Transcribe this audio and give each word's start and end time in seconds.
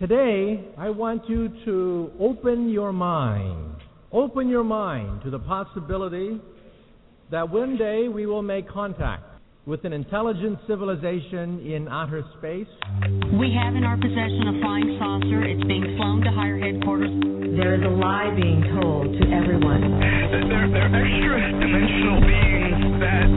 Today, 0.00 0.58
I 0.76 0.90
want 0.90 1.28
you 1.28 1.54
to 1.66 2.10
open 2.18 2.68
your 2.68 2.92
mind. 2.92 3.76
Open 4.10 4.48
your 4.48 4.64
mind 4.64 5.22
to 5.22 5.30
the 5.30 5.38
possibility 5.38 6.40
that 7.30 7.48
one 7.48 7.78
day 7.78 8.08
we 8.08 8.26
will 8.26 8.42
make 8.42 8.68
contact 8.68 9.22
with 9.66 9.84
an 9.84 9.92
intelligent 9.92 10.58
civilization 10.66 11.64
in 11.64 11.86
outer 11.86 12.24
space. 12.38 12.66
We 13.38 13.54
have 13.54 13.76
in 13.76 13.84
our 13.86 13.94
possession 13.94 14.42
a 14.50 14.58
flying 14.58 14.98
saucer. 14.98 15.46
It's 15.46 15.62
being 15.62 15.94
flown 15.96 16.22
to 16.26 16.30
higher 16.34 16.58
headquarters. 16.58 17.14
There 17.54 17.78
is 17.78 17.82
a 17.86 17.94
lie 17.94 18.34
being 18.34 18.66
told 18.74 19.14
to 19.14 19.24
everyone. 19.30 19.78
They're, 20.50 20.74
they're 20.74 20.90
extra 20.90 21.38
dimensional 21.54 22.18
beings 22.18 22.98
that 22.98 23.30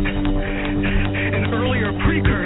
an 1.37 1.53
earlier 1.53 1.93
precursor 2.01 2.36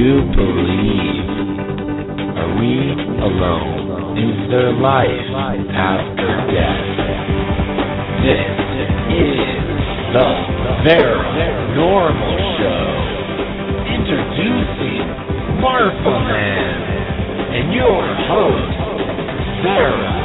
you 0.00 0.24
believe? 0.32 1.28
Are 2.40 2.52
we 2.56 2.72
alone? 3.20 4.16
Is 4.16 4.48
there 4.48 4.72
life 4.72 5.28
after 5.76 6.24
death? 6.48 6.88
This 8.24 8.48
is 9.12 9.44
the 10.16 10.28
Veranormal 10.88 12.40
Show. 12.56 12.88
Introducing 13.92 15.04
Marfa 15.60 16.16
Man 16.32 16.80
and 17.60 17.68
your 17.74 18.00
host, 18.24 18.80
Vera 19.60 20.16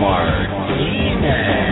Martinez. 0.00 1.70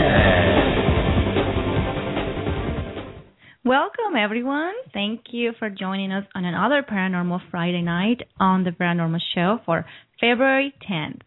Welcome, 4.09 4.25
everyone. 4.25 4.73
Thank 4.95 5.21
you 5.33 5.53
for 5.59 5.69
joining 5.69 6.13
us 6.13 6.25
on 6.35 6.47
another 6.47 6.83
Paranormal 6.83 7.41
Friday 7.51 7.83
night 7.83 8.23
on 8.41 8.65
the 8.65 8.71
Veranormal 8.71 9.19
Show 9.35 9.59
for 9.67 9.85
February 10.19 10.73
10th 10.91 11.21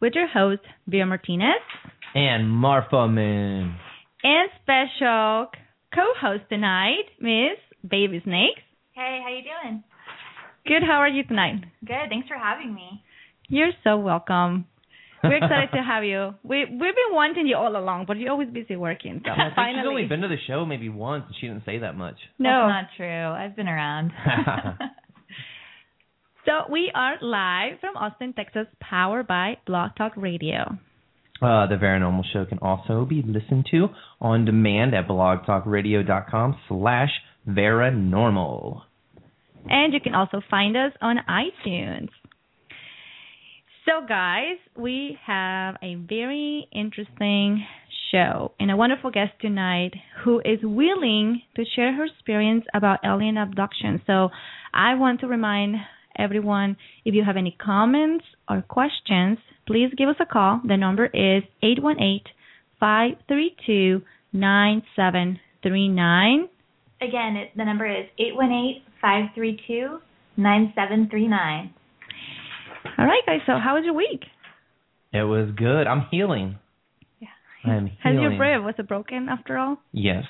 with 0.00 0.12
your 0.14 0.28
host, 0.28 0.60
Vera 0.86 1.04
Martinez. 1.04 1.58
And 2.14 2.48
Marfa 2.48 3.08
Man 3.08 3.74
and 4.22 4.50
special 4.62 5.48
co-host 5.92 6.44
tonight, 6.48 7.06
Miss 7.20 7.58
Baby 7.82 8.20
Snakes. 8.22 8.62
Hey, 8.92 9.18
how 9.20 9.34
you 9.34 9.42
doing? 9.42 9.82
Good. 10.64 10.86
How 10.86 10.98
are 10.98 11.08
you 11.08 11.24
tonight? 11.24 11.64
Good. 11.84 12.08
Thanks 12.08 12.28
for 12.28 12.36
having 12.36 12.72
me. 12.72 13.02
You're 13.48 13.72
so 13.82 13.96
welcome. 13.96 14.66
We're 15.24 15.36
excited 15.36 15.70
to 15.72 15.82
have 15.82 16.04
you. 16.04 16.34
We 16.42 16.64
we've 16.64 16.78
been 16.78 17.12
wanting 17.12 17.46
you 17.46 17.56
all 17.56 17.76
along, 17.76 18.04
but 18.06 18.18
you're 18.18 18.30
always 18.30 18.48
busy 18.48 18.76
working. 18.76 19.20
So 19.24 19.30
I 19.30 19.36
think 19.36 19.54
finally, 19.56 19.80
she's 19.82 19.88
only 19.88 20.06
been 20.06 20.20
to 20.22 20.28
the 20.28 20.36
show 20.46 20.64
maybe 20.64 20.88
once, 20.88 21.24
and 21.26 21.34
she 21.40 21.48
didn't 21.48 21.64
say 21.64 21.78
that 21.78 21.96
much. 21.96 22.16
no. 22.38 22.68
That's 22.68 22.88
not 22.88 22.96
true. 22.96 23.26
I've 23.44 23.56
been 23.56 23.68
around. 23.68 24.12
So 26.48 26.72
we 26.72 26.90
are 26.94 27.16
live 27.20 27.78
from 27.78 27.94
Austin, 27.98 28.32
Texas, 28.32 28.66
powered 28.80 29.26
by 29.26 29.58
Blog 29.66 29.90
Talk 29.98 30.12
Radio. 30.16 30.78
Uh, 31.42 31.66
the 31.66 31.74
Veranormal 31.74 32.22
Show 32.32 32.46
can 32.46 32.58
also 32.60 33.04
be 33.04 33.22
listened 33.22 33.66
to 33.70 33.88
on 34.18 34.46
demand 34.46 34.94
at 34.94 35.06
blogtalkradio.com 35.06 36.56
slash 36.66 37.10
Veranormal. 37.46 38.80
And 39.68 39.92
you 39.92 40.00
can 40.00 40.14
also 40.14 40.40
find 40.50 40.74
us 40.74 40.92
on 41.02 41.16
iTunes. 41.28 42.08
So, 43.88 44.04
guys, 44.06 44.58
we 44.76 45.18
have 45.26 45.76
a 45.82 45.94
very 45.94 46.68
interesting 46.72 47.64
show 48.12 48.52
and 48.60 48.70
a 48.70 48.76
wonderful 48.76 49.10
guest 49.10 49.32
tonight 49.40 49.92
who 50.22 50.40
is 50.40 50.58
willing 50.62 51.40
to 51.56 51.64
share 51.74 51.94
her 51.94 52.04
experience 52.04 52.66
about 52.74 52.98
alien 53.02 53.38
abduction. 53.38 54.02
So, 54.06 54.28
I 54.74 54.94
want 54.96 55.20
to 55.20 55.26
remind 55.26 55.76
everyone 56.18 56.76
if 57.06 57.14
you 57.14 57.24
have 57.24 57.38
any 57.38 57.56
comments 57.58 58.26
or 58.46 58.60
questions, 58.60 59.38
please 59.66 59.90
give 59.96 60.10
us 60.10 60.16
a 60.20 60.26
call. 60.26 60.60
The 60.68 60.76
number 60.76 61.06
is 61.06 61.42
818 61.62 62.24
532 62.78 64.02
9739. 64.34 66.48
Again, 67.00 67.48
the 67.56 67.64
number 67.64 67.86
is 67.86 68.04
818 68.18 68.82
532 69.00 69.98
9739. 70.36 71.72
All 72.98 73.04
right, 73.06 73.22
guys. 73.26 73.40
So, 73.46 73.52
how 73.62 73.74
was 73.76 73.84
your 73.84 73.94
week? 73.94 74.22
It 75.12 75.22
was 75.22 75.50
good. 75.56 75.86
I'm 75.86 76.06
healing. 76.10 76.58
Yeah. 77.20 77.28
I'm 77.64 77.86
Has 78.02 78.12
healing. 78.14 78.20
your 78.22 78.38
rib 78.38 78.64
was 78.64 78.74
it 78.78 78.88
broken 78.88 79.28
after 79.28 79.56
all? 79.56 79.78
Yes. 79.92 80.24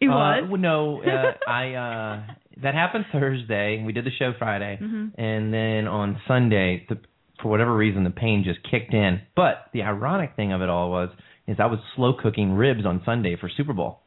It 0.00 0.08
Uh, 0.08 0.46
was. 0.46 0.58
no, 0.60 1.02
uh, 1.06 1.50
I 1.50 1.74
uh 1.74 2.22
that 2.62 2.74
happened 2.74 3.06
Thursday. 3.12 3.82
We 3.84 3.92
did 3.92 4.04
the 4.04 4.10
show 4.18 4.32
Friday, 4.38 4.78
Mhm. 4.82 5.12
and 5.18 5.52
then 5.54 5.86
on 5.88 6.20
Sunday, 6.26 6.84
the, 6.88 6.98
for 7.42 7.48
whatever 7.48 7.74
reason, 7.74 8.04
the 8.04 8.10
pain 8.10 8.42
just 8.44 8.58
kicked 8.68 8.92
in. 8.94 9.20
But 9.36 9.66
the 9.72 9.82
ironic 9.82 10.34
thing 10.36 10.52
of 10.52 10.60
it 10.60 10.68
all 10.68 10.90
was, 10.90 11.10
is 11.46 11.56
I 11.60 11.66
was 11.66 11.78
slow 11.94 12.12
cooking 12.14 12.52
ribs 12.54 12.84
on 12.84 13.00
Sunday 13.04 13.36
for 13.36 13.48
Super 13.48 13.72
Bowl, 13.72 14.00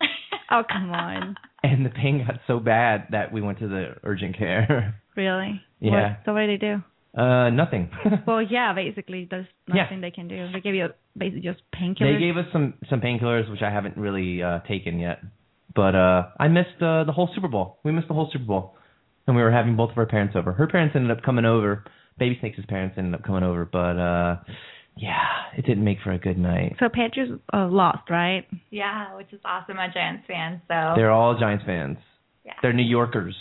Oh, 0.50 0.62
come 0.70 0.90
on. 0.92 1.36
and 1.62 1.84
the 1.86 1.90
pain 1.90 2.24
got 2.26 2.40
so 2.46 2.60
bad 2.60 3.06
that 3.10 3.32
we 3.32 3.40
went 3.40 3.58
to 3.60 3.68
the 3.68 3.96
urgent 4.04 4.36
care. 4.38 4.94
Really? 5.16 5.62
Yeah. 5.80 5.90
What, 5.90 6.18
so 6.26 6.32
what 6.34 6.40
did 6.40 6.60
they 6.60 6.66
do? 6.66 6.82
Uh, 7.16 7.50
nothing. 7.50 7.90
Well, 8.26 8.42
yeah, 8.42 8.72
basically, 8.74 9.26
there's 9.30 9.46
Yeah. 9.68 9.82
nothing 9.84 10.00
they 10.00 10.10
can 10.10 10.28
do. 10.28 10.48
They 10.52 10.60
gave 10.60 10.74
you 10.74 10.88
basically 11.16 11.40
just 11.42 11.60
painkillers. 11.74 12.14
they 12.14 12.20
gave 12.20 12.36
us 12.36 12.46
some 12.52 12.74
some 12.90 13.00
painkillers, 13.00 13.50
which 13.50 13.62
I 13.62 13.70
haven't 13.70 13.96
really 13.96 14.42
uh 14.42 14.60
taken 14.68 14.98
yet. 14.98 15.20
But 15.74 15.94
uh 15.94 16.28
I 16.38 16.48
missed 16.48 16.80
uh, 16.80 17.04
the 17.04 17.12
whole 17.12 17.28
Super 17.34 17.48
Bowl. 17.48 17.78
We 17.84 17.92
missed 17.92 18.08
the 18.08 18.14
whole 18.14 18.28
Super 18.32 18.44
Bowl, 18.44 18.74
and 19.26 19.34
we 19.36 19.42
were 19.42 19.50
having 19.52 19.76
both 19.76 19.90
of 19.92 19.98
our 19.98 20.06
parents 20.06 20.34
over. 20.36 20.52
Her 20.52 20.66
parents 20.66 20.94
ended 20.96 21.10
up 21.16 21.22
coming 21.24 21.44
over. 21.44 21.84
Baby 22.18 22.36
Snakes' 22.40 22.58
parents 22.68 22.94
ended 22.98 23.14
up 23.14 23.22
coming 23.24 23.42
over, 23.42 23.64
but 23.64 23.98
uh 23.98 24.36
yeah, 24.96 25.26
it 25.58 25.66
didn't 25.66 25.84
make 25.84 25.98
for 26.02 26.12
a 26.12 26.18
good 26.18 26.38
night. 26.38 26.76
So 26.80 26.88
Patriots 26.88 27.32
uh, 27.52 27.66
lost, 27.68 28.08
right? 28.08 28.46
Yeah, 28.70 29.14
which 29.16 29.30
is 29.32 29.40
awesome. 29.44 29.78
I'm 29.78 29.90
a 29.90 29.92
Giants 29.92 30.24
fan, 30.26 30.62
so 30.68 30.94
They're 30.96 31.10
all 31.10 31.38
Giants 31.38 31.64
fans. 31.66 31.98
yeah, 32.46 32.54
They're 32.62 32.72
New 32.72 32.82
Yorkers. 32.82 33.36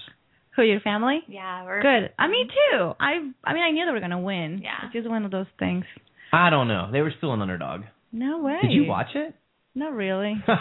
Who 0.56 0.64
your 0.64 0.80
family? 0.80 1.20
yeah, 1.28 1.64
we're 1.66 1.82
Good. 1.82 2.12
I 2.18 2.28
mean 2.28 2.48
too. 2.48 2.92
I 3.00 3.32
I 3.44 3.54
mean 3.54 3.64
I 3.64 3.72
knew 3.72 3.86
they 3.86 3.92
were 3.92 4.00
gonna 4.00 4.20
win. 4.22 4.62
Yeah. 4.64 4.86
It's 4.86 4.94
just 4.94 5.10
one 5.10 5.26
of 5.26 5.32
those 5.32 5.48
things. 5.60 5.86
I 6.32 6.50
don't 6.50 6.68
know. 6.68 6.90
They 6.92 7.02
were 7.02 7.14
still 7.18 7.34
an 7.34 7.42
underdog. 7.42 7.82
No 8.12 8.40
way. 8.40 8.60
Did 8.62 8.72
you 8.72 8.86
watch 8.86 9.10
it? 9.16 9.36
Not 9.78 9.92
really. 9.94 10.34
I 10.48 10.52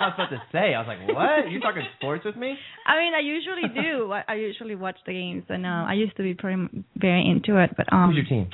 was 0.00 0.12
about 0.14 0.30
to 0.30 0.42
say. 0.52 0.72
I 0.72 0.78
was 0.78 0.86
like, 0.86 1.08
"What? 1.16 1.50
You 1.50 1.58
talking 1.58 1.82
sports 1.98 2.24
with 2.24 2.36
me?" 2.36 2.54
I 2.86 2.96
mean, 2.96 3.12
I 3.12 3.18
usually 3.18 3.68
do. 3.74 4.12
I, 4.12 4.22
I 4.28 4.34
usually 4.34 4.76
watch 4.76 4.98
the 5.04 5.12
games, 5.12 5.42
and 5.48 5.66
uh, 5.66 5.84
I 5.88 5.94
used 5.94 6.16
to 6.18 6.22
be 6.22 6.34
pretty 6.34 6.68
very 6.96 7.28
into 7.28 7.60
it. 7.60 7.70
But 7.76 7.92
um, 7.92 8.10
Who's 8.10 8.18
your 8.18 8.26
team? 8.26 8.50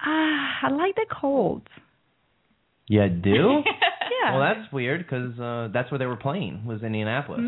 ah, 0.00 0.58
I 0.62 0.70
like 0.70 0.94
the 0.94 1.06
Colts. 1.20 1.66
You 2.86 3.08
do? 3.08 3.62
Yeah. 4.24 4.36
Well, 4.36 4.54
that's 4.54 4.72
weird 4.72 5.04
because 5.04 5.36
uh, 5.40 5.68
that's 5.72 5.90
where 5.90 5.98
they 5.98 6.06
were 6.06 6.16
playing 6.16 6.64
was 6.64 6.82
Indianapolis. 6.82 7.40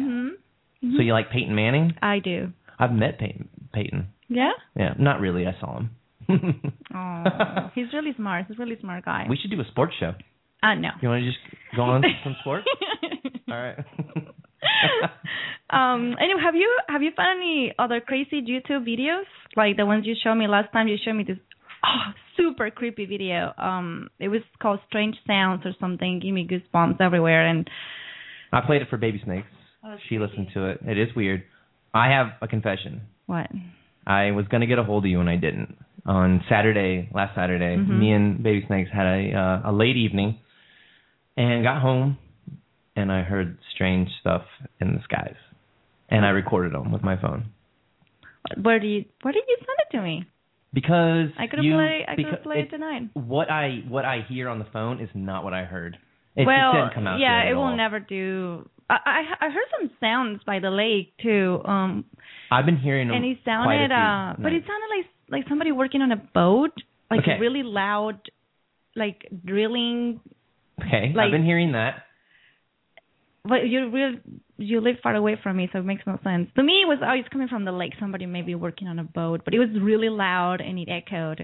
So 0.96 1.02
you 1.02 1.12
like 1.12 1.30
Peyton 1.30 1.54
Manning? 1.54 1.94
I 2.02 2.18
do. 2.18 2.52
I've 2.78 2.92
met 2.92 3.18
Peyton. 3.18 3.48
Peyton. 3.72 4.08
Yeah. 4.28 4.52
Yeah, 4.76 4.94
not 4.98 5.20
really. 5.20 5.46
I 5.46 5.54
saw 5.60 5.78
him. 5.78 5.90
Oh, 6.96 7.24
he's 7.74 7.86
really 7.92 8.12
smart. 8.16 8.46
He's 8.48 8.56
a 8.56 8.60
really 8.60 8.76
smart 8.80 9.04
guy. 9.04 9.26
we 9.28 9.36
should 9.36 9.50
do 9.50 9.60
a 9.60 9.64
sports 9.70 9.94
show. 9.98 10.12
uh, 10.62 10.74
no. 10.74 10.90
You 11.02 11.08
want 11.08 11.22
to 11.24 11.28
just 11.30 11.38
go 11.74 11.82
on 11.82 12.02
some 12.24 12.36
sports? 12.40 12.64
All 13.50 13.54
right. 13.56 13.78
um. 15.70 16.14
Anyway, 16.20 16.40
have 16.42 16.54
you 16.54 16.78
have 16.88 17.02
you 17.02 17.10
found 17.16 17.38
any 17.40 17.74
other 17.78 18.00
crazy 18.00 18.40
YouTube 18.42 18.86
videos 18.86 19.24
like 19.56 19.76
the 19.76 19.86
ones 19.86 20.06
you 20.06 20.14
showed 20.22 20.36
me 20.36 20.46
last 20.46 20.72
time? 20.72 20.86
You 20.88 20.96
showed 21.04 21.14
me 21.14 21.24
this 21.24 21.38
oh, 21.84 22.12
super 22.36 22.70
creepy 22.70 23.06
video. 23.06 23.52
Um, 23.58 24.08
it 24.18 24.28
was 24.28 24.42
called 24.62 24.80
Strange 24.88 25.16
Sounds 25.26 25.62
or 25.64 25.72
something. 25.80 26.20
Give 26.20 26.32
me 26.32 26.46
goosebumps 26.46 27.00
everywhere. 27.00 27.46
And 27.46 27.68
I 28.52 28.60
played 28.64 28.82
it 28.82 28.88
for 28.88 28.96
Baby 28.96 29.20
Snakes. 29.24 29.48
She 30.08 30.18
listened 30.18 30.48
to 30.54 30.66
it. 30.70 30.80
It 30.86 30.98
is 30.98 31.08
weird. 31.14 31.42
I 31.92 32.08
have 32.10 32.28
a 32.42 32.48
confession. 32.48 33.02
what? 33.26 33.48
I 34.06 34.32
was 34.32 34.46
gonna 34.48 34.66
get 34.66 34.78
a 34.78 34.84
hold 34.84 35.04
of 35.04 35.10
you 35.10 35.20
and 35.20 35.30
I 35.30 35.36
didn't. 35.36 35.78
On 36.04 36.44
Saturday, 36.50 37.08
last 37.14 37.34
Saturday, 37.34 37.76
Mhm. 37.76 37.98
me 37.98 38.12
and 38.12 38.42
Baby 38.42 38.66
Snakes 38.66 38.90
had 38.92 39.06
a 39.06 39.32
uh, 39.32 39.70
a 39.70 39.72
late 39.72 39.96
evening, 39.96 40.38
and 41.38 41.62
got 41.62 41.80
home, 41.80 42.18
and 42.96 43.10
I 43.10 43.22
heard 43.22 43.56
strange 43.74 44.10
stuff 44.20 44.44
in 44.80 44.92
the 44.94 45.02
skies, 45.04 45.36
and 46.10 46.26
I 46.26 46.30
recorded 46.30 46.72
them 46.72 46.92
with 46.92 47.02
my 47.02 47.16
phone 47.16 47.44
Where 48.60 48.78
do 48.78 48.86
you 48.86 49.06
where 49.22 49.32
did 49.32 49.44
you 49.48 49.56
send 49.58 49.78
it 49.88 49.96
to 49.96 50.02
me? 50.02 50.24
because 50.74 51.30
I 51.38 51.46
could 51.46 51.60
have 51.60 51.72
played. 51.72 52.04
I 52.08 52.16
could 52.16 52.26
have 52.26 52.42
played 52.42 52.64
it- 52.66 52.70
tonight. 52.70 53.08
What 53.14 53.50
I 53.50 53.82
what 53.88 54.04
I 54.04 54.20
hear 54.28 54.48
on 54.50 54.58
the 54.58 54.66
phone 54.66 55.00
is 55.00 55.08
not 55.14 55.44
what 55.44 55.54
I 55.54 55.64
heard. 55.64 55.96
It 56.36 56.46
well, 56.46 56.72
just 56.72 56.82
didn't 56.82 56.94
come 56.94 57.06
out 57.06 57.20
yeah, 57.20 57.44
it 57.44 57.54
will 57.54 57.74
never 57.76 58.00
do. 58.00 58.68
I, 58.90 58.96
I 59.06 59.46
I 59.46 59.50
heard 59.50 59.68
some 59.80 59.90
sounds 60.00 60.40
by 60.44 60.58
the 60.58 60.70
lake 60.70 61.14
too. 61.22 61.60
Um, 61.64 62.04
I've 62.50 62.66
been 62.66 62.76
hearing 62.76 63.08
them 63.08 63.16
and 63.16 63.24
it 63.24 63.38
sounded 63.44 63.90
uh, 63.92 64.34
but 64.42 64.52
it 64.52 64.62
sounded 64.66 64.88
like 64.96 65.06
like 65.30 65.48
somebody 65.48 65.72
working 65.72 66.02
on 66.02 66.12
a 66.12 66.16
boat, 66.16 66.72
like 67.10 67.20
Okay. 67.20 67.38
really 67.40 67.62
loud, 67.62 68.18
like 68.94 69.26
drilling. 69.44 70.20
okay. 70.80 71.12
like- 71.14 71.26
I've 71.26 71.32
been 71.32 71.44
hearing 71.44 71.72
that. 71.72 72.02
but 73.44 73.66
you 73.68 73.90
real 73.90 74.12
you 74.56 74.80
live 74.80 74.96
far 75.02 75.14
away 75.16 75.36
from 75.42 75.56
me, 75.56 75.68
so 75.72 75.78
it 75.80 75.84
makes 75.84 76.02
no 76.06 76.18
sense. 76.22 76.48
To 76.56 76.62
me, 76.62 76.82
it 76.82 76.86
was 76.88 76.98
always 77.02 77.24
coming 77.32 77.48
from 77.48 77.64
the 77.64 77.72
lake. 77.72 77.94
Somebody 77.98 78.26
maybe 78.26 78.54
working 78.54 78.86
on 78.88 78.98
a 78.98 79.04
boat, 79.04 79.42
but 79.44 79.54
it 79.54 79.58
was 79.58 79.70
really 79.80 80.08
loud 80.08 80.60
and 80.60 80.78
it 80.78 80.88
echoed. 80.88 81.40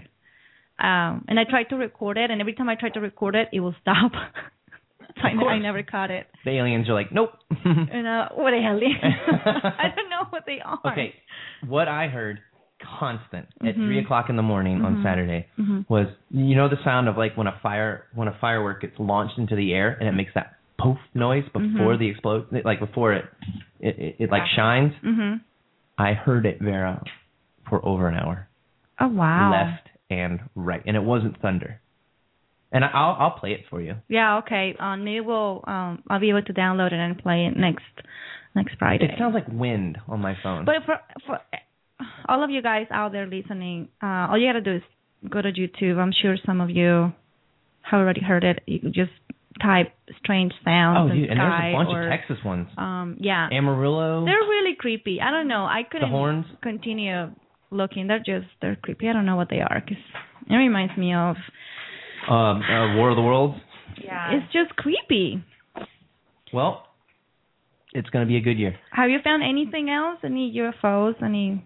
Um, 0.78 1.24
and 1.28 1.38
I 1.38 1.44
tried 1.44 1.64
to 1.70 1.76
record 1.76 2.16
it, 2.16 2.30
and 2.30 2.40
every 2.40 2.54
time 2.54 2.68
I 2.68 2.74
tried 2.74 2.94
to 2.94 3.00
record 3.00 3.34
it, 3.34 3.48
it 3.52 3.60
will 3.60 3.74
stop. 3.82 4.12
I. 5.22 5.28
I 5.44 5.58
never 5.58 5.82
caught 5.82 6.10
it. 6.10 6.26
The 6.44 6.50
aliens 6.52 6.88
are 6.88 6.94
like, 6.94 7.12
nope. 7.12 7.30
And 7.64 8.06
uh, 8.06 8.28
what 8.34 8.50
the 8.52 8.60
hell? 8.62 8.80
I 9.78 9.88
don't 9.94 10.10
know 10.10 10.24
what 10.30 10.44
they 10.46 10.58
are. 10.64 10.80
okay, 10.92 11.14
what 11.66 11.88
I 11.88 12.08
heard 12.08 12.40
constant 12.98 13.46
at 13.60 13.74
Mhm. 13.76 13.86
three 13.86 13.98
o'clock 13.98 14.30
in 14.30 14.36
the 14.36 14.42
morning 14.42 14.82
on 14.82 14.96
Mhm. 14.96 15.02
Saturday 15.02 15.46
Mhm. 15.58 15.84
was 15.90 16.06
you 16.30 16.56
know 16.56 16.68
the 16.68 16.82
sound 16.82 17.08
of 17.08 17.18
like 17.18 17.36
when 17.36 17.46
a 17.46 17.52
fire 17.62 18.04
when 18.14 18.26
a 18.26 18.32
firework 18.40 18.80
gets 18.80 18.98
launched 18.98 19.36
into 19.36 19.54
the 19.54 19.74
air 19.74 19.96
and 20.00 20.08
it 20.08 20.12
makes 20.12 20.32
that 20.34 20.54
poof 20.78 20.96
noise 21.12 21.44
before 21.52 21.94
Mhm. 21.94 21.98
the 21.98 22.08
explode 22.08 22.46
like 22.64 22.80
before 22.80 23.12
it 23.12 23.26
it, 23.80 23.98
it, 23.98 24.16
it 24.20 24.30
like 24.30 24.46
shines. 24.56 24.94
Mhm. 25.04 25.40
I 25.98 26.14
heard 26.14 26.46
it 26.46 26.58
Vera 26.60 27.02
for 27.68 27.84
over 27.84 28.08
an 28.08 28.14
hour. 28.16 28.48
Oh 28.98 29.08
wow. 29.08 29.50
left 29.50 29.88
and 30.08 30.40
right, 30.54 30.82
and 30.86 30.96
it 30.96 31.02
wasn't 31.02 31.36
thunder. 31.42 31.80
And 32.72 32.84
I'll 32.84 33.16
I'll 33.18 33.38
play 33.38 33.52
it 33.52 33.64
for 33.68 33.80
you. 33.80 33.94
Yeah. 34.08 34.38
Okay. 34.38 34.76
Um, 34.78 35.04
maybe 35.04 35.20
we'll 35.20 35.64
um 35.66 36.02
I'll 36.08 36.20
be 36.20 36.30
able 36.30 36.42
to 36.42 36.52
download 36.52 36.92
it 36.92 37.00
and 37.00 37.18
play 37.18 37.46
it 37.46 37.56
next 37.56 37.82
next 38.54 38.76
Friday. 38.78 39.06
It 39.06 39.18
sounds 39.18 39.34
like 39.34 39.46
wind 39.48 39.98
on 40.08 40.20
my 40.20 40.36
phone. 40.42 40.64
But 40.64 40.76
for 40.86 41.00
for 41.26 41.40
all 42.28 42.44
of 42.44 42.50
you 42.50 42.62
guys 42.62 42.86
out 42.90 43.12
there 43.12 43.26
listening, 43.26 43.88
uh, 44.02 44.28
all 44.30 44.38
you 44.38 44.48
gotta 44.48 44.60
do 44.60 44.76
is 44.76 44.82
go 45.28 45.42
to 45.42 45.50
YouTube. 45.50 45.98
I'm 45.98 46.12
sure 46.22 46.36
some 46.46 46.60
of 46.60 46.70
you 46.70 47.12
have 47.82 48.00
already 48.00 48.22
heard 48.22 48.44
it. 48.44 48.60
You 48.66 48.78
can 48.78 48.92
just 48.92 49.12
type 49.60 49.92
"strange 50.22 50.52
sounds" 50.64 51.10
oh, 51.10 51.14
dude, 51.14 51.28
and 51.28 51.40
there's 51.40 51.52
a 51.52 51.72
bunch 51.72 51.90
or 51.90 52.04
of 52.04 52.10
Texas 52.10 52.38
ones. 52.44 52.68
um 52.78 53.16
yeah. 53.18 53.48
Amarillo. 53.52 54.24
They're 54.24 54.34
really 54.34 54.76
creepy. 54.78 55.20
I 55.20 55.30
don't 55.30 55.48
know. 55.48 55.64
I 55.64 55.82
couldn't 55.90 56.10
horns? 56.10 56.46
continue 56.62 57.30
looking. 57.70 58.06
They're 58.06 58.18
just 58.18 58.46
they're 58.62 58.76
creepy. 58.76 59.08
I 59.08 59.12
don't 59.12 59.26
know 59.26 59.36
what 59.36 59.50
they 59.50 59.60
are 59.60 59.82
because 59.84 60.02
it 60.48 60.54
reminds 60.54 60.96
me 60.96 61.14
of 61.14 61.36
Um, 62.28 62.62
uh, 62.62 62.96
War 62.96 63.10
of 63.10 63.16
the 63.16 63.22
Worlds. 63.22 63.58
Yeah. 64.02 64.32
it's 64.32 64.52
just 64.52 64.74
creepy. 64.76 65.42
Well, 66.52 66.86
it's 67.92 68.08
gonna 68.10 68.26
be 68.26 68.36
a 68.36 68.40
good 68.40 68.58
year. 68.58 68.76
Have 68.92 69.10
you 69.10 69.18
found 69.22 69.42
anything 69.42 69.88
else? 69.90 70.18
Any 70.24 70.52
UFOs? 70.56 71.22
Any 71.22 71.64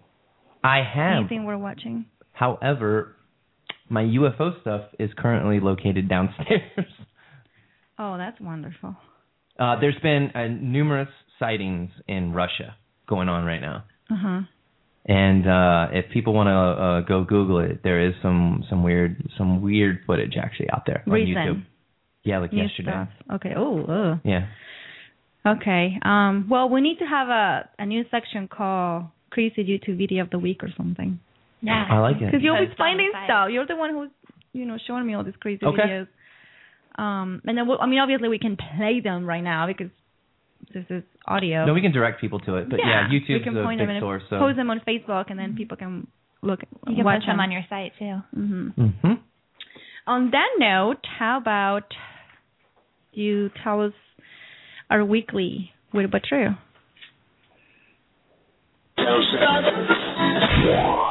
I 0.63 0.81
have. 0.83 1.19
anything 1.19 1.45
we're 1.45 1.57
watching? 1.57 2.05
However, 2.33 3.15
my 3.89 4.03
UFO 4.03 4.59
stuff 4.61 4.81
is 4.99 5.09
currently 5.17 5.59
located 5.59 6.07
downstairs. 6.09 6.61
Oh, 7.97 8.17
that's 8.17 8.37
wonderful. 8.41 8.93
Uh, 9.57 9.79
there's 9.79 9.97
been 10.03 10.29
uh, 10.35 10.47
numerous 10.49 11.07
sightings 11.39 11.91
in 12.09 12.33
Russia 12.33 12.75
going 13.07 13.29
on 13.29 13.45
right 13.45 13.61
now. 13.61 13.85
Uh 14.11 14.15
huh. 14.17 14.41
And 15.07 15.47
uh, 15.47 15.87
if 15.91 16.11
people 16.11 16.33
want 16.33 16.47
to 16.47 16.53
uh, 16.83 17.01
go 17.01 17.23
Google 17.23 17.59
it, 17.59 17.83
there 17.83 17.99
is 18.07 18.13
some 18.23 18.63
some 18.69 18.81
weird 18.81 19.23
some 19.37 19.61
weird 19.61 19.99
footage 20.07 20.33
actually 20.41 20.69
out 20.71 20.83
there 20.87 21.03
on 21.05 21.13
Recent. 21.13 21.37
YouTube. 21.37 21.63
Yeah, 22.23 22.39
like 22.39 22.51
New 22.53 22.63
yesterday. 22.63 22.89
stuff. 22.91 23.09
Okay. 23.35 23.53
Oh. 23.55 23.83
ugh. 23.83 24.19
Yeah. 24.23 24.47
Okay. 25.45 25.99
Um. 26.01 26.47
Well, 26.49 26.69
we 26.69 26.81
need 26.81 26.97
to 26.99 27.05
have 27.05 27.29
a 27.29 27.69
a 27.77 27.85
new 27.85 28.03
section 28.09 28.47
called 28.47 29.05
"Crazy 29.29 29.63
YouTube 29.63 29.97
Video 29.99 30.23
of 30.23 30.31
the 30.31 30.39
Week" 30.39 30.63
or 30.63 30.69
something. 30.75 31.19
yeah. 31.61 31.85
I 31.89 31.99
like 31.99 32.15
it. 32.17 32.25
Because 32.25 32.41
you're 32.41 32.55
always 32.55 32.69
Post 32.69 32.79
on 32.81 32.85
finding 32.87 33.11
the 33.13 33.19
stuff. 33.25 33.49
You're 33.51 33.67
the 33.67 33.75
one 33.75 33.91
who's 33.93 34.09
you 34.53 34.65
know 34.65 34.77
showing 34.87 35.05
me 35.05 35.13
all 35.13 35.23
these 35.23 35.35
crazy 35.39 35.63
Okay. 35.63 35.81
videos. 35.83 36.07
Um. 36.97 37.41
And 37.45 37.55
then 37.57 37.67
we'll, 37.67 37.79
I 37.79 37.85
mean, 37.85 37.99
obviously 37.99 38.27
we 38.29 38.39
can 38.39 38.57
play 38.57 39.01
them 39.03 39.25
right 39.27 39.43
now 39.43 39.67
because 39.67 39.91
this 40.73 40.85
is 40.89 41.03
audio. 41.27 41.65
No, 41.65 41.73
we 41.73 41.81
can 41.81 41.91
direct 41.91 42.21
people 42.21 42.39
to 42.41 42.55
it, 42.57 42.69
but 42.69 42.79
yeah, 42.79 43.07
we 43.09 43.19
YouTube's 43.19 43.43
can 43.43 43.57
a 43.57 43.63
point 43.63 43.79
big 43.79 43.87
them 43.87 43.99
source. 43.99 44.23
So. 44.29 44.39
post 44.39 44.57
them 44.57 44.69
on 44.69 44.81
Facebook, 44.87 45.25
and 45.29 45.39
then 45.39 45.55
people 45.55 45.77
can 45.77 46.07
look. 46.41 46.61
You 46.87 46.95
can 46.95 47.05
watch 47.05 47.19
post 47.19 47.27
them 47.27 47.39
on 47.39 47.51
your 47.51 47.63
site 47.69 47.93
too. 47.99 48.17
hmm 48.33 48.69
hmm 48.69 49.13
On 50.07 50.31
that 50.31 50.49
note, 50.57 51.05
how 51.19 51.37
about 51.37 51.93
you 53.11 53.49
tell 53.63 53.81
us 53.81 53.93
our 54.89 55.03
weekly 55.03 55.71
weird 55.93 56.11
but 56.11 56.23
true? 56.27 56.49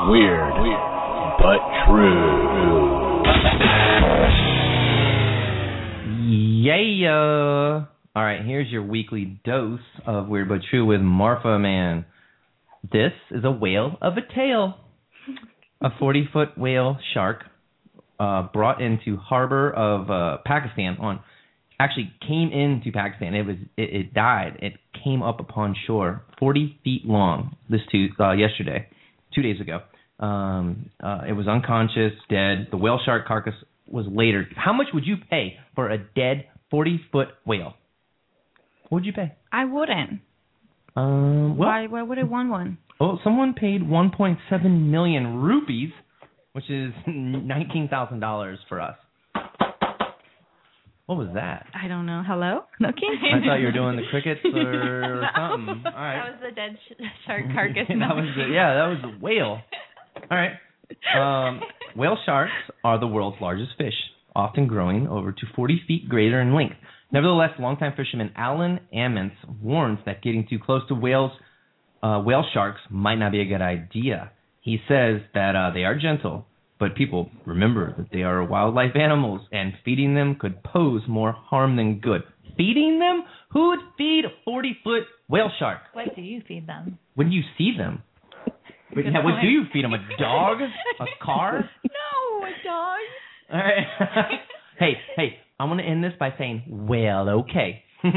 Weird, 0.06 0.54
but 1.38 1.58
true. 1.86 2.34
Yeah. 6.64 7.93
All 8.16 8.22
right, 8.22 8.44
here's 8.46 8.70
your 8.70 8.84
weekly 8.84 9.40
dose 9.44 9.80
of 10.06 10.28
Weird 10.28 10.48
But 10.48 10.60
True 10.70 10.86
with 10.86 11.00
Marfa 11.00 11.58
Man. 11.58 12.04
This 12.84 13.10
is 13.32 13.42
a 13.42 13.50
whale 13.50 13.98
of 14.00 14.12
a 14.16 14.34
tail. 14.36 14.74
A 15.80 15.88
40 15.98 16.28
foot 16.32 16.56
whale 16.56 16.96
shark 17.12 17.42
uh, 18.20 18.44
brought 18.52 18.80
into 18.80 19.16
harbor 19.16 19.68
of 19.72 20.12
uh, 20.12 20.36
Pakistan 20.46 20.96
on 21.00 21.18
actually 21.80 22.12
came 22.24 22.52
into 22.52 22.92
Pakistan. 22.92 23.34
It 23.34 23.46
was 23.46 23.56
it, 23.76 23.92
it 23.92 24.14
died. 24.14 24.60
It 24.62 24.74
came 25.02 25.20
up 25.20 25.40
upon 25.40 25.74
shore, 25.84 26.22
40 26.38 26.78
feet 26.84 27.04
long. 27.06 27.56
This 27.68 27.80
two 27.90 28.10
uh, 28.20 28.34
yesterday, 28.34 28.86
two 29.34 29.42
days 29.42 29.60
ago. 29.60 29.80
Um, 30.24 30.88
uh, 31.02 31.22
it 31.28 31.32
was 31.32 31.48
unconscious, 31.48 32.12
dead. 32.30 32.68
The 32.70 32.76
whale 32.76 33.00
shark 33.04 33.26
carcass 33.26 33.54
was 33.88 34.06
later. 34.08 34.46
How 34.54 34.72
much 34.72 34.86
would 34.94 35.04
you 35.04 35.16
pay 35.28 35.56
for 35.74 35.90
a 35.90 35.98
dead 35.98 36.46
40 36.70 37.00
foot 37.10 37.28
whale? 37.44 37.74
What 38.88 38.98
would 38.98 39.06
you 39.06 39.12
pay? 39.12 39.34
I 39.52 39.64
wouldn't. 39.64 40.20
Um, 40.96 41.56
well, 41.58 41.68
why? 41.68 41.86
Why 41.86 42.02
would 42.02 42.18
I 42.18 42.22
want 42.24 42.50
one? 42.50 42.78
oh, 43.00 43.18
someone 43.24 43.54
paid 43.54 43.82
1.7 43.82 44.88
million 44.88 45.36
rupees, 45.42 45.90
which 46.52 46.70
is 46.70 46.92
$19,000 47.08 48.56
for 48.68 48.80
us. 48.80 48.96
What 51.06 51.18
was 51.18 51.28
that? 51.34 51.66
I 51.74 51.86
don't 51.88 52.06
know. 52.06 52.22
Hello, 52.26 52.60
Looking. 52.80 53.14
I 53.34 53.44
thought 53.44 53.56
you 53.56 53.66
were 53.66 53.72
doing 53.72 53.96
the 53.96 54.04
crickets 54.10 54.40
or 54.44 55.22
something. 55.36 55.82
All 55.84 55.92
right. 55.92 56.22
That 56.22 56.30
was 56.30 56.40
the 56.48 56.54
dead 56.54 56.78
sh- 56.88 57.02
shark 57.26 57.44
carcass. 57.52 57.84
that 57.88 58.16
was 58.16 58.24
the, 58.36 58.44
yeah, 58.50 58.74
that 58.74 58.86
was 58.86 58.98
the 59.02 59.18
whale. 59.22 59.58
All 60.30 60.38
right. 60.38 60.52
Um, 61.14 61.60
whale 61.94 62.16
sharks 62.24 62.52
are 62.84 62.98
the 62.98 63.06
world's 63.06 63.36
largest 63.40 63.72
fish, 63.76 63.92
often 64.34 64.66
growing 64.66 65.06
over 65.06 65.32
to 65.32 65.46
40 65.54 65.82
feet 65.86 66.08
greater 66.08 66.40
in 66.40 66.54
length. 66.54 66.76
Nevertheless, 67.14 67.50
longtime 67.60 67.92
fisherman 67.96 68.32
Alan 68.34 68.80
Ammons 68.92 69.36
warns 69.62 70.00
that 70.04 70.20
getting 70.20 70.48
too 70.50 70.58
close 70.58 70.82
to 70.88 70.96
whales, 70.96 71.30
uh, 72.02 72.20
whale 72.26 72.44
sharks 72.52 72.80
might 72.90 73.14
not 73.20 73.30
be 73.30 73.40
a 73.40 73.44
good 73.44 73.62
idea. 73.62 74.32
He 74.62 74.78
says 74.88 75.20
that 75.32 75.54
uh, 75.54 75.72
they 75.72 75.84
are 75.84 75.96
gentle, 75.96 76.44
but 76.80 76.96
people 76.96 77.30
remember 77.46 77.94
that 77.98 78.08
they 78.12 78.22
are 78.22 78.42
wildlife 78.42 78.96
animals, 78.96 79.42
and 79.52 79.74
feeding 79.84 80.16
them 80.16 80.34
could 80.40 80.60
pose 80.64 81.02
more 81.06 81.30
harm 81.30 81.76
than 81.76 82.00
good. 82.00 82.24
Feeding 82.56 82.98
them? 82.98 83.22
Who 83.52 83.68
would 83.68 83.78
feed 83.96 84.24
a 84.24 84.30
40 84.44 84.78
foot 84.82 85.02
whale 85.28 85.52
shark? 85.60 85.82
What 85.92 86.16
do 86.16 86.20
you 86.20 86.42
feed 86.48 86.66
them? 86.66 86.98
When 87.14 87.30
you 87.30 87.42
see 87.56 87.76
them? 87.78 88.02
Yeah, 88.96 89.22
what 89.22 89.40
do 89.40 89.46
you 89.46 89.62
feed 89.72 89.84
them? 89.84 89.92
A 89.94 89.98
dog? 90.18 90.58
A 90.60 91.04
car? 91.24 91.70
no, 91.84 92.44
a 92.44 92.50
dog. 92.64 92.98
All 93.52 93.58
right. 93.60 93.86
hey, 94.80 94.94
hey, 95.14 95.38
I 95.58 95.64
want 95.64 95.80
to 95.80 95.86
end 95.86 96.02
this 96.02 96.12
by 96.18 96.34
saying, 96.38 96.64
well, 96.68 97.28
okay. 97.28 97.82
All 98.04 98.12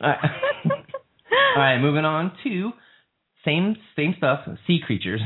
right. 0.00 0.18
All 1.56 1.62
right, 1.62 1.80
moving 1.80 2.04
on 2.04 2.32
to 2.44 2.72
same 3.44 3.76
same 3.96 4.14
stuff, 4.16 4.40
sea 4.66 4.80
creatures. 4.84 5.20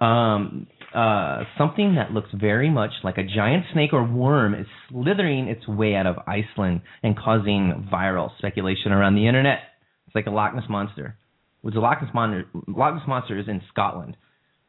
Um, 0.00 0.66
uh, 0.94 1.44
something 1.58 1.96
that 1.96 2.12
looks 2.12 2.28
very 2.34 2.70
much 2.70 2.90
like 3.02 3.18
a 3.18 3.22
giant 3.24 3.64
snake 3.72 3.92
or 3.92 4.04
worm 4.04 4.54
is 4.54 4.66
slithering 4.88 5.48
its 5.48 5.66
way 5.66 5.94
out 5.94 6.06
of 6.06 6.16
Iceland 6.26 6.82
and 7.02 7.16
causing 7.16 7.88
viral 7.92 8.30
speculation 8.38 8.92
around 8.92 9.14
the 9.14 9.26
internet. 9.26 9.58
It's 10.06 10.14
like 10.14 10.26
a 10.26 10.30
Loch 10.30 10.54
Ness 10.54 10.64
monster. 10.68 11.16
Which 11.62 11.74
the 11.74 11.80
Loch 11.80 12.02
Ness 12.02 12.10
monster, 12.14 12.46
Loch 12.68 12.94
Ness 12.94 13.08
monster 13.08 13.38
is 13.38 13.48
in 13.48 13.62
Scotland, 13.70 14.16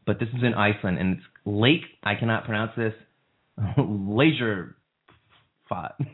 but 0.05 0.19
this 0.19 0.29
is 0.29 0.43
in 0.43 0.53
Iceland, 0.53 0.97
and 0.97 1.17
it's 1.17 1.25
Lake. 1.45 1.81
I 2.03 2.15
cannot 2.15 2.45
pronounce 2.45 2.71
this. 2.77 2.93
Leisure 3.77 4.75
fought. 5.67 5.95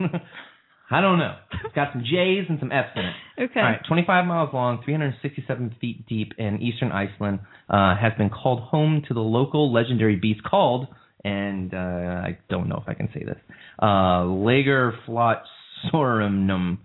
I 0.90 1.00
don't 1.00 1.18
know. 1.18 1.36
It's 1.64 1.74
got 1.74 1.92
some 1.92 2.02
J's 2.02 2.44
and 2.50 2.58
some 2.60 2.70
F's 2.70 2.90
in 2.96 3.04
it. 3.04 3.14
Okay. 3.50 3.60
All 3.60 3.66
right, 3.66 3.80
25 3.88 4.26
miles 4.26 4.50
long, 4.52 4.82
367 4.84 5.76
feet 5.80 6.06
deep 6.06 6.34
in 6.36 6.60
eastern 6.60 6.92
Iceland, 6.92 7.40
uh, 7.70 7.96
has 7.96 8.12
been 8.18 8.28
called 8.28 8.60
home 8.60 9.02
to 9.08 9.14
the 9.14 9.20
local 9.20 9.72
legendary 9.72 10.16
beast 10.16 10.42
called, 10.44 10.88
and 11.24 11.72
uh, 11.72 11.76
I 11.76 12.36
don't 12.50 12.68
know 12.68 12.76
if 12.76 12.86
I 12.88 12.94
can 12.94 13.08
say 13.14 13.24
this, 13.24 13.38
uh, 13.80 14.26
Lagerflotsorumnum. 14.26 16.78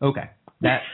Okay, 0.00 0.30
that 0.62 0.80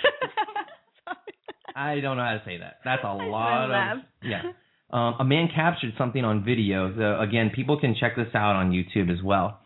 I 1.77 2.01
don't 2.01 2.17
know 2.17 2.25
how 2.25 2.33
to 2.33 2.43
say 2.45 2.59
that. 2.59 2.79
That's 2.85 3.05
a 3.05 3.15
lot 3.15 3.71
of 3.71 3.99
yeah. 4.23 4.43
Um, 4.91 5.15
a 5.19 5.25
man 5.25 5.49
captured 5.55 5.95
something 5.99 6.25
on 6.25 6.45
video. 6.45 6.93
The, 6.93 7.21
again, 7.21 7.51
people 7.55 7.81
can 7.81 7.97
check 7.99 8.17
this 8.17 8.29
out 8.35 8.55
on 8.55 8.71
YouTube 8.71 9.11
as 9.13 9.23
well. 9.25 9.59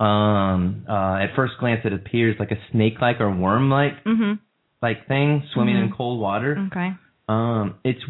Um, 0.00 0.84
uh, 0.88 1.16
at 1.22 1.34
first 1.34 1.54
glance, 1.58 1.80
it 1.84 1.92
appears 1.92 2.36
like 2.38 2.50
a 2.52 2.58
snake-like 2.70 3.20
or 3.20 3.30
worm-like 3.30 4.04
Mhm. 4.04 4.38
like 4.80 5.06
thing 5.08 5.42
swimming 5.52 5.76
in 5.76 5.88
Mhm. 5.90 5.96
cold 5.96 6.20
water. 6.20 6.56
Okay. 6.68 6.92
Um, 7.28 7.74
it's 7.84 8.04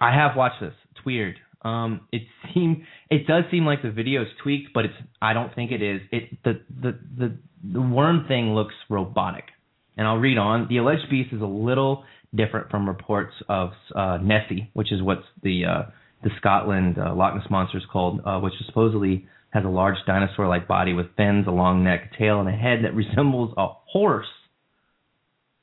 I 0.00 0.10
have 0.10 0.36
watched 0.36 0.60
this. 0.60 0.74
It's 0.90 1.04
weird. 1.04 1.36
Um, 1.62 2.00
it 2.12 2.22
seem 2.52 2.84
it 3.08 3.26
does 3.26 3.44
seem 3.50 3.64
like 3.64 3.82
the 3.82 3.90
video 3.90 4.22
is 4.22 4.28
tweaked, 4.42 4.72
but 4.74 4.84
it's 4.84 4.96
I 5.22 5.32
don't 5.32 5.52
think 5.54 5.70
it 5.72 5.80
is. 5.82 6.02
It 6.10 6.42
the 6.42 6.60
the 6.80 6.98
the 7.16 7.32
the 7.72 7.80
worm 7.80 8.24
thing 8.26 8.54
looks 8.54 8.74
robotic. 8.88 9.52
And 9.96 10.06
I'll 10.06 10.18
read 10.18 10.36
on. 10.38 10.66
The 10.68 10.76
alleged 10.76 11.08
beast 11.08 11.32
is 11.32 11.40
a 11.40 11.46
little 11.46 12.04
different 12.34 12.68
from 12.70 12.86
reports 12.86 13.32
of 13.48 13.72
uh, 13.94 14.18
Nessie, 14.20 14.68
which 14.74 14.92
is 14.92 15.00
what's 15.02 15.24
the 15.42 15.64
uh, 15.64 15.82
the 16.22 16.30
Scotland 16.36 16.98
uh, 16.98 17.14
Loch 17.14 17.34
Ness 17.34 17.48
monster 17.48 17.78
is 17.78 17.86
called, 17.86 18.20
uh, 18.26 18.38
which 18.40 18.52
supposedly 18.66 19.26
has 19.50 19.64
a 19.64 19.68
large 19.68 19.96
dinosaur-like 20.06 20.66
body 20.68 20.92
with 20.92 21.06
fins, 21.16 21.46
a 21.46 21.50
long 21.50 21.82
neck, 21.84 22.12
tail, 22.18 22.40
and 22.40 22.48
a 22.48 22.52
head 22.52 22.80
that 22.84 22.94
resembles 23.02 23.54
a 23.56 23.68
horse. 23.86 24.26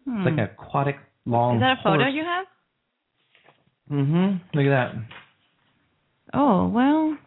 Hmm. 0.05 0.17
It's 0.17 0.25
like 0.25 0.33
an 0.33 0.49
aquatic 0.59 0.95
long. 1.25 1.57
Is 1.57 1.61
that 1.61 1.77
a 1.79 1.83
photo 1.83 2.07
you 2.07 2.23
have? 2.23 2.45
Mm-hmm. 3.91 4.57
Look 4.57 4.65
at 4.65 4.69
that. 4.69 4.91
Oh 6.33 6.67
well, 6.67 7.17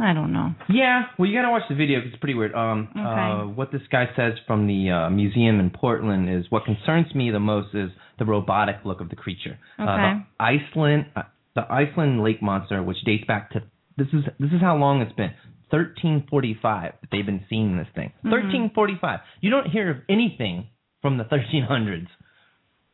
I 0.00 0.14
don't 0.14 0.32
know. 0.32 0.54
Yeah, 0.68 1.02
well, 1.18 1.28
you 1.28 1.36
gotta 1.36 1.50
watch 1.50 1.62
the 1.68 1.74
video 1.74 2.00
'cause 2.00 2.08
it's 2.12 2.18
pretty 2.20 2.34
weird. 2.34 2.54
Um, 2.54 2.88
Okay. 2.92 3.00
uh, 3.02 3.46
what 3.48 3.70
this 3.72 3.82
guy 3.90 4.08
says 4.16 4.34
from 4.46 4.66
the 4.66 4.90
uh, 4.90 5.10
museum 5.10 5.60
in 5.60 5.70
Portland 5.70 6.30
is 6.30 6.50
what 6.50 6.64
concerns 6.64 7.14
me 7.14 7.30
the 7.30 7.40
most 7.40 7.74
is 7.74 7.90
the 8.18 8.24
robotic 8.24 8.76
look 8.84 9.00
of 9.00 9.08
the 9.10 9.16
creature. 9.16 9.58
Uh, 9.78 9.82
Okay. 9.82 10.12
the 10.14 10.44
Iceland, 10.44 11.06
uh, 11.16 11.22
the 11.54 11.70
Iceland 11.70 12.22
lake 12.22 12.40
monster, 12.40 12.82
which 12.82 12.98
dates 13.04 13.24
back 13.26 13.50
to 13.50 13.62
this 13.96 14.08
is 14.12 14.24
this 14.38 14.52
is 14.52 14.60
how 14.60 14.76
long 14.76 15.02
it's 15.02 15.12
been. 15.12 15.32
1345 15.70 16.92
that 17.00 17.10
they've 17.10 17.26
been 17.26 17.44
seeing 17.48 17.76
this 17.76 17.88
thing. 17.94 18.12
Mhm. 18.24 18.30
1345. 18.30 19.20
You 19.40 19.50
don't 19.50 19.66
hear 19.68 19.90
of 19.90 19.96
anything 20.08 20.66
from 21.02 21.18
the 21.18 21.24
1300s. 21.24 22.08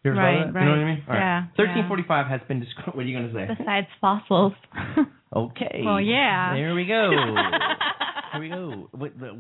You 0.05 0.11
ever 0.11 0.21
Right. 0.21 0.38
You 0.38 0.45
know 0.47 0.52
what 0.52 0.57
I 0.57 0.67
right. 0.67 0.85
mean? 0.85 1.02
All 1.09 1.14
right. 1.14 1.21
Yeah, 1.21 1.43
1345 1.57 2.26
has 2.26 2.41
been 2.49 2.61
described. 2.61 2.88
What 2.97 3.05
are 3.05 3.09
you 3.09 3.17
gonna 3.17 3.33
say? 3.33 3.55
Besides 3.57 3.87
fossils. 4.00 4.55
Okay. 5.35 5.81
Well, 5.83 5.99
yeah. 5.99 6.52
There 6.52 6.75
we 6.75 6.85
go. 6.85 7.11
Here 8.33 8.41
we 8.43 8.50
go. 8.50 8.88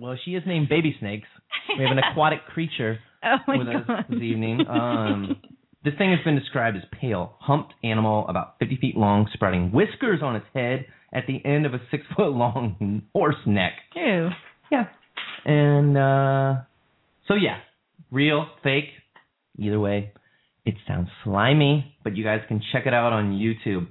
Well, 0.00 0.16
she 0.24 0.34
is 0.34 0.42
named 0.46 0.70
Baby 0.70 0.96
Snakes. 0.98 1.28
We 1.76 1.84
have 1.84 1.92
an 1.92 1.98
aquatic 1.98 2.46
creature 2.54 2.98
oh 3.22 3.36
with 3.46 3.66
god. 3.66 3.90
us 3.90 4.04
this 4.08 4.22
evening. 4.22 4.66
Um, 4.66 5.36
this 5.84 5.92
thing 5.98 6.10
has 6.10 6.20
been 6.24 6.34
described 6.38 6.78
as 6.78 6.82
pale, 6.98 7.34
humped 7.40 7.74
animal, 7.84 8.26
about 8.28 8.54
50 8.58 8.76
feet 8.76 8.96
long, 8.96 9.28
sprouting 9.34 9.70
whiskers 9.70 10.20
on 10.22 10.34
its 10.34 10.46
head 10.54 10.86
at 11.12 11.26
the 11.26 11.44
end 11.44 11.66
of 11.66 11.74
a 11.74 11.80
six 11.90 12.04
foot 12.16 12.32
long 12.32 13.02
horse 13.14 13.36
neck. 13.46 13.72
Ew. 13.94 14.28
Yeah. 14.70 14.84
And 15.44 15.96
uh, 15.98 16.62
so 17.28 17.34
yeah, 17.34 17.58
real, 18.10 18.46
fake, 18.62 18.90
either 19.58 19.78
way, 19.80 20.12
it 20.64 20.74
sounds 20.86 21.08
slimy. 21.24 21.94
But 22.04 22.16
you 22.16 22.24
guys 22.24 22.40
can 22.48 22.62
check 22.72 22.86
it 22.86 22.94
out 22.94 23.12
on 23.12 23.32
YouTube. 23.32 23.86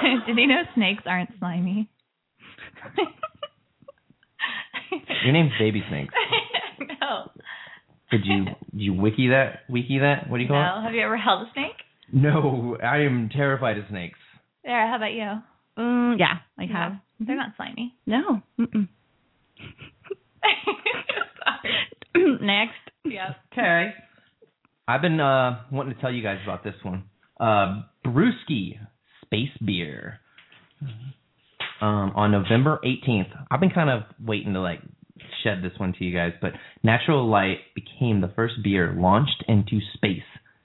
Did 0.26 0.36
you 0.36 0.46
know 0.46 0.62
snakes 0.74 1.02
aren't 1.06 1.30
slimy? 1.38 1.88
Your 5.24 5.32
name's 5.32 5.52
Baby 5.58 5.82
Snakes. 5.88 6.12
no. 7.00 7.30
Did 8.10 8.22
you 8.24 8.44
did 8.44 8.54
you 8.72 8.94
wiki 8.94 9.28
that? 9.28 9.60
Wiki 9.68 9.98
that? 10.00 10.28
What 10.28 10.38
do 10.38 10.42
you 10.42 10.48
call 10.48 10.58
No. 10.60 10.82
Have 10.82 10.94
you 10.94 11.02
ever 11.02 11.16
held 11.16 11.46
a 11.46 11.50
snake? 11.52 11.76
It? 12.12 12.16
No, 12.16 12.76
I 12.82 12.98
am 12.98 13.30
terrified 13.32 13.78
of 13.78 13.84
snakes. 13.90 14.18
There. 14.64 14.88
How 14.88 14.96
about 14.96 15.12
you? 15.12 15.42
Mm, 15.78 16.18
yeah, 16.18 16.38
I 16.58 16.66
have. 16.66 16.92
They're 17.18 17.36
not 17.36 17.52
slimy. 17.56 17.94
No. 18.06 18.42
Next. 22.14 22.74
Yep. 23.04 23.36
Okay. 23.52 23.94
I've 24.88 25.02
been 25.02 25.20
uh 25.20 25.60
wanting 25.70 25.94
to 25.94 26.00
tell 26.00 26.12
you 26.12 26.22
guys 26.22 26.38
about 26.44 26.64
this 26.64 26.74
one. 26.82 27.04
Uh 27.38 27.82
Brewski 28.04 28.78
Space 29.24 29.50
Beer. 29.64 30.18
Um 31.80 32.12
on 32.16 32.32
November 32.32 32.80
18th. 32.84 33.30
I've 33.50 33.60
been 33.60 33.70
kind 33.70 33.90
of 33.90 34.02
waiting 34.24 34.52
to 34.54 34.60
like 34.60 34.80
shed 35.44 35.62
this 35.62 35.72
one 35.78 35.92
to 35.98 36.04
you 36.04 36.14
guys, 36.14 36.32
but 36.40 36.52
Natural 36.82 37.26
Light 37.28 37.58
became 37.74 38.20
the 38.20 38.32
first 38.34 38.54
beer 38.62 38.94
launched 38.98 39.44
into 39.48 39.80
space 39.94 40.22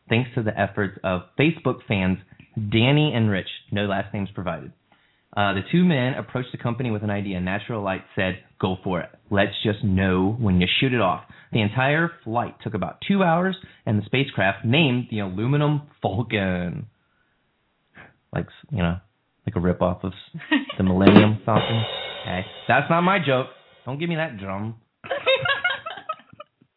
thanks 0.09 0.29
to 0.35 0.43
the 0.43 0.57
efforts 0.59 0.97
of 1.03 1.21
Facebook 1.39 1.79
fans 1.87 2.17
Danny 2.55 3.11
and 3.13 3.29
Rich, 3.29 3.49
no 3.71 3.85
last 3.85 4.13
names 4.13 4.29
provided. 4.33 4.71
Uh, 5.35 5.53
the 5.53 5.61
two 5.69 5.83
men 5.83 6.13
approached 6.13 6.53
the 6.53 6.57
company 6.57 6.91
with 6.91 7.03
an 7.03 7.09
idea. 7.09 7.41
Natural 7.41 7.83
Light 7.83 8.03
said, 8.15 8.39
"Go 8.59 8.77
for 8.83 9.01
it. 9.01 9.09
Let's 9.29 9.51
just 9.63 9.83
know 9.83 10.31
when 10.39 10.61
you 10.61 10.67
shoot 10.79 10.93
it 10.93 11.01
off." 11.01 11.25
The 11.51 11.61
entire 11.61 12.09
flight 12.23 12.55
took 12.61 12.73
about 12.73 13.01
two 13.05 13.21
hours, 13.21 13.57
and 13.85 13.99
the 13.99 14.05
spacecraft 14.05 14.63
named 14.63 15.07
the 15.11 15.19
Aluminum 15.19 15.81
Falcon, 16.01 16.87
like 18.31 18.47
you 18.71 18.77
know, 18.77 18.97
like 19.45 19.55
a 19.57 19.59
ripoff 19.59 20.05
of 20.05 20.13
the 20.77 20.83
Millennium 20.83 21.39
Falcon. 21.45 21.83
Okay, 22.25 22.43
that's 22.67 22.89
not 22.89 23.01
my 23.01 23.19
joke. 23.23 23.45
Don't 23.85 23.99
give 23.99 24.09
me 24.09 24.15
that 24.15 24.39
drum. 24.39 24.77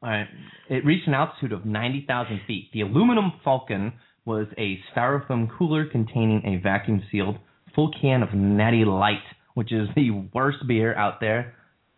All 0.02 0.08
right. 0.08 0.28
It 0.68 0.84
reached 0.84 1.08
an 1.08 1.14
altitude 1.14 1.52
of 1.52 1.64
90,000 1.64 2.40
feet. 2.46 2.70
The 2.72 2.82
aluminum 2.82 3.32
Falcon 3.42 3.94
was 4.24 4.46
a 4.56 4.78
styrofoam 4.94 5.48
cooler 5.58 5.86
containing 5.86 6.42
a 6.44 6.62
vacuum 6.62 7.02
sealed 7.10 7.38
full 7.74 7.90
can 8.00 8.22
of 8.22 8.32
Natty 8.34 8.84
Light, 8.84 9.22
which 9.54 9.72
is 9.72 9.88
the 9.96 10.10
worst 10.32 10.58
beer 10.66 10.94
out 10.94 11.20
there. 11.20 11.54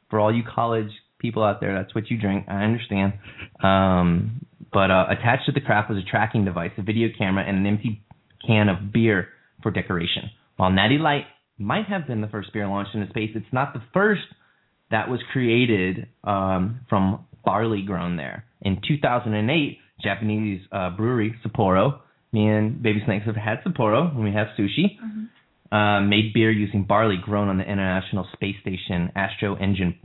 For 0.09 0.19
all 0.19 0.35
you 0.35 0.43
college 0.43 0.91
people 1.19 1.43
out 1.43 1.61
there, 1.61 1.75
that's 1.75 1.95
what 1.95 2.11
you 2.11 2.19
drink. 2.19 2.47
I 2.49 2.65
understand. 2.65 3.15
Um, 3.63 4.47
but 4.73 4.91
uh, 4.91 5.07
attached 5.11 5.47
to 5.47 5.53
the 5.53 5.61
craft 5.61 5.91
was 5.91 5.99
a 5.99 6.11
tracking 6.11 6.45
device, 6.45 6.71
a 6.79 6.83
video 6.83 7.09
camera, 7.17 7.45
and 7.47 7.59
an 7.59 7.67
empty 7.67 8.03
can 8.47 8.69
of 8.69 8.93
beer 8.93 9.29
for 9.63 9.71
decoration. 9.71 10.31
While 10.57 10.71
Natty 10.71 10.99
Light 10.99 11.25
might 11.59 11.87
have 11.87 12.07
been 12.07 12.21
the 12.21 12.29
first 12.29 12.53
beer 12.53 12.67
launched 12.67 12.95
into 12.95 13.09
space, 13.11 13.31
it's 13.35 13.53
not 13.53 13.75
the 13.75 13.83
first 13.93 14.23
that 14.91 15.09
was 15.09 15.21
created 15.33 16.09
um, 16.25 16.81
from 16.89 17.27
barley 17.45 17.83
grown 17.83 18.17
there. 18.17 18.45
In 18.63 18.81
2008, 18.87 19.79
Japanese 20.03 20.63
uh, 20.73 20.91
brewery 20.91 21.35
Sapporo, 21.45 22.01
me 22.33 22.47
and 22.49 22.83
Baby 22.83 23.03
Snakes 23.05 23.27
have 23.27 23.37
had 23.37 23.63
Sapporo 23.65 24.15
when 24.15 24.25
we 24.25 24.33
have 24.33 24.49
sushi, 24.59 24.97
uh, 25.73 26.01
made 26.01 26.33
beer 26.33 26.51
using 26.51 26.85
barley 26.85 27.17
grown 27.23 27.49
on 27.49 27.59
the 27.59 27.65
International 27.65 28.27
Space 28.33 28.57
Station 28.61 29.11
Astro 29.15 29.57
engine. 29.57 29.99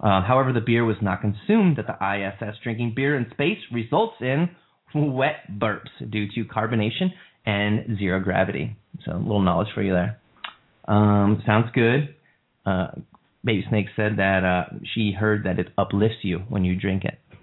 Uh, 0.00 0.22
however, 0.22 0.52
the 0.52 0.60
beer 0.60 0.84
was 0.84 0.96
not 1.00 1.20
consumed 1.20 1.78
at 1.78 1.86
the 1.86 1.94
ISS. 1.94 2.56
Drinking 2.62 2.92
beer 2.96 3.16
in 3.16 3.26
space 3.30 3.58
results 3.72 4.16
in 4.20 4.48
wet 4.94 5.58
burps 5.58 5.90
due 6.10 6.26
to 6.34 6.44
carbonation 6.44 7.10
and 7.46 7.98
zero 7.98 8.20
gravity. 8.20 8.76
So 9.04 9.12
a 9.12 9.18
little 9.18 9.42
knowledge 9.42 9.68
for 9.74 9.82
you 9.82 9.92
there. 9.92 10.18
Um, 10.86 11.42
sounds 11.46 11.70
good. 11.74 12.14
Uh, 12.66 12.88
Baby 13.44 13.64
Snake 13.68 13.86
said 13.96 14.18
that 14.18 14.44
uh, 14.44 14.64
she 14.94 15.12
heard 15.12 15.44
that 15.44 15.58
it 15.58 15.68
uplifts 15.76 16.18
you 16.22 16.38
when 16.48 16.64
you 16.64 16.76
drink 16.78 17.04
it. 17.04 17.18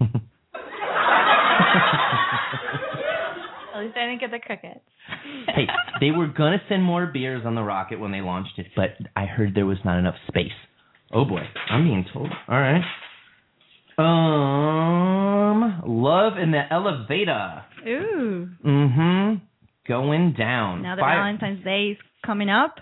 At 3.74 3.80
least 3.80 3.96
I 3.96 4.06
didn't 4.06 4.20
get 4.20 4.30
the 4.30 4.38
crickets. 4.38 4.80
hey, 5.54 5.66
they 6.00 6.10
were 6.10 6.26
gonna 6.36 6.60
send 6.68 6.82
more 6.82 7.06
beers 7.06 7.42
on 7.46 7.54
the 7.54 7.62
rocket 7.62 7.98
when 8.00 8.12
they 8.12 8.20
launched 8.20 8.58
it, 8.58 8.66
but 8.76 8.90
I 9.16 9.26
heard 9.26 9.54
there 9.54 9.66
was 9.66 9.78
not 9.84 9.98
enough 9.98 10.16
space. 10.28 10.52
Oh 11.12 11.24
boy, 11.24 11.42
I'm 11.70 11.84
being 11.84 12.04
told. 12.12 12.28
All 12.48 12.58
right. 12.60 12.82
Um, 13.98 15.82
love 15.86 16.38
in 16.38 16.50
the 16.52 16.62
elevator. 16.70 17.62
Ooh. 17.86 18.48
Mm-hmm. 18.64 19.44
Going 19.86 20.34
down. 20.38 20.82
Now 20.82 20.96
that 20.96 21.02
Fire- 21.02 21.18
Valentine's 21.18 21.64
Day 21.64 21.88
is 21.92 21.98
coming 22.24 22.48
up. 22.48 22.76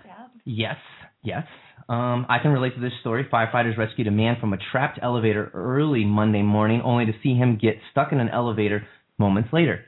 Yes, 0.45 0.77
yes. 1.23 1.45
Um, 1.89 2.27
I 2.29 2.39
can 2.43 2.51
relate 2.51 2.75
to 2.75 2.81
this 2.81 2.93
story. 3.01 3.27
Firefighters 3.33 3.79
rescued 3.79 4.09
a 4.09 4.11
man 4.11 4.37
from 4.41 4.53
a 4.53 4.59
trapped 4.71 4.99
elevator 5.03 5.51
early 5.55 6.05
Monday 6.05 6.43
morning, 6.43 6.83
only 6.85 7.07
to 7.07 7.13
see 7.23 7.35
him 7.35 7.59
get 7.61 7.77
stuck 7.91 8.13
in 8.13 8.21
an 8.21 8.29
elevator 8.29 8.87
moments 9.19 9.51
later. 9.53 9.85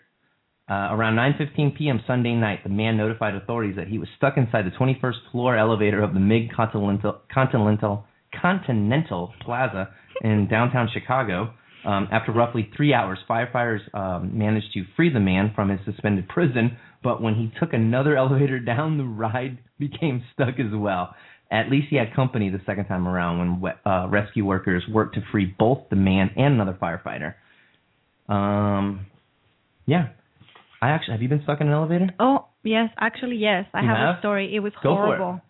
Uh, 0.71 0.89
around 0.93 1.17
9:15 1.17 1.77
p.m. 1.77 2.01
Sunday 2.07 2.33
night, 2.35 2.63
the 2.63 2.71
man 2.71 2.97
notified 2.97 3.35
authorities 3.35 3.77
that 3.77 3.89
he 3.89 3.99
was 3.99 4.09
stuck 4.17 4.37
inside 4.37 4.65
the 4.65 4.71
21st 4.71 5.31
floor 5.31 5.57
elevator 5.57 6.03
of 6.03 6.15
the 6.15 6.21
Mid 6.21 6.55
Continental 6.55 7.21
Continental 7.33 8.05
Continental 8.41 9.35
Plaza 9.45 9.91
in 10.23 10.49
downtown 10.49 10.89
Chicago. 10.93 11.53
Um, 11.85 12.09
after 12.13 12.33
roughly 12.33 12.71
three 12.77 12.95
hours, 12.95 13.19
firefighters 13.29 13.81
um, 13.95 14.37
managed 14.39 14.73
to 14.75 14.85
free 14.97 15.13
the 15.13 15.21
man 15.21 15.53
from 15.55 15.71
his 15.71 15.81
suspended 15.85 16.29
prison, 16.29 16.77
but 17.03 17.23
when 17.23 17.35
he 17.35 17.51
took 17.59 17.73
another 17.73 18.17
elevator 18.19 18.61
down, 18.61 18.97
the 18.97 19.05
ride 19.05 19.59
became 19.79 20.23
stuck 20.35 20.61
as 20.61 20.73
well. 20.73 21.15
At 21.51 21.69
least 21.69 21.89
he 21.91 21.97
had 21.97 22.15
company 22.15 22.49
the 22.49 22.61
second 22.65 22.87
time 22.87 23.09
around 23.09 23.61
when 23.61 23.73
uh, 23.85 24.07
rescue 24.09 24.45
workers 24.45 24.85
worked 24.89 25.17
to 25.17 25.23
free 25.33 25.47
both 25.59 25.89
the 25.91 25.97
man 25.97 26.31
and 26.37 26.55
another 26.55 26.79
firefighter. 26.81 27.35
Um, 28.33 29.07
yeah. 29.87 30.11
I 30.81 30.91
actually 30.91 31.13
have 31.13 31.23
you 31.23 31.29
been 31.29 31.43
stuck 31.43 31.61
in 31.61 31.67
an 31.67 31.73
elevator? 31.73 32.11
Oh 32.19 32.47
yes, 32.63 32.89
actually 32.99 33.37
yes. 33.37 33.67
I 33.75 33.83
have, 33.83 33.97
have? 33.97 34.17
a 34.17 34.19
story. 34.21 34.55
It 34.55 34.61
was 34.61 34.73
Go 34.83 34.95
for 34.95 35.15
it. 35.15 35.19
horrible. 35.19 35.41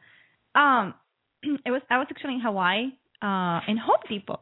Um, 0.55 0.95
it 1.67 1.71
was 1.71 1.83
I 1.91 1.99
was 1.99 2.07
actually 2.11 2.35
in 2.35 2.41
Hawaii, 2.41 2.87
uh, 3.23 3.61
in 3.69 3.77
Home 3.77 4.03
Depot, 4.09 4.41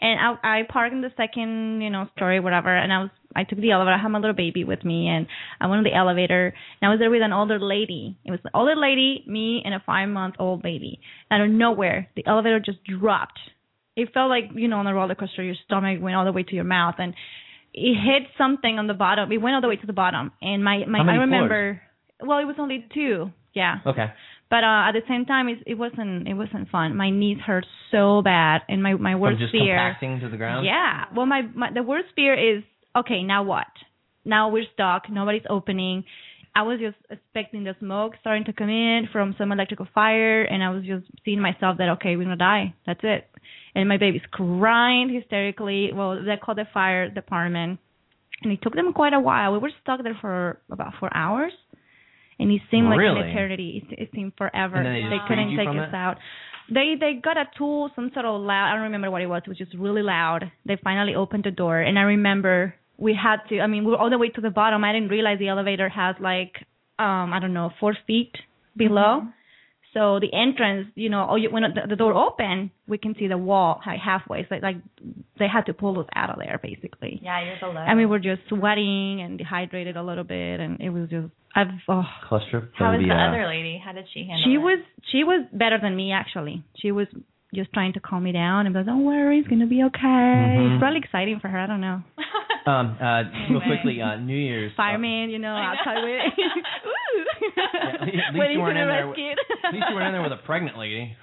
and 0.00 0.18
I 0.20 0.60
I 0.60 0.62
parked 0.72 0.94
in 0.94 1.02
the 1.02 1.12
second 1.16 1.82
you 1.82 1.90
know 1.90 2.08
story 2.16 2.40
whatever, 2.40 2.74
and 2.74 2.92
I 2.92 2.98
was 3.00 3.10
I 3.34 3.44
took 3.44 3.58
the 3.58 3.70
elevator. 3.70 3.94
I 3.94 4.02
had 4.02 4.08
my 4.08 4.18
little 4.18 4.34
baby 4.34 4.64
with 4.64 4.84
me, 4.84 5.08
and 5.08 5.26
I 5.60 5.66
went 5.66 5.78
on 5.78 5.84
the 5.84 5.94
elevator, 5.94 6.54
and 6.80 6.88
I 6.88 6.90
was 6.90 6.98
there 6.98 7.10
with 7.10 7.22
an 7.22 7.32
older 7.32 7.58
lady. 7.58 8.16
It 8.24 8.30
was 8.30 8.40
an 8.44 8.50
older 8.54 8.76
lady, 8.76 9.24
me, 9.26 9.62
and 9.64 9.74
a 9.74 9.82
five 9.84 10.08
month 10.08 10.36
old 10.38 10.62
baby. 10.62 11.00
Out 11.30 11.40
of 11.40 11.50
nowhere, 11.50 12.08
the 12.16 12.26
elevator 12.26 12.60
just 12.60 12.78
dropped. 12.84 13.38
It 13.96 14.12
felt 14.12 14.28
like 14.28 14.44
you 14.54 14.68
know 14.68 14.78
on 14.78 14.86
a 14.86 14.94
roller 14.94 15.14
coaster, 15.14 15.42
your 15.42 15.56
stomach 15.64 15.98
went 16.00 16.16
all 16.16 16.24
the 16.24 16.32
way 16.32 16.42
to 16.42 16.54
your 16.54 16.64
mouth, 16.64 16.96
and 16.98 17.14
it 17.72 17.94
hit 17.94 18.28
something 18.38 18.78
on 18.78 18.86
the 18.86 18.94
bottom. 18.94 19.30
It 19.30 19.38
went 19.38 19.54
all 19.54 19.60
the 19.60 19.68
way 19.68 19.76
to 19.76 19.86
the 19.86 19.92
bottom, 19.92 20.32
and 20.40 20.64
my 20.64 20.84
my 20.86 21.00
I 21.00 21.16
remember. 21.16 21.80
Well, 22.20 22.38
it 22.38 22.44
was 22.44 22.56
only 22.58 22.86
two. 22.94 23.30
Yeah. 23.54 23.76
Okay. 23.86 24.06
But 24.50 24.62
uh, 24.62 24.88
at 24.88 24.92
the 24.92 25.02
same 25.08 25.24
time, 25.24 25.48
it, 25.48 25.58
it 25.66 25.74
wasn't 25.74 26.28
it 26.28 26.34
wasn't 26.34 26.68
fun. 26.70 26.96
My 26.96 27.10
knees 27.10 27.38
hurt 27.44 27.66
so 27.90 28.22
bad, 28.22 28.62
and 28.68 28.82
my 28.82 28.94
my 28.94 29.16
worst 29.16 29.38
From 29.38 29.46
just 29.46 29.52
fear. 29.52 29.76
compacting 29.76 30.20
to 30.20 30.28
the 30.28 30.36
ground. 30.36 30.66
Yeah. 30.66 31.04
Well, 31.14 31.26
my, 31.26 31.42
my 31.42 31.72
the 31.72 31.82
worst 31.82 32.08
fear 32.14 32.34
is 32.34 32.62
okay. 32.96 33.22
Now 33.22 33.42
what? 33.42 33.66
Now 34.24 34.48
we're 34.48 34.64
stuck. 34.72 35.10
Nobody's 35.10 35.42
opening. 35.48 36.04
I 36.56 36.62
was 36.62 36.78
just 36.78 36.96
expecting 37.10 37.64
the 37.64 37.74
smoke 37.80 38.12
starting 38.20 38.44
to 38.44 38.52
come 38.52 38.68
in 38.68 39.08
from 39.12 39.34
some 39.36 39.50
electrical 39.50 39.88
fire, 39.92 40.42
and 40.42 40.62
I 40.62 40.70
was 40.70 40.84
just 40.84 41.04
seeing 41.24 41.40
myself 41.40 41.78
that 41.78 41.88
okay, 41.96 42.16
we're 42.16 42.24
gonna 42.24 42.36
die. 42.36 42.74
That's 42.86 43.00
it. 43.02 43.28
And 43.74 43.88
my 43.88 43.96
baby's 43.98 44.22
crying 44.30 45.12
hysterically. 45.12 45.90
Well, 45.92 46.22
they 46.24 46.36
called 46.36 46.58
the 46.58 46.66
fire 46.72 47.10
department, 47.10 47.80
and 48.42 48.52
it 48.52 48.60
took 48.62 48.74
them 48.74 48.92
quite 48.92 49.12
a 49.14 49.20
while. 49.20 49.52
We 49.52 49.58
were 49.58 49.72
stuck 49.82 50.02
there 50.04 50.16
for 50.20 50.60
about 50.70 50.92
four 51.00 51.10
hours, 51.14 51.52
and 52.38 52.52
it 52.52 52.62
seemed 52.70 52.88
like 52.88 52.98
Really? 52.98 53.22
an 53.22 53.28
eternity. 53.30 53.84
It, 53.90 54.02
it 54.02 54.08
seemed 54.14 54.32
forever. 54.38 54.76
They 54.76 55.08
freed 55.08 55.20
couldn't 55.26 55.56
take 55.56 55.68
us 55.68 55.88
it? 55.88 55.94
out. 55.94 56.18
They 56.72 56.94
they 56.98 57.14
got 57.14 57.36
a 57.36 57.46
tool, 57.58 57.90
some 57.96 58.12
sort 58.14 58.26
of 58.26 58.40
loud. 58.40 58.70
I 58.70 58.74
don't 58.74 58.84
remember 58.84 59.10
what 59.10 59.22
it 59.22 59.26
was. 59.26 59.42
It 59.44 59.48
was 59.48 59.58
just 59.58 59.74
really 59.74 60.02
loud. 60.02 60.52
They 60.64 60.76
finally 60.84 61.16
opened 61.16 61.44
the 61.44 61.50
door, 61.50 61.80
and 61.80 61.98
I 61.98 62.02
remember 62.02 62.74
we 62.96 63.14
had 63.14 63.38
to. 63.48 63.60
I 63.60 63.66
mean, 63.66 63.84
we 63.84 63.92
were 63.92 63.98
all 63.98 64.10
the 64.10 64.18
way 64.18 64.28
to 64.30 64.40
the 64.40 64.50
bottom. 64.50 64.84
I 64.84 64.92
didn't 64.92 65.08
realize 65.08 65.38
the 65.38 65.48
elevator 65.48 65.88
has 65.88 66.16
like 66.20 66.54
um 66.98 67.32
I 67.32 67.38
don't 67.40 67.54
know 67.54 67.70
four 67.80 67.96
feet 68.06 68.32
below. 68.76 69.22
So 69.94 70.18
the 70.18 70.32
entrance, 70.34 70.88
you 70.96 71.08
know, 71.08 71.24
oh, 71.30 71.36
you, 71.36 71.50
when 71.52 71.62
the, 71.62 71.86
the 71.88 71.94
door 71.94 72.14
opened, 72.14 72.70
we 72.88 72.98
can 72.98 73.14
see 73.16 73.28
the 73.28 73.38
wall 73.38 73.80
like 73.86 74.00
halfway. 74.00 74.44
So 74.48 74.56
like 74.60 74.76
they 75.38 75.46
had 75.46 75.66
to 75.66 75.72
pull 75.72 76.00
us 76.00 76.06
out 76.16 76.30
of 76.30 76.38
there 76.38 76.58
basically. 76.60 77.20
Yeah, 77.22 77.44
you're 77.44 77.58
below. 77.60 77.80
And 77.80 77.96
we 77.96 78.04
were 78.04 78.18
just 78.18 78.42
sweating 78.48 79.20
and 79.22 79.38
dehydrated 79.38 79.96
a 79.96 80.02
little 80.02 80.24
bit, 80.24 80.58
and 80.58 80.80
it 80.80 80.90
was 80.90 81.08
just 81.10 81.28
I've 81.54 81.68
oh 81.88 82.02
Claustrophobia. 82.28 82.72
How 82.76 82.92
was 82.92 83.04
the 83.06 83.14
other 83.14 83.46
lady? 83.46 83.80
How 83.82 83.92
did 83.92 84.06
she 84.12 84.26
handle 84.26 84.42
she 84.44 84.54
it? 84.54 84.58
was 84.58 84.78
she 85.12 85.22
was 85.22 85.46
better 85.52 85.78
than 85.80 85.94
me 85.94 86.10
actually. 86.10 86.64
She 86.80 86.90
was 86.90 87.06
just 87.54 87.72
trying 87.72 87.92
to 87.94 88.00
calm 88.00 88.22
me 88.24 88.32
down 88.32 88.66
and 88.66 88.72
be 88.74 88.78
like, 88.80 88.86
"Don't 88.86 89.04
worry, 89.04 89.38
it's 89.38 89.48
gonna 89.48 89.66
be 89.66 89.82
okay." 89.84 90.02
Mhm. 90.02 90.74
It's 90.74 90.80
probably 90.80 90.98
exciting 90.98 91.40
for 91.40 91.48
her. 91.48 91.58
I 91.58 91.66
don't 91.66 91.80
know. 91.80 92.02
Um, 92.66 92.96
uh, 92.98 93.24
real 93.50 93.60
quickly, 93.60 94.00
uh, 94.00 94.16
New 94.16 94.34
Year's. 94.38 94.72
uh, 94.72 94.76
Fireman, 94.78 95.28
you 95.28 95.38
know, 95.38 95.52
outside 95.68 96.00
with. 96.02 96.16
at 97.92 98.00
least 98.08 98.16
Ooh. 98.16 98.32
you 98.32 98.40
Waiting 98.40 98.58
weren't 98.60 98.76
for 98.76 98.80
in 98.82 98.88
there 98.88 99.06
with- 99.06 99.18
at 99.18 99.74
least 99.74 99.84
you 99.90 99.94
weren't 99.94 100.06
in 100.08 100.12
there 100.14 100.22
with 100.22 100.32
a 100.32 100.40
pregnant 100.46 100.78
lady. 100.78 101.14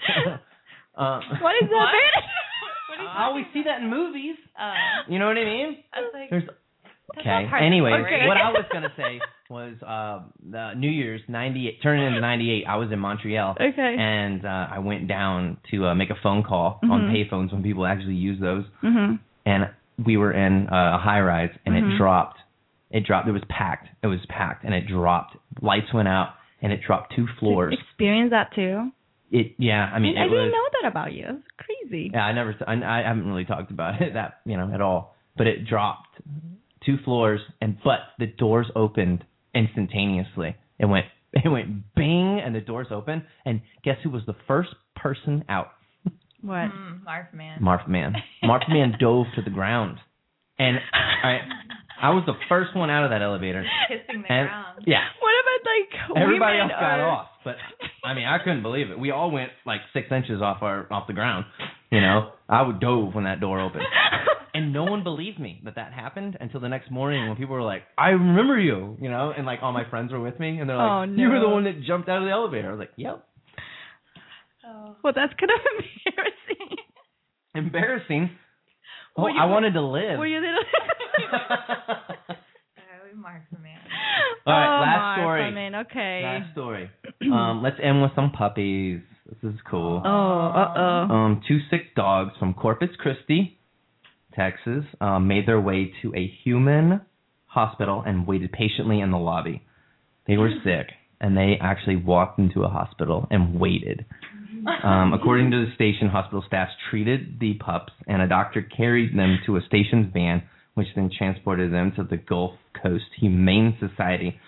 uh, 0.96 1.20
What 1.42 1.56
is 1.62 1.68
that? 1.70 1.74
What 1.74 3.08
I 3.10 3.26
always 3.26 3.46
see 3.54 3.64
that 3.64 3.82
in 3.82 3.90
movies. 3.90 4.36
Uh, 4.54 4.74
You 5.10 5.18
know 5.18 5.28
what 5.28 5.38
I 5.38 5.44
mean? 5.46 5.78
I 5.94 6.02
like, 6.14 6.30
There's 6.30 6.44
not 6.46 6.56
okay. 7.20 7.48
Anyway, 7.62 7.92
what 7.92 8.38
I 8.38 8.52
was 8.52 8.66
gonna 8.74 8.92
say 8.98 9.20
was 9.50 9.74
uh, 9.86 10.22
the 10.50 10.74
New 10.76 10.90
Year's 10.90 11.22
'98, 11.28 11.80
turning 11.84 12.08
into 12.08 12.22
'98. 12.22 12.66
I 12.68 12.76
was 12.78 12.92
in 12.92 13.00
Montreal, 13.00 13.56
Okay. 13.60 13.96
and 14.00 14.46
uh, 14.46 14.68
I 14.72 14.80
went 14.80 15.08
down 15.08 15.58
to 15.72 15.88
uh, 15.88 15.96
make 15.96 16.10
a 16.10 16.16
phone 16.24 16.44
call 16.44 16.80
on 16.84 17.02
Mhm. 17.02 17.12
payphones 17.30 17.52
when 17.52 17.64
people 17.64 17.86
actually 17.86 18.16
use 18.16 18.40
those, 18.40 18.66
Mhm. 18.84 19.20
and 19.46 19.70
we 20.06 20.18
were 20.18 20.32
in 20.32 20.68
uh, 20.70 20.96
a 20.96 20.98
high 20.98 21.22
rise, 21.22 21.52
and 21.66 21.76
Mhm. 21.76 21.94
it 21.96 21.98
dropped. 21.98 22.38
It 22.92 23.06
dropped. 23.06 23.28
It 23.28 23.32
was 23.34 23.44
packed. 23.50 23.88
It 24.04 24.08
was 24.08 24.20
packed, 24.28 24.64
and 24.66 24.74
it 24.74 24.88
dropped. 24.88 25.36
Lights 25.62 25.94
went 25.94 26.08
out, 26.08 26.30
and 26.62 26.72
it 26.74 26.82
dropped 26.82 27.14
two 27.16 27.28
floors. 27.40 27.74
Experience 27.74 28.32
that 28.32 28.54
too. 28.54 28.92
It 29.32 29.54
yeah. 29.58 29.90
I 29.94 30.00
mean, 30.00 30.18
I 30.18 30.24
didn't 30.24 30.38
was. 30.38 30.52
know 30.52 30.68
that 30.82 30.88
about 30.90 31.14
you. 31.14 31.26
It's 31.30 31.48
crazy. 31.58 32.12
Yeah, 32.14 32.26
I 32.26 32.34
never. 32.34 32.54
I, 32.68 32.74
I 32.74 33.02
haven't 33.08 33.28
really 33.28 33.46
talked 33.46 33.72
about 33.72 34.02
it 34.02 34.14
that 34.14 34.40
you 34.46 34.58
know 34.58 34.72
at 34.74 34.82
all. 34.82 35.16
But 35.38 35.48
it 35.48 35.66
dropped 35.66 36.20
two 36.86 36.98
floors, 37.04 37.42
and 37.62 37.78
but 37.84 38.00
the 38.20 38.28
doors 38.28 38.68
opened 38.76 39.24
instantaneously. 39.54 40.56
It 40.80 40.86
went 40.86 41.06
it 41.34 41.50
went 41.50 41.94
bing, 41.96 42.42
and 42.44 42.54
the 42.54 42.62
doors 42.62 42.88
opened. 42.92 43.24
And 43.46 43.62
guess 43.84 43.98
who 44.04 44.10
was 44.10 44.24
the 44.26 44.36
first 44.48 44.70
person 44.96 45.46
out? 45.50 45.72
What? 46.42 46.72
mm, 46.72 47.04
Marf 47.04 47.34
man. 47.34 47.60
Marf 47.62 47.88
Man. 47.88 48.16
Marf 48.44 48.68
Man 48.68 48.96
dove 49.00 49.28
to 49.36 49.42
the 49.42 49.52
ground, 49.52 49.98
and 50.58 50.78
I 51.24 51.38
I 52.02 52.10
was 52.12 52.24
the 52.26 52.34
first 52.50 52.76
one 52.76 52.90
out 52.90 53.04
of 53.04 53.12
that 53.12 53.22
elevator. 53.22 53.64
Kissing 53.88 54.24
the 54.24 54.32
And 54.34 54.48
ground. 54.50 54.84
yeah, 54.88 55.04
What 55.20 55.32
about 55.42 55.62
like 55.70 56.24
everybody 56.24 56.60
else 56.60 56.72
got 56.72 57.00
are- 57.00 57.10
off, 57.10 57.28
but 57.46 57.56
I 58.04 58.14
mean 58.14 58.26
I 58.26 58.38
couldn't 58.40 58.64
believe 58.64 58.90
it. 58.90 58.98
We 59.00 59.12
all 59.12 59.30
went 59.32 59.52
like 59.66 59.82
six 59.94 60.08
inches 60.12 60.42
off 60.42 60.62
our 60.62 60.92
off 60.92 61.08
the 61.08 61.14
ground. 61.14 61.46
You 61.92 62.02
know, 62.02 62.32
I 62.50 62.62
would 62.62 62.80
dove 62.80 63.14
when 63.14 63.26
that 63.26 63.40
door 63.42 63.60
opened. 63.60 63.84
and 64.54 64.72
no 64.74 64.84
one 64.86 65.04
believed 65.04 65.40
me 65.40 65.62
that 65.66 65.76
that 65.76 65.92
happened 65.94 66.38
until 66.40 66.60
the 66.62 66.70
next 66.70 66.90
morning 66.90 67.28
when 67.28 67.36
people 67.38 67.54
were 67.56 67.62
like, 67.64 67.84
"I 67.98 68.10
remember 68.10 68.58
you," 68.60 68.98
you 69.02 69.10
know, 69.10 69.34
and 69.36 69.46
like 69.46 69.60
all 69.62 69.74
my 69.74 69.90
friends 69.90 70.12
were 70.12 70.20
with 70.22 70.40
me, 70.40 70.60
and 70.60 70.70
they're 70.70 70.78
like, 70.78 71.10
Oh, 71.10 71.14
"You 71.14 71.30
were 71.30 71.40
the 71.40 71.50
one 71.50 71.66
that 71.66 71.84
jumped 71.84 72.08
out 72.10 72.20
of 72.20 72.24
the 72.24 72.32
elevator." 72.32 72.70
I 72.70 72.72
was 72.72 72.80
like, 72.80 72.92
"Yep." 72.96 73.24
Oh. 74.68 74.96
Well, 75.04 75.14
that's 75.16 75.34
kind 75.40 75.52
of 75.52 75.60
embarrassing. 76.06 76.78
Embarrassing. 77.56 78.30
Oh, 79.18 79.28
you- 79.28 79.40
I 79.40 79.46
wanted 79.46 79.74
to 79.74 79.82
live. 79.82 80.18
Were 80.18 80.28
you 80.28 80.40
little? 80.40 80.64
Oh, 81.34 83.18
Marf 83.18 83.42
man. 83.62 83.78
All 84.46 84.54
right, 84.54 84.78
oh, 84.78 84.82
last 84.82 85.00
Mark, 85.00 85.20
story. 85.20 85.44
I 85.44 85.52
mean, 85.52 85.76
okay. 85.76 86.22
Last 86.24 86.52
story. 86.54 86.90
um, 87.34 87.62
let's 87.64 87.78
end 87.82 88.02
with 88.02 88.12
some 88.16 88.32
puppies. 88.32 89.02
This 89.26 89.54
is 89.54 89.60
cool. 89.70 90.02
Oh, 90.04 90.10
uh 90.10 90.74
oh. 90.78 91.14
Um, 91.14 91.42
two 91.48 91.60
sick 91.70 91.96
dogs 91.96 92.32
from 92.40 92.54
Corpus 92.54 92.90
Christi, 92.98 93.58
Texas, 94.34 94.84
um, 95.00 95.28
made 95.28 95.48
their 95.48 95.62
way 95.62 95.94
to 96.02 96.14
a 96.16 96.32
human 96.44 97.02
hospital 97.46 98.04
and 98.06 98.26
waited 98.26 98.52
patiently 98.52 99.00
in 99.00 99.12
the 99.12 99.18
lobby. 99.18 99.64
They 100.28 100.38
were 100.38 100.52
sick, 100.64 100.88
and 101.20 101.38
they 101.38 101.58
actually 101.62 101.98
walked 101.98 102.40
into 102.40 102.64
a 102.64 102.70
hospital 102.70 103.28
and 103.30 103.60
waited. 103.60 104.06
Um, 104.84 105.14
according 105.20 105.52
to 105.52 105.66
the 105.66 105.76
station, 105.76 106.08
hospital 106.08 106.44
staff 106.48 106.70
treated 106.90 107.40
the 107.40 107.54
pups, 107.56 107.94
and 108.08 108.22
a 108.22 108.28
doctor 108.28 108.62
carried 108.62 109.18
them 109.18 109.40
to 109.46 109.58
a 109.58 109.62
station's 109.68 110.12
van, 110.14 110.44
which 110.76 110.88
then 110.96 111.10
transported 111.16 111.74
them 111.74 111.92
to 111.98 112.04
the 112.04 112.18
Gulf 112.18 112.54
Coast 112.82 113.06
Humane 113.20 113.78
Society. 113.80 114.40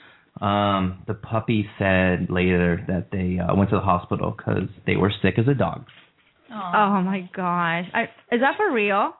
Um, 0.41 1.03
the 1.07 1.13
puppy 1.13 1.67
said 1.77 2.27
later 2.29 2.83
that 2.87 3.09
they 3.11 3.37
uh, 3.39 3.55
went 3.55 3.69
to 3.69 3.75
the 3.75 3.81
hospital 3.81 4.33
because 4.35 4.67
they 4.85 4.95
were 4.95 5.11
sick 5.21 5.35
as 5.37 5.47
a 5.47 5.53
dog. 5.53 5.85
Oh 6.51 7.01
my 7.03 7.29
gosh. 7.35 7.85
I, 7.93 8.03
is 8.31 8.41
that 8.41 8.57
for 8.57 8.71
real? 8.71 9.13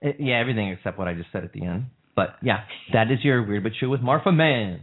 It- 0.00 0.16
yeah, 0.18 0.38
everything 0.40 0.68
except 0.70 0.98
what 0.98 1.08
I 1.08 1.14
just 1.14 1.30
said 1.32 1.44
at 1.44 1.52
the 1.52 1.64
end. 1.64 1.86
But 2.14 2.36
yeah, 2.42 2.64
that 2.92 3.10
is 3.10 3.18
your 3.24 3.42
weird 3.46 3.62
but 3.62 3.72
true 3.78 3.88
with 3.90 4.00
Marfa 4.00 4.32
Man. 4.32 4.80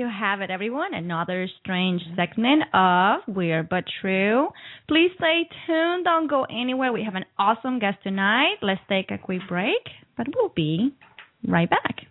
You 0.00 0.08
have 0.08 0.40
it, 0.40 0.50
everyone. 0.50 0.94
Another 0.94 1.46
strange 1.62 2.00
segment 2.16 2.62
of 2.72 3.20
Weird 3.28 3.68
But 3.68 3.84
True. 4.00 4.48
Please 4.88 5.10
stay 5.18 5.42
tuned. 5.66 6.06
Don't 6.06 6.26
go 6.26 6.44
anywhere. 6.44 6.90
We 6.90 7.04
have 7.04 7.16
an 7.16 7.26
awesome 7.38 7.78
guest 7.78 7.98
tonight. 8.02 8.56
Let's 8.62 8.80
take 8.88 9.10
a 9.10 9.18
quick 9.18 9.42
break, 9.46 9.82
but 10.16 10.26
we'll 10.34 10.52
be 10.56 10.94
right 11.46 11.68
back. 11.68 12.06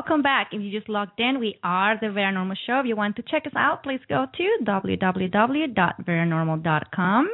Welcome 0.00 0.22
back. 0.22 0.48
If 0.52 0.62
you 0.62 0.70
just 0.72 0.88
logged 0.88 1.20
in, 1.20 1.38
we 1.40 1.58
are 1.62 1.94
the 2.00 2.06
Veranormal 2.06 2.54
Show. 2.66 2.80
If 2.80 2.86
you 2.86 2.96
want 2.96 3.16
to 3.16 3.22
check 3.30 3.46
us 3.46 3.52
out, 3.54 3.82
please 3.82 4.00
go 4.08 4.24
to 4.34 4.56
www.veranormal.com. 4.64 7.28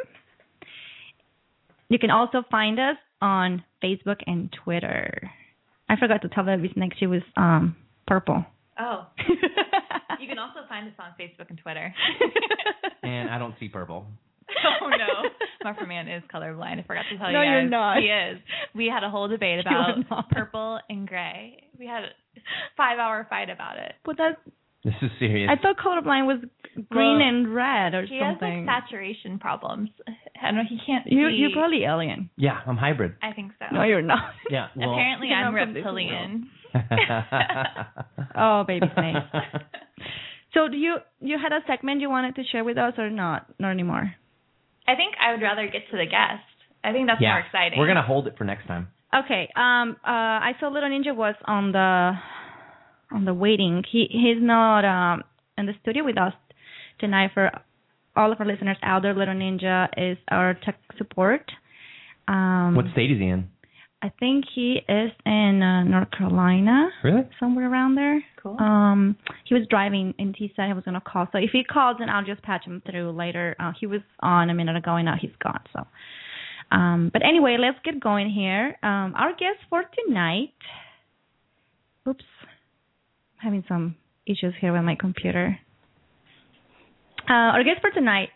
You 1.89 1.99
can 2.01 2.11
also 2.11 2.43
find 2.51 2.81
us 2.81 2.97
on 3.23 3.63
Facebook 3.85 4.17
and 4.27 4.53
Twitter. 4.65 5.31
I 5.89 5.95
forgot 5.95 6.23
to 6.23 6.29
tell 6.29 6.43
Baby 6.43 6.73
next 6.75 6.99
she 6.99 7.07
was 7.07 7.23
um 7.37 7.77
purple. 8.09 8.45
Oh. 8.81 9.07
you 10.21 10.27
can 10.27 10.41
also 10.41 10.59
find 10.69 10.89
us 10.89 10.95
on 10.99 11.11
Facebook 11.21 11.49
and 11.51 11.59
Twitter. 11.63 11.95
And 13.05 13.29
I 13.31 13.39
don't 13.39 13.55
see 13.61 13.69
purple. 13.69 14.05
oh 14.83 14.89
no. 14.89 15.29
Marfa 15.63 15.87
Man 15.87 16.09
is 16.09 16.25
colorblind. 16.35 16.81
I 16.81 16.83
forgot 16.85 17.05
to 17.13 17.19
tell 17.19 17.31
No, 17.31 17.41
you 17.43 17.47
guys. 17.47 17.53
you're 17.53 17.63
not. 17.71 17.99
He 17.99 18.07
is. 18.09 18.39
We 18.75 18.87
had 18.93 19.05
a 19.05 19.11
whole 19.11 19.29
debate 19.29 19.61
about 19.61 20.29
purple 20.31 20.81
and 20.91 21.07
gray. 21.07 21.63
We 21.79 21.87
had 21.87 22.03
a 22.03 22.09
five 22.77 22.99
hour 22.99 23.27
fight 23.29 23.51
about 23.51 23.79
it. 23.79 23.93
But 24.05 24.17
that 24.19 24.39
This 24.85 24.95
is 25.03 25.11
serious. 25.19 25.51
I 25.51 25.61
thought 25.61 25.77
colorblind 25.79 26.27
was 26.27 26.39
green 26.91 27.19
Well, 27.19 27.29
and 27.29 27.55
red 27.55 27.95
or 27.95 28.05
He 28.07 28.19
has 28.23 28.33
something. 28.35 28.67
like 28.67 28.83
saturation 28.85 29.39
problems. 29.39 29.91
I 30.41 30.47
don't 30.47 30.57
know. 30.57 30.63
He 30.69 30.79
can't 30.87 31.07
you 31.07 31.29
see. 31.31 31.37
you're 31.37 31.51
probably 31.53 31.85
alien. 31.85 32.31
yeah, 32.37 32.61
I'm 32.67 32.77
hybrid. 32.77 33.15
I 33.23 33.33
think 33.33 33.53
so. 33.59 33.67
No, 33.75 33.83
you're 33.83 34.03
not. 34.03 34.33
Yeah. 34.51 34.69
Well, 34.77 34.93
Apparently, 34.93 35.29
I'm 35.31 35.55
not 35.55 35.75
reptilian. 35.75 36.51
Oh, 38.37 38.65
baby 38.67 38.87
snake. 38.95 39.17
So 40.55 40.69
do 40.69 40.77
you 40.77 40.97
you 41.21 41.37
had 41.43 41.53
a 41.53 41.61
segment 41.67 42.01
you 42.01 42.09
wanted 42.11 42.37
to 42.37 42.43
share 42.51 42.65
with 42.65 42.79
us 42.79 42.95
or 42.99 43.11
not? 43.11 43.47
Not 43.59 43.71
anymore. 43.71 44.13
I 44.87 44.95
think 44.95 45.15
I 45.21 45.33
would 45.33 45.43
rather 45.43 45.67
get 45.67 45.83
to 45.91 45.97
the 45.97 46.05
guest. 46.07 46.45
I 46.85 46.93
think 46.93 47.09
that's 47.09 47.21
yeah. 47.21 47.31
more 47.33 47.41
exciting. 47.41 47.79
We're 47.79 47.89
gonna 47.89 48.03
hold 48.07 48.27
it 48.27 48.35
for 48.39 48.45
next 48.45 48.67
time. 48.67 48.89
Okay. 49.15 49.49
Um. 49.57 49.97
Uh. 50.05 50.41
I 50.49 50.53
saw 50.61 50.69
Little 50.69 50.89
Ninja 50.91 51.15
was 51.15 51.35
on 51.47 51.73
the 51.73 52.13
on 53.13 53.25
the 53.25 53.35
waiting. 53.35 53.83
He 53.91 54.07
he's 54.11 54.43
not 54.43 54.85
um 54.85 55.23
in 55.59 55.67
the 55.67 55.73
studio 55.83 56.05
with 56.05 56.19
us 56.19 56.35
tonight. 56.99 57.31
For 57.35 57.51
all 58.17 58.33
of 58.33 58.41
our 58.41 58.47
listeners 58.47 58.77
out 58.83 59.03
there, 59.03 59.15
Little 59.15 59.35
Ninja 59.35 59.89
is 59.97 60.19
our 60.31 60.55
tech 60.55 60.79
support. 60.99 61.51
Um. 62.29 62.75
What 62.75 62.87
state 62.93 63.11
is 63.11 63.19
he 63.19 63.27
in? 63.29 63.49
I 64.03 64.11
think 64.21 64.45
he 64.55 64.81
is 64.87 65.11
in 65.25 65.63
uh, 65.63 65.83
North 65.85 66.11
Carolina, 66.11 66.91
Really? 67.03 67.23
somewhere 67.41 67.69
around 67.69 67.95
there. 67.95 68.23
Cool. 68.41 68.55
Um, 68.61 69.17
he 69.47 69.55
was 69.55 69.65
driving 69.71 70.13
and 70.19 70.35
he 70.37 70.53
said 70.55 70.67
he 70.67 70.75
was 70.75 70.85
gonna 70.85 71.01
call. 71.01 71.27
So 71.33 71.39
if 71.39 71.51
he 71.51 71.65
calls, 71.65 71.97
then 71.99 72.11
I'll 72.11 72.25
just 72.25 72.43
patch 72.43 72.65
him 72.67 72.83
through 72.89 73.13
later. 73.13 73.57
Uh, 73.59 73.73
he 73.81 73.87
was 73.87 74.03
on 74.21 74.51
a 74.51 74.55
minute 74.55 74.77
ago 74.77 74.97
and 74.97 75.07
now 75.07 75.15
he's 75.19 75.33
gone. 75.43 75.61
So, 75.73 75.87
um, 76.71 77.11
but 77.13 77.23
anyway, 77.25 77.57
let's 77.59 77.79
get 77.85 78.01
going 78.01 78.31
here. 78.31 78.77
Um, 78.83 79.15
our 79.17 79.31
guest 79.31 79.59
for 79.71 79.83
tonight. 80.07 80.55
Oops, 82.09 82.25
I'm 82.43 83.45
having 83.45 83.65
some 83.69 83.97
issues 84.27 84.55
here 84.61 84.73
with 84.73 84.83
my 84.83 84.97
computer. 84.99 85.59
Uh, 87.29 87.55
our 87.55 87.65
guest 87.65 87.81
for 87.81 87.91
tonight 87.91 88.29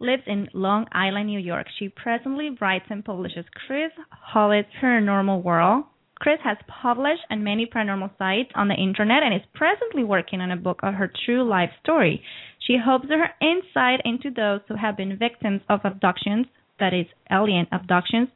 lives 0.00 0.22
in 0.26 0.48
Long 0.54 0.86
Island, 0.92 1.26
New 1.26 1.38
York. 1.38 1.66
She 1.78 1.88
presently 1.88 2.50
writes 2.60 2.86
and 2.90 3.04
publishes 3.04 3.44
Chris 3.66 3.92
Holly's 4.10 4.64
Paranormal 4.82 5.42
World. 5.42 5.84
Chris 6.16 6.38
has 6.44 6.56
published 6.82 7.22
on 7.30 7.44
many 7.44 7.66
paranormal 7.66 8.10
sites 8.18 8.50
on 8.54 8.68
the 8.68 8.74
internet 8.74 9.22
and 9.22 9.34
is 9.34 9.46
presently 9.54 10.04
working 10.04 10.40
on 10.40 10.50
a 10.50 10.56
book 10.56 10.80
of 10.82 10.94
her 10.94 11.10
true 11.24 11.42
life 11.48 11.70
story. 11.82 12.22
She 12.66 12.78
hopes 12.82 13.06
that 13.08 13.18
her 13.18 13.46
insight 13.46 14.00
into 14.04 14.30
those 14.30 14.60
who 14.68 14.76
have 14.76 14.96
been 14.96 15.18
victims 15.18 15.60
of 15.68 15.80
abductions, 15.84 16.46
that 16.80 16.94
is, 16.94 17.06
alien 17.30 17.66
abductions, 17.72 18.28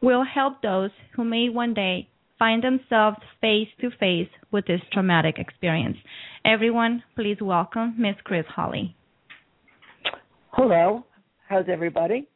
will 0.00 0.24
help 0.24 0.62
those 0.62 0.90
who 1.14 1.24
may 1.24 1.48
one 1.48 1.74
day 1.74 2.08
find 2.38 2.62
themselves 2.62 3.18
face 3.40 3.68
to 3.80 3.90
face 4.00 4.28
with 4.50 4.66
this 4.66 4.80
traumatic 4.92 5.36
experience. 5.38 5.96
Everyone, 6.44 7.02
please 7.14 7.36
welcome 7.40 7.94
Miss 7.98 8.16
Chris 8.24 8.44
Holly. 8.48 8.96
Hello. 10.50 11.04
How's 11.48 11.66
everybody? 11.70 12.28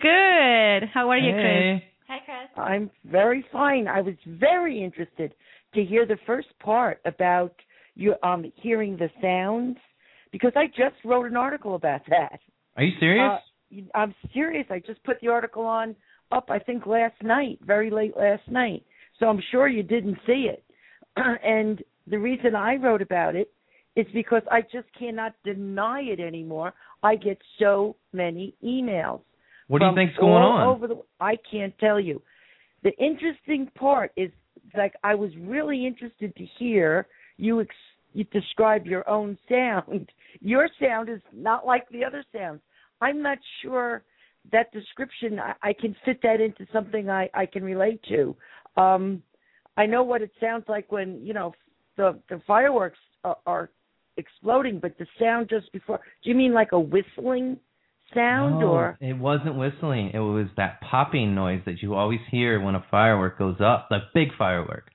Good. 0.00 0.88
How 0.94 1.10
are 1.10 1.18
you, 1.18 1.32
Chris? 1.32 1.82
Hi, 2.08 2.18
Chris. 2.24 2.50
I'm 2.56 2.90
very 3.04 3.44
fine. 3.52 3.86
I 3.86 4.00
was 4.00 4.14
very 4.26 4.82
interested 4.82 5.34
to 5.74 5.84
hear 5.84 6.06
the 6.06 6.16
first 6.26 6.48
part 6.58 7.00
about 7.04 7.54
you 7.94 8.14
um 8.22 8.50
hearing 8.56 8.96
the 8.96 9.10
sounds 9.20 9.76
because 10.32 10.52
I 10.56 10.66
just 10.68 10.96
wrote 11.04 11.26
an 11.26 11.36
article 11.36 11.74
about 11.74 12.00
that. 12.08 12.40
Are 12.76 12.82
you 12.82 12.92
serious? 12.98 13.30
Uh, 13.30 13.38
I'm 13.94 14.14
serious. 14.32 14.66
I 14.70 14.80
just 14.80 15.02
put 15.04 15.20
the 15.20 15.28
article 15.28 15.64
on 15.64 15.94
up 16.32 16.48
I 16.48 16.58
think 16.58 16.86
last 16.86 17.20
night, 17.22 17.58
very 17.64 17.90
late 17.90 18.16
last 18.16 18.42
night. 18.48 18.84
So 19.18 19.26
I'm 19.26 19.42
sure 19.50 19.68
you 19.68 19.82
didn't 19.82 20.18
see 20.26 20.48
it. 20.50 20.64
and 21.16 21.82
the 22.06 22.18
reason 22.18 22.54
I 22.54 22.76
wrote 22.76 23.02
about 23.02 23.36
it 23.36 23.52
is 23.96 24.06
because 24.14 24.42
I 24.50 24.62
just 24.62 24.86
cannot 24.98 25.34
deny 25.44 26.00
it 26.00 26.20
anymore. 26.20 26.72
I 27.02 27.16
get 27.16 27.38
so 27.58 27.96
many 28.12 28.54
emails. 28.64 29.20
what 29.68 29.80
do 29.80 29.86
you 29.86 29.94
think's 29.94 30.16
going 30.18 30.42
on? 30.42 30.66
Over 30.66 30.86
the, 30.86 31.02
I 31.20 31.36
can't 31.50 31.76
tell 31.78 31.98
you. 32.00 32.22
The 32.82 32.92
interesting 32.98 33.70
part 33.74 34.12
is 34.16 34.30
like 34.76 34.94
I 35.02 35.14
was 35.14 35.30
really 35.38 35.86
interested 35.86 36.34
to 36.36 36.46
hear 36.58 37.06
you 37.36 37.60
ex- 37.60 37.74
you 38.12 38.24
describe 38.24 38.86
your 38.86 39.08
own 39.08 39.38
sound. 39.48 40.10
Your 40.40 40.68
sound 40.80 41.08
is 41.08 41.20
not 41.34 41.66
like 41.66 41.88
the 41.90 42.04
other 42.04 42.24
sounds. 42.32 42.60
I'm 43.00 43.22
not 43.22 43.38
sure 43.62 44.02
that 44.52 44.72
description 44.72 45.38
I, 45.38 45.54
I 45.62 45.72
can 45.72 45.94
fit 46.04 46.20
that 46.22 46.40
into 46.40 46.66
something 46.72 47.10
I 47.10 47.28
I 47.34 47.46
can 47.46 47.62
relate 47.62 48.00
to. 48.08 48.36
Um 48.76 49.22
I 49.76 49.86
know 49.86 50.02
what 50.02 50.20
it 50.22 50.30
sounds 50.40 50.64
like 50.68 50.90
when, 50.92 51.20
you 51.24 51.34
know, 51.34 51.52
the 51.96 52.18
the 52.28 52.40
fireworks 52.46 52.98
are, 53.24 53.38
are 53.46 53.70
exploding, 54.16 54.78
but 54.80 54.96
the 54.98 55.06
sound 55.18 55.48
just 55.48 55.72
before. 55.72 56.00
Do 56.22 56.30
you 56.30 56.36
mean 56.36 56.52
like 56.52 56.72
a 56.72 56.80
whistling 56.80 57.58
sound 58.14 58.60
no, 58.60 58.68
or 58.68 58.98
it 59.00 59.16
wasn't 59.16 59.56
whistling. 59.56 60.10
It 60.12 60.18
was 60.18 60.48
that 60.56 60.80
popping 60.80 61.34
noise 61.34 61.62
that 61.66 61.82
you 61.82 61.94
always 61.94 62.20
hear 62.30 62.60
when 62.60 62.74
a 62.74 62.84
firework 62.90 63.38
goes 63.38 63.56
up, 63.60 63.88
like 63.90 64.02
big 64.14 64.28
firework. 64.36 64.90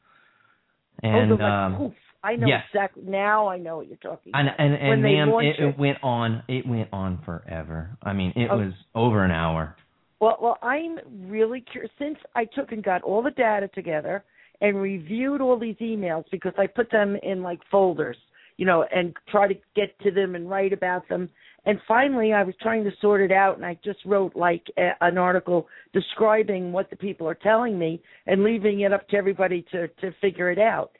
And 1.01 1.33
oh, 1.33 1.37
the, 1.37 1.43
like, 1.43 1.51
um. 1.51 1.95
I 2.25 2.35
know 2.35 2.47
yes. 2.47 2.63
exactly. 2.73 3.03
Now 3.05 3.47
I 3.47 3.57
know 3.57 3.77
what 3.77 3.87
you're 3.87 3.97
talking 3.97 4.31
and 4.33 4.47
about. 4.47 4.59
and 4.59 4.73
and 4.73 5.01
ma'am, 5.03 5.29
it, 5.41 5.63
it 5.63 5.77
went 5.77 5.97
on. 6.01 6.43
It 6.47 6.67
went 6.67 6.89
on 6.91 7.21
forever. 7.23 7.97
I 8.03 8.13
mean, 8.13 8.33
it 8.35 8.49
Oh. 8.51 8.57
was 8.57 8.73
over 8.95 9.23
an 9.23 9.31
hour. 9.31 9.75
Well, 10.19 10.37
well, 10.41 10.57
I'm 10.61 10.97
really 11.29 11.61
curious. 11.61 11.91
Since 11.99 12.17
I 12.35 12.45
took 12.45 12.71
and 12.71 12.83
got 12.83 13.03
all 13.03 13.21
the 13.21 13.31
data 13.31 13.67
together 13.67 14.23
and 14.61 14.81
reviewed 14.81 15.41
all 15.41 15.59
these 15.59 15.75
emails 15.77 16.23
because 16.31 16.53
I 16.57 16.67
put 16.67 16.89
them 16.89 17.17
in 17.21 17.43
like 17.43 17.59
folders, 17.69 18.17
you 18.57 18.65
know, 18.65 18.85
and 18.95 19.13
try 19.29 19.47
to 19.47 19.55
get 19.75 19.97
to 19.99 20.11
them 20.11 20.35
and 20.35 20.49
write 20.49 20.73
about 20.73 21.07
them. 21.09 21.29
And 21.67 21.79
finally, 21.87 22.31
I 22.31 22.43
was 22.43 22.55
trying 22.61 22.83
to 22.85 22.91
sort 23.01 23.21
it 23.21 23.31
out, 23.31 23.57
and 23.57 23.65
I 23.65 23.77
just 23.83 23.99
wrote 24.05 24.35
like 24.35 24.63
a, 24.77 24.91
an 25.01 25.17
article 25.17 25.67
describing 25.93 26.71
what 26.71 26.89
the 26.89 26.95
people 26.95 27.27
are 27.27 27.35
telling 27.35 27.77
me 27.77 28.01
and 28.27 28.43
leaving 28.43 28.81
it 28.81 28.93
up 28.93 29.07
to 29.09 29.17
everybody 29.17 29.65
to 29.71 29.87
to 29.87 30.11
figure 30.21 30.49
it 30.51 30.59
out. 30.59 30.91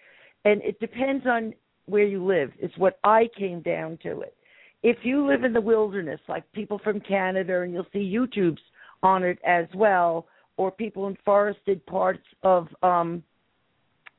And 0.46 0.62
it 0.64 0.80
depends 0.80 1.26
on 1.26 1.54
where 1.88 2.06
you 2.06 2.24
live. 2.26 2.52
Is 2.62 2.72
what 2.78 3.00
I 3.04 3.28
came 3.38 3.62
down 3.62 3.98
to 4.04 4.22
it. 4.22 4.36
If 4.84 4.98
you 5.04 5.28
live 5.28 5.44
in 5.44 5.54
the 5.54 5.62
wilderness, 5.62 6.20
like 6.30 6.50
people 6.54 6.80
from 6.84 7.00
Canada, 7.00 7.62
and 7.62 7.74
you'll 7.74 7.88
see 7.92 8.00
YouTubes 8.00 8.60
on 9.02 9.24
it 9.24 9.40
as 9.46 9.66
well, 9.74 10.28
or 10.58 10.72
people 10.72 11.08
in 11.08 11.18
forested 11.26 11.86
parts 11.86 12.24
of 12.44 12.68
um, 12.84 13.24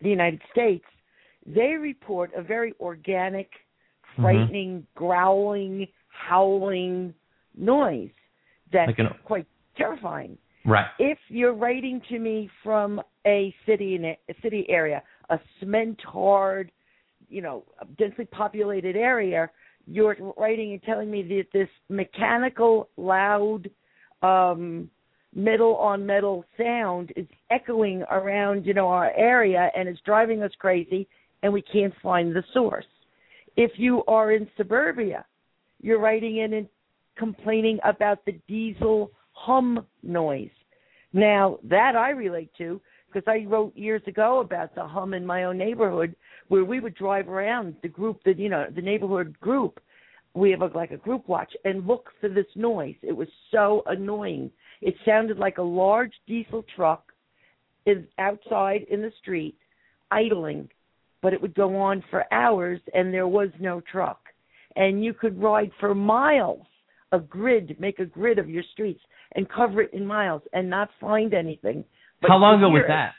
the 0.03 0.09
United 0.11 0.43
States, 0.53 0.85
they 1.47 1.75
report 1.81 2.33
a 2.37 2.43
very 2.43 2.75
organic, 2.81 3.49
frightening, 4.17 4.87
growling, 4.95 5.87
howling 6.09 7.15
noise 7.57 8.11
that's 8.73 8.89
Like 8.89 8.99
an- 8.99 9.15
quite 9.25 9.47
terrifying. 9.77 10.37
Right. 10.65 10.87
If 10.99 11.19
you're 11.29 11.55
writing 11.55 12.03
to 12.09 12.19
me 12.19 12.51
from 12.63 13.01
a 13.27 13.55
city 13.65 13.95
in 13.95 14.05
a, 14.05 14.19
a 14.29 14.35
city 14.43 14.67
area, 14.69 15.03
a 15.31 15.39
cement 15.61 16.01
hard, 16.05 16.71
you 17.29 17.43
know, 17.43 17.65
densely 17.99 18.25
populated 18.27 18.97
area, 18.97 19.51
you're 19.87 20.17
writing 20.37 20.73
and 20.73 20.83
telling 20.83 21.11
me 21.11 21.23
that 21.23 21.47
this 21.53 21.69
mechanical, 21.89 22.89
loud, 22.97 23.71
um, 24.23 24.91
metal 25.35 25.77
on 25.77 26.05
metal 26.05 26.45
sound 26.57 27.13
is 27.15 27.27
echoing 27.51 28.03
around, 28.11 28.65
you 28.65 28.75
know, 28.75 28.89
our 28.89 29.13
area 29.17 29.71
and 29.77 29.89
it's 29.89 30.01
driving 30.05 30.43
us 30.43 30.53
crazy, 30.59 31.07
and 31.43 31.53
we 31.53 31.63
can't 31.63 31.95
find 32.03 32.35
the 32.35 32.43
source. 32.53 32.87
If 33.57 33.73
you 33.77 34.03
are 34.07 34.33
in 34.33 34.49
suburbia, 34.57 35.25
you're 35.81 36.01
writing 36.01 36.39
in 36.39 36.55
and 36.55 36.69
complaining 37.17 37.79
about 37.85 38.25
the 38.25 38.33
diesel 38.49 39.11
hum 39.33 39.87
noise. 40.03 40.51
Now, 41.13 41.59
that 41.65 41.97
I 41.97 42.11
relate 42.11 42.51
to 42.59 42.81
because 43.17 43.33
I 43.33 43.47
wrote 43.47 43.75
years 43.75 44.03
ago 44.07 44.41
about 44.41 44.75
the 44.75 44.87
hum 44.87 45.15
in 45.15 45.25
my 45.25 45.45
own 45.45 45.57
neighborhood 45.57 46.15
where 46.49 46.67
we 46.67 46.81
would 46.81 46.95
drive 46.95 47.31
around 47.31 47.75
the 47.81 47.89
group 47.89 48.21
that, 48.27 48.39
you 48.39 48.51
know, 48.51 48.67
the 48.75 48.83
neighborhood 48.83 49.41
group. 49.41 49.81
We 50.35 50.51
have 50.51 50.61
a, 50.61 50.67
like 50.67 50.91
a 50.91 50.99
group 50.99 51.27
watch 51.27 51.51
and 51.65 51.87
look 51.87 52.11
for 52.21 52.29
this 52.29 52.45
noise. 52.55 52.97
It 53.01 53.17
was 53.17 53.29
so 53.51 53.83
annoying. 53.87 54.51
It 54.83 54.97
sounded 55.07 55.39
like 55.39 55.57
a 55.57 55.63
large 55.63 56.13
diesel 56.27 56.63
truck 56.77 57.11
is 57.87 58.05
outside 58.19 58.83
in 58.91 59.01
the 59.01 59.13
street 59.23 59.57
idling, 60.11 60.69
but 61.23 61.33
it 61.33 61.41
would 61.41 61.55
go 61.55 61.75
on 61.75 62.05
for 62.11 62.31
hours 62.35 62.81
and 62.93 63.15
there 63.15 63.29
was 63.29 63.49
no 63.59 63.81
truck. 63.81 64.21
And 64.77 65.03
you 65.03 65.15
could 65.15 65.41
ride 65.41 65.71
for 65.81 65.95
miles 65.95 66.67
a 67.13 67.19
grid, 67.19 67.81
make 67.81 67.99
a 67.99 68.05
grid 68.05 68.39
of 68.39 68.51
your 68.51 68.65
streets 68.73 69.01
and 69.37 69.49
cover 69.49 69.81
it 69.81 69.95
in 69.95 70.05
miles 70.05 70.43
and 70.53 70.69
not 70.69 70.91
find 71.01 71.33
anything. 71.33 71.83
How 72.29 72.39
long 72.39 72.59
ago 72.59 72.71
was 72.71 72.85
that? 72.89 73.15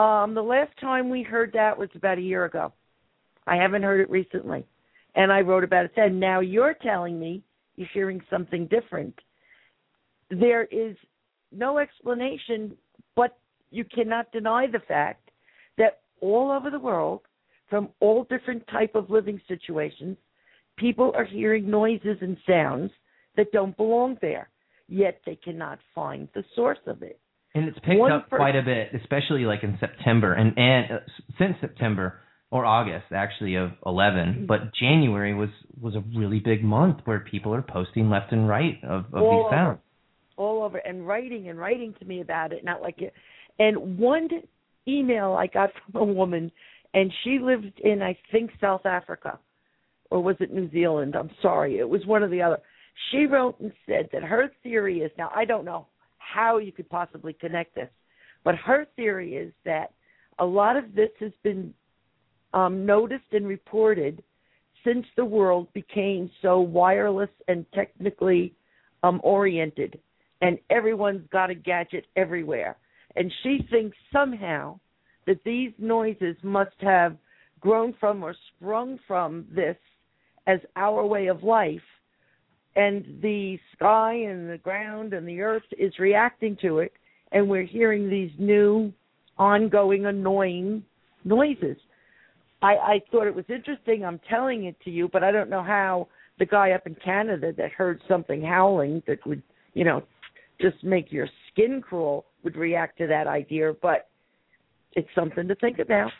Um, 0.00 0.34
the 0.34 0.42
last 0.42 0.72
time 0.80 1.08
we 1.10 1.22
heard 1.22 1.52
that 1.54 1.78
was 1.78 1.88
about 1.94 2.18
a 2.18 2.22
year 2.22 2.44
ago. 2.44 2.72
I 3.46 3.56
haven't 3.56 3.82
heard 3.82 4.00
it 4.00 4.10
recently, 4.10 4.66
and 5.14 5.32
I 5.32 5.40
wrote 5.40 5.64
about 5.64 5.84
it 5.84 5.92
then. 5.96 6.18
Now 6.18 6.40
you're 6.40 6.74
telling 6.74 7.18
me 7.18 7.42
you're 7.76 7.88
hearing 7.92 8.20
something 8.28 8.66
different. 8.66 9.14
There 10.30 10.64
is 10.64 10.96
no 11.52 11.78
explanation, 11.78 12.76
but 13.14 13.38
you 13.70 13.84
cannot 13.84 14.32
deny 14.32 14.66
the 14.66 14.80
fact 14.86 15.30
that 15.78 16.00
all 16.20 16.50
over 16.50 16.70
the 16.70 16.78
world, 16.78 17.20
from 17.68 17.88
all 18.00 18.24
different 18.24 18.66
type 18.68 18.94
of 18.94 19.10
living 19.10 19.40
situations, 19.48 20.16
people 20.76 21.12
are 21.14 21.24
hearing 21.24 21.70
noises 21.70 22.18
and 22.20 22.36
sounds 22.46 22.90
that 23.36 23.52
don't 23.52 23.76
belong 23.76 24.16
there, 24.20 24.48
yet 24.88 25.20
they 25.26 25.36
cannot 25.36 25.78
find 25.94 26.28
the 26.34 26.44
source 26.54 26.78
of 26.86 27.02
it. 27.02 27.20
And 27.56 27.68
it's 27.68 27.78
picked 27.78 28.10
up 28.10 28.28
per- 28.28 28.36
quite 28.36 28.54
a 28.54 28.62
bit, 28.62 28.90
especially 29.00 29.44
like 29.44 29.62
in 29.62 29.76
September 29.80 30.34
and 30.34 30.56
and 30.58 30.92
uh, 30.92 30.98
since 31.38 31.56
September 31.60 32.20
or 32.50 32.64
August 32.64 33.06
actually 33.12 33.56
of 33.56 33.70
11. 33.84 34.46
But 34.46 34.74
January 34.78 35.34
was 35.34 35.48
was 35.80 35.94
a 35.94 36.04
really 36.16 36.38
big 36.38 36.62
month 36.62 36.98
where 37.04 37.20
people 37.20 37.54
are 37.54 37.62
posting 37.62 38.08
left 38.08 38.32
and 38.32 38.48
right 38.48 38.78
of, 38.84 39.06
of 39.12 39.22
all 39.22 39.30
these 39.30 39.46
over, 39.46 39.50
sounds. 39.50 39.78
all 40.36 40.62
over, 40.62 40.78
and 40.78 41.06
writing 41.06 41.48
and 41.48 41.58
writing 41.58 41.94
to 41.98 42.04
me 42.04 42.20
about 42.20 42.52
it. 42.52 42.64
Not 42.64 42.82
like 42.82 43.00
it. 43.00 43.12
And 43.58 43.98
one 43.98 44.28
email 44.86 45.32
I 45.32 45.46
got 45.46 45.70
from 45.90 46.00
a 46.00 46.12
woman, 46.12 46.52
and 46.94 47.12
she 47.24 47.38
lived 47.40 47.80
in 47.82 48.02
I 48.02 48.16
think 48.30 48.50
South 48.60 48.86
Africa, 48.86 49.38
or 50.10 50.22
was 50.22 50.36
it 50.40 50.52
New 50.52 50.70
Zealand? 50.70 51.16
I'm 51.16 51.30
sorry, 51.42 51.78
it 51.78 51.88
was 51.88 52.04
one 52.06 52.22
or 52.22 52.28
the 52.28 52.42
other. 52.42 52.58
She 53.10 53.26
wrote 53.26 53.58
and 53.60 53.72
said 53.86 54.08
that 54.12 54.22
her 54.22 54.50
theory 54.62 55.00
is 55.00 55.10
now 55.18 55.30
I 55.34 55.44
don't 55.44 55.64
know 55.64 55.86
how 56.34 56.58
you 56.58 56.72
could 56.72 56.88
possibly 56.88 57.32
connect 57.32 57.74
this, 57.74 57.90
but 58.44 58.54
her 58.54 58.86
theory 58.96 59.36
is 59.36 59.52
that 59.64 59.92
a 60.38 60.44
lot 60.44 60.76
of 60.76 60.94
this 60.94 61.10
has 61.20 61.32
been 61.42 61.72
um, 62.52 62.86
noticed 62.86 63.32
and 63.32 63.46
reported 63.46 64.22
since 64.84 65.06
the 65.16 65.24
world 65.24 65.72
became 65.72 66.30
so 66.42 66.60
wireless 66.60 67.30
and 67.48 67.66
technically 67.72 68.54
um, 69.02 69.20
oriented, 69.24 69.98
and 70.42 70.58
everyone's 70.70 71.26
got 71.32 71.50
a 71.50 71.54
gadget 71.54 72.06
everywhere. 72.16 72.76
And 73.16 73.32
she 73.42 73.66
thinks 73.70 73.96
somehow 74.12 74.78
that 75.26 75.42
these 75.44 75.72
noises 75.78 76.36
must 76.42 76.76
have 76.80 77.16
grown 77.60 77.94
from 77.98 78.22
or 78.22 78.34
sprung 78.54 78.98
from 79.08 79.46
this 79.54 79.76
as 80.46 80.60
our 80.76 81.04
way 81.04 81.26
of 81.26 81.42
life, 81.42 81.80
and 82.76 83.18
the 83.22 83.58
sky 83.74 84.12
and 84.14 84.48
the 84.48 84.58
ground 84.58 85.14
and 85.14 85.26
the 85.26 85.40
earth 85.40 85.64
is 85.78 85.98
reacting 85.98 86.56
to 86.60 86.78
it, 86.78 86.92
and 87.32 87.48
we're 87.48 87.64
hearing 87.64 88.08
these 88.08 88.30
new, 88.38 88.92
ongoing, 89.38 90.06
annoying 90.06 90.84
noises. 91.24 91.76
I, 92.62 92.74
I 92.74 93.00
thought 93.10 93.26
it 93.26 93.34
was 93.34 93.46
interesting. 93.48 94.04
I'm 94.04 94.20
telling 94.28 94.64
it 94.64 94.76
to 94.84 94.90
you, 94.90 95.08
but 95.12 95.24
I 95.24 95.32
don't 95.32 95.50
know 95.50 95.62
how 95.62 96.08
the 96.38 96.46
guy 96.46 96.72
up 96.72 96.86
in 96.86 96.94
Canada 96.96 97.52
that 97.56 97.72
heard 97.72 98.00
something 98.06 98.42
howling 98.42 99.02
that 99.06 99.26
would, 99.26 99.42
you 99.72 99.84
know, 99.84 100.02
just 100.60 100.82
make 100.84 101.10
your 101.10 101.28
skin 101.50 101.82
crawl 101.82 102.26
would 102.44 102.56
react 102.56 102.98
to 102.98 103.06
that 103.06 103.26
idea. 103.26 103.72
But 103.80 104.08
it's 104.92 105.08
something 105.14 105.48
to 105.48 105.54
think 105.56 105.78
about. 105.78 106.10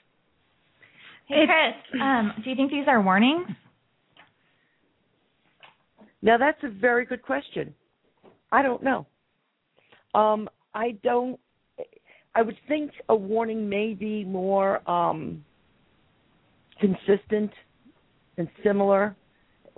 Hey, 1.26 1.44
Chris, 1.46 2.00
um, 2.00 2.32
do 2.42 2.50
you 2.50 2.56
think 2.56 2.70
these 2.70 2.86
are 2.86 3.02
warnings? 3.02 3.48
Now 6.26 6.36
that's 6.36 6.58
a 6.64 6.68
very 6.68 7.06
good 7.06 7.22
question. 7.22 7.72
I 8.50 8.60
don't 8.60 8.82
know. 8.82 9.06
Um, 10.12 10.48
I 10.74 10.96
don't. 11.04 11.38
I 12.34 12.42
would 12.42 12.56
think 12.66 12.90
a 13.08 13.14
warning 13.14 13.68
may 13.68 13.94
be 13.94 14.24
more 14.24 14.88
um, 14.90 15.44
consistent 16.80 17.52
and 18.38 18.48
similar, 18.64 19.14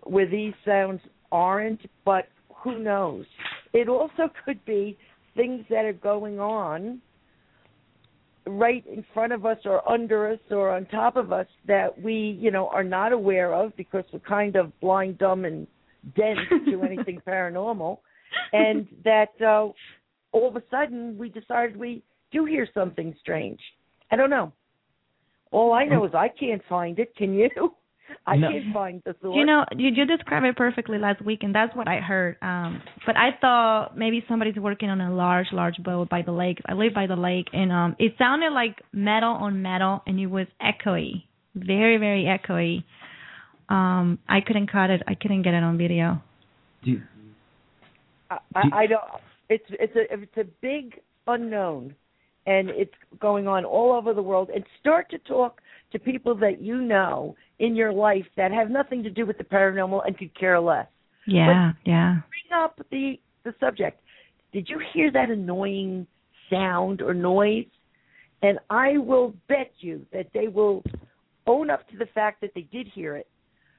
where 0.04 0.28
these 0.28 0.54
sounds 0.64 1.02
aren't. 1.30 1.82
But 2.06 2.30
who 2.64 2.78
knows? 2.78 3.26
It 3.74 3.90
also 3.90 4.30
could 4.46 4.64
be 4.64 4.96
things 5.36 5.66
that 5.68 5.84
are 5.84 5.92
going 5.92 6.40
on 6.40 7.02
right 8.46 8.86
in 8.86 9.04
front 9.12 9.34
of 9.34 9.44
us 9.44 9.58
or 9.66 9.86
under 9.86 10.32
us 10.32 10.40
or 10.50 10.70
on 10.70 10.86
top 10.86 11.16
of 11.16 11.30
us 11.30 11.46
that 11.66 12.00
we, 12.00 12.38
you 12.40 12.50
know, 12.50 12.68
are 12.68 12.82
not 12.82 13.12
aware 13.12 13.52
of 13.52 13.76
because 13.76 14.04
we're 14.14 14.20
kind 14.20 14.56
of 14.56 14.72
blind, 14.80 15.18
dumb, 15.18 15.44
and 15.44 15.66
dense 16.14 16.38
to 16.70 16.82
anything 16.88 17.20
paranormal, 17.26 17.98
and 18.52 18.86
that 19.04 19.28
uh, 19.40 19.68
all 20.32 20.48
of 20.48 20.56
a 20.56 20.62
sudden 20.70 21.16
we 21.18 21.28
decided 21.28 21.76
we 21.76 22.02
do 22.32 22.44
hear 22.44 22.68
something 22.74 23.14
strange. 23.20 23.60
I 24.10 24.16
don't 24.16 24.30
know. 24.30 24.52
All 25.50 25.72
I 25.72 25.84
know 25.84 26.04
is 26.04 26.14
I 26.14 26.28
can't 26.28 26.62
find 26.68 26.98
it. 26.98 27.14
Can 27.16 27.32
you? 27.34 27.48
I 28.26 28.36
No. 28.36 28.50
can't 28.50 28.72
find 28.72 29.02
the 29.04 29.14
source. 29.20 29.36
You 29.36 29.44
know, 29.44 29.64
you 29.76 29.90
you 29.90 30.04
described 30.06 30.44
it 30.46 30.56
perfectly 30.56 30.98
last 30.98 31.22
week, 31.22 31.40
and 31.42 31.54
that's 31.54 31.74
what 31.76 31.88
I 31.88 31.96
heard. 32.00 32.36
Um, 32.42 32.82
but 33.06 33.16
I 33.16 33.30
thought 33.40 33.96
maybe 33.96 34.24
somebody's 34.28 34.56
working 34.56 34.88
on 34.90 35.00
a 35.00 35.12
large, 35.14 35.46
large 35.52 35.76
boat 35.82 36.08
by 36.08 36.22
the 36.22 36.32
lake. 36.32 36.58
I 36.66 36.72
live 36.74 36.94
by 36.94 37.06
the 37.06 37.16
lake, 37.16 37.46
and 37.52 37.70
um, 37.72 37.96
it 37.98 38.14
sounded 38.18 38.52
like 38.52 38.76
metal 38.92 39.32
on 39.32 39.60
metal, 39.62 40.02
and 40.06 40.18
it 40.18 40.26
was 40.26 40.46
echoey, 40.60 41.24
very, 41.54 41.96
very 41.98 42.24
echoey. 42.24 42.84
Um, 43.68 44.18
I 44.28 44.40
couldn't 44.40 44.70
cut 44.70 44.90
it. 44.90 45.02
I 45.06 45.14
couldn't 45.14 45.42
get 45.42 45.54
it 45.54 45.62
on 45.62 45.76
video. 45.76 46.22
Do, 46.84 47.00
I, 48.30 48.38
I, 48.54 48.62
I 48.72 48.86
don't. 48.86 49.02
It's 49.48 49.64
it's 49.70 49.96
a 49.96 50.12
it's 50.12 50.36
a 50.36 50.44
big 50.62 51.00
unknown, 51.26 51.94
and 52.46 52.70
it's 52.70 52.94
going 53.20 53.46
on 53.46 53.64
all 53.64 53.92
over 53.92 54.14
the 54.14 54.22
world. 54.22 54.50
And 54.54 54.64
start 54.80 55.10
to 55.10 55.18
talk 55.18 55.60
to 55.92 55.98
people 55.98 56.34
that 56.36 56.62
you 56.62 56.80
know 56.80 57.36
in 57.58 57.74
your 57.74 57.92
life 57.92 58.26
that 58.36 58.52
have 58.52 58.70
nothing 58.70 59.02
to 59.02 59.10
do 59.10 59.26
with 59.26 59.38
the 59.38 59.44
paranormal 59.44 60.06
and 60.06 60.16
could 60.16 60.38
care 60.38 60.60
less. 60.60 60.86
Yeah, 61.26 61.72
yeah. 61.84 62.20
Bring 62.30 62.58
up 62.58 62.80
the 62.90 63.18
the 63.44 63.54
subject. 63.60 64.00
Did 64.52 64.68
you 64.68 64.80
hear 64.94 65.10
that 65.12 65.30
annoying 65.30 66.06
sound 66.50 67.02
or 67.02 67.12
noise? 67.12 67.66
And 68.42 68.58
I 68.70 68.98
will 68.98 69.34
bet 69.48 69.72
you 69.80 70.06
that 70.12 70.28
they 70.32 70.48
will 70.48 70.82
own 71.46 71.70
up 71.70 71.88
to 71.90 71.96
the 71.96 72.06
fact 72.14 72.40
that 72.40 72.52
they 72.54 72.62
did 72.62 72.86
hear 72.94 73.16
it. 73.16 73.26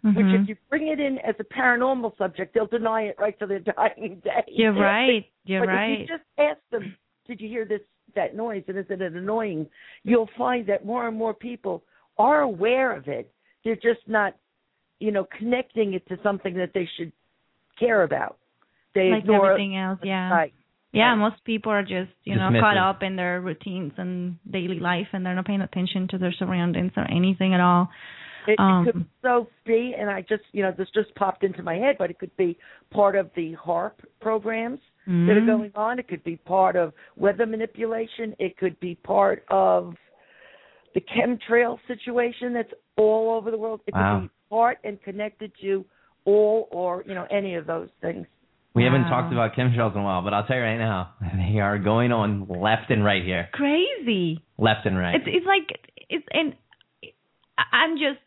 Which, 0.02 0.16
Mhm. 0.16 0.44
if 0.44 0.50
you 0.50 0.56
bring 0.70 0.88
it 0.88 1.00
in 1.00 1.18
as 1.20 1.36
a 1.40 1.44
paranormal 1.44 2.18
subject, 2.18 2.54
they'll 2.54 2.68
deny 2.68 3.04
it 3.04 3.16
right 3.20 3.38
to 3.40 3.46
their 3.46 3.60
dying 3.76 4.22
day. 4.24 4.44
You're 4.48 4.74
right. 4.74 5.26
You're 5.46 5.62
but 5.66 5.70
right. 5.70 5.92
if 5.92 6.00
you 6.02 6.08
just 6.18 6.24
ask 6.38 6.60
them, 6.72 6.96
"Did 7.28 7.42
you 7.42 7.50
hear 7.50 7.66
this 7.66 7.82
that 8.16 8.36
noise? 8.36 8.64
And 8.68 8.78
isn't 8.78 9.02
it 9.02 9.14
annoying?" 9.14 9.68
You'll 10.04 10.30
find 10.38 10.66
that 10.68 10.86
more 10.86 11.08
and 11.08 11.18
more 11.18 11.34
people 11.34 11.84
are 12.18 12.42
aware 12.42 12.92
of 12.96 13.08
it. 13.08 13.30
They're 13.64 13.76
just 13.76 14.08
not, 14.08 14.36
you 15.00 15.12
know, 15.12 15.26
connecting 15.38 15.94
it 15.96 16.08
to 16.08 16.18
something 16.24 16.54
that 16.56 16.72
they 16.74 16.86
should 16.98 17.12
care 17.78 18.04
about. 18.04 18.38
They 18.96 19.10
like 19.12 19.24
ignore 19.24 19.52
everything 19.52 19.76
else, 19.78 20.00
yeah. 20.04 20.30
Right. 20.32 20.54
Yeah, 20.92 21.14
most 21.16 21.44
people 21.44 21.72
are 21.72 21.84
just, 21.84 22.10
you 22.24 22.36
know, 22.36 22.50
Dismissive. 22.50 22.62
caught 22.62 22.78
up 22.78 23.04
in 23.04 23.16
their 23.16 23.42
routines 23.42 23.94
and 23.98 24.38
daily 24.50 24.80
life 24.80 25.08
and 25.14 25.24
they're 25.26 25.36
not 25.36 25.46
paying 25.46 25.62
attention 25.62 26.08
to 26.10 26.18
their 26.18 26.32
surroundings 26.34 26.92
or 26.98 27.06
anything 27.12 27.54
at 27.54 27.60
all. 27.62 27.90
It, 28.48 28.60
Um, 28.60 28.88
it 28.88 28.94
could 28.94 29.06
so 29.22 29.48
be, 29.66 29.94
and 29.98 30.10
I 30.10 30.22
just, 30.22 30.44
you 30.52 30.64
know, 30.64 30.72
this 30.78 30.90
just 30.94 31.14
popped 31.16 31.44
into 31.44 31.64
my 31.64 31.76
head, 31.76 31.96
but 31.98 32.10
it 32.10 32.20
could 32.20 32.36
be 32.38 32.58
part 32.92 33.16
of 33.16 33.30
the 33.36 33.56
HAARP 33.56 33.94
programs 34.22 34.80
that 35.06 35.38
are 35.38 35.42
Mhm. 35.42 35.46
going 35.48 35.72
on. 35.76 36.00
It 36.00 36.08
could 36.08 36.24
be 36.24 36.38
part 36.38 36.76
of 36.76 36.94
weather 37.16 37.46
manipulation. 37.46 38.36
It 38.40 38.58
could 38.58 38.80
be 38.80 38.96
part 38.96 39.44
of 39.50 39.96
the 40.94 41.02
chemtrail 41.02 41.80
situation 41.88 42.54
that's 42.54 42.74
all 42.98 43.32
over 43.36 43.52
the 43.52 43.58
world. 43.58 43.82
It 43.88 43.94
Wow. 43.94 44.16
could 44.16 44.22
be 44.24 44.30
part 44.50 44.78
and 44.84 45.02
connected 45.02 45.52
to 45.62 45.86
all 46.26 46.68
or, 46.72 47.04
you 47.06 47.14
know, 47.16 47.28
any 47.30 47.56
of 47.56 47.66
those 47.66 47.90
things. 48.02 48.26
we 48.76 48.84
haven't 48.86 49.10
talked 49.10 49.34
about 49.34 49.54
chemtrails 49.56 49.94
in 49.94 50.00
a 50.00 50.04
while, 50.04 50.22
but 50.22 50.34
I'll 50.34 50.46
tell 50.46 50.56
you 50.56 50.62
right 50.64 50.78
now, 50.78 51.10
they 51.54 51.60
are 51.60 51.78
going 51.80 52.12
on 52.12 52.48
left 52.48 52.92
and 52.92 53.04
right 53.04 53.24
here. 53.24 53.50
Crazy. 53.52 54.42
Left 54.58 54.86
and 54.86 54.98
right. 54.98 55.16
It's 55.16 55.26
it's 55.28 55.46
like 55.46 55.68
it's 56.10 56.26
and 56.32 56.56
I'm 57.72 57.98
just 57.98 58.22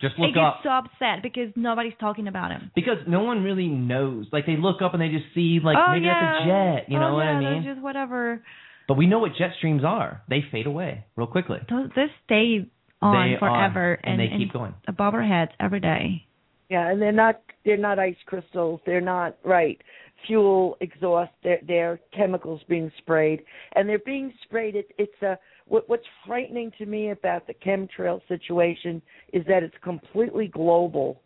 Just 0.00 0.14
I 0.18 0.22
look 0.22 0.34
get 0.34 0.44
up 0.44 0.60
so 0.62 0.70
upset 0.70 1.22
because 1.22 1.52
nobody's 1.56 1.96
talking 2.00 2.28
about 2.28 2.50
him. 2.50 2.70
because 2.74 2.98
no 3.06 3.22
one 3.24 3.42
really 3.42 3.68
knows. 3.68 4.26
Like 4.32 4.46
they 4.46 4.56
look 4.56 4.82
up 4.82 4.94
and 4.94 5.02
they 5.02 5.08
just 5.08 5.26
see 5.34 5.60
like 5.62 5.76
oh 5.78 5.92
maybe 5.92 6.06
yeah. 6.06 6.20
that's 6.20 6.44
a 6.44 6.46
jet. 6.48 6.90
You 6.90 6.96
oh, 6.98 7.00
know 7.00 7.08
oh, 7.10 7.14
what 7.14 7.24
yeah, 7.24 7.30
I 7.30 7.54
mean? 7.54 7.64
just 7.64 7.80
whatever. 7.82 8.42
But 8.86 8.96
we 8.96 9.06
know 9.06 9.18
what 9.18 9.32
jet 9.36 9.50
streams 9.58 9.84
are. 9.84 10.22
They 10.30 10.40
fade 10.50 10.66
away 10.66 11.04
real 11.16 11.26
quickly. 11.26 11.58
Those 11.68 11.90
this 11.94 12.10
stay 12.24 12.66
on 13.02 13.32
They 13.32 13.38
forever 13.38 13.98
and 14.02 14.18
they 14.18 14.28
keep 14.36 14.52
going. 14.52 14.74
above 14.86 15.14
our 15.14 15.22
heads 15.22 15.52
every 15.60 15.80
day. 15.80 16.24
Yeah, 16.70 16.90
and 16.90 17.00
they're 17.00 17.12
not 17.12 17.40
they're 17.64 17.76
not 17.76 17.98
ice 17.98 18.16
crystals. 18.26 18.80
They're 18.86 19.00
not 19.00 19.36
right 19.44 19.80
fuel 20.26 20.76
exhaust. 20.80 21.32
They're 21.42 21.60
they're 21.66 22.00
chemicals 22.16 22.60
being 22.68 22.90
sprayed, 22.98 23.42
and 23.74 23.88
they're 23.88 23.98
being 24.00 24.32
sprayed. 24.42 24.74
It, 24.74 24.90
it's 24.98 25.22
a 25.22 25.38
what, 25.68 25.88
what's 25.88 26.06
frightening 26.26 26.72
to 26.78 26.86
me 26.86 27.10
about 27.10 27.46
the 27.46 27.54
chemtrail 27.54 28.20
situation 28.28 29.02
is 29.32 29.44
that 29.46 29.62
it's 29.62 29.74
completely 29.82 30.48
global, 30.48 31.20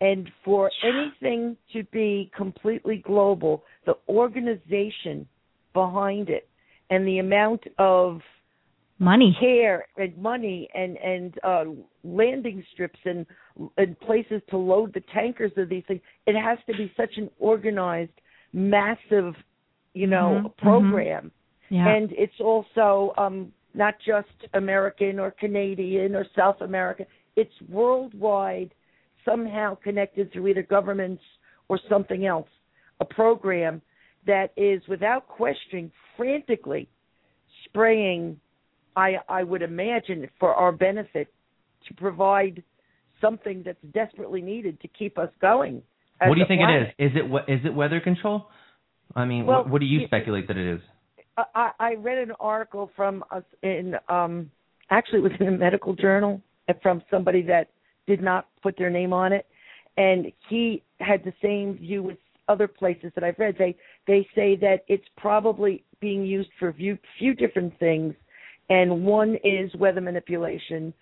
and 0.00 0.30
for 0.44 0.70
anything 0.82 1.56
to 1.72 1.84
be 1.84 2.30
completely 2.36 3.02
global, 3.04 3.64
the 3.86 3.94
organization 4.08 5.26
behind 5.72 6.28
it 6.28 6.48
and 6.90 7.06
the 7.06 7.18
amount 7.18 7.62
of 7.78 8.20
money. 8.98 9.36
care 9.40 9.86
and 9.96 10.16
money 10.18 10.68
and 10.74 10.96
and 10.98 11.34
uh 11.42 11.64
landing 12.04 12.64
strips 12.72 12.98
and 13.04 13.26
and 13.76 13.98
places 14.00 14.40
to 14.50 14.56
load 14.56 14.92
the 14.94 15.02
tankers 15.12 15.50
of 15.56 15.68
these 15.68 15.82
things 15.88 16.00
it 16.26 16.36
has 16.40 16.58
to 16.66 16.72
be 16.76 16.92
such 16.96 17.16
an 17.16 17.28
organized 17.38 18.12
massive 18.52 19.34
you 19.94 20.06
know 20.06 20.42
Mhm, 20.44 20.58
program. 20.58 21.32
Yeah. 21.70 21.88
And 21.88 22.12
it's 22.12 22.40
also 22.40 23.14
um 23.16 23.52
not 23.74 23.94
just 24.06 24.28
american 24.54 25.18
or 25.18 25.30
canadian 25.32 26.14
or 26.14 26.24
south 26.36 26.60
america 26.60 27.04
it's 27.36 27.52
worldwide 27.68 28.72
somehow 29.24 29.74
connected 29.82 30.32
through 30.32 30.46
either 30.48 30.62
governments 30.62 31.22
or 31.68 31.78
something 31.88 32.26
else 32.26 32.48
a 33.00 33.04
program 33.04 33.80
that 34.26 34.52
is 34.56 34.80
without 34.88 35.26
question 35.28 35.90
frantically 36.16 36.88
spraying 37.64 38.38
i 38.96 39.14
i 39.28 39.42
would 39.42 39.62
imagine 39.62 40.28
for 40.38 40.54
our 40.54 40.72
benefit 40.72 41.28
to 41.88 41.94
provide 41.94 42.62
something 43.20 43.62
that's 43.64 43.78
desperately 43.92 44.40
needed 44.42 44.80
to 44.80 44.88
keep 44.88 45.18
us 45.18 45.30
going 45.40 45.82
What 46.20 46.34
do 46.34 46.40
you 46.40 46.46
think 46.46 46.60
planet. 46.60 46.94
it 46.98 47.04
is? 47.04 47.10
Is 47.12 47.16
it 47.18 47.30
we- 47.30 47.68
it 47.70 47.74
weather 47.74 48.00
control? 48.00 48.48
I 49.16 49.24
mean, 49.24 49.46
Well, 49.46 49.58
what, 49.62 49.70
what 49.70 49.80
do 49.80 49.86
you 49.86 50.06
speculate 50.06 50.48
that 50.48 50.56
it 50.56 50.74
is? 50.76 50.80
I, 51.36 51.70
I 51.78 51.94
read 51.94 52.18
an 52.18 52.32
article 52.40 52.90
from 52.94 53.24
us 53.30 53.42
in 53.62 53.94
um 54.08 54.50
actually 54.90 55.18
it 55.18 55.22
was 55.22 55.32
in 55.40 55.48
a 55.48 55.52
medical 55.52 55.94
journal 55.94 56.40
from 56.82 57.02
somebody 57.10 57.42
that 57.42 57.70
did 58.06 58.22
not 58.22 58.48
put 58.62 58.76
their 58.78 58.90
name 58.90 59.12
on 59.12 59.32
it 59.32 59.46
and 59.96 60.30
he 60.48 60.82
had 61.00 61.22
the 61.24 61.32
same 61.42 61.78
view 61.78 62.02
with 62.02 62.18
other 62.48 62.68
places 62.68 63.10
that 63.14 63.24
I've 63.24 63.38
read. 63.38 63.56
They 63.58 63.76
they 64.06 64.26
say 64.34 64.56
that 64.56 64.84
it's 64.88 65.04
probably 65.16 65.84
being 66.00 66.24
used 66.24 66.50
for 66.58 66.72
few, 66.72 66.98
few 67.18 67.34
different 67.34 67.78
things 67.78 68.14
and 68.70 69.04
one 69.04 69.36
is 69.44 69.74
weather 69.74 70.00
manipulation. 70.00 70.92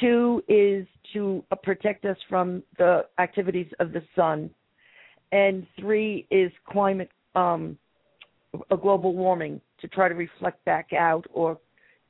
Two 0.00 0.42
is 0.48 0.86
to 1.12 1.42
protect 1.62 2.04
us 2.04 2.16
from 2.28 2.62
the 2.78 3.06
activities 3.18 3.66
of 3.80 3.92
the 3.92 4.02
sun. 4.14 4.50
And 5.32 5.66
three 5.78 6.26
is 6.30 6.52
climate 6.68 7.10
um 7.34 7.78
global 8.82 9.14
warming 9.14 9.60
to 9.80 9.88
try 9.88 10.08
to 10.08 10.14
reflect 10.14 10.64
back 10.64 10.92
out 10.92 11.26
or 11.32 11.58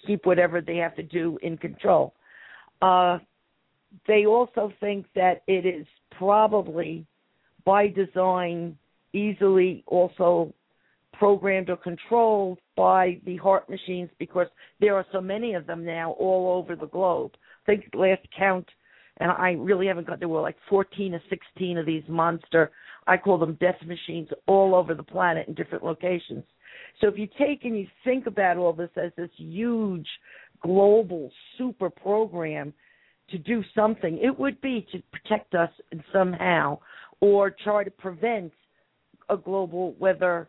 keep 0.06 0.26
whatever 0.26 0.61
they 0.61 0.76
have 0.76 0.94
to 0.96 1.02
do 1.02 1.38
in 1.42 1.56
control. 1.56 2.14
Uh, 2.83 3.18
they 4.06 4.26
also 4.26 4.72
think 4.80 5.06
that 5.14 5.42
it 5.46 5.66
is 5.66 5.87
probably 6.16 7.06
by 7.64 7.88
design 7.88 8.76
easily 9.12 9.83
also 9.87 10.52
programmed 11.12 11.68
or 11.68 11.76
controlled 11.76 12.59
by 12.76 13.20
the 13.26 13.38
HAARP 13.38 13.68
machines 13.68 14.09
because 14.18 14.46
there 14.80 14.94
are 14.94 15.04
so 15.12 15.20
many 15.20 15.54
of 15.54 15.66
them 15.66 15.85
now 15.85 16.12
all 16.12 16.56
over 16.59 16.74
the 16.76 16.87
globe. 16.87 17.33
I 17.66 17.76
think 17.76 17.90
last 17.94 18.22
count, 18.37 18.66
and 19.18 19.30
I 19.30 19.50
really 19.52 19.87
haven't 19.87 20.06
got 20.06 20.18
there 20.18 20.28
were 20.28 20.40
like 20.40 20.56
14 20.68 21.14
or 21.14 21.22
16 21.28 21.78
of 21.78 21.85
these 21.85 22.04
monster, 22.09 22.70
I 23.06 23.16
call 23.16 23.38
them 23.38 23.59
death 23.61 23.76
machines 23.87 24.28
all 24.46 24.74
over 24.74 24.94
the 24.94 25.02
planet 25.02 25.48
in 25.48 25.54
different 25.54 25.85
locations. 25.85 26.44
So 27.00 27.09
if 27.09 27.18
you 27.18 27.29
take 27.38 27.64
and 27.64 27.79
you 27.79 27.87
think 28.05 28.26
about 28.26 28.57
all 28.57 28.72
this 28.72 28.90
as 28.96 29.12
this 29.16 29.31
huge 29.37 30.07
global 30.62 31.31
super 31.57 31.90
program 31.90 32.72
to 33.31 33.38
do 33.38 33.62
something, 33.74 34.18
it 34.22 34.37
would 34.38 34.61
be 34.61 34.87
to 34.92 35.03
protect 35.12 35.55
us 35.55 35.70
somehow 36.12 36.79
or 37.20 37.50
try 37.50 37.85
to 37.85 37.90
prevent 37.90 38.53
a 39.29 39.37
global 39.37 39.94
weather 39.98 40.48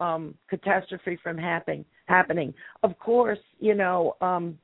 um 0.00 0.34
catastrophe 0.50 1.16
from 1.22 1.38
happening 1.38 1.84
happening. 2.06 2.52
Of 2.82 2.98
course, 2.98 3.38
you 3.60 3.74
know, 3.74 4.16
um 4.20 4.58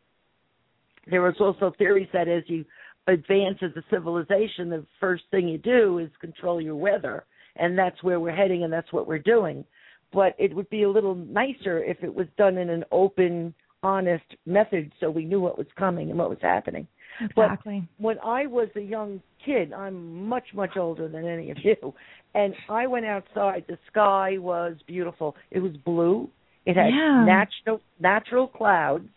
there 1.11 1.23
was 1.23 1.35
also 1.41 1.73
theories 1.79 2.09
that 2.13 2.29
as 2.29 2.43
you 2.47 2.65
advance 3.07 3.59
as 3.63 3.71
a 3.77 3.83
civilization, 3.91 4.69
the 4.71 4.85
first 4.99 5.25
thing 5.31 5.49
you 5.49 5.59
do 5.59 5.99
is 5.99 6.11
control 6.21 6.61
your 6.61 6.77
weather, 6.77 7.25
and 7.57 7.79
that's 7.79 8.03
where 8.03 8.21
we're 8.21 8.35
heading, 8.35 8.65
and 8.65 8.73
that's 8.73 8.93
what 8.93 9.07
we're 9.07 9.19
doing. 9.19 9.65
But 10.12 10.35
it 10.38 10.55
would 10.55 10.68
be 10.70 10.83
a 10.83 10.90
little 10.90 11.14
nicer 11.14 11.83
if 11.85 12.03
it 12.03 12.12
was 12.14 12.27
done 12.37 12.59
in 12.59 12.68
an 12.68 12.85
open, 12.90 13.55
honest 13.83 14.25
method, 14.46 14.92
so 15.01 15.11
we 15.11 15.25
knew 15.25 15.40
what 15.40 15.57
was 15.57 15.66
coming 15.77 16.11
and 16.11 16.18
what 16.18 16.29
was 16.29 16.38
happening. 16.42 16.87
exactly 17.20 17.87
But 17.99 18.03
when 18.05 18.18
I 18.25 18.46
was 18.46 18.68
a 18.77 18.81
young 18.81 19.23
kid, 19.44 19.73
I'm 19.73 20.27
much 20.27 20.55
much 20.55 20.77
older 20.77 21.09
than 21.09 21.27
any 21.27 21.51
of 21.51 21.59
you, 21.62 21.94
and 22.35 22.55
I 22.68 22.87
went 22.87 23.07
outside. 23.07 23.64
The 23.68 23.79
sky 23.90 24.38
was 24.38 24.77
beautiful. 24.87 25.37
It 25.51 25.61
was 25.61 25.73
blue. 25.85 26.29
It 26.66 26.77
had 26.77 26.92
Yeah. 26.92 27.25
natural 27.25 27.81
natural 28.01 28.49
clouds, 28.49 29.09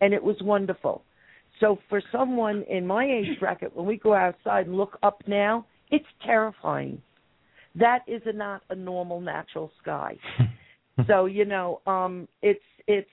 and 0.00 0.14
it 0.14 0.22
was 0.22 0.40
wonderful. 0.42 1.02
So 1.60 1.78
for 1.88 2.00
someone 2.12 2.62
in 2.64 2.86
my 2.86 3.04
age 3.04 3.38
bracket, 3.40 3.74
when 3.74 3.86
we 3.86 3.96
go 3.96 4.14
outside 4.14 4.66
and 4.66 4.76
look 4.76 4.98
up 5.02 5.26
now, 5.26 5.64
it's 5.90 6.06
terrifying. 6.24 7.02
That 7.78 8.00
is 8.06 8.22
a, 8.26 8.32
not 8.32 8.62
a 8.70 8.74
normal 8.74 9.20
natural 9.20 9.70
sky. 9.80 10.16
so 11.06 11.26
you 11.26 11.44
know, 11.44 11.80
um, 11.86 12.28
it's 12.42 12.60
it's 12.86 13.08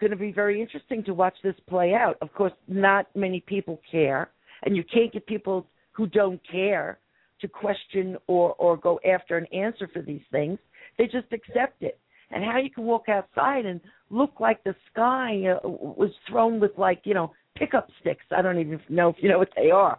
going 0.00 0.10
to 0.10 0.16
be 0.16 0.32
very 0.32 0.60
interesting 0.60 1.04
to 1.04 1.14
watch 1.14 1.36
this 1.42 1.54
play 1.68 1.94
out. 1.94 2.16
Of 2.22 2.32
course, 2.34 2.52
not 2.68 3.06
many 3.14 3.40
people 3.40 3.80
care, 3.90 4.30
and 4.62 4.76
you 4.76 4.84
can't 4.84 5.12
get 5.12 5.26
people 5.26 5.66
who 5.92 6.06
don't 6.06 6.40
care 6.50 6.98
to 7.40 7.48
question 7.48 8.16
or 8.26 8.54
or 8.54 8.76
go 8.76 8.98
after 9.08 9.36
an 9.36 9.46
answer 9.46 9.88
for 9.92 10.02
these 10.02 10.22
things. 10.30 10.58
They 10.98 11.04
just 11.04 11.32
accept 11.32 11.82
it. 11.82 11.98
And 12.30 12.42
how 12.42 12.58
you 12.58 12.70
can 12.70 12.84
walk 12.84 13.10
outside 13.10 13.66
and 13.66 13.78
look 14.08 14.40
like 14.40 14.64
the 14.64 14.74
sky 14.90 15.42
uh, 15.46 15.68
was 15.68 16.10
thrown 16.28 16.60
with 16.60 16.72
like 16.78 17.02
you 17.04 17.12
know 17.12 17.32
pickup 17.54 17.88
sticks. 18.00 18.24
I 18.34 18.40
don't 18.40 18.58
even 18.58 18.80
know 18.88 19.10
if 19.10 19.16
you 19.20 19.28
know 19.28 19.38
what 19.38 19.50
they 19.54 19.70
are. 19.70 19.98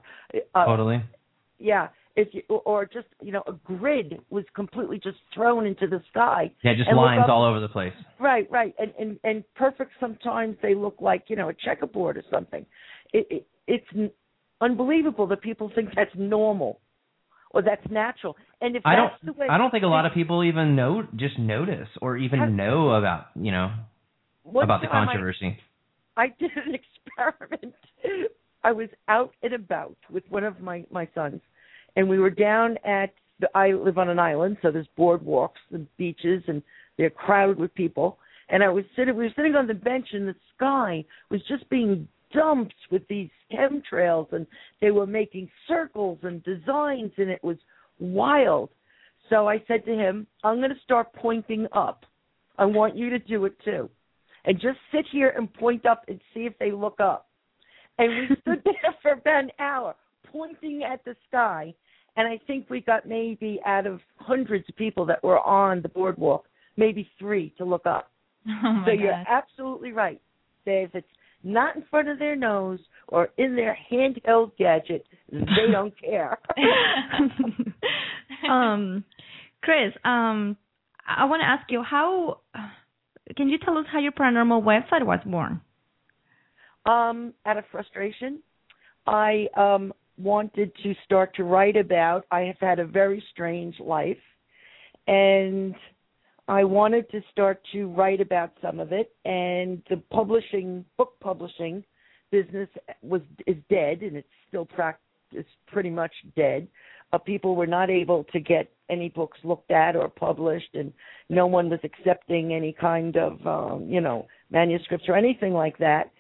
Uh, 0.56 0.66
totally. 0.66 1.04
Yeah, 1.60 1.90
if 2.16 2.28
you 2.34 2.42
or 2.50 2.86
just 2.86 3.08
you 3.22 3.32
know 3.32 3.44
a 3.48 3.54
grid 3.54 4.20
was 4.30 4.46
completely 4.56 5.00
just 5.00 5.18
thrown 5.34 5.66
into 5.66 5.88
the 5.88 6.02
sky. 6.12 6.52
Yeah, 6.64 6.74
just 6.76 6.92
lines 6.92 7.22
up- 7.24 7.30
all 7.30 7.44
over 7.46 7.60
the 7.60 7.70
place. 7.70 7.94
Right, 8.20 8.50
right, 8.52 8.74
and 8.80 8.94
and 9.00 9.20
and 9.24 9.44
perfect. 9.56 9.92
Sometimes 10.00 10.58
they 10.62 10.76
look 10.76 10.98
like 11.00 11.26
you 11.28 11.36
know 11.36 11.50
a 11.50 11.54
checkerboard 11.54 12.18
or 12.18 12.24
something. 12.32 12.66
It, 13.14 13.28
it 13.30 13.48
it's 13.68 14.14
unbelievable 14.62 15.28
that 15.28 15.42
people 15.42 15.72
think 15.74 15.90
that's 15.96 16.12
normal 16.16 16.80
or 17.52 17.62
that's 17.62 17.86
natural. 17.90 18.36
And 18.62 18.76
if 18.76 18.84
I 18.86 18.96
don't. 18.96 19.12
the 19.24 19.34
way, 19.34 19.48
I 19.50 19.58
don't 19.58 19.72
think 19.72 19.84
a 19.84 19.88
lot 19.88 20.06
of 20.06 20.14
people 20.14 20.44
even 20.44 20.76
know, 20.76 21.04
just 21.16 21.38
notice, 21.40 21.88
or 22.02 22.18
even 22.18 22.40
Have- 22.40 22.52
know 22.52 22.92
about, 22.92 23.28
you 23.36 23.52
know, 23.52 23.72
about 24.46 24.82
the 24.82 24.88
time 24.88 25.04
I- 25.08 25.14
controversy. 25.14 25.58
I 26.18 26.28
did 26.40 26.52
an 26.56 26.76
experiment. 27.18 27.74
I 28.64 28.72
was 28.72 28.90
out 29.08 29.34
and 29.42 29.54
about 29.54 29.98
with 30.10 30.24
one 30.30 30.44
of 30.44 30.62
my 30.62 30.86
my 30.92 31.08
sons, 31.16 31.42
and 31.96 32.08
we 32.08 32.20
were 32.20 32.30
down 32.30 32.78
at 32.86 33.14
the. 33.40 33.50
I 33.56 33.72
live 33.72 33.98
on 33.98 34.10
an 34.10 34.20
island, 34.20 34.58
so 34.62 34.72
there's 34.72 34.88
boardwalks 34.98 35.62
and 35.72 35.88
beaches, 35.98 36.44
and 36.48 36.62
they're 36.98 37.10
crowded 37.10 37.60
with 37.60 37.74
people. 37.74 38.18
And 38.50 38.64
I 38.64 38.70
was 38.70 38.86
sitting. 38.96 39.16
We 39.16 39.26
were 39.26 39.34
sitting 39.36 39.56
on 39.56 39.68
the 39.68 39.74
bench, 39.74 40.08
and 40.14 40.28
the 40.28 40.36
sky 40.56 41.06
was 41.30 41.42
just 41.48 41.70
being 41.70 42.08
dumped 42.34 42.76
with 42.92 43.08
these 43.08 43.30
chemtrails, 43.52 44.32
and 44.34 44.46
they 44.82 44.92
were 44.92 45.08
making 45.08 45.50
circles 45.68 46.20
and 46.24 46.44
designs, 46.44 47.12
and 47.18 47.30
it 47.30 47.44
was 47.44 47.58
wild. 48.00 48.70
So 49.30 49.48
I 49.48 49.64
said 49.68 49.86
to 49.86 49.94
him, 49.94 50.28
"I'm 50.44 50.58
going 50.58 50.70
to 50.70 50.82
start 50.84 51.14
pointing 51.14 51.68
up. 51.72 52.06
I 52.58 52.66
want 52.66 52.96
you 52.96 53.10
to 53.10 53.20
do 53.20 53.46
it 53.46 53.60
too." 53.64 53.90
and 54.46 54.60
just 54.60 54.78
sit 54.92 55.06
here 55.12 55.34
and 55.38 55.54
point 55.54 55.86
up 55.86 56.04
and 56.08 56.20
see 56.34 56.42
if 56.42 56.58
they 56.60 56.72
look 56.72 57.00
up. 57.00 57.28
And 57.98 58.30
we 58.30 58.36
stood 58.42 58.62
there 58.64 58.96
for 59.02 59.12
about 59.14 59.44
an 59.46 59.52
hour 59.60 59.96
pointing 60.32 60.84
at 60.84 61.04
the 61.06 61.16
sky. 61.28 61.74
And 62.16 62.28
I 62.28 62.40
think 62.46 62.70
we 62.70 62.82
got 62.82 63.08
maybe 63.08 63.60
out 63.66 63.88
of 63.88 64.00
hundreds 64.18 64.68
of 64.70 64.76
people 64.76 65.06
that 65.08 65.24
were 65.24 65.40
on 65.40 65.82
the 65.82 65.90
boardwalk, 65.90 66.46
maybe 66.78 67.10
three 67.20 67.54
to 67.58 67.66
look 67.66 67.86
up. 67.86 68.12
oh 68.48 68.84
so 68.86 68.92
you're 68.92 69.24
absolutely 69.28 69.92
right. 69.92 70.22
If 70.66 70.96
it's 70.96 71.08
not 71.44 71.76
in 71.76 71.84
front 71.90 72.08
of 72.08 72.20
their 72.20 72.36
nose 72.36 72.80
or 73.08 73.30
in 73.38 73.56
their 73.56 73.78
handheld 73.92 74.52
gadget, 74.58 75.06
they 75.32 75.40
don't 75.72 75.94
care. 76.00 76.38
um, 78.50 79.04
Chris, 79.62 79.94
um, 80.06 80.58
I 81.08 81.26
want 81.26 81.42
to 81.42 81.48
ask 81.48 81.70
you 81.70 81.84
how. 81.84 82.40
Can 83.38 83.48
you 83.50 83.58
tell 83.58 83.78
us 83.78 83.86
how 83.92 84.00
your 84.00 84.12
paranormal 84.12 84.64
website 84.64 85.06
was 85.06 85.20
born? 85.26 85.62
um, 86.86 87.34
out 87.46 87.58
of 87.58 87.64
frustration, 87.72 88.40
I 89.08 89.48
um, 89.56 89.94
wanted 90.18 90.72
to 90.84 90.94
start 91.06 91.36
to 91.36 91.44
write 91.44 91.76
about. 91.76 92.26
I 92.32 92.42
have 92.42 92.60
had 92.60 92.80
a 92.80 92.86
very 92.86 93.24
strange 93.32 93.80
life, 93.80 94.18
and 95.08 95.76
I 96.48 96.64
wanted 96.64 97.10
to 97.12 97.22
start 97.32 97.62
to 97.72 97.88
write 97.88 98.22
about 98.22 98.52
some 98.62 98.80
of 98.80 98.92
it. 98.92 99.14
And 99.26 99.82
the 99.90 99.98
publishing, 100.12 100.86
book 100.98 101.14
publishing 101.20 101.84
business 102.32 102.70
was 103.02 103.22
is 103.48 103.58
dead, 103.70 104.02
and 104.02 104.18
it's 104.18 104.28
still 104.48 104.66
prac- 104.66 105.00
it's 105.32 105.50
pretty 105.68 105.90
much 105.90 106.14
dead. 106.36 106.68
Uh, 107.12 107.18
people 107.20 107.56
were 107.56 107.68
not 107.68 107.90
able 107.90 108.24
to 108.26 108.40
get 108.40 108.72
any 108.90 109.10
books 109.10 109.38
looked 109.44 109.72
at 109.72 109.96
or 109.96 110.10
published, 110.10 110.74
and 110.74 110.92
no 111.30 111.46
one 111.46 111.70
was 111.70 111.80
accepting 111.84 112.54
any 112.54 112.74
kind 112.74 113.18
of 113.18 113.46
um, 113.48 113.88
you 113.88 114.02
know 114.02 114.28
manuscripts 114.50 115.06
or 115.08 115.16
anything 115.16 115.54
like 115.54 115.78
that. 115.78 116.12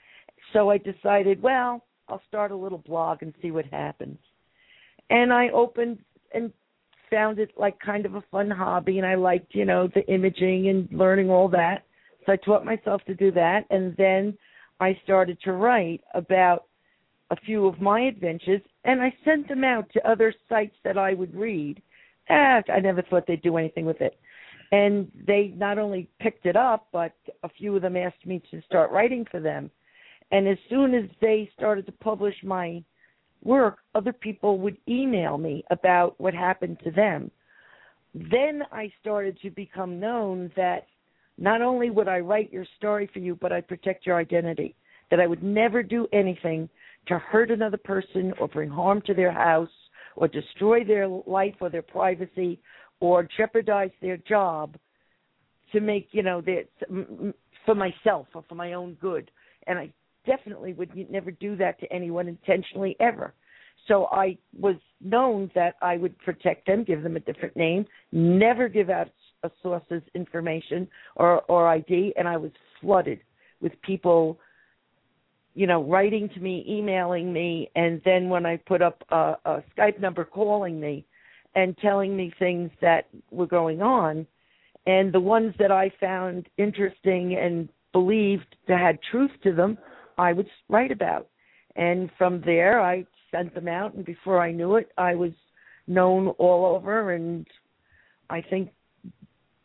So 0.51 0.69
I 0.69 0.77
decided, 0.77 1.41
well, 1.41 1.83
I'll 2.07 2.21
start 2.27 2.51
a 2.51 2.55
little 2.55 2.77
blog 2.77 3.21
and 3.21 3.33
see 3.41 3.51
what 3.51 3.65
happens. 3.65 4.17
And 5.09 5.31
I 5.31 5.49
opened 5.49 5.99
and 6.33 6.51
found 7.09 7.39
it 7.39 7.51
like 7.57 7.79
kind 7.79 8.05
of 8.05 8.15
a 8.15 8.23
fun 8.31 8.49
hobby, 8.49 8.97
and 8.97 9.07
I 9.07 9.15
liked 9.15 9.53
you 9.53 9.65
know 9.65 9.87
the 9.93 10.05
imaging 10.11 10.69
and 10.69 10.87
learning 10.91 11.29
all 11.29 11.47
that. 11.49 11.83
So 12.25 12.33
I 12.33 12.37
taught 12.37 12.65
myself 12.65 13.01
to 13.05 13.13
do 13.13 13.31
that, 13.31 13.65
and 13.69 13.95
then 13.97 14.37
I 14.79 14.97
started 15.03 15.37
to 15.43 15.53
write 15.53 16.01
about 16.13 16.65
a 17.31 17.35
few 17.35 17.67
of 17.67 17.81
my 17.81 18.01
adventures, 18.01 18.61
and 18.83 19.01
I 19.01 19.13
sent 19.25 19.47
them 19.47 19.63
out 19.63 19.89
to 19.93 20.09
other 20.09 20.33
sites 20.49 20.75
that 20.83 20.97
I 20.97 21.13
would 21.13 21.33
read. 21.35 21.81
Ah, 22.29 22.61
I 22.73 22.79
never 22.79 23.01
thought 23.01 23.25
they'd 23.27 23.41
do 23.41 23.57
anything 23.57 23.85
with 23.85 24.01
it. 24.01 24.17
And 24.71 25.11
they 25.27 25.53
not 25.55 25.77
only 25.77 26.09
picked 26.19 26.45
it 26.45 26.55
up, 26.55 26.87
but 26.91 27.13
a 27.43 27.49
few 27.49 27.75
of 27.75 27.81
them 27.81 27.95
asked 27.95 28.25
me 28.25 28.41
to 28.51 28.61
start 28.63 28.91
writing 28.91 29.25
for 29.29 29.39
them. 29.39 29.69
And 30.31 30.47
as 30.47 30.57
soon 30.69 30.93
as 30.93 31.05
they 31.21 31.49
started 31.55 31.85
to 31.85 31.91
publish 31.91 32.35
my 32.43 32.83
work, 33.43 33.79
other 33.93 34.13
people 34.13 34.57
would 34.59 34.77
email 34.87 35.37
me 35.37 35.63
about 35.69 36.19
what 36.19 36.33
happened 36.33 36.79
to 36.83 36.91
them. 36.91 37.29
Then 38.15 38.63
I 38.71 38.91
started 39.01 39.37
to 39.41 39.49
become 39.49 39.99
known 39.99 40.51
that 40.55 40.87
not 41.37 41.61
only 41.61 41.89
would 41.89 42.07
I 42.07 42.19
write 42.19 42.53
your 42.53 42.65
story 42.77 43.09
for 43.11 43.19
you, 43.19 43.35
but 43.35 43.51
I'd 43.51 43.67
protect 43.67 44.05
your 44.05 44.17
identity. 44.17 44.75
That 45.09 45.19
I 45.19 45.27
would 45.27 45.43
never 45.43 45.83
do 45.83 46.07
anything 46.13 46.69
to 47.07 47.19
hurt 47.19 47.51
another 47.51 47.77
person 47.77 48.33
or 48.39 48.47
bring 48.47 48.69
harm 48.69 49.01
to 49.05 49.13
their 49.13 49.31
house 49.31 49.69
or 50.15 50.27
destroy 50.27 50.83
their 50.83 51.07
life 51.07 51.55
or 51.59 51.69
their 51.69 51.81
privacy 51.81 52.59
or 52.99 53.27
jeopardize 53.37 53.91
their 54.01 54.17
job 54.17 54.75
to 55.71 55.81
make, 55.81 56.07
you 56.11 56.23
know, 56.23 56.39
their, 56.39 56.63
for 57.65 57.75
myself 57.75 58.27
or 58.33 58.43
for 58.47 58.55
my 58.55 58.73
own 58.73 58.93
good. 59.01 59.29
And 59.67 59.77
I 59.77 59.91
definitely 60.25 60.73
would 60.73 60.91
never 61.09 61.31
do 61.31 61.55
that 61.57 61.79
to 61.79 61.91
anyone 61.91 62.27
intentionally 62.27 62.95
ever. 62.99 63.33
So 63.87 64.05
I 64.11 64.37
was 64.57 64.75
known 65.01 65.51
that 65.55 65.75
I 65.81 65.97
would 65.97 66.17
protect 66.19 66.67
them, 66.67 66.83
give 66.83 67.03
them 67.03 67.17
a 67.17 67.19
different 67.19 67.55
name, 67.55 67.85
never 68.11 68.69
give 68.69 68.89
out 68.89 69.09
a 69.43 69.51
source's 69.61 70.01
information 70.15 70.87
or 71.15 71.41
or 71.49 71.67
ID, 71.67 72.13
and 72.17 72.27
I 72.27 72.37
was 72.37 72.51
flooded 72.79 73.19
with 73.59 73.73
people, 73.81 74.39
you 75.53 75.67
know, 75.67 75.83
writing 75.83 76.29
to 76.29 76.39
me, 76.39 76.65
emailing 76.67 77.33
me, 77.33 77.69
and 77.75 78.01
then 78.05 78.29
when 78.29 78.45
I 78.45 78.57
put 78.57 78.81
up 78.81 79.03
a, 79.09 79.35
a 79.45 79.63
Skype 79.75 79.99
number, 79.99 80.23
calling 80.23 80.79
me 80.79 81.05
and 81.55 81.77
telling 81.77 82.15
me 82.15 82.33
things 82.39 82.71
that 82.81 83.07
were 83.31 83.47
going 83.47 83.81
on, 83.81 84.25
and 84.85 85.13
the 85.13 85.19
ones 85.19 85.53
that 85.59 85.71
I 85.71 85.91
found 85.99 86.47
interesting 86.57 87.35
and 87.35 87.69
believed 87.91 88.55
that 88.67 88.79
had 88.79 88.99
truth 89.11 89.31
to 89.43 89.53
them, 89.53 89.77
I 90.17 90.33
would 90.33 90.47
write 90.69 90.91
about. 90.91 91.27
And 91.75 92.09
from 92.17 92.41
there, 92.45 92.79
I 92.79 93.05
sent 93.31 93.53
them 93.55 93.67
out, 93.67 93.95
and 93.95 94.05
before 94.05 94.41
I 94.41 94.51
knew 94.51 94.75
it, 94.75 94.91
I 94.97 95.15
was 95.15 95.31
known 95.87 96.27
all 96.37 96.75
over. 96.75 97.11
And 97.11 97.47
I 98.29 98.41
think 98.41 98.69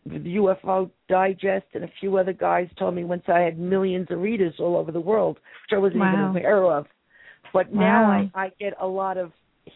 the 0.06 0.36
UFO 0.36 0.90
Digest 1.08 1.66
and 1.74 1.84
a 1.84 1.90
few 2.00 2.16
other 2.16 2.32
guys 2.32 2.68
told 2.78 2.94
me 2.94 3.04
once 3.04 3.24
I 3.28 3.40
had 3.40 3.58
millions 3.58 4.08
of 4.10 4.20
readers 4.20 4.54
all 4.58 4.76
over 4.76 4.90
the 4.92 5.00
world, 5.00 5.36
which 5.36 5.76
I 5.76 5.78
wasn't 5.78 6.00
wow. 6.00 6.12
even 6.12 6.42
aware 6.42 6.64
of. 6.64 6.86
But 7.52 7.70
wow. 7.70 7.80
now 7.80 8.30
I, 8.34 8.44
I 8.44 8.52
get 8.58 8.74
a 8.80 8.86
lot 8.86 9.16
of 9.16 9.32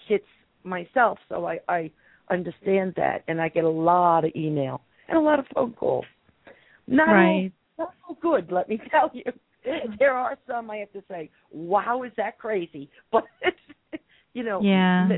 hits 0.09 0.25
myself, 0.65 1.19
so 1.29 1.47
I, 1.47 1.59
I 1.69 1.91
understand 2.31 2.95
that, 2.97 3.25
and 3.29 3.41
I 3.41 3.49
get 3.49 3.65
a 3.65 3.69
lot 3.69 4.25
of 4.25 4.33
email 4.35 4.83
and 5.09 5.19
a 5.19 5.21
lot 5.21 5.39
of 5.39 5.47
phone 5.55 5.73
calls. 5.73 6.05
Not 6.87 7.05
right. 7.05 7.53
all, 7.79 7.87
not 7.87 7.95
all 8.09 8.19
good, 8.21 8.51
let 8.51 8.69
me 8.69 8.81
tell 8.91 9.11
you. 9.13 9.25
There 9.99 10.13
are 10.15 10.37
some 10.47 10.71
I 10.71 10.77
have 10.79 10.93
to 10.93 11.03
say, 11.09 11.31
"Wow, 11.51 12.03
is 12.03 12.13
that 12.17 12.39
crazy?" 12.39 12.91
But 13.11 13.25
you 14.35 14.43
know, 14.43 14.63
yeah, 14.63 15.09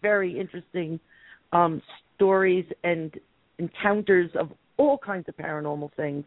very 0.00 0.38
interesting 0.38 1.00
um 1.52 1.82
stories 2.16 2.66
and 2.84 3.12
encounters 3.58 4.30
of 4.38 4.50
all 4.76 4.98
kinds 4.98 5.28
of 5.28 5.36
paranormal 5.36 5.90
things. 5.96 6.24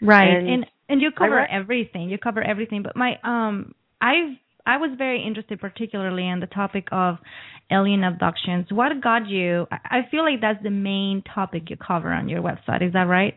Right. 0.00 0.36
And, 0.36 0.48
and 0.48 0.66
and 0.88 1.00
you 1.00 1.10
cover 1.16 1.36
read- 1.36 1.48
everything. 1.50 2.10
You 2.10 2.18
cover 2.18 2.42
everything. 2.42 2.82
But 2.82 2.96
my 2.96 3.18
um 3.22 3.74
I've 4.00 4.36
I 4.66 4.76
was 4.76 4.90
very 4.96 5.24
interested 5.24 5.60
particularly 5.60 6.28
in 6.28 6.40
the 6.40 6.46
topic 6.46 6.88
of 6.92 7.16
alien 7.70 8.04
abductions. 8.04 8.66
What 8.70 8.92
got 9.00 9.28
you 9.28 9.66
I 9.70 9.78
I 9.98 10.08
feel 10.10 10.22
like 10.22 10.40
that's 10.40 10.62
the 10.62 10.70
main 10.70 11.22
topic 11.22 11.70
you 11.70 11.76
cover 11.76 12.12
on 12.12 12.28
your 12.28 12.42
website. 12.42 12.86
Is 12.86 12.92
that 12.94 13.04
right? 13.04 13.34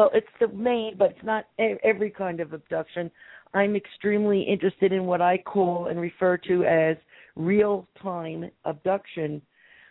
Well, 0.00 0.10
it's 0.14 0.26
the 0.40 0.48
main, 0.48 0.96
but 0.96 1.10
it's 1.10 1.24
not 1.24 1.44
every 1.58 2.08
kind 2.08 2.40
of 2.40 2.54
abduction. 2.54 3.10
I'm 3.52 3.76
extremely 3.76 4.40
interested 4.40 4.92
in 4.94 5.04
what 5.04 5.20
I 5.20 5.36
call 5.36 5.88
and 5.88 6.00
refer 6.00 6.38
to 6.38 6.64
as 6.64 6.96
real 7.36 7.86
time 8.02 8.50
abduction, 8.64 9.42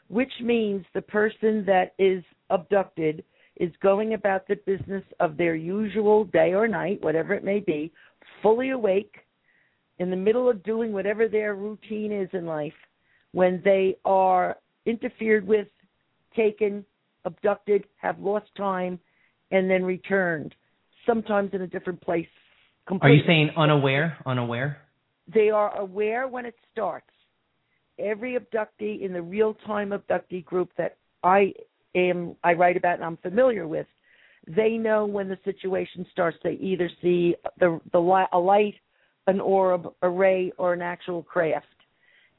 which 0.08 0.32
means 0.42 0.84
the 0.96 1.04
person 1.04 1.64
that 1.68 1.94
is 2.00 2.24
abducted 2.50 3.24
is 3.58 3.70
going 3.84 4.16
about 4.16 4.48
the 4.48 4.56
business 4.66 5.04
of 5.20 5.38
their 5.38 5.54
usual 5.54 6.26
day 6.26 6.56
or 6.56 6.68
night, 6.68 7.04
whatever 7.04 7.36
it 7.36 7.44
may 7.44 7.60
be, 7.60 7.94
fully 8.42 8.72
awake, 8.72 9.14
in 10.00 10.10
the 10.10 10.16
middle 10.16 10.50
of 10.50 10.64
doing 10.64 10.92
whatever 10.92 11.28
their 11.28 11.54
routine 11.54 12.12
is 12.12 12.30
in 12.34 12.48
life, 12.48 12.74
when 13.34 13.62
they 13.64 13.96
are 14.06 14.58
interfered 14.88 15.46
with, 15.46 15.68
taken, 16.36 16.84
abducted, 17.26 17.84
have 18.02 18.18
lost 18.18 18.48
time, 18.58 19.00
and 19.52 19.70
then 19.70 19.84
returned, 19.84 20.54
sometimes 21.06 21.52
in 21.54 21.62
a 21.62 21.68
different 21.68 22.02
place. 22.02 22.28
Are 23.02 23.10
you 23.10 23.24
saying 23.28 23.52
unaware? 23.56 24.18
Unaware? 24.26 24.78
They 25.34 25.50
are 25.50 25.76
aware 25.78 26.28
when 26.28 26.46
it 26.46 26.56
starts. 26.72 27.06
Every 28.00 28.38
abductee 28.38 29.02
in 29.02 29.14
the 29.14 29.22
real 29.22 29.56
time 29.66 29.92
abductee 29.92 30.44
group 30.44 30.72
that 30.78 30.98
I 31.24 31.54
am 31.96 32.36
I 32.44 32.54
write 32.54 32.78
about 32.78 32.96
and 32.96 33.04
I'm 33.04 33.18
familiar 33.18 33.68
with, 33.68 33.88
they 34.48 34.72
know 34.72 35.06
when 35.06 35.28
the 35.28 35.38
situation 35.44 36.06
starts. 36.12 36.38
They 36.44 36.54
either 36.54 36.90
see 37.02 37.36
the 37.60 37.80
the 37.92 38.26
a 38.32 38.40
light, 38.40 38.76
an 39.28 39.40
orb, 39.40 39.94
a 40.02 40.10
ray, 40.10 40.52
or 40.58 40.74
an 40.74 40.82
actual 40.82 41.24
craft, 41.24 41.68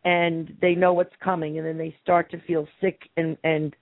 and 0.04 0.56
they 0.60 0.74
know 0.74 0.94
what's 0.94 1.14
coming, 1.22 1.58
and 1.58 1.66
then 1.66 1.78
they 1.78 1.94
start 2.02 2.30
to 2.30 2.40
feel 2.46 2.66
sick 2.80 2.98
and 3.16 3.36
and 3.44 3.76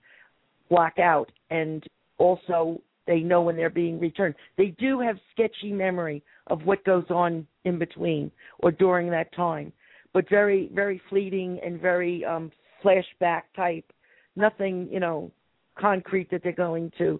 black 0.69 0.99
out, 0.99 1.31
and 1.49 1.83
also 2.17 2.81
they 3.09 3.21
know 3.21 3.41
when 3.41 3.55
they're 3.55 3.71
being 3.71 3.99
returned. 3.99 4.35
They 4.55 4.67
do 4.77 4.99
have 4.99 5.17
sketchy 5.31 5.73
memory 5.73 6.23
of 6.47 6.61
what 6.63 6.85
goes 6.85 7.05
on 7.09 7.47
in 7.65 7.79
between 7.79 8.31
or 8.59 8.71
during 8.71 9.09
that 9.09 9.33
time, 9.35 9.73
but 10.13 10.29
very 10.29 10.69
very 10.73 11.01
fleeting 11.09 11.59
and 11.65 11.81
very 11.81 12.23
um 12.23 12.51
flashback 12.83 13.41
type. 13.55 13.91
Nothing, 14.35 14.87
you 14.91 14.99
know, 14.99 15.31
concrete 15.77 16.29
that 16.29 16.43
they're 16.43 16.51
going 16.53 16.91
to 16.99 17.19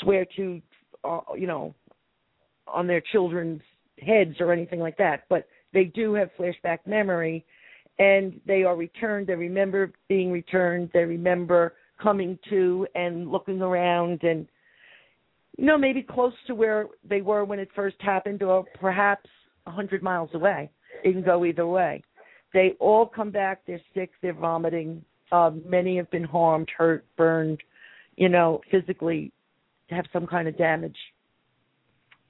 swear 0.00 0.26
to, 0.36 0.60
uh, 1.04 1.20
you 1.36 1.46
know, 1.46 1.72
on 2.66 2.88
their 2.88 3.00
children's 3.12 3.62
heads 4.04 4.34
or 4.40 4.52
anything 4.52 4.80
like 4.80 4.96
that. 4.98 5.22
But 5.30 5.46
they 5.72 5.84
do 5.84 6.14
have 6.14 6.30
flashback 6.36 6.78
memory, 6.84 7.44
and 8.00 8.40
they 8.44 8.64
are 8.64 8.74
returned. 8.74 9.28
They 9.28 9.34
remember 9.36 9.92
being 10.08 10.32
returned. 10.32 10.90
They 10.92 11.04
remember 11.04 11.74
coming 12.02 12.38
to 12.50 12.86
and 12.96 13.30
looking 13.30 13.62
around 13.62 14.24
and 14.24 14.48
you 15.56 15.64
know 15.66 15.78
maybe 15.78 16.02
close 16.02 16.32
to 16.46 16.54
where 16.54 16.86
they 17.08 17.20
were 17.20 17.44
when 17.44 17.58
it 17.58 17.68
first 17.74 17.96
happened 18.00 18.42
or 18.42 18.64
perhaps 18.80 19.28
a 19.66 19.70
hundred 19.70 20.02
miles 20.02 20.30
away. 20.34 20.70
It 21.04 21.12
can 21.12 21.22
go 21.22 21.44
either 21.44 21.66
way. 21.66 22.02
They 22.52 22.74
all 22.80 23.06
come 23.06 23.30
back. 23.30 23.62
They're 23.66 23.80
sick. 23.94 24.10
They're 24.20 24.34
vomiting. 24.34 25.04
Uh, 25.30 25.52
many 25.66 25.96
have 25.96 26.10
been 26.10 26.24
harmed 26.24 26.68
hurt 26.76 27.04
burned 27.16 27.62
you 28.16 28.28
know 28.28 28.60
physically 28.70 29.32
have 29.90 30.04
some 30.12 30.26
kind 30.26 30.48
of 30.48 30.56
damage. 30.56 30.96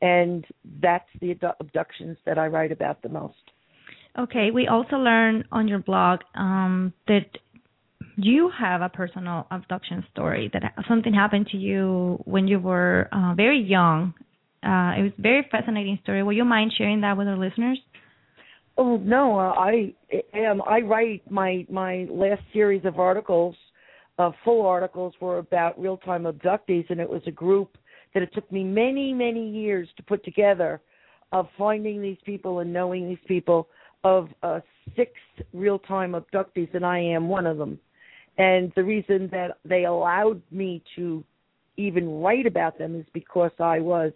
And 0.00 0.44
that's 0.80 1.08
the 1.20 1.30
abdu- 1.30 1.58
abductions 1.60 2.16
that 2.26 2.38
i 2.38 2.46
write 2.46 2.72
about 2.72 3.02
the 3.02 3.08
most. 3.08 3.34
Okay, 4.18 4.50
we 4.50 4.66
also 4.66 4.96
learned 4.96 5.44
on 5.52 5.68
your 5.68 5.78
blog 5.78 6.20
um, 6.34 6.92
that 7.06 7.26
you 8.16 8.50
have 8.58 8.82
a 8.82 8.88
personal 8.88 9.46
abduction 9.50 10.04
story 10.12 10.50
that 10.52 10.74
something 10.88 11.12
happened 11.14 11.46
to 11.48 11.56
you 11.56 12.20
when 12.24 12.46
you 12.46 12.58
were 12.58 13.08
uh, 13.12 13.34
very 13.34 13.60
young. 13.60 14.14
Uh, 14.62 14.94
it 14.98 15.02
was 15.02 15.12
a 15.18 15.22
very 15.22 15.46
fascinating 15.50 15.98
story. 16.02 16.22
Will 16.22 16.32
you 16.32 16.44
mind 16.44 16.72
sharing 16.76 17.00
that 17.00 17.16
with 17.16 17.26
our 17.26 17.36
listeners? 17.36 17.78
Oh 18.78 18.96
no, 18.98 19.38
uh, 19.38 19.52
I 19.52 19.92
am. 20.34 20.62
I 20.62 20.80
write 20.80 21.30
my 21.30 21.66
my 21.68 22.06
last 22.10 22.42
series 22.52 22.84
of 22.84 22.98
articles, 22.98 23.54
uh, 24.18 24.30
full 24.44 24.64
articles, 24.64 25.14
were 25.20 25.38
about 25.38 25.78
real 25.78 25.98
time 25.98 26.24
abductees, 26.24 26.88
and 26.88 26.98
it 26.98 27.08
was 27.08 27.22
a 27.26 27.30
group 27.30 27.76
that 28.14 28.22
it 28.22 28.32
took 28.32 28.50
me 28.50 28.64
many 28.64 29.12
many 29.12 29.50
years 29.50 29.88
to 29.96 30.02
put 30.02 30.24
together, 30.24 30.80
of 31.32 31.48
finding 31.58 32.00
these 32.00 32.16
people 32.24 32.60
and 32.60 32.72
knowing 32.72 33.08
these 33.08 33.18
people. 33.26 33.68
Of 34.04 34.28
uh, 34.42 34.60
six 34.96 35.12
real 35.52 35.78
time 35.78 36.12
abductees, 36.12 36.74
and 36.74 36.84
I 36.84 36.98
am 36.98 37.28
one 37.28 37.46
of 37.46 37.58
them. 37.58 37.78
And 38.38 38.72
the 38.74 38.84
reason 38.84 39.28
that 39.32 39.58
they 39.64 39.84
allowed 39.84 40.40
me 40.50 40.82
to 40.96 41.24
even 41.76 42.20
write 42.20 42.46
about 42.46 42.78
them 42.78 42.98
is 42.98 43.06
because 43.12 43.50
I 43.58 43.80
was 43.80 44.12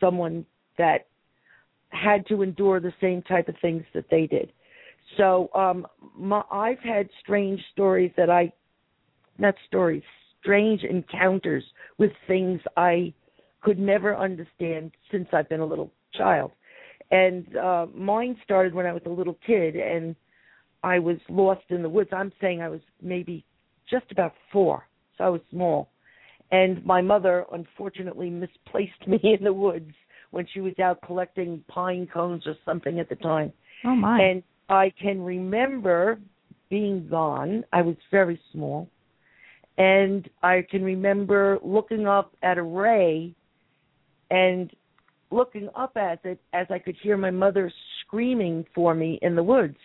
someone 0.00 0.44
that 0.78 1.06
had 1.90 2.26
to 2.26 2.42
endure 2.42 2.80
the 2.80 2.92
same 3.00 3.22
type 3.22 3.48
of 3.48 3.54
things 3.62 3.84
that 3.94 4.06
they 4.10 4.26
did. 4.26 4.52
So 5.16 5.50
um 5.54 5.86
my, 6.16 6.42
I've 6.50 6.80
had 6.80 7.08
strange 7.20 7.60
stories 7.72 8.10
that 8.16 8.30
I 8.30 8.52
not 9.38 9.54
stories, 9.66 10.02
strange 10.40 10.82
encounters 10.82 11.64
with 11.98 12.10
things 12.26 12.60
I 12.76 13.12
could 13.60 13.78
never 13.78 14.16
understand 14.16 14.92
since 15.10 15.28
I've 15.32 15.48
been 15.48 15.60
a 15.60 15.66
little 15.66 15.90
child. 16.14 16.52
And 17.10 17.56
uh 17.56 17.86
mine 17.94 18.36
started 18.42 18.74
when 18.74 18.86
I 18.86 18.92
was 18.92 19.02
a 19.06 19.10
little 19.10 19.38
kid 19.46 19.76
and 19.76 20.16
I 20.82 20.98
was 20.98 21.18
lost 21.28 21.64
in 21.70 21.82
the 21.82 21.88
woods. 21.88 22.10
I'm 22.12 22.32
saying 22.40 22.60
I 22.60 22.68
was 22.68 22.80
maybe 23.00 23.44
just 23.90 24.10
about 24.10 24.32
4. 24.52 24.86
So 25.18 25.24
I 25.24 25.28
was 25.28 25.40
small. 25.50 25.90
And 26.50 26.84
my 26.84 27.00
mother 27.00 27.44
unfortunately 27.52 28.30
misplaced 28.30 28.92
me 29.06 29.18
in 29.22 29.44
the 29.44 29.52
woods 29.52 29.92
when 30.30 30.46
she 30.52 30.60
was 30.60 30.78
out 30.82 31.00
collecting 31.06 31.62
pine 31.68 32.08
cones 32.12 32.44
or 32.46 32.56
something 32.64 32.98
at 32.98 33.08
the 33.08 33.16
time. 33.16 33.52
Oh 33.84 33.94
my. 33.94 34.20
And 34.20 34.42
I 34.68 34.92
can 35.00 35.22
remember 35.22 36.18
being 36.70 37.06
gone. 37.08 37.64
I 37.72 37.82
was 37.82 37.96
very 38.10 38.40
small. 38.52 38.88
And 39.76 40.28
I 40.42 40.64
can 40.68 40.82
remember 40.82 41.58
looking 41.62 42.06
up 42.06 42.32
at 42.42 42.58
a 42.58 42.62
ray 42.62 43.34
and 44.30 44.70
looking 45.30 45.68
up 45.74 45.96
at 45.96 46.24
it 46.24 46.40
as 46.52 46.66
I 46.70 46.78
could 46.78 46.96
hear 47.02 47.16
my 47.16 47.30
mother 47.30 47.72
screaming 48.00 48.64
for 48.74 48.94
me 48.94 49.18
in 49.22 49.34
the 49.34 49.42
woods. 49.42 49.76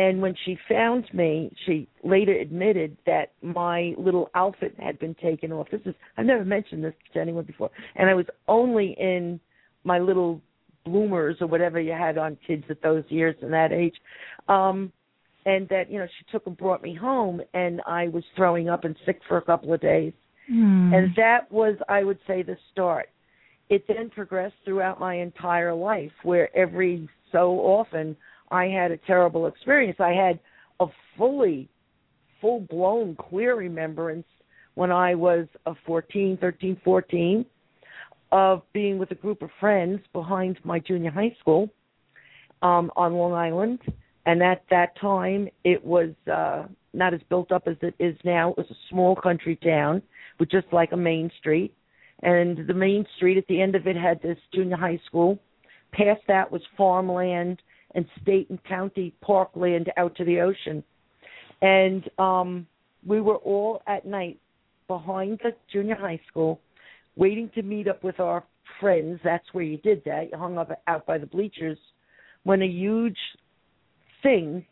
And 0.00 0.22
when 0.22 0.34
she 0.46 0.56
found 0.66 1.04
me, 1.12 1.52
she 1.66 1.86
later 2.02 2.32
admitted 2.32 2.96
that 3.04 3.32
my 3.42 3.92
little 3.98 4.30
outfit 4.34 4.74
had 4.78 4.98
been 4.98 5.14
taken 5.16 5.52
off. 5.52 5.66
This 5.70 5.82
is 5.84 5.94
I've 6.16 6.24
never 6.24 6.42
mentioned 6.42 6.82
this 6.82 6.94
to 7.12 7.20
anyone 7.20 7.44
before. 7.44 7.68
And 7.96 8.08
I 8.08 8.14
was 8.14 8.24
only 8.48 8.96
in 8.98 9.38
my 9.84 9.98
little 9.98 10.40
bloomers 10.86 11.36
or 11.42 11.48
whatever 11.48 11.78
you 11.78 11.92
had 11.92 12.16
on 12.16 12.38
kids 12.46 12.64
at 12.70 12.80
those 12.80 13.04
years 13.10 13.36
and 13.42 13.52
that 13.52 13.72
age. 13.72 13.94
Um 14.48 14.90
and 15.44 15.68
that, 15.68 15.90
you 15.90 15.98
know, 15.98 16.06
she 16.06 16.32
took 16.32 16.46
and 16.46 16.56
brought 16.56 16.82
me 16.82 16.94
home 16.94 17.42
and 17.52 17.82
I 17.86 18.08
was 18.08 18.24
throwing 18.36 18.70
up 18.70 18.84
and 18.84 18.96
sick 19.04 19.20
for 19.28 19.36
a 19.36 19.42
couple 19.42 19.74
of 19.74 19.82
days. 19.82 20.14
Hmm. 20.48 20.94
And 20.94 21.14
that 21.16 21.52
was, 21.52 21.76
I 21.90 22.04
would 22.04 22.18
say, 22.26 22.42
the 22.42 22.56
start. 22.72 23.10
It 23.68 23.84
then 23.86 24.08
progressed 24.08 24.56
throughout 24.64 24.98
my 24.98 25.16
entire 25.16 25.74
life, 25.74 26.10
where 26.22 26.54
every 26.56 27.08
so 27.32 27.60
often 27.60 28.16
I 28.50 28.66
had 28.66 28.90
a 28.90 28.96
terrible 28.96 29.46
experience. 29.46 29.98
I 30.00 30.12
had 30.12 30.40
a 30.80 30.86
fully, 31.16 31.68
full 32.40 32.60
blown, 32.60 33.16
clear 33.16 33.54
remembrance 33.54 34.26
when 34.74 34.90
I 34.90 35.14
was 35.14 35.46
a 35.66 35.74
14, 35.86 36.38
13, 36.40 36.80
14 36.84 37.44
of 38.32 38.62
being 38.72 38.98
with 38.98 39.10
a 39.10 39.14
group 39.14 39.42
of 39.42 39.50
friends 39.58 40.00
behind 40.12 40.58
my 40.64 40.78
junior 40.78 41.10
high 41.10 41.34
school 41.40 41.68
um, 42.62 42.90
on 42.96 43.14
Long 43.14 43.32
Island. 43.32 43.80
And 44.26 44.42
at 44.42 44.64
that 44.70 44.98
time, 45.00 45.48
it 45.64 45.84
was 45.84 46.10
uh, 46.32 46.66
not 46.92 47.14
as 47.14 47.20
built 47.28 47.50
up 47.50 47.64
as 47.66 47.76
it 47.82 47.94
is 47.98 48.16
now. 48.24 48.50
It 48.50 48.58
was 48.58 48.70
a 48.70 48.78
small 48.88 49.16
country 49.16 49.56
town 49.56 50.02
with 50.38 50.50
just 50.50 50.66
like 50.72 50.92
a 50.92 50.96
main 50.96 51.30
street. 51.38 51.74
And 52.22 52.66
the 52.66 52.74
main 52.74 53.06
street 53.16 53.38
at 53.38 53.46
the 53.48 53.60
end 53.60 53.74
of 53.74 53.86
it 53.86 53.96
had 53.96 54.20
this 54.22 54.38
junior 54.54 54.76
high 54.76 55.00
school. 55.06 55.38
Past 55.92 56.20
that 56.28 56.52
was 56.52 56.62
farmland 56.76 57.60
and 57.94 58.06
state 58.22 58.48
and 58.50 58.62
county 58.64 59.14
parkland 59.20 59.90
out 59.96 60.14
to 60.16 60.24
the 60.24 60.40
ocean. 60.40 60.82
And 61.62 62.08
um 62.18 62.66
we 63.06 63.20
were 63.20 63.36
all 63.36 63.82
at 63.86 64.06
night 64.06 64.38
behind 64.86 65.40
the 65.42 65.52
junior 65.72 65.94
high 65.94 66.20
school 66.28 66.60
waiting 67.16 67.50
to 67.54 67.62
meet 67.62 67.88
up 67.88 68.02
with 68.02 68.20
our 68.20 68.44
friends. 68.78 69.20
That's 69.24 69.46
where 69.52 69.64
you 69.64 69.78
did 69.78 70.02
that. 70.04 70.30
You 70.30 70.38
hung 70.38 70.58
up 70.58 70.70
out 70.86 71.06
by 71.06 71.18
the 71.18 71.26
bleachers 71.26 71.78
when 72.44 72.62
a 72.62 72.66
huge 72.66 73.18
thing 74.22 74.64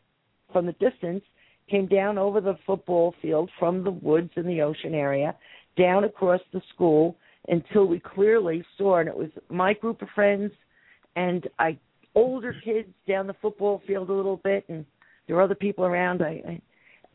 from 0.53 0.67
the 0.67 0.73
distance 0.73 1.23
came 1.71 1.87
down 1.87 2.19
over 2.19 2.41
the 2.41 2.57
football 2.67 3.15
field 3.21 3.51
from 3.59 3.85
the 3.85 3.91
woods 3.91 4.31
in 4.37 4.47
the 4.47 4.63
ocean 4.63 4.95
area 4.95 5.35
down 5.77 6.05
across 6.05 6.41
the 6.53 6.63
school 6.75 7.17
until 7.49 7.87
we 7.87 8.01
clearly 8.01 8.65
saw 8.77 8.99
and 8.99 9.09
it 9.09 9.17
was 9.17 9.31
my 9.49 9.73
group 9.75 10.03
of 10.03 10.09
friends 10.15 10.51
and 11.17 11.47
I 11.59 11.79
older 12.19 12.55
kids 12.65 12.89
down 13.07 13.27
the 13.27 13.35
football 13.41 13.83
field 13.87 14.11
a 14.11 14.13
little 14.13 14.39
bit 14.39 14.65
and 14.69 14.85
there 15.27 15.37
were 15.37 15.43
other 15.43 15.55
people 15.55 15.85
around. 15.85 16.23
I, 16.23 16.43
I 16.49 16.61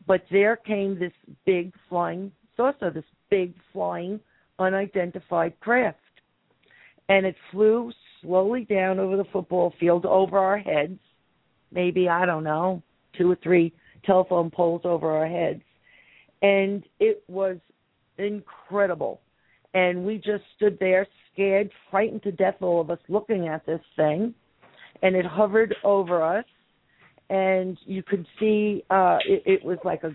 but 0.06 0.24
there 0.30 0.56
came 0.56 0.98
this 0.98 1.12
big 1.46 1.72
flying 1.88 2.30
saucer 2.56 2.90
this 2.90 3.04
big 3.30 3.54
flying 3.72 4.20
unidentified 4.58 5.58
craft. 5.60 5.98
And 7.08 7.26
it 7.26 7.36
flew 7.50 7.92
slowly 8.22 8.64
down 8.64 8.98
over 8.98 9.16
the 9.16 9.24
football 9.32 9.74
field 9.78 10.06
over 10.06 10.38
our 10.38 10.58
heads 10.58 10.98
maybe 11.74 12.08
I 12.08 12.24
don't 12.24 12.44
know 12.44 12.82
two 13.18 13.30
or 13.30 13.36
three 13.42 13.72
telephone 14.04 14.50
poles 14.50 14.82
over 14.84 15.10
our 15.10 15.26
heads. 15.26 15.62
And 16.42 16.84
it 17.00 17.22
was 17.28 17.58
incredible. 18.18 19.20
And 19.74 20.04
we 20.04 20.16
just 20.16 20.44
stood 20.56 20.78
there 20.78 21.06
scared 21.32 21.70
frightened 21.90 22.22
to 22.22 22.32
death 22.32 22.56
all 22.60 22.80
of 22.80 22.90
us 22.90 22.98
looking 23.08 23.48
at 23.48 23.66
this 23.66 23.80
thing 23.96 24.34
and 25.02 25.14
it 25.16 25.26
hovered 25.26 25.74
over 25.84 26.22
us 26.22 26.44
and 27.30 27.78
you 27.84 28.02
could 28.02 28.26
see 28.38 28.84
uh 28.90 29.18
it, 29.26 29.42
it 29.46 29.64
was 29.64 29.78
like 29.84 30.02
a 30.04 30.12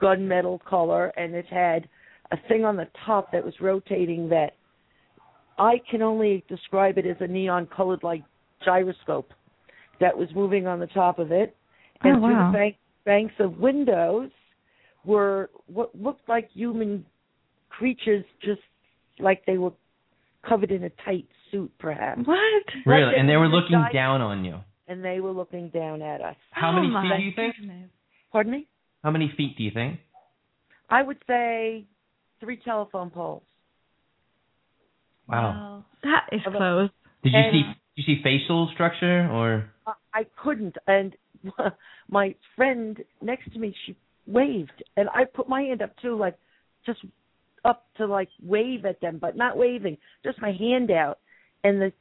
gunmetal 0.00 0.62
color 0.64 1.08
and 1.16 1.34
it 1.34 1.46
had 1.46 1.88
a 2.30 2.36
thing 2.48 2.64
on 2.64 2.76
the 2.76 2.86
top 3.06 3.32
that 3.32 3.44
was 3.44 3.54
rotating 3.60 4.28
that 4.28 4.52
I 5.58 5.80
can 5.90 6.02
only 6.02 6.44
describe 6.48 6.98
it 6.98 7.06
as 7.06 7.16
a 7.20 7.26
neon 7.26 7.66
colored 7.74 8.02
like 8.02 8.22
gyroscope 8.64 9.32
that 10.00 10.16
was 10.16 10.28
moving 10.34 10.66
on 10.66 10.78
the 10.78 10.86
top 10.88 11.18
of 11.18 11.32
it. 11.32 11.56
And 12.02 12.16
Oh, 12.16 12.26
through 12.26 12.36
the 12.36 12.52
bank, 12.52 12.76
banks 13.04 13.34
of 13.40 13.58
windows 13.58 14.30
were 15.04 15.50
what 15.66 15.90
looked 16.00 16.28
like 16.28 16.48
human 16.52 17.04
creatures 17.70 18.24
just 18.44 18.60
like 19.18 19.44
they 19.46 19.58
were 19.58 19.72
covered 20.48 20.70
in 20.70 20.84
a 20.84 20.90
tight 21.04 21.26
suit 21.50 21.70
perhaps 21.78 22.20
What? 22.24 22.64
Really? 22.86 23.06
Like 23.06 23.16
And 23.18 23.28
they 23.28 23.36
were 23.36 23.48
looking 23.48 23.72
died- 23.78 23.92
down 23.92 24.20
on 24.20 24.44
you. 24.44 24.56
and 24.86 25.04
they 25.04 25.20
were 25.20 25.32
looking 25.32 25.68
down 25.70 26.02
at 26.02 26.20
us 26.20 26.36
How 26.50 26.70
Oh, 26.70 26.72
many 26.80 26.88
feet 26.88 27.16
do 27.18 27.22
you 27.22 27.32
think? 27.36 27.56
goodness. 27.56 27.90
pardon 28.32 28.52
me 28.52 28.66
How 29.04 29.10
many 29.10 29.32
feet 29.36 29.56
do 29.56 29.62
you 29.62 29.70
think? 29.70 30.00
I 30.90 31.02
would 31.02 31.18
say 31.26 31.84
three 32.40 32.56
telephone 32.56 33.10
poles 33.10 33.42
Wow. 35.28 35.84
That 36.04 36.26
is 36.32 36.40
Of 36.46 36.54
close. 36.54 36.90
Did 37.22 37.32
you 37.32 37.38
And- 37.38 37.52
see 37.52 37.62
did 37.96 38.06
you 38.06 38.14
see 38.16 38.22
facial 38.22 38.68
structure 38.74 39.28
or 39.30 39.70
I- 39.86 40.20
I 40.20 40.24
couldn't. 40.36 40.76
And 40.86 41.16
my 42.08 42.34
friend 42.56 43.02
next 43.20 43.52
to 43.52 43.58
me, 43.58 43.74
she 43.84 43.96
waved, 44.26 44.82
and 44.96 45.08
I 45.14 45.24
put 45.24 45.48
my 45.48 45.62
hand 45.62 45.82
up 45.82 45.96
too, 45.98 46.14
like 46.16 46.36
just 46.86 47.00
up 47.68 47.86
to 47.98 48.06
like 48.06 48.28
wave 48.42 48.84
at 48.84 49.00
them, 49.00 49.18
but 49.20 49.36
not 49.36 49.56
waving, 49.56 49.98
just 50.24 50.40
my 50.40 50.52
hand 50.52 50.90
out. 50.90 51.18
And 51.64 51.80
the 51.80 51.92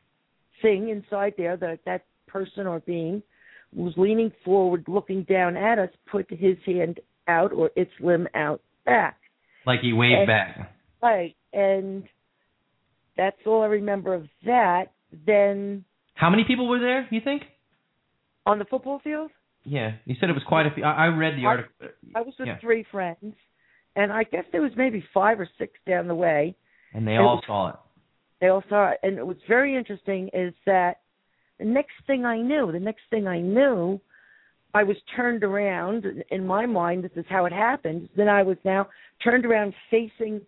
thing 0.62 0.90
inside 0.90 1.34
there, 1.38 1.58
that 1.58 1.80
that 1.86 2.06
person 2.28 2.66
or 2.68 2.80
being, 2.80 3.22
was 3.76 3.94
leaning 3.98 4.32
forward, 4.46 4.86
looking 4.88 5.24
down 5.24 5.58
at 5.58 5.78
us, 5.78 5.90
put 6.12 6.26
his 6.30 6.58
hand 6.66 7.00
out 7.28 7.52
or 7.52 7.70
its 7.76 7.92
limb 8.00 8.28
out 8.34 8.62
back. 8.86 9.18
like 9.66 9.82
he 9.82 9.92
waved 9.94 10.20
And- 10.20 10.28
back? 10.28 10.74
Right, 11.04 11.36
and 11.54 12.04
that's 13.16 13.38
all 13.46 13.62
I 13.62 13.68
remember 13.68 14.14
of 14.16 14.28
that. 14.46 14.86
Then 15.26 15.84
How 16.16 16.30
many 16.30 16.44
people 16.46 16.68
were 16.68 16.80
there? 16.80 17.08
You 17.12 17.22
think? 17.24 17.44
on 18.46 18.60
the 18.60 18.66
football 18.66 19.00
field. 19.04 19.30
Yeah, 19.66 19.92
you 20.06 20.16
said 20.20 20.30
it 20.30 20.34
was 20.34 20.44
quite 20.48 20.66
a 20.66 20.72
few. 20.72 20.84
I, 20.86 21.06
I 21.06 21.08
read 21.08 21.34
the 21.38 21.44
I- 21.44 21.48
article. 21.50 21.88
I 22.16 22.22
was 22.22 22.34
with 22.40 22.48
Yeah. 22.48 22.58
three 22.62 22.84
friends, 22.90 23.36
and 23.98 24.14
I 24.14 24.24
guess 24.24 24.46
there 24.52 24.62
was 24.62 24.72
maybe 24.78 25.04
five 25.14 25.40
or 25.40 25.50
six 25.58 25.74
down 25.86 26.08
the 26.08 26.16
way. 26.16 26.56
and 26.94 27.06
they 27.06 27.16
it 27.16 27.18
all 27.18 27.36
was- 27.36 27.44
saw 27.46 27.70
it. 27.70 27.76
They 28.40 28.48
all 28.48 28.64
saw 28.70 28.92
it, 28.92 29.00
and 29.04 29.22
what's 29.28 29.44
very 29.48 29.76
interesting 29.76 30.30
is 30.32 30.54
that 30.66 31.02
the 31.58 31.66
next 31.66 31.96
thing 32.06 32.24
I 32.24 32.40
knew, 32.40 32.72
the 32.72 32.80
next 32.80 33.02
thing 33.10 33.28
I 33.28 33.40
knew, 33.42 34.00
I 34.76 34.84
was 34.84 34.96
turned 35.16 35.44
around. 35.44 36.06
In 36.30 36.46
my 36.46 36.68
mind, 36.68 37.04
this 37.04 37.12
is 37.16 37.26
how 37.28 37.46
it 37.46 37.52
happened. 37.52 38.10
Then 38.16 38.30
I 38.30 38.44
was 38.44 38.58
now 38.64 38.88
turned 39.24 39.44
around 39.46 39.74
facing 39.90 40.42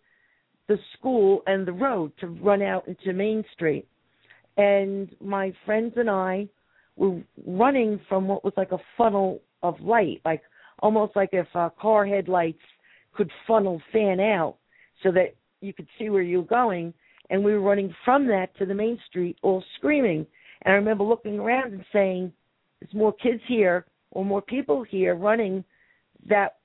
the 0.68 0.78
school 0.94 1.42
and 1.48 1.66
the 1.66 1.74
road 1.74 2.12
to 2.20 2.28
run 2.28 2.62
out 2.62 2.88
into 2.88 3.12
Main 3.12 3.44
Street, 3.54 3.88
and 4.58 5.10
my 5.20 5.52
friends 5.66 5.94
and 5.98 6.10
I 6.12 6.48
were 6.96 7.20
running 7.48 8.00
from 8.08 8.28
what 8.28 8.44
was 8.44 8.54
like 8.56 8.72
a 8.72 8.80
funnel 8.98 9.42
of 9.64 9.80
light, 9.82 10.22
like 10.24 10.44
almost 10.80 11.16
like 11.16 11.30
if 11.34 11.48
uh, 11.56 11.70
car 11.82 12.06
headlights 12.06 12.62
could 13.14 13.32
funnel 13.48 13.82
fan 13.92 14.20
out 14.20 14.58
so 15.04 15.12
that 15.12 15.36
you 15.62 15.74
could 15.74 15.88
see 15.98 16.10
where 16.10 16.22
you 16.22 16.40
were 16.40 16.48
going. 16.48 16.94
And 17.30 17.44
we 17.44 17.54
were 17.54 17.62
running 17.62 17.94
from 18.04 18.28
that 18.28 18.56
to 18.58 18.66
the 18.66 18.74
main 18.74 19.00
street, 19.08 19.38
all 19.42 19.64
screaming. 19.78 20.26
And 20.64 20.74
I 20.74 20.76
remember 20.76 21.04
looking 21.04 21.40
around 21.40 21.74
and 21.74 21.86
saying, 21.94 22.34
"There's 22.80 22.94
more 22.94 23.14
kids 23.14 23.42
here, 23.48 23.86
or 24.12 24.26
more 24.26 24.42
people 24.42 24.84
here 24.84 25.16
running 25.16 25.64
that 26.26 26.58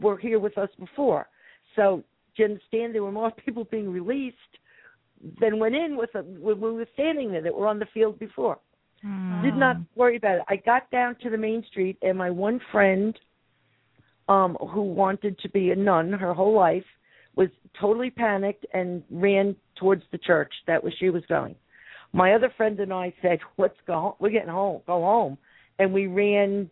were 0.00 0.16
here 0.16 0.38
with 0.38 0.56
us 0.58 0.70
before. 0.78 1.28
So 1.76 2.02
do 2.36 2.42
you 2.42 2.44
understand 2.46 2.94
there 2.94 3.02
were 3.02 3.12
more 3.12 3.30
people 3.44 3.64
being 3.64 3.90
released 3.90 4.36
than 5.40 5.58
went 5.58 5.74
in 5.74 5.96
with 5.96 6.14
a, 6.14 6.22
when 6.22 6.60
we 6.60 6.72
were 6.72 6.86
standing 6.94 7.32
there 7.32 7.42
that 7.42 7.54
were 7.54 7.66
on 7.66 7.78
the 7.78 7.88
field 7.92 8.18
before. 8.18 8.58
Hmm. 9.02 9.42
Did 9.42 9.56
not 9.56 9.76
worry 9.94 10.16
about 10.16 10.36
it. 10.36 10.42
I 10.48 10.56
got 10.56 10.90
down 10.90 11.16
to 11.22 11.30
the 11.30 11.36
main 11.36 11.64
street, 11.70 11.98
and 12.02 12.16
my 12.16 12.30
one 12.30 12.60
friend, 12.72 13.16
um, 14.28 14.56
who 14.72 14.82
wanted 14.82 15.38
to 15.40 15.48
be 15.48 15.70
a 15.70 15.76
nun 15.76 16.12
her 16.12 16.34
whole 16.34 16.54
life, 16.54 16.84
was 17.36 17.48
totally 17.80 18.10
panicked 18.10 18.66
and 18.74 19.02
ran 19.10 19.54
towards 19.76 20.02
the 20.12 20.18
church. 20.18 20.52
That 20.66 20.82
was 20.82 20.92
she 20.98 21.10
was 21.10 21.22
going. 21.28 21.54
My 22.12 22.32
other 22.32 22.52
friend 22.56 22.78
and 22.80 22.92
I 22.92 23.12
said, 23.22 23.38
"Let's 23.58 23.78
go. 23.86 24.00
Home. 24.00 24.14
We're 24.18 24.30
getting 24.30 24.48
home. 24.48 24.82
Go 24.86 25.00
home." 25.02 25.38
And 25.78 25.92
we 25.92 26.06
ran 26.06 26.68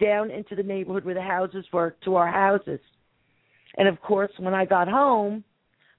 down 0.00 0.30
into 0.30 0.54
the 0.54 0.62
neighborhood 0.62 1.04
where 1.04 1.14
the 1.14 1.22
houses 1.22 1.64
were 1.72 1.96
to 2.04 2.14
our 2.16 2.30
houses. 2.30 2.80
And 3.76 3.88
of 3.88 4.00
course, 4.00 4.30
when 4.38 4.54
I 4.54 4.64
got 4.64 4.88
home, 4.88 5.44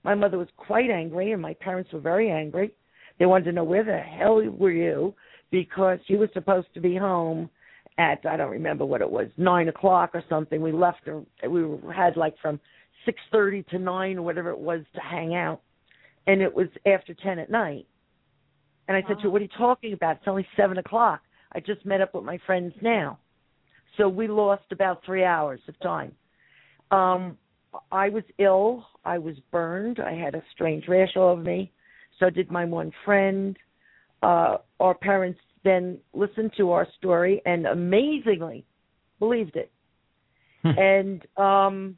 my 0.04 0.16
mother 0.16 0.38
was 0.38 0.48
quite 0.58 0.90
angry, 0.90 1.32
and 1.32 1.42
my 1.42 1.54
parents 1.56 1.92
were 1.92 2.00
very 2.00 2.32
angry. 2.32 2.72
They 3.20 3.26
wanted 3.26 3.46
to 3.46 3.52
know 3.52 3.64
where 3.64 3.84
the 3.84 3.98
hell 3.98 4.42
were 4.42 4.72
you 4.72 5.14
because 5.52 6.00
you 6.08 6.18
were 6.18 6.30
supposed 6.34 6.74
to 6.74 6.82
be 6.82 6.96
home 6.96 7.50
at 7.98 8.26
I 8.26 8.38
don't 8.38 8.52
remember 8.52 8.86
what 8.86 9.02
it 9.02 9.10
was 9.10 9.28
nine 9.38 9.68
o'clock 9.68 10.12
or 10.14 10.24
something. 10.30 10.62
We 10.62 10.72
left 10.72 11.08
or 11.08 11.24
we 11.48 11.94
had 11.94 12.18
like 12.18 12.36
from 12.42 12.60
six 13.06 13.20
thirty 13.32 13.64
to 13.64 13.80
nine 13.80 14.18
or 14.18 14.22
whatever 14.22 14.50
it 14.50 14.60
was 14.60 14.82
to 14.96 15.02
hang 15.02 15.36
out, 15.36 15.62
and 16.28 16.42
it 16.42 16.54
was 16.54 16.68
after 16.86 17.14
ten 17.14 17.40
at 17.40 17.50
night. 17.50 17.88
And 18.88 18.98
I 18.98 19.02
said 19.08 19.18
to 19.18 19.24
her, 19.24 19.30
"What 19.30 19.42
are 19.42 19.46
you 19.46 19.58
talking 19.58 19.94
about? 19.94 20.18
It's 20.18 20.28
only 20.28 20.48
seven 20.56 20.78
o'clock. 20.78 21.22
I 21.54 21.60
just 21.60 21.86
met 21.86 22.02
up 22.02 22.14
with 22.14 22.24
my 22.24 22.40
friends 22.46 22.74
now." 22.82 23.20
So 23.98 24.08
we 24.08 24.28
lost 24.28 24.64
about 24.72 25.04
three 25.06 25.24
hours 25.24 25.60
of 25.68 25.80
time. 25.82 26.14
Um, 26.92 27.38
I 27.92 28.10
was 28.10 28.24
ill. 28.38 28.86
I 29.06 29.18
was 29.18 29.36
burned. 29.52 30.00
I 30.00 30.14
had 30.14 30.36
a 30.36 30.44
strange 30.54 30.88
rash 30.88 31.16
all 31.16 31.30
over 31.30 31.42
me. 31.42 31.72
So 32.20 32.30
did 32.30 32.52
my 32.52 32.66
one 32.66 32.92
friend. 33.06 33.58
Uh, 34.24 34.58
our 34.80 34.94
parents 34.94 35.40
then 35.64 35.98
listened 36.14 36.52
to 36.58 36.72
our 36.72 36.88
story 36.98 37.42
and 37.46 37.66
amazingly 37.66 38.66
believed 39.20 39.56
it. 39.56 39.72
and 40.64 41.26
um, 41.38 41.98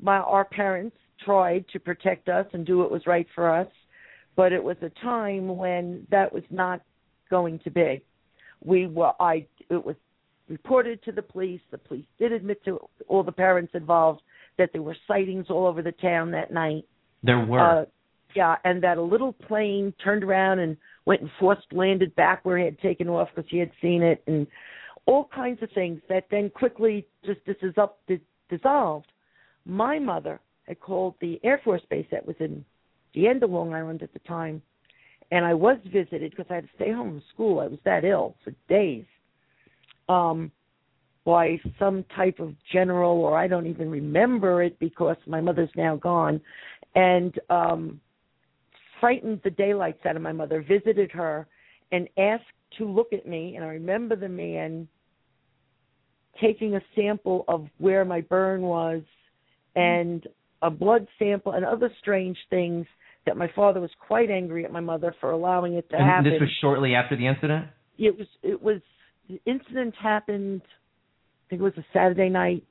my 0.00 0.16
our 0.18 0.44
parents 0.44 0.96
tried 1.24 1.64
to 1.72 1.78
protect 1.78 2.28
us 2.28 2.46
and 2.52 2.66
do 2.66 2.78
what 2.78 2.90
was 2.90 3.06
right 3.06 3.26
for 3.34 3.50
us, 3.50 3.68
but 4.36 4.52
it 4.52 4.62
was 4.62 4.76
a 4.82 4.90
time 5.02 5.56
when 5.56 6.06
that 6.10 6.32
was 6.32 6.42
not 6.50 6.82
going 7.30 7.58
to 7.60 7.70
be. 7.70 8.02
We 8.62 8.86
were 8.86 9.12
I 9.20 9.46
it 9.70 9.84
was 9.84 9.96
reported 10.48 11.02
to 11.04 11.12
the 11.12 11.22
police. 11.22 11.60
The 11.70 11.78
police 11.78 12.06
did 12.18 12.32
admit 12.32 12.64
to 12.64 12.78
all 13.08 13.22
the 13.22 13.32
parents 13.32 13.72
involved 13.74 14.22
that 14.58 14.70
there 14.72 14.82
were 14.82 14.96
sightings 15.08 15.46
all 15.48 15.66
over 15.66 15.82
the 15.82 15.92
town 15.92 16.30
that 16.32 16.52
night. 16.52 16.84
There 17.22 17.44
were. 17.44 17.60
Uh, 17.60 17.84
yeah, 18.34 18.56
and 18.64 18.82
that 18.82 18.98
a 18.98 19.02
little 19.02 19.32
plane 19.32 19.94
turned 20.02 20.24
around 20.24 20.58
and 20.58 20.76
went 21.06 21.20
and 21.20 21.30
forced 21.38 21.66
landed 21.72 22.14
back 22.16 22.44
where 22.44 22.58
he 22.58 22.64
had 22.64 22.78
taken 22.80 23.08
off 23.08 23.28
because 23.34 23.50
he 23.50 23.58
had 23.58 23.70
seen 23.80 24.02
it, 24.02 24.22
and 24.26 24.46
all 25.06 25.28
kinds 25.34 25.62
of 25.62 25.70
things 25.72 26.00
that 26.08 26.26
then 26.30 26.50
quickly 26.50 27.06
just 27.24 27.40
this 27.46 27.56
is 27.62 27.74
up 27.76 27.98
dis- 28.06 28.18
dissolved. 28.48 29.06
My 29.66 29.98
mother 29.98 30.40
had 30.66 30.80
called 30.80 31.14
the 31.20 31.40
Air 31.44 31.60
Force 31.64 31.82
base 31.90 32.06
that 32.10 32.26
was 32.26 32.36
in 32.40 32.64
the 33.14 33.26
end 33.26 33.42
of 33.42 33.50
Long 33.50 33.74
Island 33.74 34.02
at 34.02 34.12
the 34.12 34.18
time, 34.20 34.62
and 35.30 35.44
I 35.44 35.54
was 35.54 35.78
visited 35.92 36.30
because 36.30 36.46
I 36.50 36.56
had 36.56 36.64
to 36.64 36.70
stay 36.76 36.92
home 36.92 37.10
from 37.10 37.22
school. 37.32 37.60
I 37.60 37.66
was 37.66 37.78
that 37.84 38.04
ill 38.04 38.36
for 38.44 38.52
days. 38.68 39.04
Um, 40.08 40.50
by 41.24 41.58
some 41.78 42.04
type 42.14 42.38
of 42.38 42.54
general, 42.70 43.20
or 43.20 43.38
I 43.38 43.46
don't 43.48 43.66
even 43.66 43.90
remember 43.90 44.62
it 44.62 44.78
because 44.78 45.16
my 45.26 45.40
mother's 45.40 45.70
now 45.74 45.96
gone, 45.96 46.40
and 46.94 47.38
um, 47.48 48.00
frightened 49.00 49.40
the 49.44 49.50
daylights 49.50 50.04
out 50.06 50.16
of 50.16 50.22
my 50.22 50.32
mother. 50.32 50.64
Visited 50.66 51.10
her 51.12 51.46
and 51.92 52.08
asked 52.18 52.44
to 52.78 52.88
look 52.88 53.12
at 53.12 53.26
me, 53.26 53.54
and 53.56 53.64
I 53.64 53.68
remember 53.68 54.16
the 54.16 54.28
man 54.28 54.88
taking 56.40 56.74
a 56.74 56.80
sample 56.96 57.44
of 57.46 57.66
where 57.78 58.04
my 58.04 58.20
burn 58.20 58.62
was, 58.62 59.02
and 59.76 60.26
a 60.62 60.70
blood 60.70 61.06
sample, 61.18 61.52
and 61.52 61.64
other 61.64 61.90
strange 62.00 62.38
things. 62.50 62.86
That 63.26 63.38
my 63.38 63.50
father 63.56 63.80
was 63.80 63.90
quite 64.06 64.30
angry 64.30 64.66
at 64.66 64.70
my 64.72 64.80
mother 64.80 65.14
for 65.18 65.30
allowing 65.30 65.74
it 65.74 65.88
to 65.88 65.96
happen. 65.96 66.08
and 66.08 66.10
happen. 66.10 66.32
this 66.32 66.40
was 66.40 66.50
shortly 66.60 66.94
after 66.94 67.16
the 67.16 67.26
incident. 67.26 67.68
It 67.96 68.18
was. 68.18 68.26
It 68.42 68.60
was. 68.60 68.82
The 69.28 69.40
incident 69.46 69.94
happened 69.94 70.60
I 71.44 71.50
think 71.50 71.60
it 71.60 71.64
was 71.64 71.72
a 71.76 71.84
Saturday 71.92 72.28
night. 72.28 72.64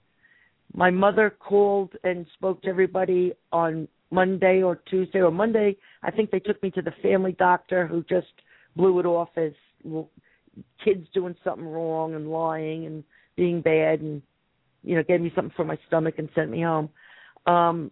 My 0.74 0.90
mother 0.90 1.30
called 1.30 1.94
and 2.04 2.26
spoke 2.34 2.64
to 2.64 2.70
everybody 2.70 3.34
on 3.52 3.88
Monday 4.14 4.62
or 4.62 4.76
Tuesday 4.76 5.20
or 5.20 5.32
Monday. 5.32 5.76
I 6.04 6.12
think 6.12 6.30
they 6.30 6.40
took 6.40 6.62
me 6.62 6.70
to 6.72 6.82
the 6.82 6.94
family 7.02 7.34
doctor 7.34 7.88
who 7.88 8.04
just 8.04 8.28
blew 8.76 9.00
it 9.00 9.06
off 9.06 9.30
as 9.36 9.54
well, 9.84 10.10
kids 10.84 11.08
doing 11.14 11.36
something 11.44 11.66
wrong 11.66 12.14
and 12.14 12.30
lying 12.30 12.86
and 12.86 13.04
being 13.36 13.62
bad 13.62 14.02
and 14.02 14.22
you 14.84 14.96
know 14.96 15.04
gave 15.04 15.20
me 15.22 15.32
something 15.36 15.54
for 15.56 15.66
my 15.66 15.78
stomach 15.88 16.16
and 16.20 16.30
sent 16.36 16.52
me 16.52 16.62
home. 16.62 16.90
Um 17.48 17.92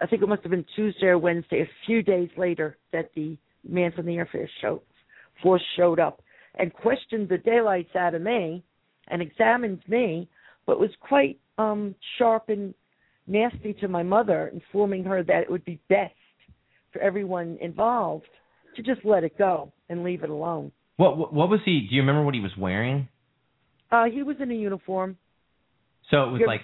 I 0.00 0.06
think 0.06 0.22
it 0.22 0.28
must 0.28 0.42
have 0.42 0.52
been 0.52 0.64
Tuesday 0.76 1.06
or 1.06 1.18
Wednesday, 1.18 1.60
a 1.62 1.68
few 1.84 2.02
days 2.02 2.30
later, 2.36 2.78
that 2.92 3.10
the 3.16 3.36
man 3.68 3.90
from 3.92 4.06
the 4.06 4.14
Air 4.16 4.28
Force 4.30 4.50
show, 4.60 4.82
force 5.42 5.62
showed 5.76 5.98
up 5.98 6.22
and 6.54 6.72
questioned 6.72 7.28
the 7.28 7.38
daylights 7.38 7.96
out 7.96 8.14
of 8.14 8.22
me 8.22 8.62
and 9.08 9.20
examined 9.20 9.82
me, 9.88 10.28
but 10.66 10.80
was 10.80 10.90
quite 11.00 11.38
um 11.58 11.94
sharp 12.16 12.48
and 12.48 12.74
nasty 13.28 13.74
to 13.74 13.88
my 13.88 14.02
mother, 14.02 14.48
informing 14.52 15.04
her 15.04 15.22
that 15.22 15.42
it 15.42 15.50
would 15.50 15.64
be 15.64 15.78
best 15.88 16.14
for 16.92 17.00
everyone 17.00 17.58
involved 17.60 18.26
to 18.76 18.82
just 18.82 19.04
let 19.04 19.24
it 19.24 19.36
go 19.38 19.72
and 19.88 20.02
leave 20.02 20.22
it 20.22 20.30
alone. 20.30 20.72
What 20.96 21.16
what, 21.18 21.32
what 21.32 21.48
was 21.48 21.60
he? 21.64 21.86
Do 21.88 21.94
you 21.94 22.00
remember 22.02 22.24
what 22.24 22.34
he 22.34 22.40
was 22.40 22.56
wearing? 22.58 23.08
Uh 23.90 24.04
he 24.04 24.22
was 24.22 24.36
in 24.40 24.50
a 24.50 24.54
uniform. 24.54 25.16
So 26.10 26.24
it 26.24 26.30
was 26.32 26.40
He- 26.40 26.46
like 26.46 26.60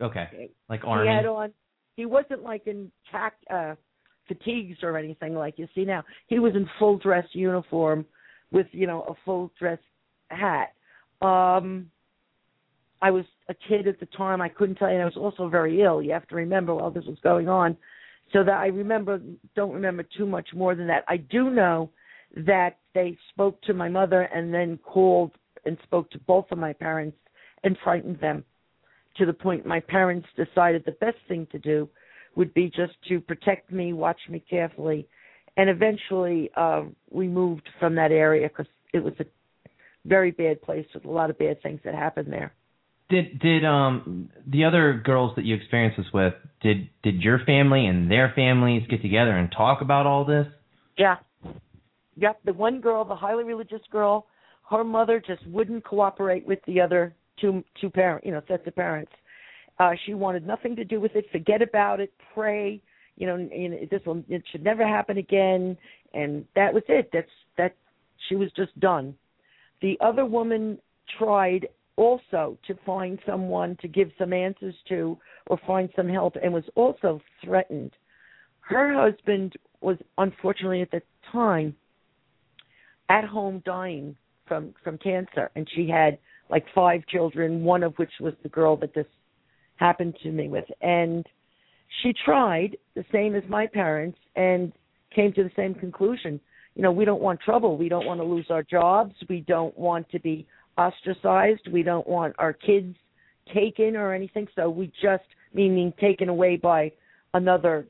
okay, 0.00 0.50
like 0.68 0.80
he 0.82 0.86
army. 0.86 1.08
had 1.08 1.26
on 1.26 1.52
he 1.96 2.06
wasn't 2.06 2.42
like 2.42 2.66
in 2.66 2.90
tac 3.10 3.34
uh 3.50 3.74
fatigues 4.28 4.78
or 4.82 4.96
anything 4.96 5.34
like 5.34 5.58
you 5.58 5.68
see 5.74 5.84
now. 5.84 6.04
He 6.28 6.38
was 6.38 6.54
in 6.54 6.66
full 6.78 6.96
dress 6.98 7.26
uniform 7.32 8.06
with, 8.50 8.66
you 8.72 8.86
know, 8.86 9.02
a 9.02 9.14
full 9.24 9.50
dress 9.58 9.78
hat. 10.28 10.72
Um 11.20 11.90
I 13.00 13.10
was 13.10 13.24
a 13.52 13.68
kid 13.68 13.86
at 13.86 14.00
the 14.00 14.06
time. 14.06 14.40
I 14.40 14.48
couldn't 14.48 14.76
tell 14.76 14.88
you. 14.88 14.94
And 14.94 15.02
I 15.02 15.06
was 15.06 15.16
also 15.16 15.48
very 15.48 15.82
ill. 15.82 16.02
You 16.02 16.12
have 16.12 16.28
to 16.28 16.34
remember 16.34 16.74
while 16.74 16.90
this 16.90 17.04
was 17.04 17.18
going 17.22 17.48
on. 17.48 17.76
So 18.32 18.42
that 18.44 18.54
I 18.54 18.66
remember, 18.66 19.20
don't 19.54 19.72
remember 19.72 20.04
too 20.16 20.26
much 20.26 20.48
more 20.54 20.74
than 20.74 20.86
that. 20.86 21.04
I 21.08 21.18
do 21.18 21.50
know 21.50 21.90
that 22.34 22.78
they 22.94 23.16
spoke 23.30 23.60
to 23.62 23.74
my 23.74 23.88
mother 23.88 24.22
and 24.22 24.52
then 24.52 24.78
called 24.78 25.32
and 25.64 25.76
spoke 25.82 26.10
to 26.10 26.18
both 26.20 26.46
of 26.50 26.58
my 26.58 26.72
parents 26.72 27.16
and 27.62 27.76
frightened 27.84 28.18
them 28.20 28.44
to 29.16 29.26
the 29.26 29.32
point 29.32 29.66
my 29.66 29.80
parents 29.80 30.26
decided 30.36 30.82
the 30.84 30.92
best 30.92 31.18
thing 31.28 31.46
to 31.52 31.58
do 31.58 31.88
would 32.34 32.52
be 32.54 32.70
just 32.70 32.94
to 33.08 33.20
protect 33.20 33.70
me, 33.70 33.92
watch 33.92 34.20
me 34.28 34.42
carefully, 34.48 35.06
and 35.56 35.68
eventually 35.68 36.50
uh, 36.56 36.82
we 37.10 37.28
moved 37.28 37.68
from 37.78 37.94
that 37.94 38.10
area 38.10 38.48
because 38.48 38.66
it 38.94 39.04
was 39.04 39.12
a 39.20 39.24
very 40.06 40.30
bad 40.30 40.60
place 40.62 40.86
with 40.94 41.04
a 41.04 41.10
lot 41.10 41.28
of 41.28 41.38
bad 41.38 41.62
things 41.62 41.80
that 41.84 41.94
happened 41.94 42.32
there. 42.32 42.54
Did 43.12 43.40
did 43.40 43.62
um 43.62 44.30
the 44.46 44.64
other 44.64 44.94
girls 45.04 45.32
that 45.36 45.44
you 45.44 45.54
experienced 45.54 45.98
this 45.98 46.06
with 46.14 46.32
did 46.62 46.88
did 47.02 47.20
your 47.20 47.40
family 47.44 47.84
and 47.84 48.10
their 48.10 48.32
families 48.34 48.84
get 48.88 49.02
together 49.02 49.36
and 49.36 49.52
talk 49.54 49.82
about 49.82 50.06
all 50.06 50.24
this? 50.24 50.46
Yeah. 50.96 51.16
Yep. 52.16 52.40
The 52.46 52.54
one 52.54 52.80
girl, 52.80 53.04
the 53.04 53.14
highly 53.14 53.44
religious 53.44 53.82
girl, 53.90 54.26
her 54.70 54.82
mother 54.82 55.22
just 55.24 55.46
wouldn't 55.46 55.84
cooperate 55.84 56.46
with 56.46 56.60
the 56.66 56.80
other 56.80 57.14
two 57.38 57.62
two 57.78 57.90
parent, 57.90 58.24
you 58.24 58.32
know, 58.32 58.40
sets 58.48 58.66
of 58.66 58.74
parents. 58.74 59.12
Uh, 59.78 59.90
she 60.06 60.14
wanted 60.14 60.46
nothing 60.46 60.74
to 60.76 60.84
do 60.84 60.98
with 60.98 61.14
it. 61.14 61.26
Forget 61.30 61.60
about 61.60 62.00
it. 62.00 62.14
Pray. 62.32 62.80
You 63.16 63.26
know, 63.26 63.36
this 63.90 64.00
will 64.06 64.24
it 64.30 64.42
should 64.50 64.64
never 64.64 64.88
happen 64.88 65.18
again. 65.18 65.76
And 66.14 66.46
that 66.56 66.72
was 66.72 66.82
it. 66.88 67.10
That's 67.12 67.28
that. 67.58 67.74
She 68.30 68.36
was 68.36 68.50
just 68.56 68.78
done. 68.80 69.14
The 69.82 69.98
other 70.00 70.24
woman 70.24 70.78
tried 71.18 71.68
also 71.96 72.58
to 72.66 72.74
find 72.86 73.18
someone 73.26 73.76
to 73.80 73.88
give 73.88 74.10
some 74.18 74.32
answers 74.32 74.74
to 74.88 75.18
or 75.46 75.58
find 75.66 75.90
some 75.94 76.08
help 76.08 76.36
and 76.42 76.52
was 76.52 76.64
also 76.74 77.20
threatened. 77.44 77.92
Her 78.60 78.94
husband 78.94 79.54
was 79.80 79.96
unfortunately 80.18 80.82
at 80.82 80.90
the 80.90 81.02
time 81.30 81.74
at 83.08 83.24
home 83.24 83.62
dying 83.66 84.16
from 84.46 84.74
from 84.82 84.96
cancer 84.98 85.50
and 85.54 85.68
she 85.74 85.88
had 85.88 86.18
like 86.48 86.64
five 86.74 87.04
children, 87.06 87.64
one 87.64 87.82
of 87.82 87.94
which 87.96 88.12
was 88.20 88.34
the 88.42 88.48
girl 88.48 88.76
that 88.76 88.94
this 88.94 89.06
happened 89.76 90.16
to 90.22 90.30
me 90.30 90.48
with. 90.48 90.66
And 90.80 91.26
she 92.02 92.12
tried 92.24 92.76
the 92.94 93.04
same 93.12 93.34
as 93.34 93.42
my 93.48 93.66
parents 93.66 94.18
and 94.36 94.72
came 95.14 95.32
to 95.34 95.42
the 95.42 95.50
same 95.56 95.74
conclusion. 95.74 96.40
You 96.74 96.82
know, 96.82 96.92
we 96.92 97.04
don't 97.04 97.20
want 97.20 97.40
trouble. 97.40 97.76
We 97.76 97.88
don't 97.88 98.06
want 98.06 98.20
to 98.20 98.24
lose 98.24 98.46
our 98.50 98.62
jobs. 98.62 99.14
We 99.28 99.40
don't 99.40 99.76
want 99.76 100.08
to 100.10 100.20
be 100.20 100.46
ostracized. 100.78 101.68
We 101.70 101.82
don't 101.82 102.06
want 102.06 102.34
our 102.38 102.52
kids 102.52 102.96
taken 103.52 103.96
or 103.96 104.12
anything. 104.12 104.48
So 104.54 104.70
we 104.70 104.92
just 105.02 105.24
meaning 105.52 105.92
taken 106.00 106.28
away 106.28 106.56
by 106.56 106.92
another 107.34 107.86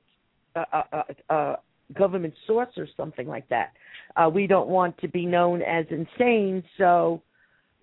uh, 0.56 0.64
uh, 0.72 0.82
uh, 0.92 1.32
uh, 1.32 1.56
government 1.96 2.34
source 2.46 2.70
or 2.76 2.86
something 2.96 3.26
like 3.26 3.48
that. 3.48 3.72
Uh, 4.16 4.28
we 4.28 4.46
don't 4.46 4.68
want 4.68 4.96
to 4.98 5.08
be 5.08 5.26
known 5.26 5.62
as 5.62 5.86
insane, 5.90 6.62
so 6.78 7.22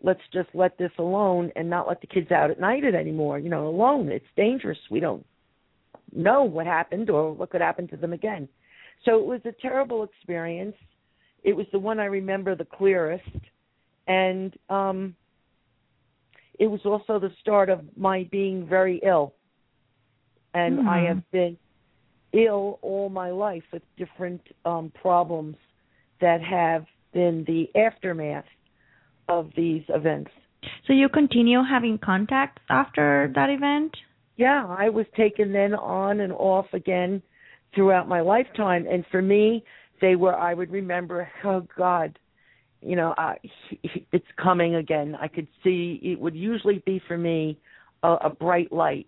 let's 0.03 0.21
just 0.33 0.49
let 0.53 0.77
this 0.77 0.91
alone 0.99 1.51
and 1.55 1.69
not 1.69 1.87
let 1.87 2.01
the 2.01 2.07
kids 2.07 2.31
out 2.31 2.51
at 2.51 2.59
night 2.59 2.83
anymore. 2.83 3.39
You 3.39 3.49
know, 3.49 3.67
alone. 3.67 4.09
It's 4.09 4.25
dangerous. 4.35 4.77
We 4.89 4.99
don't 4.99 5.25
know 6.13 6.43
what 6.43 6.65
happened 6.65 7.09
or 7.09 7.33
what 7.33 7.49
could 7.49 7.61
happen 7.61 7.87
to 7.89 7.97
them 7.97 8.13
again. 8.13 8.47
So 9.05 9.19
it 9.19 9.25
was 9.25 9.41
a 9.45 9.61
terrible 9.61 10.03
experience. 10.03 10.75
It 11.43 11.55
was 11.55 11.65
the 11.71 11.79
one 11.79 11.99
I 11.99 12.05
remember 12.05 12.55
the 12.55 12.65
clearest, 12.65 13.23
and 14.09 14.57
um, 14.69 15.15
it 16.57 16.67
was 16.67 16.81
also 16.83 17.19
the 17.19 17.31
start 17.39 17.69
of 17.69 17.81
my 17.95 18.27
being 18.31 18.67
very 18.67 18.99
ill. 19.05 19.33
And 20.53 20.89
I 20.89 21.01
have 21.01 21.21
been 21.31 21.57
ill 22.33 22.79
all 22.81 23.09
my 23.09 23.29
life 23.29 23.63
with 23.71 23.83
different 23.97 24.41
um, 24.65 24.91
problems 24.99 25.55
that 26.21 26.41
have 26.41 26.85
been 27.13 27.45
the 27.45 27.69
aftermath 27.79 28.45
of 29.29 29.51
these 29.55 29.83
events. 29.89 30.31
So 30.87 30.93
you 30.93 31.07
continue 31.07 31.61
having 31.63 31.99
contacts 31.99 32.61
after 32.69 33.31
that 33.35 33.51
event? 33.51 33.95
Yeah, 34.37 34.65
I 34.67 34.89
was 34.89 35.05
taken 35.15 35.53
then 35.53 35.75
on 35.75 36.21
and 36.21 36.33
off 36.33 36.65
again 36.73 37.21
throughout 37.75 38.09
my 38.09 38.21
lifetime, 38.21 38.87
and 38.89 39.05
for 39.11 39.21
me, 39.21 39.63
they 40.01 40.15
were. 40.15 40.35
I 40.35 40.53
would 40.53 40.71
remember, 40.71 41.29
oh 41.43 41.67
God, 41.77 42.17
you 42.81 42.95
know, 42.95 43.13
uh, 43.17 43.33
it's 44.11 44.25
coming 44.41 44.75
again. 44.75 45.15
I 45.19 45.27
could 45.27 45.47
see 45.63 45.99
it 46.03 46.19
would 46.19 46.35
usually 46.35 46.81
be 46.85 47.01
for 47.07 47.17
me 47.17 47.57
a, 48.03 48.13
a 48.25 48.29
bright 48.29 48.71
light, 48.71 49.07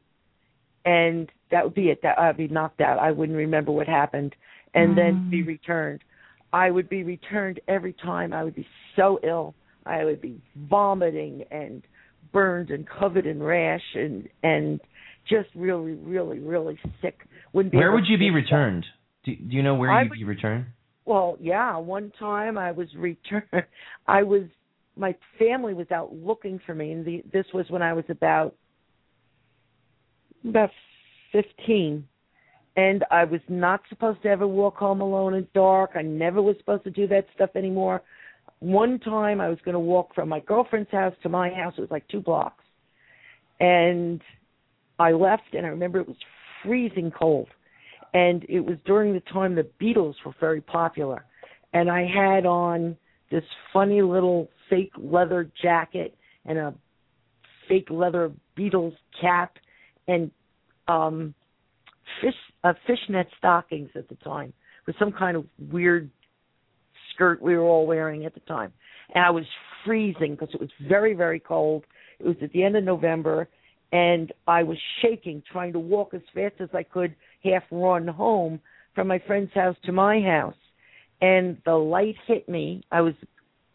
and 0.85 1.29
that 1.51 1.63
would 1.63 1.73
be 1.75 1.89
it. 1.89 2.01
That 2.03 2.19
I'd 2.19 2.37
be 2.37 2.47
knocked 2.47 2.81
out. 2.81 2.99
I 2.99 3.11
wouldn't 3.11 3.37
remember 3.37 3.71
what 3.71 3.87
happened, 3.87 4.35
and 4.73 4.91
Mm. 4.91 4.95
then 4.95 5.29
be 5.29 5.43
returned. 5.43 6.01
I 6.53 6.69
would 6.69 6.89
be 6.89 7.03
returned 7.03 7.59
every 7.67 7.93
time. 7.93 8.33
I 8.33 8.43
would 8.43 8.55
be 8.55 8.67
so 8.95 9.19
ill. 9.23 9.55
I 9.85 10.03
would 10.03 10.21
be 10.21 10.41
vomiting 10.55 11.45
and 11.49 11.81
burned 12.33 12.69
and 12.71 12.85
covered 12.87 13.25
in 13.25 13.41
rash 13.41 13.83
and 13.95 14.27
and 14.43 14.79
just 15.29 15.49
really, 15.55 15.93
really, 15.93 16.39
really 16.39 16.77
sick. 17.01 17.21
Wouldn't 17.53 17.71
be 17.71 17.77
Where 17.77 17.91
would 17.91 18.07
you 18.07 18.17
be 18.17 18.31
returned? 18.31 18.85
Do, 19.23 19.35
do 19.35 19.55
you 19.55 19.61
know 19.63 19.75
where 19.75 19.91
I 19.91 20.01
you'd 20.01 20.09
would- 20.09 20.19
be 20.19 20.23
returned? 20.25 20.65
Well, 21.05 21.37
yeah, 21.39 21.77
one 21.77 22.11
time 22.19 22.57
I 22.57 22.71
was 22.71 22.87
returned. 22.95 23.43
I 24.07 24.23
was 24.23 24.43
my 24.97 25.15
family 25.39 25.73
was 25.73 25.89
out 25.91 26.13
looking 26.13 26.59
for 26.65 26.75
me, 26.75 26.91
and 26.91 27.05
the, 27.05 27.23
this 27.31 27.45
was 27.53 27.65
when 27.69 27.81
I 27.81 27.93
was 27.93 28.03
about 28.09 28.55
about 30.47 30.69
fifteen, 31.31 32.07
and 32.75 33.03
I 33.09 33.23
was 33.23 33.41
not 33.47 33.81
supposed 33.89 34.21
to 34.23 34.29
ever 34.29 34.47
walk 34.47 34.77
home 34.77 35.01
alone 35.01 35.33
in 35.33 35.47
dark. 35.53 35.91
I 35.95 36.01
never 36.01 36.41
was 36.41 36.55
supposed 36.59 36.83
to 36.83 36.91
do 36.91 37.07
that 37.07 37.25
stuff 37.35 37.51
anymore. 37.55 38.01
One 38.59 38.99
time 38.99 39.41
I 39.41 39.49
was 39.49 39.57
going 39.65 39.73
to 39.73 39.79
walk 39.79 40.13
from 40.13 40.29
my 40.29 40.39
girlfriend's 40.41 40.91
house 40.91 41.15
to 41.23 41.29
my 41.29 41.49
house. 41.49 41.73
It 41.77 41.81
was 41.81 41.91
like 41.91 42.07
two 42.09 42.21
blocks, 42.21 42.63
and 43.59 44.21
I 44.99 45.11
left, 45.13 45.53
and 45.53 45.65
I 45.65 45.69
remember 45.69 45.99
it 45.99 46.07
was 46.07 46.17
freezing 46.63 47.11
cold 47.11 47.47
and 48.13 48.45
it 48.49 48.59
was 48.59 48.77
during 48.85 49.13
the 49.13 49.21
time 49.31 49.55
the 49.55 49.67
Beatles 49.81 50.15
were 50.25 50.33
very 50.39 50.61
popular. 50.61 51.25
And 51.73 51.89
I 51.89 52.05
had 52.05 52.45
on 52.45 52.97
this 53.31 53.43
funny 53.71 54.01
little 54.01 54.49
fake 54.69 54.91
leather 54.97 55.49
jacket 55.61 56.15
and 56.45 56.57
a 56.57 56.73
fake 57.69 57.87
leather 57.89 58.31
Beatles 58.57 58.95
cap 59.19 59.57
and 60.07 60.31
um 60.87 61.33
fish 62.21 62.33
uh, 62.63 62.73
fishnet 62.85 63.27
stockings 63.37 63.89
at 63.95 64.09
the 64.09 64.15
time 64.15 64.51
with 64.85 64.95
some 64.99 65.11
kind 65.11 65.37
of 65.37 65.45
weird 65.71 66.09
skirt 67.13 67.41
we 67.41 67.55
were 67.55 67.63
all 67.63 67.85
wearing 67.87 68.25
at 68.25 68.33
the 68.33 68.39
time. 68.41 68.73
And 69.13 69.23
I 69.23 69.29
was 69.29 69.45
freezing 69.85 70.35
because 70.35 70.53
it 70.53 70.59
was 70.59 70.69
very 70.87 71.13
very 71.13 71.39
cold. 71.39 71.85
It 72.19 72.25
was 72.25 72.35
at 72.41 72.51
the 72.51 72.63
end 72.63 72.75
of 72.75 72.83
November 72.83 73.47
and 73.91 74.31
I 74.47 74.63
was 74.63 74.77
shaking 75.01 75.43
trying 75.51 75.73
to 75.73 75.79
walk 75.79 76.13
as 76.13 76.21
fast 76.33 76.55
as 76.59 76.69
I 76.73 76.83
could 76.83 77.15
half 77.43 77.63
run 77.71 78.07
home 78.07 78.59
from 78.95 79.07
my 79.07 79.19
friend's 79.25 79.53
house 79.53 79.75
to 79.85 79.91
my 79.91 80.21
house. 80.21 80.55
And 81.21 81.57
the 81.65 81.75
light 81.75 82.15
hit 82.25 82.49
me. 82.49 82.83
I 82.91 83.01
was 83.01 83.13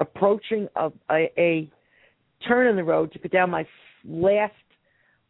approaching 0.00 0.68
a 0.76 0.90
a, 1.10 1.30
a 1.38 1.70
turn 2.46 2.66
in 2.68 2.76
the 2.76 2.84
road 2.84 3.12
to 3.12 3.18
go 3.18 3.28
down 3.28 3.50
my 3.50 3.66
last 4.04 4.54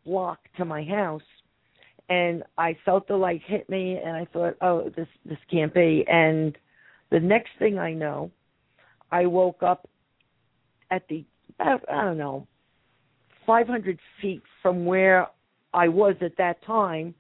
block 0.05 0.39
to 0.57 0.64
my 0.64 0.84
house 0.84 1.22
and 2.09 2.43
i 2.59 2.76
felt 2.84 3.09
the 3.09 3.16
light 3.16 3.41
hit 3.47 3.68
me 3.68 3.99
and 4.05 4.16
i 4.16 4.24
thought 4.32 4.55
oh 4.61 4.91
this 4.97 5.09
this 5.24 5.39
can't 5.51 5.74
be. 5.74 6.05
And 6.09 6.57
the 7.11 7.20
next 7.20 7.51
thing 7.59 7.78
i 7.78 7.93
know 7.93 8.30
i 9.11 9.26
woke 9.26 9.62
up 9.62 9.89
at 10.91 11.07
the 11.09 11.24
i 11.59 11.76
don't 11.89 12.18
know 12.18 12.47
500 13.47 13.99
feet 14.20 14.42
from 14.62 14.84
where 14.84 15.26
i 15.72 15.88
was 15.88 16.14
at 16.20 16.36
that 16.36 16.62
time 16.64 17.14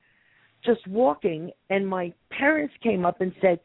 just 0.64 0.86
walking 0.86 1.50
and 1.70 1.86
my 1.86 2.12
parents 2.30 2.74
came 2.82 3.04
up 3.04 3.20
and 3.20 3.32
said 3.40 3.60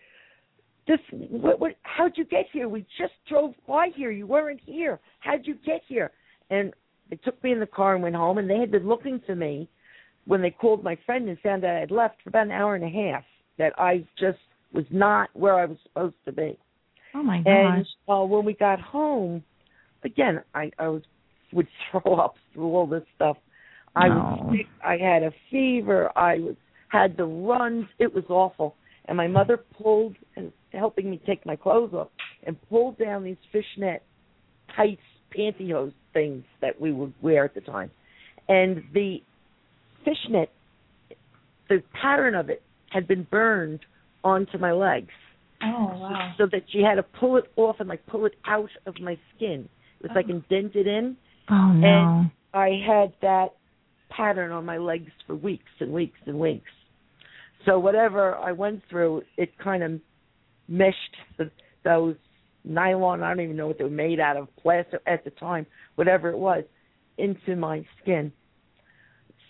this 0.87 0.99
what, 1.11 1.59
what 1.59 1.75
how'd 1.83 2.17
you 2.17 2.25
get 2.25 2.45
here? 2.51 2.67
We 2.67 2.85
just 2.97 3.13
drove 3.29 3.53
by 3.67 3.89
here. 3.95 4.11
You 4.11 4.27
weren't 4.27 4.61
here. 4.65 4.99
How'd 5.19 5.45
you 5.45 5.55
get 5.65 5.81
here? 5.87 6.11
And 6.49 6.73
they 7.09 7.17
took 7.17 7.41
me 7.43 7.51
in 7.51 7.59
the 7.59 7.65
car 7.65 7.93
and 7.93 8.03
went 8.03 8.15
home 8.15 8.37
and 8.37 8.49
they 8.49 8.57
had 8.57 8.71
been 8.71 8.87
looking 8.87 9.21
for 9.25 9.35
me 9.35 9.69
when 10.25 10.41
they 10.41 10.51
called 10.51 10.83
my 10.83 10.97
friend 11.05 11.27
and 11.27 11.37
found 11.39 11.65
out 11.65 11.75
i'd 11.77 11.91
left 11.91 12.15
for 12.23 12.29
about 12.29 12.45
an 12.45 12.51
hour 12.51 12.75
and 12.75 12.83
a 12.83 12.89
half 12.89 13.23
that 13.57 13.73
i 13.77 14.05
just 14.19 14.37
was 14.71 14.85
not 14.91 15.29
where 15.33 15.55
i 15.55 15.65
was 15.65 15.77
supposed 15.83 16.15
to 16.25 16.31
be. 16.31 16.57
Oh 17.13 17.23
my 17.23 17.37
and 17.37 17.83
gosh. 17.83 17.87
uh, 18.07 18.23
when 18.23 18.45
we 18.45 18.53
got 18.53 18.79
home, 18.79 19.43
again, 20.03 20.41
I, 20.55 20.71
I 20.79 20.87
was 20.87 21.01
would 21.53 21.67
throw 21.91 22.15
up 22.15 22.35
through 22.53 22.73
all 22.75 22.87
this 22.87 23.03
stuff. 23.15 23.37
I 23.95 24.07
was 24.07 24.53
sick. 24.57 24.67
I 24.83 24.97
had 24.97 25.23
a 25.23 25.31
fever. 25.49 26.11
I 26.15 26.35
was 26.39 26.55
had 26.89 27.17
the 27.17 27.25
runs. 27.25 27.85
It 27.99 28.13
was 28.13 28.23
awful. 28.29 28.75
And 29.05 29.17
my 29.17 29.27
mother 29.27 29.57
pulled 29.81 30.15
and 30.35 30.51
helping 30.71 31.09
me 31.09 31.19
take 31.25 31.45
my 31.45 31.55
clothes 31.55 31.93
off 31.93 32.07
and 32.45 32.57
pulled 32.69 32.97
down 32.97 33.23
these 33.23 33.37
fishnet 33.51 34.03
tights 34.75 35.01
pantyhose 35.37 35.93
things 36.13 36.43
that 36.61 36.79
we 36.79 36.91
would 36.91 37.13
wear 37.21 37.45
at 37.45 37.53
the 37.53 37.61
time. 37.61 37.91
And 38.47 38.83
the 38.93 39.17
fishnet, 40.05 40.49
the 41.69 41.83
pattern 42.01 42.35
of 42.35 42.49
it 42.49 42.61
had 42.89 43.07
been 43.07 43.27
burned 43.29 43.79
onto 44.23 44.57
my 44.57 44.71
legs 44.71 45.09
Oh 45.63 45.97
wow. 45.97 46.33
so 46.37 46.45
that 46.51 46.63
she 46.71 46.81
had 46.81 46.95
to 46.95 47.03
pull 47.03 47.37
it 47.37 47.45
off 47.55 47.77
and 47.79 47.87
like 47.87 48.05
pull 48.07 48.25
it 48.25 48.33
out 48.45 48.69
of 48.85 48.99
my 48.99 49.17
skin. 49.35 49.67
It 49.99 50.03
was 50.03 50.11
like 50.15 50.29
indented 50.29 50.87
in. 50.87 51.15
Oh 51.51 51.71
no. 51.73 51.87
And 52.23 52.31
I 52.53 52.69
had 52.85 53.13
that 53.21 53.49
pattern 54.09 54.51
on 54.51 54.65
my 54.65 54.77
legs 54.77 55.11
for 55.27 55.35
weeks 55.35 55.71
and 55.79 55.91
weeks 55.91 56.19
and 56.25 56.39
weeks. 56.39 56.69
So 57.65 57.77
whatever 57.79 58.35
I 58.35 58.51
went 58.53 58.81
through, 58.89 59.23
it 59.37 59.57
kind 59.59 59.83
of 59.83 59.99
meshed 60.67 60.95
the, 61.37 61.51
those 61.83 62.15
nylon. 62.63 63.21
I 63.23 63.29
don't 63.29 63.41
even 63.43 63.55
know 63.55 63.67
what 63.67 63.77
they 63.77 63.83
were 63.83 63.89
made 63.89 64.19
out 64.19 64.35
of, 64.37 64.47
plastic 64.57 65.01
at 65.05 65.23
the 65.23 65.29
time, 65.31 65.65
whatever 65.95 66.29
it 66.29 66.37
was, 66.37 66.63
into 67.17 67.55
my 67.55 67.85
skin. 68.01 68.31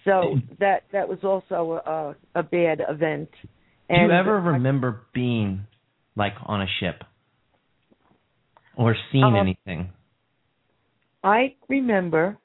So 0.04 0.36
that 0.60 0.84
that 0.92 1.08
was 1.08 1.20
also 1.24 1.80
a, 2.36 2.40
a 2.40 2.44
bad 2.44 2.82
event. 2.90 3.30
And 3.88 3.90
Do 3.90 3.96
you 3.96 4.02
And 4.04 4.12
ever 4.12 4.40
I- 4.40 4.54
remember 4.54 5.02
being 5.14 5.62
like 6.16 6.34
on 6.46 6.62
a 6.62 6.68
ship 6.80 7.04
or 8.76 8.96
seeing 9.12 9.24
Um, 9.24 9.36
anything? 9.36 9.90
I 11.24 11.56
remember 11.70 12.38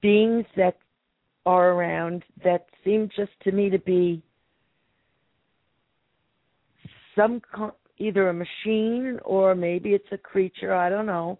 beings 0.00 0.44
that 0.56 0.76
are 1.44 1.72
around 1.72 2.24
that 2.44 2.66
seem 2.84 3.08
just 3.16 3.32
to 3.42 3.52
me 3.52 3.70
to 3.70 3.78
be 3.78 4.22
some 7.16 7.40
either 7.98 8.28
a 8.28 8.34
machine 8.34 9.18
or 9.24 9.54
maybe 9.54 9.90
it's 9.90 10.06
a 10.12 10.18
creature 10.18 10.74
I 10.74 10.88
don't 10.90 11.06
know 11.06 11.38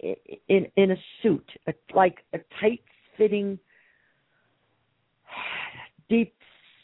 in 0.00 0.66
in 0.76 0.92
a 0.92 0.96
suit 1.22 1.48
a, 1.66 1.74
like 1.94 2.18
a 2.32 2.38
tight 2.60 2.82
fitting 3.16 3.58
deep 6.08 6.34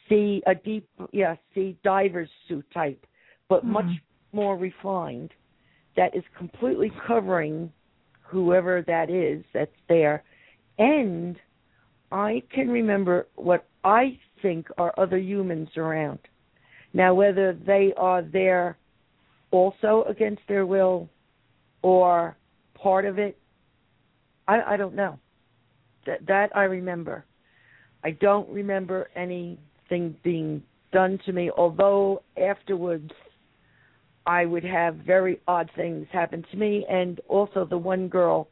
sea 0.09 0.43
a 0.47 0.55
deep 0.55 0.89
yeah 1.13 1.37
sea 1.55 1.77
diver's 1.83 2.29
suit 2.49 2.67
type 2.75 3.07
but 3.49 3.63
hmm. 3.63 3.73
much 3.73 3.91
more 4.33 4.57
refined 4.57 5.31
that 5.97 6.15
is 6.17 6.25
completely 6.37 6.93
covering 7.07 7.73
whoever 8.23 8.83
that 8.87 9.11
is 9.11 9.45
that's 9.53 9.71
there. 9.89 10.23
And 10.79 11.37
i 12.11 12.43
can 12.53 12.69
remember 12.69 13.27
what 13.37 13.67
i 13.83 14.19
think 14.43 14.69
are 14.79 14.93
other 14.99 15.19
humans 15.19 15.69
around. 15.77 16.19
Now 16.93 17.15
whether 17.15 17.53
they 17.53 17.93
are 17.97 18.23
there 18.23 18.77
also 19.51 20.05
against 20.09 20.43
their 20.49 20.67
will 20.67 21.09
or 21.83 22.37
part 22.75 23.05
of 23.05 23.19
it 23.19 23.39
i 24.49 24.61
i 24.75 24.77
don't 24.77 24.95
know. 24.95 25.19
That 26.07 26.27
that 26.27 26.57
I 26.57 26.65
remember. 26.65 27.25
I 28.03 28.11
don't 28.11 28.49
remember 28.51 29.09
anything 29.17 30.17
being 30.23 30.63
done 30.93 31.19
to 31.25 31.33
me, 31.33 31.51
although 31.57 32.23
afterwards 32.37 33.11
I 34.27 34.47
would 34.47 34.65
have 34.65 34.97
very 34.97 35.41
odd 35.47 35.71
things 35.77 36.07
happen 36.13 36.45
to 36.51 36.57
me 36.57 36.87
and 36.89 37.21
also 37.29 37.65
the 37.65 37.79
one 37.79 38.09
girl 38.09 38.49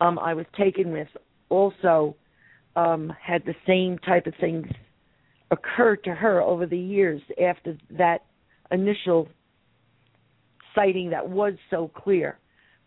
um 0.00 0.18
I 0.18 0.34
was 0.34 0.46
taken 0.56 0.92
with 0.92 1.08
also 1.48 2.16
um 2.76 3.12
had 3.20 3.44
the 3.44 3.54
same 3.66 3.98
type 3.98 4.26
of 4.26 4.34
things 4.40 4.66
occur 5.50 5.96
to 5.96 6.14
her 6.14 6.40
over 6.40 6.66
the 6.66 6.78
years 6.78 7.22
after 7.40 7.76
that 7.90 8.24
initial 8.70 9.28
sighting 10.74 11.10
that 11.10 11.28
was 11.28 11.54
so 11.70 11.90
clear. 11.94 12.38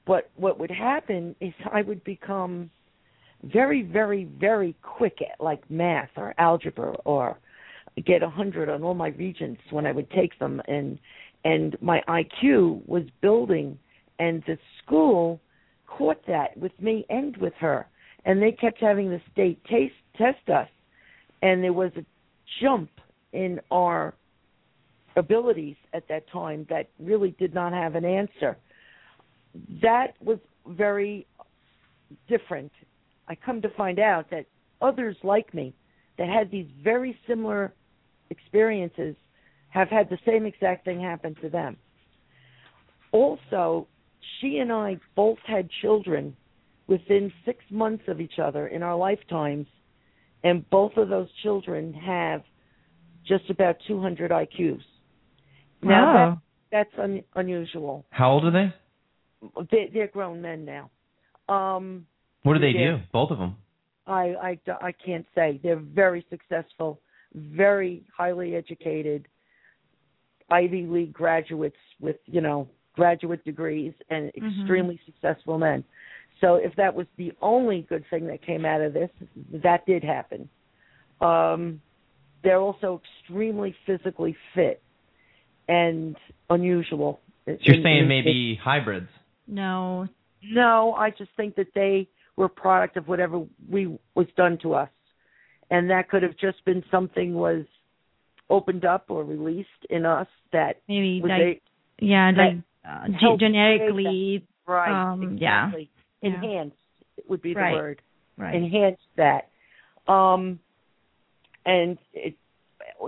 But 0.06 0.30
what 0.36 0.60
would 0.60 0.72
happen 0.72 1.36
is 1.42 1.54
I 1.72 1.82
would 1.82 2.04
become 2.04 2.70
very, 3.44 3.84
very, 3.84 4.26
very 4.40 4.76
quick 4.82 5.18
at 5.22 5.44
like 5.44 5.70
math 5.70 6.10
or 6.18 6.34
algebra 6.38 6.96
or 7.06 7.38
get 8.06 8.24
a 8.24 8.30
hundred 8.30 8.70
on 8.70 8.84
all 8.84 8.94
my 8.94 9.10
regents 9.10 9.62
when 9.72 9.86
I 9.86 9.92
would 9.92 10.10
take 10.12 10.38
them 10.40 10.62
and 10.68 11.00
and 11.48 11.78
my 11.80 12.04
IQ 12.10 12.86
was 12.88 13.04
building 13.22 13.80
and 14.20 14.44
the 14.48 14.58
school 14.84 15.40
caught 15.86 16.22
that 16.28 16.58
with 16.58 16.74
me 16.82 17.06
and 17.10 17.38
with 17.38 17.54
her 17.58 17.88
and 18.26 18.42
they 18.42 18.52
kept 18.52 18.82
having 18.82 19.10
the 19.10 19.22
state 19.32 19.64
taste 19.64 19.94
test 20.18 20.50
us 20.50 20.68
and 21.42 21.64
there 21.64 21.72
was 21.72 21.92
a 21.96 22.04
jump 22.62 22.90
in 23.32 23.62
our 23.72 24.14
abilities 25.16 25.78
at 25.94 26.06
that 26.10 26.30
time 26.30 26.68
that 26.70 26.90
really 27.00 27.32
did 27.40 27.54
not 27.54 27.72
have 27.72 27.96
an 27.96 28.04
answer. 28.04 28.58
That 29.82 30.22
was 30.22 30.40
very 30.68 31.26
different. 32.28 32.74
I 33.30 33.36
come 33.36 33.62
to 33.62 33.70
find 33.70 34.00
out 34.00 34.30
that 34.32 34.48
others 34.82 35.16
like 35.24 35.54
me 35.54 35.74
that 36.18 36.28
had 36.28 36.52
these 36.52 36.68
very 36.84 37.18
similar 37.26 37.74
experiences 38.32 39.16
have 39.70 39.90
had 39.90 40.10
the 40.10 40.18
same 40.26 40.46
exact 40.46 40.86
thing 40.86 41.02
happen 41.02 41.36
to 41.42 41.50
them. 41.50 41.78
Also, 43.12 43.88
she 44.40 44.58
and 44.58 44.72
I 44.72 44.98
both 45.16 45.38
had 45.46 45.70
children 45.82 46.36
within 46.88 47.32
six 47.46 47.64
months 47.70 48.04
of 48.08 48.22
each 48.22 48.40
other 48.40 48.68
in 48.68 48.82
our 48.82 48.96
lifetimes, 48.96 49.68
and 50.44 50.68
both 50.70 50.96
of 50.98 51.10
those 51.10 51.28
children 51.44 51.94
have 51.94 52.44
just 53.26 53.50
about 53.50 53.76
200 53.88 54.32
IQs. 54.32 54.82
Now 55.84 56.06
Wow. 56.06 56.42
that, 56.72 56.88
that's 56.90 57.00
un, 57.00 57.24
unusual. 57.36 58.06
How 58.10 58.32
old 58.32 58.46
are 58.46 58.52
they? 58.52 58.74
They, 59.72 59.90
they're 59.94 60.08
grown 60.08 60.42
men 60.42 60.66
now. 60.66 60.90
Um, 61.54 62.08
What 62.44 62.54
do 62.54 62.60
they 62.60 62.74
do? 62.74 63.00
Both 63.12 63.32
of 63.32 63.38
them. 63.38 63.58
I, 64.08 64.58
I 64.68 64.72
I 64.82 64.92
can't 64.94 65.26
say 65.36 65.60
they're 65.62 65.76
very 65.76 66.26
successful, 66.30 67.02
very 67.34 68.06
highly 68.16 68.56
educated, 68.56 69.28
Ivy 70.50 70.86
League 70.86 71.14
graduates 71.14 71.78
with 72.00 72.18
you 72.26 72.42
know 72.42 72.68
graduate 72.94 73.44
degrees 73.46 73.94
and 74.10 74.32
Mhm. 74.34 74.60
extremely 74.60 75.00
successful 75.06 75.58
men. 75.58 75.84
So 76.42 76.56
if 76.56 76.76
that 76.76 76.94
was 76.96 77.08
the 77.18 77.32
only 77.42 77.82
good 77.84 78.06
thing 78.10 78.28
that 78.28 78.42
came 78.42 78.66
out 78.66 78.82
of 78.82 78.94
this, 78.94 79.10
that 79.52 79.86
did 79.86 80.04
happen. 80.04 80.50
Um, 81.22 81.82
they're 82.44 82.60
also 82.60 83.02
extremely 83.04 83.72
physically 83.86 84.36
fit 84.54 84.82
and 85.68 86.16
unusual. 86.50 87.20
So 87.46 87.58
you're 87.62 87.76
In- 87.78 87.84
saying 87.84 88.02
in- 88.04 88.08
maybe 88.08 88.56
hybrids. 88.56 89.10
No. 89.48 90.08
no, 90.44 90.94
I 90.94 91.10
just 91.10 91.32
think 91.36 91.56
that 91.56 91.74
they 91.74 92.08
were 92.36 92.46
a 92.46 92.50
product 92.50 92.98
of 92.98 93.08
whatever 93.08 93.46
we 93.70 93.98
was 94.14 94.28
done 94.36 94.58
to 94.60 94.74
us, 94.76 94.90
and 95.72 95.90
that 95.90 96.10
could 96.10 96.22
have 96.24 96.38
just 96.38 96.64
been 96.66 96.84
something 96.92 97.34
was 97.34 97.66
opened 98.50 98.86
up 98.86 99.06
or 99.10 99.24
released 99.24 99.70
in 99.90 100.06
us 100.06 100.28
that 100.54 100.82
Maybe 100.88 101.22
like 101.24 101.62
yeah, 102.00 102.32
that 102.32 102.38
like 102.38 102.56
uh, 102.88 103.08
helped 103.20 103.42
generically. 103.42 104.46
right 104.66 105.12
um, 105.12 105.38
yeah. 105.40 105.66
exactly 105.68 105.90
Yeah. 106.22 106.30
enhanced 106.36 106.76
would 107.28 107.42
be 107.42 107.54
the 107.54 107.60
Right. 107.60 107.74
word 107.74 108.02
Right. 108.38 108.56
enhanced 108.56 109.02
that, 109.16 109.50
um, 110.12 110.60
and 111.66 111.98
it 112.14 112.36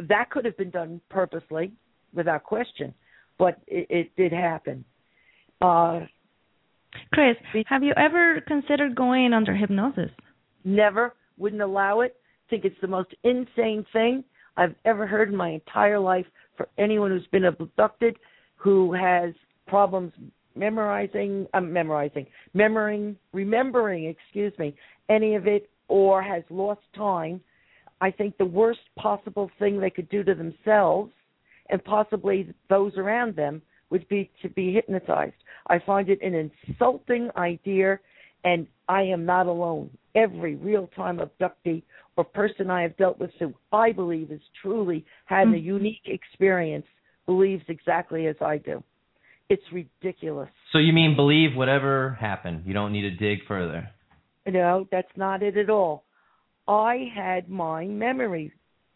that 0.08 0.30
could 0.32 0.44
have 0.46 0.58
been 0.58 0.72
done 0.72 1.00
purposely 1.10 1.72
without 2.14 2.44
question, 2.44 2.94
but 3.38 3.60
it, 3.68 3.86
it 3.90 4.16
did 4.16 4.32
happen. 4.32 4.84
Uh, 5.62 6.02
Chris, 7.14 7.36
have 7.68 7.84
you 7.84 7.94
ever 7.96 8.42
considered 8.48 8.96
going 8.96 9.34
under 9.34 9.56
hypnosis? 9.56 10.12
never 10.66 11.14
wouldn't 11.38 11.62
allow 11.62 12.02
it 12.02 12.18
think 12.50 12.66
it's 12.66 12.80
the 12.82 12.88
most 12.88 13.14
insane 13.24 13.86
thing 13.94 14.24
i've 14.58 14.76
ever 14.86 15.06
heard 15.08 15.30
in 15.30 15.36
my 15.36 15.50
entire 15.50 16.00
life 16.00 16.26
for 16.58 16.68
anyone 16.78 17.12
who's 17.12 17.28
been 17.28 17.46
abducted 17.46 18.18
who 18.56 18.94
has 18.94 19.34
problems 19.68 20.12
memorizing 20.56 21.48
um, 21.54 21.72
memorizing 21.72 22.26
memorizing 22.54 23.16
remembering 23.34 24.06
excuse 24.06 24.54
me 24.58 24.76
any 25.10 25.36
of 25.36 25.48
it 25.48 25.70
or 25.88 26.22
has 26.22 26.44
lost 26.50 26.82
time 26.96 27.40
i 28.02 28.12
think 28.12 28.38
the 28.38 28.46
worst 28.46 28.82
possible 28.98 29.50
thing 29.60 29.80
they 29.80 29.90
could 29.90 30.10
do 30.10 30.24
to 30.24 30.36
themselves 30.36 31.12
and 31.70 31.84
possibly 31.84 32.52
those 32.70 32.94
around 32.98 33.36
them 33.36 33.62
would 33.90 34.08
be 34.10 34.30
to 34.42 34.50
be 34.50 34.74
hypnotized 34.74 35.34
i 35.68 35.80
find 35.80 36.10
it 36.10 36.22
an 36.22 36.52
insulting 36.68 37.30
idea 37.38 38.00
and 38.44 38.68
I 38.88 39.04
am 39.04 39.26
not 39.26 39.48
alone. 39.48 39.90
Every 40.16 40.56
real 40.56 40.90
time 40.96 41.20
abductee 41.20 41.84
or 42.18 42.24
person 42.24 42.70
I 42.70 42.82
have 42.82 42.98
dealt 42.98 43.20
with 43.20 43.32
who 43.40 43.54
I 43.72 43.92
believe 43.92 44.32
is 44.32 44.42
truly 44.62 45.06
had 45.26 45.48
a 45.48 45.52
mm. 45.52 45.64
unique 45.64 46.02
experience 46.06 46.86
believes 47.26 47.64
exactly 47.68 48.28
as 48.28 48.36
I 48.42 48.58
do. 48.58 48.84
It's 49.50 49.64
ridiculous. 49.72 50.50
So 50.72 50.80
you 50.80 50.94
mean 50.94 51.16
believe 51.16 51.56
whatever 51.56 52.18
happened? 52.20 52.64
You 52.66 52.74
don't 52.74 52.92
need 52.92 53.02
to 53.02 53.12
dig 53.12 53.40
further. 53.48 53.90
No, 54.48 54.88
that's 54.92 55.16
not 55.16 55.44
it 55.44 55.58
at 55.58 55.70
all. 55.70 56.04
I 56.68 57.08
had 57.16 57.50
my 57.50 57.86
memory 57.86 58.52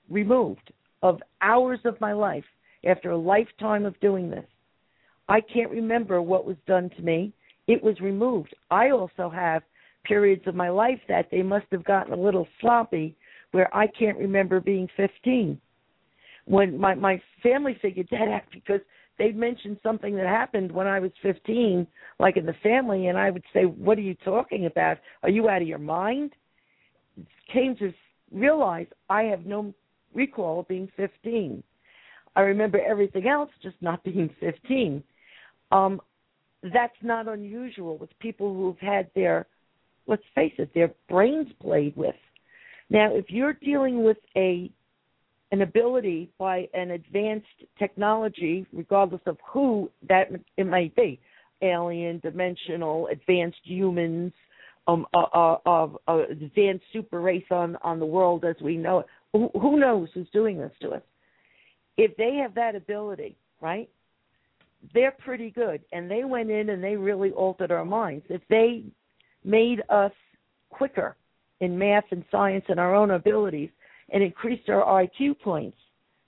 removed 0.09 0.71
of 1.01 1.21
hours 1.41 1.79
of 1.85 1.99
my 1.99 2.13
life 2.13 2.43
after 2.85 3.11
a 3.11 3.17
lifetime 3.17 3.85
of 3.85 3.99
doing 3.99 4.29
this. 4.29 4.45
I 5.27 5.41
can't 5.41 5.71
remember 5.71 6.21
what 6.21 6.45
was 6.45 6.57
done 6.67 6.89
to 6.97 7.01
me. 7.01 7.33
It 7.67 7.83
was 7.83 7.99
removed. 7.99 8.55
I 8.69 8.91
also 8.91 9.29
have 9.29 9.63
periods 10.03 10.43
of 10.47 10.55
my 10.55 10.69
life 10.69 10.99
that 11.07 11.29
they 11.31 11.41
must 11.41 11.65
have 11.71 11.83
gotten 11.83 12.13
a 12.13 12.21
little 12.21 12.47
sloppy 12.59 13.15
where 13.51 13.73
I 13.75 13.87
can't 13.87 14.17
remember 14.17 14.59
being 14.59 14.87
15. 14.97 15.59
When 16.45 16.77
my 16.77 16.93
my 16.95 17.21
family 17.41 17.77
figured 17.81 18.07
that 18.11 18.27
out 18.27 18.41
because 18.51 18.81
they 19.17 19.31
mentioned 19.31 19.77
something 19.83 20.15
that 20.15 20.25
happened 20.25 20.71
when 20.71 20.87
I 20.87 20.99
was 20.99 21.11
15 21.21 21.87
like 22.19 22.35
in 22.35 22.45
the 22.45 22.55
family 22.63 23.07
and 23.07 23.17
I 23.17 23.29
would 23.29 23.43
say 23.53 23.63
what 23.63 23.97
are 23.97 24.01
you 24.01 24.15
talking 24.25 24.65
about? 24.65 24.97
Are 25.21 25.29
you 25.29 25.47
out 25.49 25.61
of 25.61 25.67
your 25.67 25.77
mind? 25.77 26.31
Came 27.51 27.75
to 27.77 27.93
realize 28.31 28.87
I 29.09 29.23
have 29.23 29.45
no 29.45 29.73
recall 30.13 30.61
of 30.61 30.67
being 30.67 30.89
15. 30.97 31.63
I 32.35 32.41
remember 32.41 32.79
everything 32.81 33.27
else 33.27 33.51
just 33.61 33.75
not 33.81 34.03
being 34.03 34.29
15. 34.39 35.03
Um 35.71 36.01
that's 36.73 36.95
not 37.01 37.27
unusual 37.27 37.97
with 37.97 38.17
people 38.19 38.53
who've 38.53 38.79
had 38.79 39.09
their 39.15 39.45
let's 40.07 40.23
face 40.35 40.53
it 40.57 40.73
their 40.73 40.91
brains 41.09 41.47
played 41.61 41.95
with. 41.95 42.15
Now 42.89 43.13
if 43.15 43.25
you're 43.29 43.53
dealing 43.53 44.03
with 44.03 44.17
a 44.35 44.71
an 45.51 45.61
ability 45.61 46.31
by 46.39 46.67
an 46.73 46.91
advanced 46.91 47.47
technology 47.77 48.65
regardless 48.73 49.21
of 49.25 49.37
who 49.47 49.89
that 50.07 50.29
it 50.57 50.65
might 50.65 50.95
be 50.95 51.19
alien 51.61 52.19
dimensional 52.19 53.07
advanced 53.11 53.59
humans 53.63 54.33
um 54.87 55.05
uh, 55.13 55.25
uh, 55.33 55.57
uh, 55.65 55.87
uh 56.07 56.23
advanced 56.29 56.83
super 56.91 57.21
race 57.21 57.45
on 57.51 57.77
on 57.83 57.99
the 57.99 58.05
world 58.05 58.43
as 58.45 58.55
we 58.61 58.75
know 58.75 58.99
it 58.99 59.05
who, 59.31 59.49
who 59.53 59.79
knows 59.79 60.09
who's 60.13 60.29
doing 60.31 60.57
this 60.57 60.73
to 60.81 60.89
us? 60.89 61.01
If 61.97 62.17
they 62.17 62.35
have 62.41 62.55
that 62.55 62.75
ability 62.75 63.37
right 63.61 63.89
they're 64.93 65.11
pretty 65.11 65.51
good. 65.51 65.81
And 65.91 66.09
they 66.09 66.23
went 66.23 66.49
in 66.49 66.69
and 66.69 66.83
they 66.83 66.95
really 66.95 67.31
altered 67.31 67.71
our 67.71 67.85
minds. 67.85 68.25
If 68.29 68.41
they 68.49 68.83
made 69.45 69.81
us 69.89 70.11
quicker 70.69 71.15
in 71.59 71.77
math 71.77 72.05
and 72.11 72.23
science 72.31 72.65
and 72.67 72.79
our 72.79 72.95
own 72.95 73.11
abilities 73.11 73.69
and 74.09 74.23
increased 74.23 74.69
our 74.69 75.03
IQ 75.03 75.39
points 75.39 75.77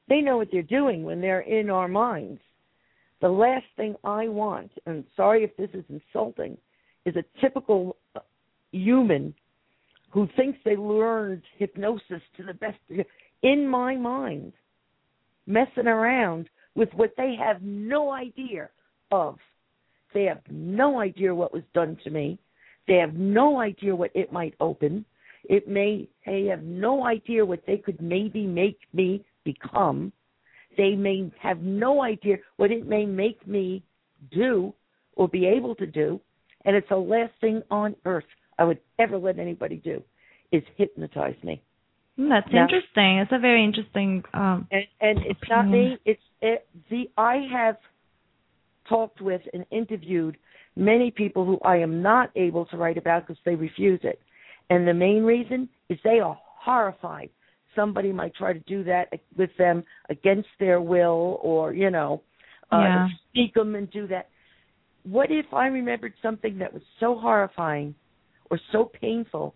they 0.08 0.22
know 0.22 0.38
what 0.38 0.50
they're 0.52 0.62
doing 0.62 1.04
when 1.04 1.20
they're 1.20 1.42
in 1.42 1.70
our 1.70 1.88
minds 1.88 2.40
the 3.22 3.28
last 3.28 3.66
thing 3.76 3.96
i 4.04 4.28
want 4.28 4.72
and 4.86 5.04
sorry 5.16 5.44
if 5.44 5.56
this 5.58 5.70
is 5.74 5.84
insulting 5.90 6.58
is 7.06 7.16
a 7.16 7.42
typical 7.42 7.96
human 8.72 9.34
who 10.12 10.28
thinks 10.36 10.58
they 10.64 10.76
learned 10.76 11.42
hypnosis 11.58 12.22
to 12.38 12.44
the 12.44 12.54
best 12.54 12.78
in 13.42 13.68
my 13.68 13.96
mind 13.96 14.54
messing 15.48 15.88
around 15.88 16.50
with 16.76 16.90
what 16.94 17.14
they 17.18 17.36
have 17.40 17.62
no 17.62 18.12
idea 18.12 18.70
of. 19.12 19.38
They 20.14 20.24
have 20.24 20.42
no 20.50 21.00
idea 21.00 21.34
what 21.34 21.54
was 21.54 21.64
done 21.74 21.98
to 22.04 22.10
me. 22.10 22.40
They 22.88 22.96
have 22.96 23.14
no 23.16 23.60
idea 23.60 23.96
what 23.96 24.12
it 24.14 24.32
might 24.32 24.54
open. 24.60 25.06
It 25.44 25.68
may 25.68 26.08
they 26.26 26.46
have 26.46 26.64
no 26.64 27.06
idea 27.06 27.46
what 27.46 27.64
they 27.66 27.78
could 27.78 28.02
maybe 28.02 28.46
make 28.46 28.80
me 28.94 29.24
become. 29.44 30.12
They 30.78 30.96
may 30.96 31.32
have 31.40 31.60
no 31.62 32.02
idea 32.02 32.38
what 32.58 32.72
it 32.72 32.88
may 32.88 33.06
make 33.06 33.46
me 33.48 33.84
do 34.32 34.74
or 35.16 35.28
be 35.28 35.46
able 35.46 35.76
to 35.76 35.86
do. 35.86 36.20
And 36.66 36.76
it's 36.76 36.90
the 36.90 36.98
last 36.98 37.34
thing 37.40 37.62
on 37.70 37.96
earth 38.06 38.26
I 38.58 38.64
would 38.64 38.80
ever 39.00 39.18
let 39.18 39.40
anybody 39.40 39.78
do 39.78 40.04
is 40.52 40.64
hypnotize 40.78 41.36
me. 41.44 41.62
Mm, 42.20 42.30
That's 42.30 42.52
Now- 42.52 42.64
interesting. 42.64 43.18
It's 43.20 43.32
a 43.32 43.40
very 43.40 43.64
interesting. 43.64 44.24
Um, 44.34 44.68
and 44.72 44.86
and 45.02 45.20
it's 45.26 45.50
not 45.50 45.68
me. 45.68 45.98
It's 46.06 46.22
it, 46.42 46.68
the 46.90 47.10
I 47.18 47.48
have 47.52 47.78
talked 48.88 49.22
with 49.22 49.42
and 49.54 49.66
interviewed 49.72 50.38
many 50.76 51.12
people 51.12 51.46
who 51.46 51.60
I 51.64 51.78
am 51.78 52.02
not 52.02 52.32
able 52.36 52.66
to 52.68 52.78
write 52.78 52.98
about 52.98 53.28
because 53.28 53.42
they 53.46 53.56
refuse 53.56 54.00
it, 54.04 54.20
and 54.70 54.88
the 54.88 54.94
main 54.94 55.24
reason 55.24 55.70
is 55.90 55.98
they 56.04 56.20
are 56.20 56.38
horrified. 56.42 57.30
Somebody 57.76 58.12
might 58.12 58.34
try 58.36 58.54
to 58.54 58.60
do 58.60 58.84
that 58.86 59.10
with 59.38 59.50
them 59.58 59.84
against 60.10 60.50
their 60.60 60.82
will, 60.82 61.40
or 61.42 61.74
you 61.74 61.90
know, 61.90 62.22
uh, 62.72 62.78
Yeah. 62.80 63.08
speak 63.30 63.54
them 63.54 63.76
and 63.76 63.90
do 63.92 64.08
that. 64.08 64.30
What 65.04 65.30
if 65.30 65.54
I 65.54 65.68
remembered 65.68 66.14
something 66.22 66.58
that 66.58 66.74
was 66.74 66.82
so 67.00 67.16
horrifying 67.16 67.94
or 68.50 68.58
so 68.72 68.86
painful 68.86 69.54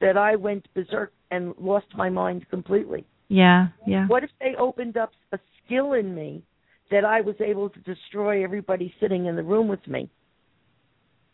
that 0.00 0.16
I 0.16 0.36
went 0.36 0.66
berserk 0.74 1.12
and 1.30 1.54
lost 1.58 1.86
my 1.94 2.08
mind 2.08 2.48
completely? 2.48 3.04
yeah, 3.28 3.68
yeah. 3.86 4.06
What 4.08 4.24
if 4.24 4.30
they 4.40 4.56
opened 4.56 4.96
up 4.96 5.12
a 5.32 5.38
skill 5.64 5.92
in 5.92 6.14
me 6.14 6.42
that 6.90 7.04
I 7.04 7.20
was 7.20 7.36
able 7.40 7.68
to 7.70 7.78
destroy 7.80 8.42
everybody 8.42 8.92
sitting 8.98 9.26
in 9.26 9.36
the 9.36 9.42
room 9.44 9.68
with 9.68 9.86
me? 9.86 10.10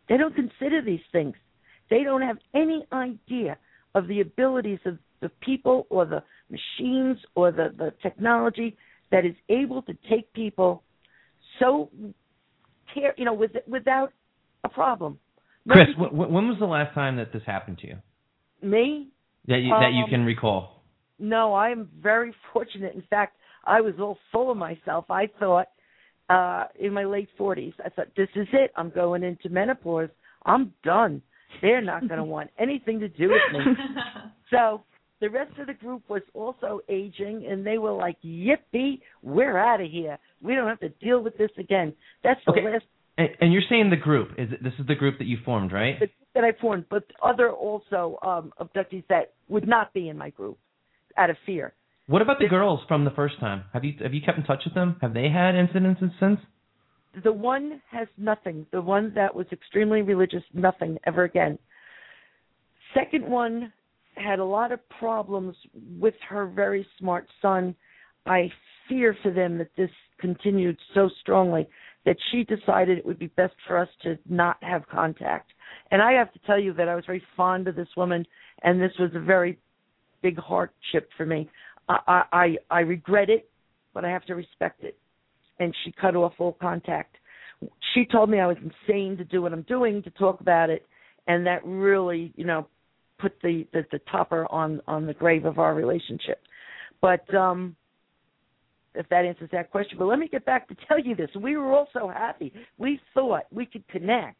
They 0.08 0.16
don't 0.16 0.34
consider 0.34 0.82
these 0.82 1.00
things. 1.12 1.34
They 1.90 2.02
don't 2.02 2.22
have 2.22 2.38
any 2.54 2.86
idea 2.92 3.58
of 3.94 4.08
the 4.08 4.20
abilities 4.20 4.78
of 4.84 4.98
the 5.20 5.28
people 5.40 5.86
or 5.90 6.04
the 6.04 6.22
machines 6.50 7.18
or 7.34 7.50
the, 7.50 7.74
the 7.76 7.92
technology 8.02 8.76
that 9.10 9.24
is 9.24 9.34
able 9.48 9.82
to 9.82 9.94
take 10.10 10.32
people 10.32 10.82
so 11.58 11.90
care, 12.92 13.14
you 13.16 13.24
know, 13.24 13.34
with, 13.34 13.52
without 13.66 14.12
a 14.64 14.68
problem. 14.68 15.18
Chris, 15.68 15.88
w- 15.98 16.12
when 16.14 16.48
was 16.48 16.58
the 16.58 16.66
last 16.66 16.94
time 16.94 17.16
that 17.16 17.32
this 17.32 17.42
happened 17.46 17.78
to 17.78 17.86
you? 17.88 17.96
me? 18.62 19.08
That 19.48 19.58
you, 19.58 19.70
that 19.70 19.92
you 19.92 20.04
Um, 20.04 20.10
can 20.10 20.24
recall? 20.24 20.82
No, 21.18 21.54
I 21.54 21.70
am 21.70 21.88
very 22.00 22.34
fortunate. 22.52 22.94
In 22.94 23.02
fact, 23.02 23.36
I 23.64 23.80
was 23.80 23.94
all 24.00 24.18
full 24.32 24.50
of 24.50 24.56
myself. 24.56 25.10
I 25.10 25.28
thought 25.38 25.68
uh 26.28 26.64
in 26.78 26.92
my 26.92 27.04
late 27.04 27.28
40s, 27.38 27.74
I 27.84 27.88
thought 27.88 28.08
this 28.16 28.28
is 28.34 28.48
it. 28.52 28.72
I'm 28.76 28.90
going 28.90 29.22
into 29.22 29.48
menopause. 29.48 30.08
I'm 30.44 30.72
done. 30.82 31.22
They're 31.62 31.80
not 31.82 32.08
going 32.08 32.18
to 32.24 32.24
want 32.24 32.50
anything 32.58 33.00
to 33.00 33.08
do 33.08 33.30
with 33.30 33.42
me. 33.52 33.60
So 34.50 34.84
the 35.20 35.28
rest 35.28 35.58
of 35.58 35.66
the 35.66 35.74
group 35.74 36.08
was 36.08 36.22
also 36.32 36.80
aging, 36.88 37.46
and 37.50 37.66
they 37.66 37.78
were 37.78 37.92
like, 37.92 38.16
"Yippee, 38.22 39.00
we're 39.22 39.58
out 39.58 39.80
of 39.80 39.90
here. 39.90 40.18
We 40.40 40.54
don't 40.54 40.68
have 40.68 40.78
to 40.80 40.90
deal 41.04 41.20
with 41.20 41.36
this 41.36 41.50
again." 41.58 41.92
That's 42.22 42.40
the 42.46 42.52
Okay. 42.52 42.62
last 42.64 42.84
And, 43.18 43.30
and 43.40 43.52
you're 43.52 43.62
saying 43.68 43.90
the 43.90 43.96
group 43.96 44.28
is 44.38 44.52
it, 44.52 44.62
this 44.62 44.74
is 44.78 44.86
the 44.86 44.94
group 44.94 45.18
that 45.18 45.24
you 45.26 45.38
formed, 45.44 45.72
right? 45.72 45.98
the 45.98 46.06
group 46.06 46.28
that 46.34 46.44
I 46.44 46.52
formed, 46.60 46.84
but 46.90 47.04
other 47.22 47.50
also 47.50 48.18
um 48.22 48.52
abductees 48.60 49.04
that 49.08 49.32
would 49.48 49.66
not 49.66 49.92
be 49.92 50.08
in 50.10 50.16
my 50.18 50.30
group 50.30 50.58
out 51.16 51.30
of 51.30 51.36
fear. 51.46 51.72
What 52.06 52.22
about 52.22 52.38
the 52.38 52.48
girls 52.48 52.80
from 52.86 53.04
the 53.04 53.10
first 53.10 53.40
time? 53.40 53.64
Have 53.72 53.84
you 53.84 53.94
have 54.00 54.14
you 54.14 54.20
kept 54.20 54.38
in 54.38 54.44
touch 54.44 54.62
with 54.64 54.74
them? 54.74 54.96
Have 55.00 55.14
they 55.14 55.28
had 55.28 55.54
incidents 55.54 56.00
since? 56.20 56.38
the 57.22 57.32
one 57.32 57.80
has 57.90 58.08
nothing. 58.18 58.66
The 58.72 58.82
one 58.82 59.12
that 59.14 59.34
was 59.34 59.46
extremely 59.52 60.02
religious, 60.02 60.42
nothing 60.52 60.98
ever 61.06 61.24
again. 61.24 61.58
Second 62.94 63.26
one 63.26 63.72
had 64.16 64.38
a 64.38 64.44
lot 64.44 64.72
of 64.72 64.86
problems 64.88 65.56
with 65.98 66.14
her 66.28 66.46
very 66.46 66.86
smart 66.98 67.26
son. 67.40 67.74
I 68.26 68.50
fear 68.88 69.16
for 69.22 69.30
them 69.30 69.58
that 69.58 69.70
this 69.76 69.90
continued 70.18 70.76
so 70.94 71.10
strongly 71.20 71.68
that 72.04 72.16
she 72.30 72.44
decided 72.44 72.98
it 72.98 73.06
would 73.06 73.18
be 73.18 73.26
best 73.28 73.54
for 73.66 73.76
us 73.76 73.88
to 74.02 74.18
not 74.28 74.56
have 74.62 74.88
contact. 74.88 75.52
And 75.90 76.00
I 76.02 76.12
have 76.12 76.32
to 76.32 76.38
tell 76.46 76.58
you 76.58 76.72
that 76.74 76.88
I 76.88 76.94
was 76.94 77.04
very 77.04 77.22
fond 77.36 77.68
of 77.68 77.76
this 77.76 77.88
woman, 77.96 78.24
and 78.62 78.80
this 78.80 78.92
was 78.98 79.10
a 79.14 79.20
very 79.20 79.58
big 80.22 80.38
hardship 80.38 81.10
for 81.16 81.26
me. 81.26 81.48
I 81.88 82.22
I 82.32 82.56
I 82.70 82.80
regret 82.80 83.30
it, 83.30 83.48
but 83.94 84.04
I 84.04 84.10
have 84.10 84.24
to 84.26 84.34
respect 84.34 84.82
it. 84.84 84.96
And 85.58 85.74
she 85.84 85.92
cut 85.92 86.16
off 86.16 86.34
all 86.38 86.56
contact. 86.60 87.16
She 87.94 88.04
told 88.04 88.28
me 88.28 88.38
I 88.40 88.46
was 88.46 88.58
insane 88.58 89.16
to 89.16 89.24
do 89.24 89.40
what 89.42 89.52
I'm 89.52 89.62
doing 89.62 90.02
to 90.02 90.10
talk 90.10 90.40
about 90.40 90.68
it, 90.68 90.86
and 91.26 91.46
that 91.46 91.64
really, 91.64 92.32
you 92.36 92.44
know, 92.44 92.66
put 93.18 93.32
the 93.42 93.66
the, 93.72 93.86
the 93.92 94.00
topper 94.10 94.46
on 94.50 94.80
on 94.86 95.06
the 95.06 95.14
grave 95.14 95.44
of 95.44 95.58
our 95.58 95.74
relationship. 95.74 96.42
But 97.00 97.32
um 97.34 97.76
if 98.94 99.06
that 99.10 99.26
answers 99.26 99.50
that 99.52 99.70
question. 99.70 99.98
But 99.98 100.06
let 100.06 100.18
me 100.18 100.26
get 100.26 100.46
back 100.46 100.66
to 100.68 100.76
tell 100.88 100.98
you 100.98 101.14
this. 101.14 101.28
We 101.38 101.58
were 101.58 101.70
all 101.70 101.86
so 101.92 102.08
happy. 102.08 102.50
We 102.78 102.98
thought 103.12 103.42
we 103.52 103.66
could 103.66 103.86
connect 103.88 104.38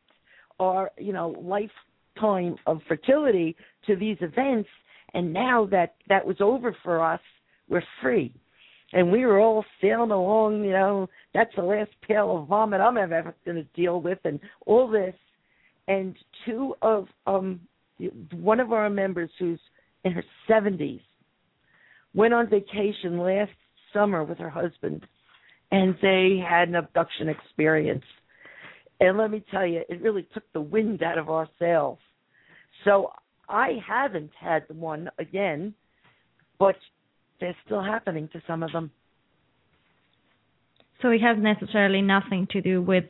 our, 0.58 0.90
you 0.96 1.12
know, 1.12 1.34
lifetime 1.38 2.56
of 2.66 2.80
fertility 2.88 3.54
to 3.86 3.96
these 3.96 4.16
events 4.22 4.70
and 5.14 5.32
now 5.32 5.66
that 5.70 5.94
that 6.08 6.26
was 6.26 6.36
over 6.40 6.76
for 6.82 7.02
us, 7.02 7.20
we're 7.68 7.82
free. 8.02 8.32
And 8.92 9.10
we 9.10 9.26
were 9.26 9.40
all 9.40 9.64
sailing 9.80 10.12
along, 10.12 10.64
you 10.64 10.70
know, 10.70 11.08
that's 11.34 11.54
the 11.56 11.62
last 11.62 11.90
pail 12.06 12.38
of 12.38 12.48
vomit 12.48 12.80
I'm 12.80 12.96
ever 12.96 13.34
going 13.44 13.56
to 13.56 13.64
deal 13.74 14.00
with 14.00 14.18
and 14.24 14.38
all 14.64 14.88
this. 14.88 15.14
And 15.88 16.16
two 16.44 16.74
of 16.82 17.06
um 17.26 17.60
one 18.32 18.60
of 18.60 18.72
our 18.72 18.90
members 18.90 19.30
who's 19.38 19.60
in 20.04 20.12
her 20.12 20.24
70s 20.48 21.00
went 22.14 22.34
on 22.34 22.48
vacation 22.48 23.18
last 23.18 23.52
summer 23.92 24.22
with 24.22 24.38
her 24.38 24.50
husband 24.50 25.06
and 25.72 25.96
they 26.02 26.42
had 26.46 26.68
an 26.68 26.76
abduction 26.76 27.28
experience. 27.28 28.04
And 29.00 29.18
let 29.18 29.30
me 29.30 29.44
tell 29.50 29.66
you, 29.66 29.82
it 29.88 30.00
really 30.00 30.26
took 30.32 30.44
the 30.52 30.60
wind 30.60 31.02
out 31.02 31.18
of 31.18 31.28
our 31.28 31.48
sails. 31.58 31.98
So 32.84 33.12
I 33.48 33.78
haven't 33.86 34.30
had 34.38 34.64
one 34.68 35.10
again, 35.18 35.74
but 36.58 36.76
they're 37.40 37.56
still 37.64 37.82
happening 37.82 38.28
to 38.32 38.42
some 38.46 38.62
of 38.62 38.72
them. 38.72 38.90
So 41.02 41.10
it 41.10 41.20
has 41.20 41.36
necessarily 41.38 42.00
nothing 42.02 42.48
to 42.52 42.62
do 42.62 42.80
with 42.80 43.04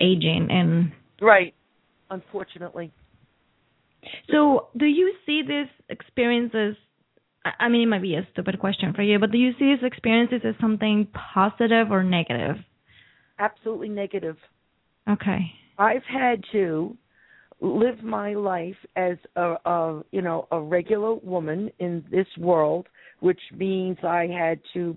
aging 0.00 0.48
and 0.50 0.92
Right. 1.20 1.54
Unfortunately. 2.10 2.92
So, 4.30 4.68
do 4.76 4.86
you 4.86 5.14
see 5.26 5.42
these 5.46 5.68
experiences? 5.88 6.76
I 7.44 7.68
mean, 7.68 7.82
it 7.82 7.86
might 7.86 8.02
be 8.02 8.14
a 8.14 8.26
stupid 8.32 8.58
question 8.58 8.92
for 8.94 9.02
you, 9.02 9.18
but 9.18 9.30
do 9.30 9.38
you 9.38 9.52
see 9.58 9.74
these 9.74 9.84
experiences 9.84 10.40
as 10.44 10.54
something 10.60 11.08
positive 11.34 11.90
or 11.90 12.02
negative? 12.02 12.56
Absolutely 13.38 13.88
negative. 13.88 14.36
Okay. 15.08 15.52
I've 15.78 16.04
had 16.04 16.42
to 16.52 16.96
live 17.60 18.02
my 18.02 18.34
life 18.34 18.76
as 18.96 19.16
a, 19.36 19.54
a 19.64 20.02
you 20.10 20.22
know 20.22 20.48
a 20.50 20.60
regular 20.60 21.14
woman 21.14 21.70
in 21.78 22.04
this 22.10 22.26
world, 22.38 22.88
which 23.20 23.40
means 23.54 23.98
I 24.02 24.26
had 24.26 24.60
to 24.74 24.96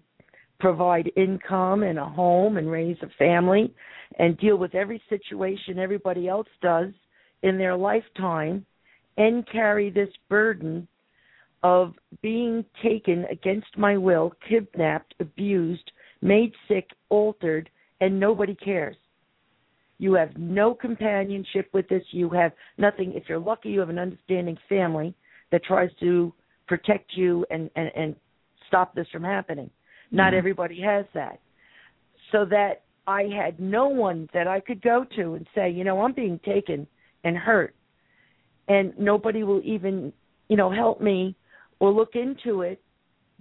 provide 0.60 1.12
income 1.16 1.84
and 1.84 2.00
a 2.00 2.06
home 2.06 2.58
and 2.58 2.70
raise 2.70 2.98
a 3.02 3.10
family 3.18 3.74
and 4.18 4.38
deal 4.38 4.58
with 4.58 4.76
every 4.76 5.02
situation 5.10 5.78
everybody 5.78 6.28
else 6.28 6.48
does 6.62 6.90
in 7.42 7.58
their 7.58 7.76
lifetime 7.76 8.66
and 9.18 9.48
carry 9.52 9.90
this 9.90 10.10
burden 10.30 10.88
of 11.64 11.94
being 12.22 12.66
taken 12.82 13.26
against 13.32 13.78
my 13.78 13.98
will, 13.98 14.34
kidnapped, 14.48 15.16
abused, 15.20 15.92
made 16.22 16.52
sick, 16.68 16.90
altered, 17.10 17.70
and 18.02 18.20
nobody 18.20 18.56
cares. 18.56 18.98
You 19.98 20.14
have 20.16 20.36
no 20.36 20.74
companionship 20.74 21.70
with 21.74 21.88
this. 21.88 22.04
You 22.12 22.30
have 22.32 22.52
nothing. 22.78 23.14
If 23.14 23.24
you're 23.30 23.40
lucky, 23.40 23.70
you 23.70 23.80
have 23.80 23.90
an 23.90 24.00
understanding 24.00 24.58
family 24.68 25.14
that 25.52 25.64
tries 25.64 25.92
to 26.02 26.34
protect 26.68 27.16
you 27.16 27.46
and, 27.50 27.70
and, 27.76 27.92
and 27.96 28.16
stop 28.68 28.96
this 28.96 29.08
from 29.12 29.24
happening. 29.24 29.70
Not 30.12 30.34
Mhm. 30.34 30.38
everybody 30.38 30.82
has 30.82 31.06
that. 31.14 31.40
So 32.32 32.46
that 32.46 32.84
I 33.08 33.24
had 33.24 33.60
no 33.60 33.88
one 33.88 34.30
that 34.34 34.48
I 34.48 34.60
could 34.60 34.82
go 34.82 35.04
to 35.16 35.34
and 35.36 35.48
say, 35.54 35.70
you 35.70 35.84
know, 35.84 36.02
I'm 36.02 36.14
being 36.14 36.40
taken 36.40 36.88
and 37.24 37.38
hurt. 37.38 37.76
And 38.68 38.98
nobody 38.98 39.44
will 39.44 39.62
even, 39.64 40.14
you 40.48 40.56
know, 40.56 40.70
help 40.70 41.02
me 41.02 41.36
or 41.80 41.92
look 41.92 42.16
into 42.16 42.62
it. 42.62 42.82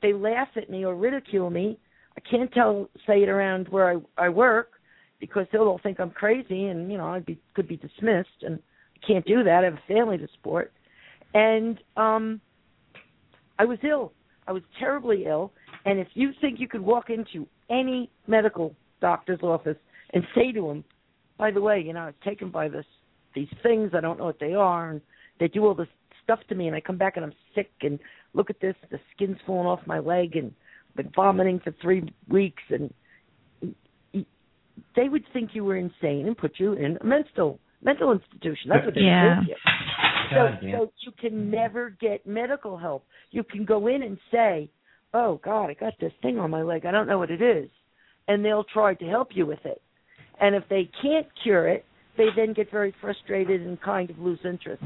They 0.00 0.12
laugh 0.12 0.48
at 0.56 0.68
me 0.68 0.84
or 0.84 0.96
ridicule 0.96 1.48
me. 1.50 1.78
I 2.16 2.20
can't 2.20 2.52
tell 2.52 2.90
say 3.06 3.22
it 3.22 3.28
around 3.28 3.68
where 3.68 3.88
I 3.88 4.24
I 4.26 4.28
work 4.28 4.72
because 5.20 5.46
they'll 5.52 5.62
all 5.68 5.78
think 5.78 6.00
I'm 6.00 6.10
crazy 6.10 6.66
and, 6.66 6.90
you 6.90 6.98
know, 6.98 7.06
I'd 7.06 7.24
be 7.24 7.38
could 7.54 7.68
be 7.68 7.76
dismissed 7.76 8.42
and 8.42 8.58
I 8.96 9.06
can't 9.06 9.24
do 9.24 9.44
that. 9.44 9.60
I 9.62 9.64
have 9.64 9.74
a 9.74 9.86
family 9.86 10.18
to 10.18 10.28
support. 10.34 10.72
And 11.34 11.78
um 11.96 12.40
I 13.58 13.64
was 13.64 13.78
ill. 13.82 14.12
I 14.46 14.52
was 14.52 14.62
terribly 14.78 15.24
ill. 15.26 15.52
And 15.84 15.98
if 15.98 16.08
you 16.14 16.32
think 16.40 16.60
you 16.60 16.68
could 16.68 16.80
walk 16.80 17.10
into 17.10 17.46
any 17.70 18.10
medical 18.26 18.74
doctor's 19.00 19.42
office 19.42 19.76
and 20.14 20.24
say 20.34 20.52
to 20.52 20.70
him, 20.70 20.84
by 21.38 21.50
the 21.50 21.60
way, 21.60 21.80
you 21.80 21.92
know, 21.92 22.00
I 22.00 22.06
was 22.06 22.14
taken 22.24 22.50
by 22.50 22.68
this 22.68 22.86
these 23.34 23.48
things. 23.62 23.92
I 23.94 24.00
don't 24.00 24.18
know 24.18 24.26
what 24.26 24.38
they 24.38 24.54
are, 24.54 24.90
and 24.90 25.00
they 25.40 25.48
do 25.48 25.64
all 25.64 25.74
this 25.74 25.88
stuff 26.22 26.40
to 26.48 26.54
me, 26.54 26.66
and 26.66 26.76
I 26.76 26.80
come 26.80 26.98
back 26.98 27.16
and 27.16 27.24
I'm 27.24 27.32
sick. 27.54 27.70
And 27.80 27.98
look 28.34 28.50
at 28.50 28.60
this, 28.60 28.74
the 28.90 29.00
skin's 29.14 29.38
falling 29.46 29.66
off 29.66 29.80
my 29.86 29.98
leg, 29.98 30.36
and 30.36 30.52
I've 30.90 30.96
been 30.96 31.12
vomiting 31.16 31.60
for 31.64 31.74
three 31.80 32.12
weeks, 32.28 32.62
and 32.68 32.92
they 34.94 35.08
would 35.08 35.24
think 35.32 35.50
you 35.54 35.64
were 35.64 35.76
insane 35.76 36.26
and 36.26 36.36
put 36.36 36.58
you 36.58 36.74
in 36.74 36.98
a 37.00 37.04
mental 37.04 37.58
mental 37.82 38.12
institution. 38.12 38.70
That's 38.70 38.84
what 38.84 38.94
they 38.94 39.00
Yeah. 39.00 39.38
would 39.40 39.46
do. 39.46 39.54
So, 40.34 40.66
damn. 40.66 40.78
so 40.78 40.92
you 41.04 41.12
can 41.20 41.50
never 41.50 41.90
get 42.00 42.26
medical 42.26 42.76
help. 42.76 43.04
You 43.30 43.44
can 43.44 43.64
go 43.64 43.86
in 43.86 44.02
and 44.02 44.18
say, 44.30 44.70
"Oh 45.14 45.40
God, 45.44 45.70
I 45.70 45.74
got 45.74 45.94
this 46.00 46.12
thing 46.22 46.38
on 46.38 46.50
my 46.50 46.62
leg. 46.62 46.86
I 46.86 46.90
don't 46.90 47.06
know 47.06 47.18
what 47.18 47.30
it 47.30 47.42
is," 47.42 47.70
and 48.28 48.44
they'll 48.44 48.64
try 48.64 48.94
to 48.94 49.04
help 49.04 49.28
you 49.34 49.46
with 49.46 49.64
it. 49.64 49.80
And 50.40 50.54
if 50.54 50.64
they 50.68 50.90
can't 51.00 51.26
cure 51.42 51.68
it, 51.68 51.84
they 52.16 52.28
then 52.36 52.52
get 52.52 52.70
very 52.70 52.94
frustrated 53.00 53.62
and 53.62 53.80
kind 53.80 54.10
of 54.10 54.18
lose 54.18 54.40
interest. 54.44 54.82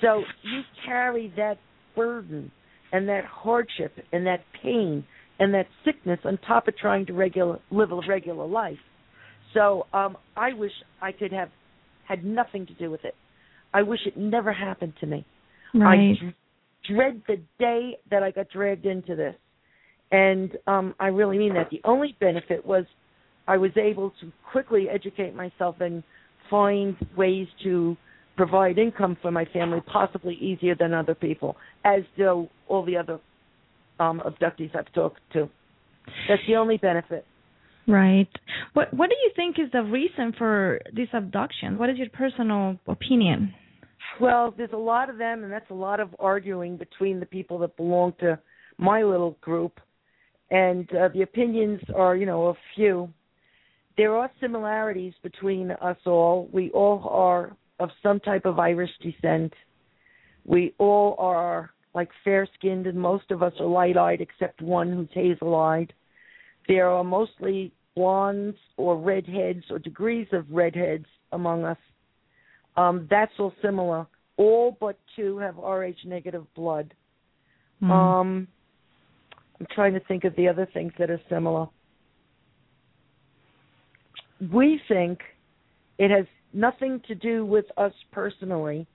So 0.00 0.22
you 0.42 0.62
carry 0.86 1.32
that 1.36 1.58
burden 1.96 2.50
and 2.92 3.08
that 3.08 3.24
hardship 3.24 3.92
and 4.12 4.26
that 4.26 4.44
pain 4.62 5.04
and 5.38 5.52
that 5.54 5.66
sickness 5.84 6.20
on 6.24 6.38
top 6.46 6.68
of 6.68 6.76
trying 6.76 7.06
to 7.06 7.12
regular 7.12 7.58
live 7.70 7.92
a 7.92 8.00
regular 8.08 8.46
life. 8.46 8.78
So 9.54 9.86
um 9.92 10.16
I 10.36 10.52
wish 10.52 10.72
I 11.02 11.12
could 11.12 11.32
have 11.32 11.50
had 12.06 12.24
nothing 12.24 12.66
to 12.66 12.74
do 12.74 12.90
with 12.90 13.04
it. 13.04 13.14
I 13.78 13.82
wish 13.82 14.00
it 14.06 14.16
never 14.16 14.52
happened 14.52 14.94
to 15.00 15.06
me. 15.06 15.24
Right. 15.72 16.16
I 16.20 16.34
dread 16.92 17.22
the 17.28 17.36
day 17.60 17.98
that 18.10 18.22
I 18.24 18.30
got 18.32 18.48
dragged 18.50 18.86
into 18.86 19.14
this. 19.14 19.36
And 20.10 20.50
um 20.66 20.94
I 20.98 21.08
really 21.20 21.38
mean 21.38 21.54
that. 21.54 21.68
The 21.70 21.80
only 21.84 22.16
benefit 22.18 22.66
was 22.66 22.84
I 23.46 23.56
was 23.56 23.70
able 23.76 24.10
to 24.20 24.32
quickly 24.50 24.88
educate 24.98 25.34
myself 25.34 25.76
and 25.80 26.02
find 26.50 26.96
ways 27.16 27.46
to 27.62 27.96
provide 28.36 28.78
income 28.78 29.16
for 29.22 29.30
my 29.30 29.44
family 29.56 29.80
possibly 29.98 30.34
easier 30.34 30.74
than 30.82 30.92
other 30.92 31.14
people, 31.14 31.56
as 31.84 32.02
do 32.16 32.48
all 32.68 32.84
the 32.84 32.96
other 32.96 33.20
um 34.00 34.20
abductees 34.30 34.74
I've 34.74 34.92
talked 34.92 35.20
to. 35.34 35.48
That's 36.28 36.42
the 36.48 36.56
only 36.56 36.78
benefit. 36.78 37.24
Right. 37.86 38.32
What 38.72 38.92
What 38.98 39.08
do 39.12 39.16
you 39.24 39.30
think 39.36 39.52
is 39.58 39.70
the 39.72 39.84
reason 39.98 40.26
for 40.40 40.80
this 40.98 41.10
abduction? 41.12 41.78
What 41.78 41.88
is 41.90 41.96
your 42.02 42.10
personal 42.24 42.62
opinion? 42.96 43.54
Well, 44.20 44.52
there's 44.56 44.72
a 44.72 44.76
lot 44.76 45.10
of 45.10 45.18
them, 45.18 45.44
and 45.44 45.52
that's 45.52 45.70
a 45.70 45.74
lot 45.74 46.00
of 46.00 46.14
arguing 46.18 46.76
between 46.76 47.20
the 47.20 47.26
people 47.26 47.58
that 47.60 47.76
belong 47.76 48.14
to 48.20 48.38
my 48.78 49.02
little 49.02 49.36
group, 49.40 49.80
and 50.50 50.88
uh, 50.94 51.08
the 51.14 51.22
opinions 51.22 51.80
are, 51.94 52.16
you 52.16 52.26
know, 52.26 52.48
a 52.48 52.54
few. 52.74 53.08
There 53.96 54.16
are 54.16 54.30
similarities 54.40 55.14
between 55.22 55.72
us 55.72 55.96
all. 56.06 56.48
We 56.52 56.70
all 56.70 57.08
are 57.08 57.56
of 57.80 57.90
some 58.02 58.20
type 58.20 58.44
of 58.44 58.58
Irish 58.58 58.90
descent. 59.02 59.52
We 60.44 60.74
all 60.78 61.16
are 61.18 61.70
like 61.94 62.08
fair 62.24 62.46
skinned, 62.58 62.86
and 62.86 62.98
most 62.98 63.30
of 63.30 63.42
us 63.42 63.52
are 63.60 63.66
light 63.66 63.96
eyed, 63.96 64.20
except 64.20 64.62
one 64.62 64.92
who's 64.92 65.08
hazel 65.12 65.54
eyed. 65.54 65.92
There 66.68 66.88
are 66.88 67.04
mostly 67.04 67.72
blondes 67.96 68.58
or 68.76 68.96
redheads 68.96 69.64
or 69.70 69.78
degrees 69.78 70.28
of 70.32 70.44
redheads 70.50 71.06
among 71.32 71.64
us. 71.64 71.78
Um, 72.78 73.06
that's 73.10 73.32
all 73.38 73.52
similar. 73.60 74.06
All 74.36 74.76
but 74.78 74.98
two 75.16 75.38
have 75.38 75.56
Rh 75.56 75.96
negative 76.04 76.46
blood. 76.54 76.94
Mm. 77.82 77.90
Um, 77.90 78.48
I'm 79.58 79.66
trying 79.74 79.94
to 79.94 80.00
think 80.00 80.24
of 80.24 80.34
the 80.36 80.46
other 80.46 80.68
things 80.72 80.92
that 80.98 81.10
are 81.10 81.20
similar. 81.28 81.66
We 84.52 84.80
think 84.86 85.18
it 85.98 86.12
has 86.12 86.26
nothing 86.52 87.02
to 87.08 87.14
do 87.16 87.44
with 87.44 87.64
us 87.76 87.92
personally 88.12 88.86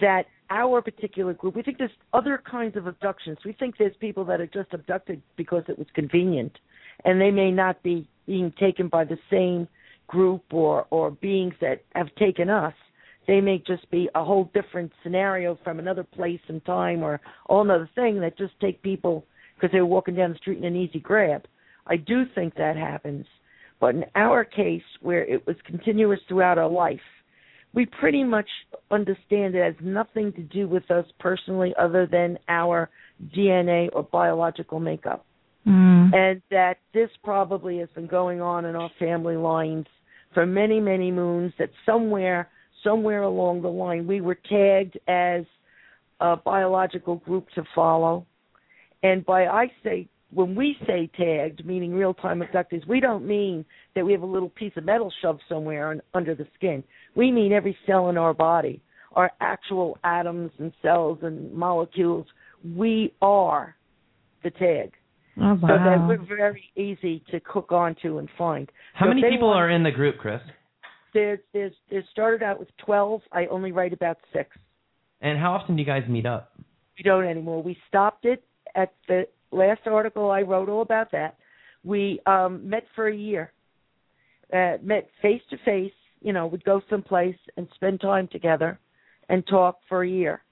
that 0.00 0.26
our 0.50 0.80
particular 0.80 1.32
group, 1.34 1.56
we 1.56 1.62
think 1.62 1.78
there's 1.78 1.90
other 2.12 2.40
kinds 2.48 2.76
of 2.76 2.86
abductions. 2.86 3.38
We 3.44 3.52
think 3.54 3.76
there's 3.76 3.96
people 3.98 4.24
that 4.26 4.40
are 4.40 4.46
just 4.46 4.72
abducted 4.72 5.20
because 5.36 5.64
it 5.68 5.76
was 5.76 5.88
convenient, 5.94 6.56
and 7.04 7.20
they 7.20 7.32
may 7.32 7.50
not 7.50 7.82
be 7.82 8.06
being 8.26 8.52
taken 8.58 8.86
by 8.86 9.04
the 9.04 9.18
same 9.30 9.66
group 10.06 10.42
or 10.52 10.86
or 10.90 11.10
beings 11.10 11.54
that 11.60 11.82
have 11.94 12.14
taken 12.16 12.48
us. 12.48 12.74
They 13.30 13.40
may 13.40 13.62
just 13.64 13.88
be 13.92 14.08
a 14.16 14.24
whole 14.24 14.50
different 14.54 14.90
scenario 15.04 15.56
from 15.62 15.78
another 15.78 16.02
place 16.02 16.40
and 16.48 16.64
time 16.64 17.04
or 17.04 17.20
all 17.46 17.60
another 17.62 17.88
thing 17.94 18.18
that 18.22 18.36
just 18.36 18.58
take 18.58 18.82
people 18.82 19.24
because 19.54 19.70
they 19.72 19.78
were 19.78 19.86
walking 19.86 20.16
down 20.16 20.32
the 20.32 20.38
street 20.38 20.58
in 20.58 20.64
an 20.64 20.74
easy 20.74 20.98
grab. 20.98 21.44
I 21.86 21.94
do 21.94 22.24
think 22.34 22.56
that 22.56 22.74
happens. 22.76 23.24
But 23.78 23.94
in 23.94 24.04
our 24.16 24.42
case, 24.42 24.82
where 25.00 25.22
it 25.22 25.46
was 25.46 25.54
continuous 25.64 26.18
throughout 26.26 26.58
our 26.58 26.68
life, 26.68 26.98
we 27.72 27.86
pretty 27.86 28.24
much 28.24 28.48
understand 28.90 29.54
it 29.54 29.62
has 29.62 29.76
nothing 29.80 30.32
to 30.32 30.42
do 30.42 30.66
with 30.66 30.90
us 30.90 31.06
personally 31.20 31.72
other 31.78 32.08
than 32.10 32.36
our 32.48 32.90
DNA 33.36 33.90
or 33.92 34.02
biological 34.02 34.80
makeup. 34.80 35.24
Mm. 35.68 36.12
And 36.12 36.42
that 36.50 36.78
this 36.92 37.10
probably 37.22 37.78
has 37.78 37.90
been 37.94 38.08
going 38.08 38.40
on 38.40 38.64
in 38.64 38.74
our 38.74 38.90
family 38.98 39.36
lines 39.36 39.86
for 40.34 40.46
many, 40.46 40.80
many 40.80 41.12
moons, 41.12 41.52
that 41.60 41.70
somewhere, 41.86 42.48
somewhere 42.84 43.22
along 43.22 43.62
the 43.62 43.68
line, 43.68 44.06
we 44.06 44.20
were 44.20 44.34
tagged 44.48 44.98
as 45.08 45.44
a 46.20 46.36
biological 46.36 47.16
group 47.16 47.48
to 47.54 47.62
follow. 47.74 48.26
And 49.02 49.24
by 49.24 49.46
I 49.46 49.70
say, 49.82 50.08
when 50.32 50.54
we 50.54 50.76
say 50.86 51.10
tagged, 51.16 51.64
meaning 51.66 51.92
real 51.92 52.14
time 52.14 52.40
abductees, 52.42 52.86
we 52.86 53.00
don't 53.00 53.26
mean 53.26 53.64
that 53.94 54.04
we 54.04 54.12
have 54.12 54.22
a 54.22 54.26
little 54.26 54.50
piece 54.50 54.72
of 54.76 54.84
metal 54.84 55.12
shoved 55.22 55.42
somewhere 55.48 55.88
on, 55.90 56.00
under 56.14 56.34
the 56.34 56.46
skin. 56.56 56.84
We 57.16 57.32
mean 57.32 57.52
every 57.52 57.76
cell 57.86 58.10
in 58.10 58.16
our 58.16 58.34
body, 58.34 58.80
our 59.14 59.32
actual 59.40 59.98
atoms 60.04 60.52
and 60.58 60.72
cells 60.82 61.18
and 61.22 61.52
molecules. 61.52 62.26
We 62.76 63.12
are 63.22 63.74
the 64.44 64.50
tag. 64.50 64.92
Oh 65.40 65.56
So 65.60 65.66
that 65.66 65.98
wow. 65.98 66.06
we're 66.08 66.36
very 66.36 66.62
easy 66.76 67.24
to 67.30 67.40
cook 67.40 67.72
onto 67.72 68.18
and 68.18 68.28
find. 68.36 68.70
How 68.94 69.06
So 69.06 69.08
many 69.10 69.22
people 69.22 69.48
want- 69.48 69.60
are 69.60 69.70
in 69.70 69.82
the 69.82 69.90
group, 69.90 70.18
Chris? 70.18 70.40
There's, 71.12 71.40
there's, 71.52 71.72
there's 71.90 72.04
started 72.10 72.42
out 72.42 72.58
with 72.58 72.68
12. 72.84 73.22
I 73.32 73.46
only 73.46 73.72
write 73.72 73.92
about 73.92 74.18
six. 74.32 74.50
And 75.20 75.38
how 75.38 75.52
often 75.52 75.76
do 75.76 75.82
you 75.82 75.86
guys 75.86 76.04
meet 76.08 76.26
up? 76.26 76.52
We 76.96 77.02
don't 77.02 77.26
anymore. 77.26 77.62
We 77.62 77.76
stopped 77.88 78.24
it 78.24 78.42
at 78.74 78.92
the 79.08 79.26
last 79.52 79.82
article 79.86 80.30
I 80.30 80.42
wrote 80.42 80.68
all 80.68 80.82
about 80.82 81.12
that. 81.12 81.36
We 81.82 82.20
um 82.26 82.68
met 82.68 82.84
for 82.94 83.08
a 83.08 83.16
year. 83.16 83.52
Uh 84.52 84.76
met 84.82 85.08
face 85.22 85.42
to 85.50 85.56
face, 85.64 85.92
you 86.20 86.32
know, 86.32 86.46
would 86.46 86.64
go 86.64 86.82
someplace 86.90 87.36
and 87.56 87.66
spend 87.74 88.00
time 88.00 88.28
together 88.30 88.78
and 89.28 89.46
talk 89.46 89.78
for 89.88 90.02
a 90.02 90.08
year. 90.08 90.42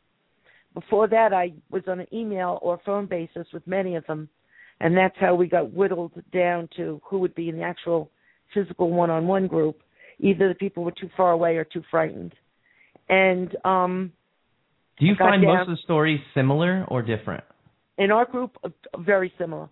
Before 0.74 1.08
that 1.08 1.32
I 1.32 1.52
was 1.70 1.82
on 1.86 2.00
an 2.00 2.06
email 2.12 2.58
or 2.62 2.80
phone 2.84 3.06
basis 3.06 3.46
with 3.52 3.66
many 3.66 3.94
of 3.96 4.06
them 4.06 4.28
and 4.80 4.96
that's 4.96 5.16
how 5.18 5.34
we 5.34 5.48
got 5.48 5.72
whittled 5.72 6.12
down 6.32 6.68
to 6.76 7.00
who 7.04 7.18
would 7.18 7.34
be 7.34 7.48
in 7.48 7.56
the 7.56 7.62
actual 7.62 8.10
physical 8.54 8.90
one 8.90 9.10
on 9.10 9.26
one 9.26 9.46
group. 9.46 9.82
Either 10.20 10.48
the 10.48 10.54
people 10.54 10.84
were 10.84 10.92
too 10.92 11.10
far 11.16 11.32
away 11.32 11.56
or 11.56 11.64
too 11.64 11.82
frightened. 11.90 12.34
And 13.08 13.56
um 13.64 14.12
Do 14.98 15.06
you 15.06 15.14
find 15.18 15.42
most 15.42 15.62
of 15.62 15.68
the 15.68 15.82
stories 15.84 16.20
similar 16.34 16.84
or 16.88 17.02
different? 17.02 17.44
in 17.98 18.10
our 18.10 18.24
group 18.24 18.56
uh, 18.64 18.68
very 19.00 19.32
similar 19.38 19.68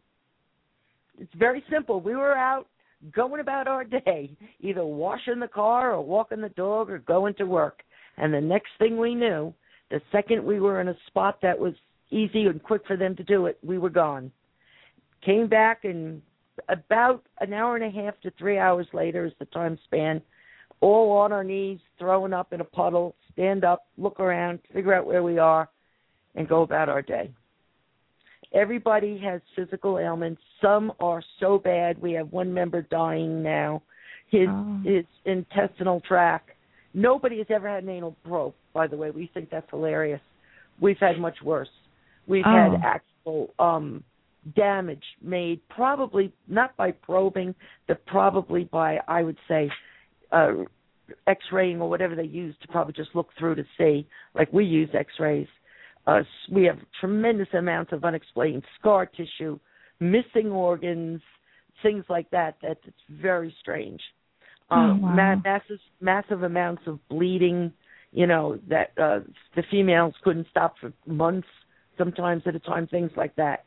it's 1.18 1.32
very 1.34 1.64
simple 1.70 2.00
we 2.00 2.14
were 2.14 2.36
out 2.36 2.66
going 3.14 3.40
about 3.40 3.66
our 3.66 3.84
day 3.84 4.30
either 4.60 4.84
washing 4.84 5.40
the 5.40 5.48
car 5.48 5.94
or 5.94 6.02
walking 6.02 6.40
the 6.40 6.48
dog 6.50 6.90
or 6.90 6.98
going 6.98 7.34
to 7.34 7.44
work 7.44 7.82
and 8.18 8.34
the 8.34 8.40
next 8.40 8.70
thing 8.78 8.98
we 8.98 9.14
knew 9.14 9.54
the 9.90 10.00
second 10.12 10.44
we 10.44 10.60
were 10.60 10.80
in 10.80 10.88
a 10.88 10.96
spot 11.06 11.38
that 11.40 11.58
was 11.58 11.72
easy 12.10 12.46
and 12.46 12.62
quick 12.62 12.82
for 12.86 12.96
them 12.96 13.16
to 13.16 13.24
do 13.24 13.46
it 13.46 13.58
we 13.62 13.78
were 13.78 13.90
gone 13.90 14.30
came 15.24 15.48
back 15.48 15.84
and 15.84 16.20
about 16.68 17.22
an 17.40 17.52
hour 17.52 17.76
and 17.76 17.84
a 17.84 18.02
half 18.02 18.18
to 18.20 18.30
three 18.38 18.58
hours 18.58 18.86
later 18.92 19.24
is 19.24 19.32
the 19.38 19.44
time 19.46 19.78
span 19.84 20.20
all 20.80 21.16
on 21.16 21.32
our 21.32 21.44
knees 21.44 21.78
throwing 21.98 22.32
up 22.32 22.52
in 22.52 22.60
a 22.60 22.64
puddle 22.64 23.14
stand 23.32 23.64
up 23.64 23.86
look 23.98 24.20
around 24.20 24.58
figure 24.72 24.94
out 24.94 25.06
where 25.06 25.22
we 25.22 25.38
are 25.38 25.68
and 26.34 26.48
go 26.48 26.62
about 26.62 26.88
our 26.88 27.02
day 27.02 27.30
Everybody 28.52 29.18
has 29.18 29.40
physical 29.54 29.98
ailments. 29.98 30.40
Some 30.62 30.92
are 31.00 31.22
so 31.40 31.58
bad. 31.58 32.00
We 32.00 32.12
have 32.12 32.32
one 32.32 32.52
member 32.54 32.82
dying 32.82 33.42
now. 33.42 33.82
His 34.28 34.48
Oh. 34.48 34.80
his 34.84 35.04
intestinal 35.24 36.00
tract. 36.00 36.50
Nobody 36.94 37.38
has 37.38 37.50
ever 37.50 37.68
had 37.68 37.82
an 37.82 37.90
anal 37.90 38.16
probe. 38.24 38.54
By 38.72 38.86
the 38.86 38.96
way, 38.96 39.10
we 39.10 39.26
think 39.26 39.50
that's 39.50 39.68
hilarious. 39.70 40.20
We've 40.80 40.98
had 40.98 41.18
much 41.18 41.42
worse. 41.42 41.70
We've 42.26 42.46
Oh. 42.46 42.50
had 42.50 42.74
actual 42.82 43.54
um 43.58 44.02
damage 44.54 45.04
made, 45.20 45.60
probably 45.68 46.32
not 46.46 46.76
by 46.76 46.92
probing, 46.92 47.54
but 47.88 48.04
probably 48.06 48.64
by 48.64 49.00
I 49.08 49.22
would 49.22 49.38
say 49.48 49.70
uh 50.32 50.52
X-raying 51.28 51.80
or 51.80 51.88
whatever 51.88 52.16
they 52.16 52.24
use 52.24 52.54
to 52.62 52.68
probably 52.68 52.92
just 52.92 53.14
look 53.14 53.28
through 53.38 53.54
to 53.54 53.64
see, 53.78 54.06
like 54.34 54.52
we 54.52 54.64
use 54.64 54.88
X-rays. 54.92 55.46
Uh, 56.06 56.22
we 56.50 56.64
have 56.64 56.78
tremendous 57.00 57.46
amounts 57.56 57.92
of 57.92 58.04
unexplained 58.04 58.64
scar 58.78 59.06
tissue, 59.06 59.58
missing 60.00 60.50
organs, 60.50 61.20
things 61.82 62.04
like 62.08 62.28
that. 62.30 62.56
That 62.62 62.78
it's 62.84 62.96
very 63.08 63.54
strange. 63.60 64.00
uh, 64.70 64.74
Oh, 64.74 64.98
wow. 65.00 65.14
ma- 65.14 65.40
massive 65.44 65.78
massive 66.00 66.42
amounts 66.42 66.82
of 66.86 66.98
bleeding. 67.08 67.72
You 68.12 68.26
know 68.26 68.58
that 68.68 68.90
uh, 68.98 69.20
the 69.54 69.62
females 69.70 70.14
couldn't 70.24 70.46
stop 70.50 70.74
for 70.80 70.92
months, 71.06 71.48
sometimes 71.98 72.42
at 72.46 72.54
a 72.56 72.60
time. 72.60 72.86
Things 72.88 73.10
like 73.16 73.34
that. 73.36 73.64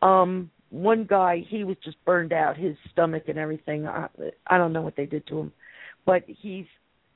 Um, 0.00 0.50
one 0.70 1.04
guy, 1.04 1.44
he 1.48 1.64
was 1.64 1.76
just 1.84 2.02
burned 2.04 2.32
out, 2.32 2.56
his 2.56 2.76
stomach 2.92 3.24
and 3.28 3.38
everything. 3.38 3.86
I, 3.86 4.06
I 4.46 4.56
don't 4.56 4.72
know 4.72 4.82
what 4.82 4.96
they 4.96 5.06
did 5.06 5.26
to 5.26 5.40
him, 5.40 5.52
but 6.06 6.22
he's 6.26 6.66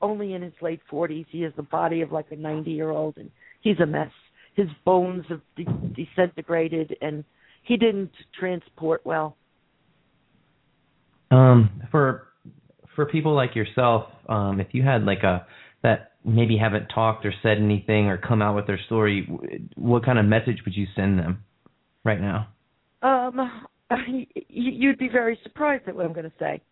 only 0.01 0.35
in 0.35 0.43
his 0.43 0.53
late 0.61 0.81
forties. 0.91 1.27
He 1.31 1.43
has 1.43 1.53
the 1.57 1.63
body 1.63 2.03
of 2.03 2.13
like 2.13 2.27
a 2.31 2.37
ninety-year-old, 2.37 3.17
and 3.17 3.31
he's 3.61 3.81
a 3.81 3.87
mess. 3.87 4.11
His 4.55 4.69
bones 4.85 5.25
have 5.29 5.41
de- 5.57 5.65
disintegrated, 5.95 6.97
and 7.01 7.25
he 7.63 7.77
didn't 7.77 8.13
transport 8.39 9.03
well. 9.05 9.37
Um, 11.31 11.83
for 11.91 12.29
for 12.95 13.07
people 13.07 13.35
like 13.35 13.57
yourself, 13.57 14.05
um, 14.29 14.61
if 14.61 14.69
you 14.73 14.83
had 14.83 15.05
like 15.05 15.23
a 15.23 15.47
that 15.83 16.13
maybe 16.25 16.57
haven't 16.57 16.87
talked 16.89 17.27
or 17.27 17.35
said 17.43 17.59
anything 17.59 18.07
or 18.07 18.17
come 18.17 18.41
out 18.41 18.57
with 18.57 18.67
their 18.67 18.81
story, 18.87 19.29
what 19.77 20.05
kind 20.05 20.19
of 20.19 20.25
message 20.25 20.59
would 20.65 20.75
you 20.75 20.87
send 20.97 21.19
them 21.19 21.45
right 22.05 22.21
now? 22.21 22.49
Um, 23.03 23.37
y- 23.91 24.27
you'd 24.49 24.99
be 24.99 25.09
very 25.09 25.39
surprised 25.43 25.87
at 25.87 25.95
what 25.95 26.07
I'm 26.07 26.15
going 26.15 26.25
to 26.25 26.33
say. 26.39 26.63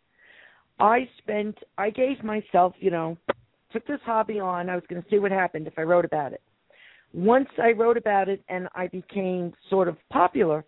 I 0.83 1.09
spent, 1.19 1.57
I 1.79 1.91
gave 1.91 2.25
myself, 2.25 2.75
you 2.81 2.91
know, 2.91 3.17
took 3.73 3.87
this 3.87 4.01
hobby 4.05 4.41
on. 4.41 4.69
I 4.69 4.75
was 4.75 4.83
going 4.91 5.01
to 5.01 5.09
see 5.09 5.21
what 5.21 5.31
happened 5.31 5.69
if 5.69 5.75
I 5.79 5.83
wrote 5.83 6.05
about 6.05 6.33
it. 6.33 6.43
Once 7.15 7.49
I 7.63 7.71
wrote 7.71 7.97
about 7.97 8.29
it 8.29 8.43
and 8.49 8.69
I 8.75 8.89
became 8.89 9.53
sort 9.71 9.87
of 9.87 9.97
popular 10.11 10.65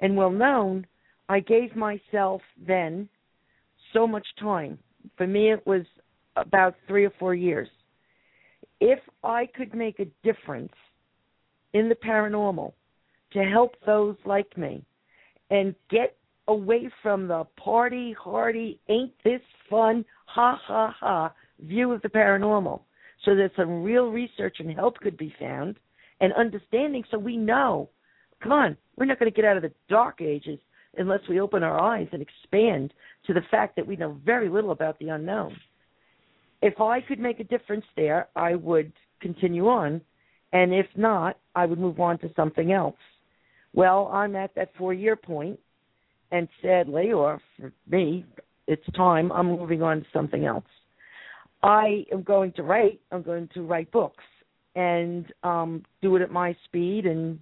and 0.00 0.14
well 0.14 0.30
known, 0.30 0.86
I 1.30 1.40
gave 1.40 1.74
myself 1.74 2.42
then 2.66 3.08
so 3.94 4.06
much 4.06 4.26
time. 4.38 4.78
For 5.16 5.26
me, 5.26 5.50
it 5.50 5.66
was 5.66 5.82
about 6.36 6.74
three 6.86 7.06
or 7.06 7.12
four 7.18 7.34
years. 7.34 7.68
If 8.80 8.98
I 9.24 9.46
could 9.46 9.74
make 9.74 9.98
a 9.98 10.06
difference 10.22 10.74
in 11.72 11.88
the 11.88 11.94
paranormal, 11.94 12.74
to 13.32 13.44
help 13.44 13.76
those 13.86 14.16
like 14.26 14.58
me 14.58 14.84
and 15.50 15.74
get 15.88 16.18
away 16.52 16.90
from 17.02 17.28
the 17.28 17.44
party 17.56 18.14
hardy 18.18 18.80
ain't 18.88 19.12
this 19.24 19.40
fun 19.68 20.04
ha 20.26 20.58
ha 20.66 20.94
ha 20.98 21.32
view 21.60 21.92
of 21.92 22.02
the 22.02 22.08
paranormal. 22.08 22.80
So 23.24 23.36
that 23.36 23.52
some 23.56 23.84
real 23.84 24.08
research 24.10 24.56
and 24.58 24.72
help 24.72 24.98
could 24.98 25.16
be 25.16 25.32
found 25.38 25.76
and 26.20 26.32
understanding 26.32 27.04
so 27.10 27.18
we 27.18 27.36
know. 27.36 27.88
Come 28.42 28.52
on 28.52 28.76
we're 28.96 29.06
not 29.06 29.18
going 29.18 29.30
to 29.30 29.34
get 29.34 29.44
out 29.44 29.56
of 29.56 29.62
the 29.62 29.72
dark 29.88 30.20
ages 30.20 30.58
unless 30.96 31.20
we 31.28 31.40
open 31.40 31.62
our 31.62 31.80
eyes 31.80 32.08
and 32.12 32.22
expand 32.22 32.92
to 33.26 33.32
the 33.32 33.40
fact 33.50 33.76
that 33.76 33.86
we 33.86 33.96
know 33.96 34.18
very 34.24 34.48
little 34.48 34.72
about 34.72 34.98
the 34.98 35.08
unknown. 35.08 35.56
If 36.60 36.80
i 36.80 37.00
could 37.00 37.18
make 37.18 37.40
a 37.40 37.44
difference 37.44 37.84
there 37.96 38.28
i 38.36 38.54
would 38.54 38.92
continue 39.20 39.68
on. 39.68 40.00
And 40.52 40.74
if 40.74 40.86
not 40.96 41.38
i 41.54 41.66
would 41.66 41.78
move 41.78 42.00
on 42.00 42.18
to 42.18 42.30
something 42.36 42.72
else. 42.72 42.96
Well, 43.74 44.10
I'm 44.12 44.36
at 44.36 44.54
that 44.54 44.72
four 44.76 44.92
year 44.92 45.16
point, 45.16 45.58
and 46.32 46.48
sadly, 46.62 47.12
or 47.12 47.40
for 47.58 47.72
me, 47.88 48.24
it's 48.66 48.82
time. 48.96 49.30
I'm 49.30 49.46
moving 49.46 49.82
on 49.82 50.00
to 50.00 50.06
something 50.12 50.46
else. 50.46 50.64
I 51.62 52.04
am 52.10 52.22
going 52.22 52.52
to 52.52 52.62
write. 52.62 53.00
I'm 53.12 53.22
going 53.22 53.48
to 53.54 53.62
write 53.62 53.92
books 53.92 54.24
and 54.74 55.26
um, 55.44 55.84
do 56.00 56.16
it 56.16 56.22
at 56.22 56.32
my 56.32 56.56
speed 56.64 57.06
and 57.06 57.38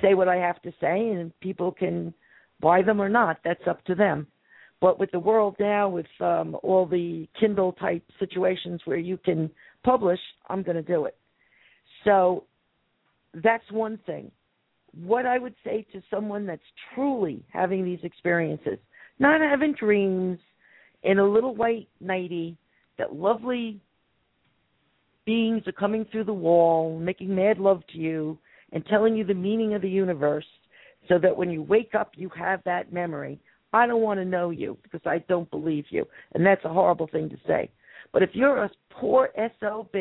say 0.00 0.14
what 0.14 0.28
I 0.28 0.36
have 0.36 0.60
to 0.62 0.72
say, 0.80 1.10
and 1.10 1.38
people 1.40 1.70
can 1.70 2.14
buy 2.60 2.82
them 2.82 3.00
or 3.00 3.08
not. 3.08 3.38
That's 3.44 3.66
up 3.68 3.84
to 3.84 3.94
them. 3.94 4.26
But 4.80 4.98
with 4.98 5.10
the 5.10 5.18
world 5.18 5.56
now, 5.58 5.88
with 5.88 6.06
um, 6.20 6.56
all 6.62 6.86
the 6.86 7.28
Kindle 7.38 7.72
type 7.72 8.04
situations 8.18 8.80
where 8.84 8.96
you 8.96 9.18
can 9.18 9.50
publish, 9.84 10.20
I'm 10.48 10.62
going 10.62 10.76
to 10.76 10.82
do 10.82 11.04
it. 11.04 11.16
So 12.04 12.44
that's 13.34 13.70
one 13.70 13.98
thing 14.06 14.30
what 15.04 15.26
I 15.26 15.38
would 15.38 15.54
say 15.64 15.86
to 15.92 16.02
someone 16.10 16.46
that's 16.46 16.62
truly 16.94 17.42
having 17.52 17.84
these 17.84 18.00
experiences, 18.02 18.78
not 19.18 19.40
having 19.40 19.72
dreams 19.72 20.38
in 21.02 21.18
a 21.18 21.26
little 21.26 21.54
white 21.54 21.88
nightie, 22.00 22.56
that 22.98 23.14
lovely 23.14 23.80
beings 25.24 25.62
are 25.66 25.72
coming 25.72 26.04
through 26.10 26.24
the 26.24 26.32
wall, 26.32 26.98
making 26.98 27.34
mad 27.34 27.58
love 27.58 27.82
to 27.92 27.98
you, 27.98 28.38
and 28.72 28.84
telling 28.86 29.16
you 29.16 29.24
the 29.24 29.34
meaning 29.34 29.74
of 29.74 29.82
the 29.82 29.88
universe, 29.88 30.46
so 31.08 31.18
that 31.18 31.36
when 31.36 31.50
you 31.50 31.62
wake 31.62 31.94
up, 31.94 32.12
you 32.16 32.28
have 32.36 32.60
that 32.64 32.92
memory. 32.92 33.38
I 33.72 33.86
don't 33.86 34.02
want 34.02 34.18
to 34.18 34.24
know 34.24 34.50
you 34.50 34.76
because 34.82 35.02
I 35.06 35.18
don't 35.28 35.50
believe 35.50 35.84
you, 35.90 36.06
and 36.34 36.44
that's 36.44 36.64
a 36.64 36.72
horrible 36.72 37.06
thing 37.06 37.28
to 37.30 37.36
say. 37.46 37.70
But 38.12 38.22
if 38.22 38.30
you're 38.32 38.64
a 38.64 38.70
poor 38.90 39.30
SOB 39.60 39.94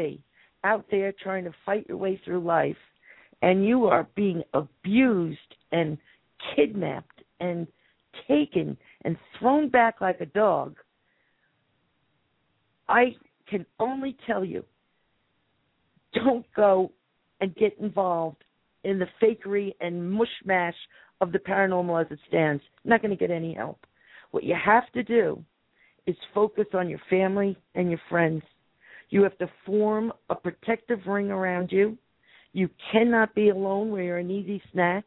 out 0.63 0.85
there 0.89 1.13
trying 1.21 1.43
to 1.43 1.53
fight 1.65 1.85
your 1.87 1.97
way 1.97 2.19
through 2.23 2.39
life, 2.39 2.77
and 3.41 3.65
you 3.65 3.85
are 3.85 4.07
being 4.15 4.43
abused 4.53 5.55
and 5.71 5.97
kidnapped 6.55 7.21
and 7.39 7.67
taken 8.27 8.77
and 9.03 9.17
thrown 9.37 9.69
back 9.69 10.01
like 10.01 10.21
a 10.21 10.25
dog, 10.25 10.75
I 12.87 13.15
can 13.49 13.65
only 13.79 14.17
tell 14.25 14.43
you 14.43 14.63
don't 16.13 16.45
go 16.55 16.91
and 17.41 17.55
get 17.55 17.77
involved 17.79 18.43
in 18.83 18.99
the 18.99 19.07
fakery 19.21 19.73
and 19.81 20.19
mushmash 20.19 20.73
of 21.21 21.31
the 21.31 21.39
paranormal 21.39 22.03
as 22.03 22.11
it 22.11 22.19
stands. 22.27 22.63
Not 22.85 23.01
going 23.01 23.15
to 23.15 23.17
get 23.17 23.31
any 23.31 23.53
help. 23.53 23.85
What 24.31 24.43
you 24.43 24.55
have 24.63 24.91
to 24.93 25.03
do 25.03 25.43
is 26.05 26.15
focus 26.33 26.67
on 26.73 26.89
your 26.89 27.01
family 27.09 27.57
and 27.75 27.89
your 27.89 28.01
friends. 28.09 28.43
You 29.09 29.23
have 29.23 29.37
to 29.39 29.49
form 29.65 30.13
a 30.29 30.35
protective 30.35 30.99
ring 31.05 31.31
around 31.31 31.71
you 31.71 31.97
you 32.57 32.71
cannot 32.91 33.35
be 33.35 33.49
alone 33.49 33.91
where 33.91 34.01
you're 34.01 34.17
an 34.17 34.31
easy 34.31 34.59
snatch. 34.73 35.05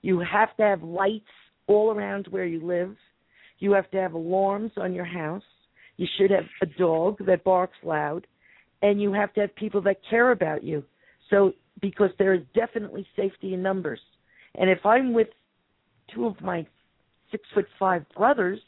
You 0.00 0.18
have 0.20 0.56
to 0.56 0.62
have 0.62 0.82
lights 0.82 1.26
all 1.66 1.90
around 1.90 2.26
where 2.30 2.46
you 2.46 2.66
live. 2.66 2.96
You 3.58 3.72
have 3.72 3.90
to 3.90 3.98
have 3.98 4.14
alarms 4.14 4.72
on 4.78 4.94
your 4.94 5.04
house. 5.04 5.42
You 5.98 6.06
should 6.16 6.30
have 6.30 6.46
a 6.62 6.66
dog 6.78 7.18
that 7.26 7.44
barks 7.44 7.76
loud. 7.82 8.26
And 8.80 8.98
you 8.98 9.12
have 9.12 9.34
to 9.34 9.42
have 9.42 9.54
people 9.56 9.82
that 9.82 9.98
care 10.08 10.30
about 10.30 10.64
you. 10.64 10.82
So, 11.28 11.52
because 11.82 12.08
there 12.18 12.32
is 12.32 12.40
definitely 12.54 13.06
safety 13.14 13.52
in 13.52 13.62
numbers. 13.62 14.00
And 14.54 14.70
if 14.70 14.86
I'm 14.86 15.12
with 15.12 15.28
two 16.14 16.24
of 16.24 16.40
my 16.40 16.66
six 17.30 17.44
foot 17.52 17.66
five 17.78 18.06
brothers 18.16 18.58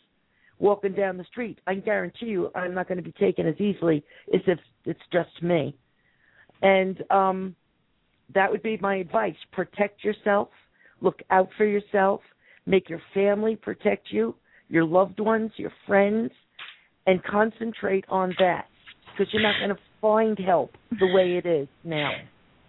walking 0.59 0.93
down 0.93 1.17
the 1.17 1.25
street, 1.25 1.61
I 1.67 1.77
guarantee 1.77 2.27
you 2.27 2.51
I'm 2.55 2.75
not 2.75 2.89
going 2.89 2.99
to 2.99 3.03
be 3.03 3.13
taken 3.13 3.47
as 3.47 3.59
easily 3.59 4.05
as 4.35 4.43
if 4.47 4.59
it's 4.85 5.01
just 5.11 5.43
me. 5.43 5.75
And 6.61 7.03
um 7.11 7.57
that 8.35 8.51
would 8.51 8.63
be 8.63 8.79
my 8.81 8.97
advice. 8.97 9.37
Protect 9.53 10.05
yourself, 10.05 10.49
look 11.01 11.21
out 11.31 11.49
for 11.57 11.65
yourself, 11.67 12.21
make 12.67 12.89
your 12.89 13.01
family 13.15 13.57
protect 13.57 14.09
you, 14.11 14.35
your 14.69 14.85
loved 14.85 15.21
ones, 15.21 15.51
your 15.57 15.73
friends, 15.87 16.31
and 17.07 17.23
concentrate 17.25 18.05
on 18.09 18.35
that 18.39 18.67
because 19.17 19.33
you're 19.33 19.43
not 19.43 19.55
going 19.59 19.75
to 19.75 19.83
find 20.01 20.39
help 20.39 20.73
the 20.99 21.07
way 21.07 21.41
it 21.43 21.47
is 21.47 21.69
now. 21.85 22.11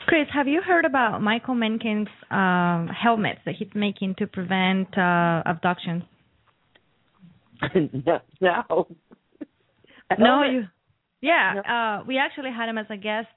Chris, 0.08 0.28
have 0.34 0.48
you 0.48 0.62
heard 0.66 0.86
about 0.86 1.22
Michael 1.22 1.56
Menkin's 1.56 2.08
um, 2.32 2.88
helmets 2.88 3.42
that 3.46 3.56
he's 3.60 3.68
making 3.76 4.16
to 4.18 4.28
prevent 4.28 4.98
uh, 4.98 5.44
abductions? 5.46 6.04
no, 7.76 8.20
no. 8.42 8.88
No, 10.18 10.44
you. 10.44 10.64
Yeah, 11.22 12.00
uh, 12.02 12.04
we 12.08 12.18
actually 12.18 12.50
had 12.56 12.70
him 12.70 12.78
as 12.78 12.86
a 12.90 12.98
guest, 12.98 13.28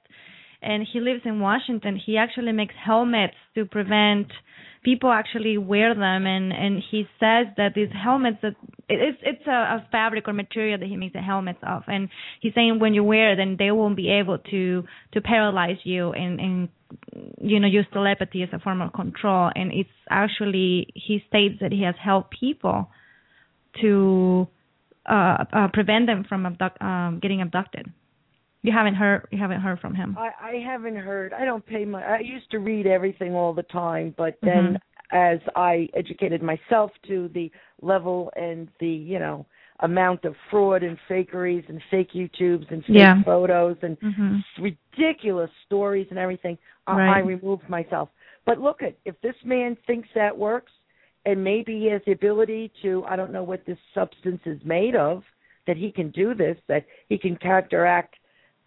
and 0.63 0.85
he 0.91 0.99
lives 0.99 1.21
in 1.25 1.39
Washington. 1.39 1.99
He 2.03 2.17
actually 2.17 2.51
makes 2.51 2.75
helmets 2.83 3.35
to 3.55 3.65
prevent 3.65 4.27
people 4.83 5.11
actually 5.11 5.57
wear 5.57 5.93
them, 5.93 6.25
and 6.25 6.51
and 6.51 6.83
he 6.91 7.07
says 7.19 7.47
that 7.57 7.73
these 7.75 7.89
helmets 7.91 8.37
that 8.41 8.55
it's 8.89 9.17
it's 9.23 9.47
a, 9.47 9.51
a 9.51 9.87
fabric 9.91 10.27
or 10.27 10.33
material 10.33 10.77
that 10.77 10.87
he 10.87 10.97
makes 10.97 11.13
the 11.13 11.21
helmets 11.21 11.59
of, 11.63 11.83
and 11.87 12.09
he's 12.41 12.53
saying 12.53 12.79
when 12.79 12.93
you 12.93 13.03
wear 13.03 13.33
it, 13.33 13.37
then 13.37 13.55
they 13.57 13.71
won't 13.71 13.95
be 13.95 14.09
able 14.09 14.37
to 14.37 14.83
to 15.13 15.21
paralyze 15.21 15.77
you 15.83 16.11
and 16.11 16.39
and 16.39 16.69
you 17.41 17.59
know 17.59 17.67
use 17.67 17.85
telepathy 17.93 18.43
as 18.43 18.49
a 18.53 18.59
form 18.59 18.81
of 18.81 18.93
control, 18.93 19.49
and 19.55 19.71
it's 19.71 19.89
actually 20.09 20.87
he 20.93 21.23
states 21.27 21.55
that 21.61 21.71
he 21.71 21.83
has 21.83 21.95
helped 22.01 22.31
people 22.37 22.89
to 23.81 24.47
uh, 25.09 25.43
uh 25.51 25.67
prevent 25.73 26.07
them 26.07 26.25
from 26.27 26.45
abduct 26.45 26.81
um 26.81 27.19
getting 27.21 27.41
abducted. 27.41 27.91
You 28.63 28.71
haven't 28.71 28.95
heard 28.95 29.27
you 29.29 29.37
haven't 29.37 29.59
heard 29.59 29.79
from 29.79 29.93
him. 29.93 30.17
I, 30.17 30.31
I 30.41 30.51
haven't 30.65 30.95
heard. 30.95 31.33
I 31.33 31.43
don't 31.43 31.65
pay 31.65 31.83
my. 31.83 32.01
I 32.01 32.19
used 32.19 32.49
to 32.51 32.59
read 32.59 32.87
everything 32.87 33.35
all 33.35 33.53
the 33.53 33.63
time, 33.63 34.15
but 34.17 34.37
then 34.41 34.79
as 35.11 35.39
I 35.55 35.89
educated 35.93 36.41
myself 36.41 36.91
to 37.07 37.29
the 37.33 37.51
level 37.81 38.31
and 38.37 38.69
the 38.79 38.87
you 38.87 39.19
know 39.19 39.45
amount 39.81 40.23
of 40.23 40.33
fraud 40.49 40.81
and 40.81 40.97
fakeries 41.09 41.67
and 41.67 41.81
fake 41.91 42.13
YouTubes 42.13 42.71
and 42.71 42.83
fake 42.85 42.95
Yeah. 42.95 43.21
photos 43.23 43.77
and 43.81 43.97
hmm 44.01 44.39
ridiculous 44.59 45.49
stories 45.65 46.05
and 46.11 46.19
everything, 46.19 46.57
I, 46.85 46.93
I 47.09 47.19
removed 47.19 47.67
myself. 47.67 48.09
But 48.45 48.59
look 48.59 48.81
at 48.83 48.95
if 49.03 49.19
this 49.21 49.35
man 49.43 49.75
thinks 49.87 50.07
that 50.15 50.37
works, 50.37 50.71
and 51.25 51.43
maybe 51.43 51.79
he 51.79 51.87
has 51.87 52.01
the 52.05 52.13
ability 52.13 52.71
to. 52.81 53.03
I 53.09 53.15
don't 53.17 53.33
know 53.33 53.43
what 53.43 53.65
this 53.65 53.77
substance 53.93 54.41
is 54.45 54.59
made 54.63 54.95
of 54.95 55.23
that 55.67 55.75
he 55.75 55.91
can 55.91 56.11
do 56.11 56.33
this, 56.33 56.57
that 56.67 56.85
he 57.09 57.17
can 57.17 57.35
counteract 57.37 58.15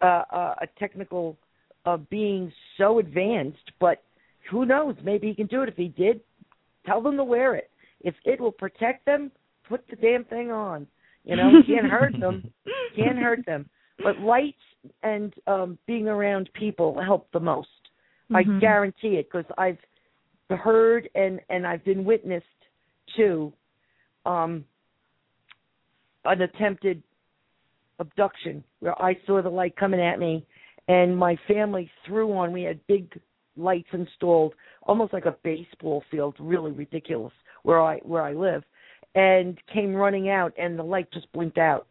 uh, 0.01 0.23
uh, 0.31 0.55
a 0.61 0.67
technical 0.79 1.37
uh, 1.85 1.97
being 2.09 2.51
so 2.77 2.99
advanced. 2.99 3.71
But 3.79 4.03
who 4.49 4.65
knows? 4.65 4.95
Maybe 5.03 5.27
he 5.27 5.35
can 5.35 5.47
do 5.47 5.63
it. 5.63 5.69
If 5.69 5.75
he 5.75 5.87
did, 5.89 6.21
tell 6.85 7.01
them 7.01 7.17
to 7.17 7.23
wear 7.23 7.55
it. 7.55 7.69
If 8.01 8.15
it 8.25 8.39
will 8.39 8.51
protect 8.51 9.05
them, 9.05 9.31
put 9.67 9.83
the 9.89 9.95
damn 9.95 10.23
thing 10.25 10.51
on. 10.51 10.87
You 11.23 11.35
know, 11.35 11.61
can't 11.67 11.89
hurt 11.89 12.19
them. 12.19 12.43
Can't 12.95 13.17
hurt 13.17 13.45
them. 13.45 13.69
But 14.03 14.19
lights 14.19 14.57
and 15.03 15.33
um 15.47 15.77
being 15.87 16.07
around 16.07 16.49
people 16.53 16.99
help 17.01 17.29
the 17.31 17.39
most. 17.39 17.69
I 18.33 18.43
Mhm. 18.43 18.59
guarantee 18.61 19.17
it 19.17 19.29
because 19.31 19.49
I've 19.57 19.79
heard 20.49 21.09
and 21.15 21.41
and 21.49 21.65
I've 21.65 21.83
been 21.83 22.05
witnessed 22.05 22.45
to 23.17 23.51
um 24.25 24.63
an 26.25 26.41
attempted 26.41 27.01
abduction 27.99 28.63
where 28.79 28.99
I 29.01 29.17
saw 29.25 29.41
the 29.41 29.49
light 29.49 29.75
coming 29.75 30.01
at 30.01 30.19
me 30.19 30.45
and 30.87 31.17
my 31.17 31.37
family 31.47 31.89
threw 32.05 32.31
on 32.33 32.51
we 32.51 32.63
had 32.63 32.85
big 32.87 33.19
lights 33.55 33.89
installed 33.91 34.53
almost 34.83 35.13
like 35.13 35.25
a 35.25 35.35
baseball 35.43 36.03
field 36.11 36.35
really 36.39 36.71
ridiculous 36.71 37.33
where 37.63 37.81
I 37.81 37.97
where 37.99 38.21
I 38.21 38.33
live 38.33 38.63
and 39.15 39.57
came 39.73 39.95
running 39.95 40.29
out 40.29 40.53
and 40.57 40.77
the 40.77 40.83
light 40.83 41.11
just 41.11 41.31
blinked 41.31 41.57
out 41.57 41.87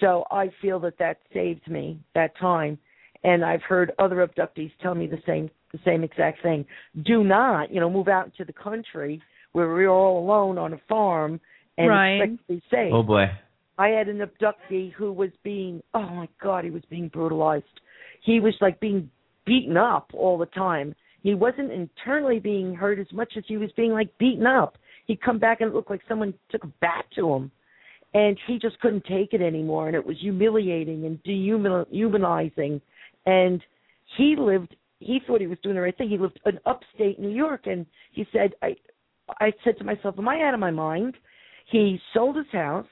so 0.00 0.24
I 0.30 0.50
feel 0.62 0.78
that 0.80 0.98
that 0.98 1.18
saved 1.32 1.68
me 1.68 1.98
that 2.14 2.36
time 2.38 2.78
and 3.24 3.44
I've 3.44 3.62
heard 3.62 3.92
other 3.98 4.26
abductees 4.26 4.70
tell 4.80 4.94
me 4.94 5.06
the 5.06 5.22
same 5.26 5.50
the 5.72 5.80
same 5.84 6.04
exact 6.04 6.42
thing 6.42 6.64
do 7.04 7.24
not 7.24 7.72
you 7.72 7.80
know 7.80 7.90
move 7.90 8.08
out 8.08 8.26
into 8.26 8.44
the 8.44 8.52
country 8.52 9.20
where 9.52 9.68
we're 9.68 9.88
all 9.88 10.24
alone 10.24 10.58
on 10.58 10.72
a 10.72 10.80
farm 10.88 11.40
and 11.76 11.88
Right. 11.88 12.20
expect 12.20 12.38
to 12.38 12.54
be 12.54 12.62
safe 12.70 12.92
Oh 12.92 13.02
boy. 13.02 13.26
I 13.76 13.88
had 13.88 14.08
an 14.08 14.20
abductee 14.20 14.92
who 14.92 15.12
was 15.12 15.30
being 15.42 15.82
oh 15.94 16.08
my 16.08 16.28
god, 16.42 16.64
he 16.64 16.70
was 16.70 16.84
being 16.88 17.08
brutalized. 17.08 17.64
He 18.22 18.40
was 18.40 18.54
like 18.60 18.78
being 18.80 19.10
beaten 19.44 19.76
up 19.76 20.10
all 20.14 20.38
the 20.38 20.46
time. 20.46 20.94
He 21.22 21.34
wasn't 21.34 21.72
internally 21.72 22.38
being 22.38 22.74
hurt 22.74 22.98
as 22.98 23.10
much 23.12 23.32
as 23.36 23.44
he 23.46 23.56
was 23.56 23.70
being 23.76 23.92
like 23.92 24.16
beaten 24.18 24.46
up. 24.46 24.76
He'd 25.06 25.22
come 25.22 25.38
back 25.38 25.60
and 25.60 25.70
it 25.70 25.74
looked 25.74 25.90
like 25.90 26.02
someone 26.08 26.34
took 26.50 26.64
a 26.64 26.72
bat 26.80 27.04
to 27.16 27.32
him. 27.34 27.50
And 28.12 28.38
he 28.46 28.58
just 28.58 28.78
couldn't 28.80 29.04
take 29.06 29.32
it 29.32 29.42
anymore 29.42 29.88
and 29.88 29.96
it 29.96 30.06
was 30.06 30.16
humiliating 30.20 31.04
and 31.04 31.22
dehumanizing. 31.24 32.80
And 33.26 33.62
he 34.16 34.36
lived 34.38 34.76
he 35.00 35.20
thought 35.26 35.40
he 35.40 35.46
was 35.46 35.58
doing 35.62 35.74
the 35.74 35.82
right 35.82 35.96
thing. 35.98 36.08
He 36.08 36.16
lived 36.16 36.40
in 36.46 36.58
upstate 36.64 37.18
New 37.18 37.28
York 37.28 37.66
and 37.66 37.84
he 38.12 38.26
said 38.32 38.52
I 38.62 38.76
I 39.40 39.52
said 39.64 39.78
to 39.78 39.84
myself, 39.84 40.14
Am 40.18 40.28
I 40.28 40.42
out 40.42 40.54
of 40.54 40.60
my 40.60 40.70
mind? 40.70 41.16
He 41.70 41.98
sold 42.12 42.36
his 42.36 42.46
house 42.52 42.86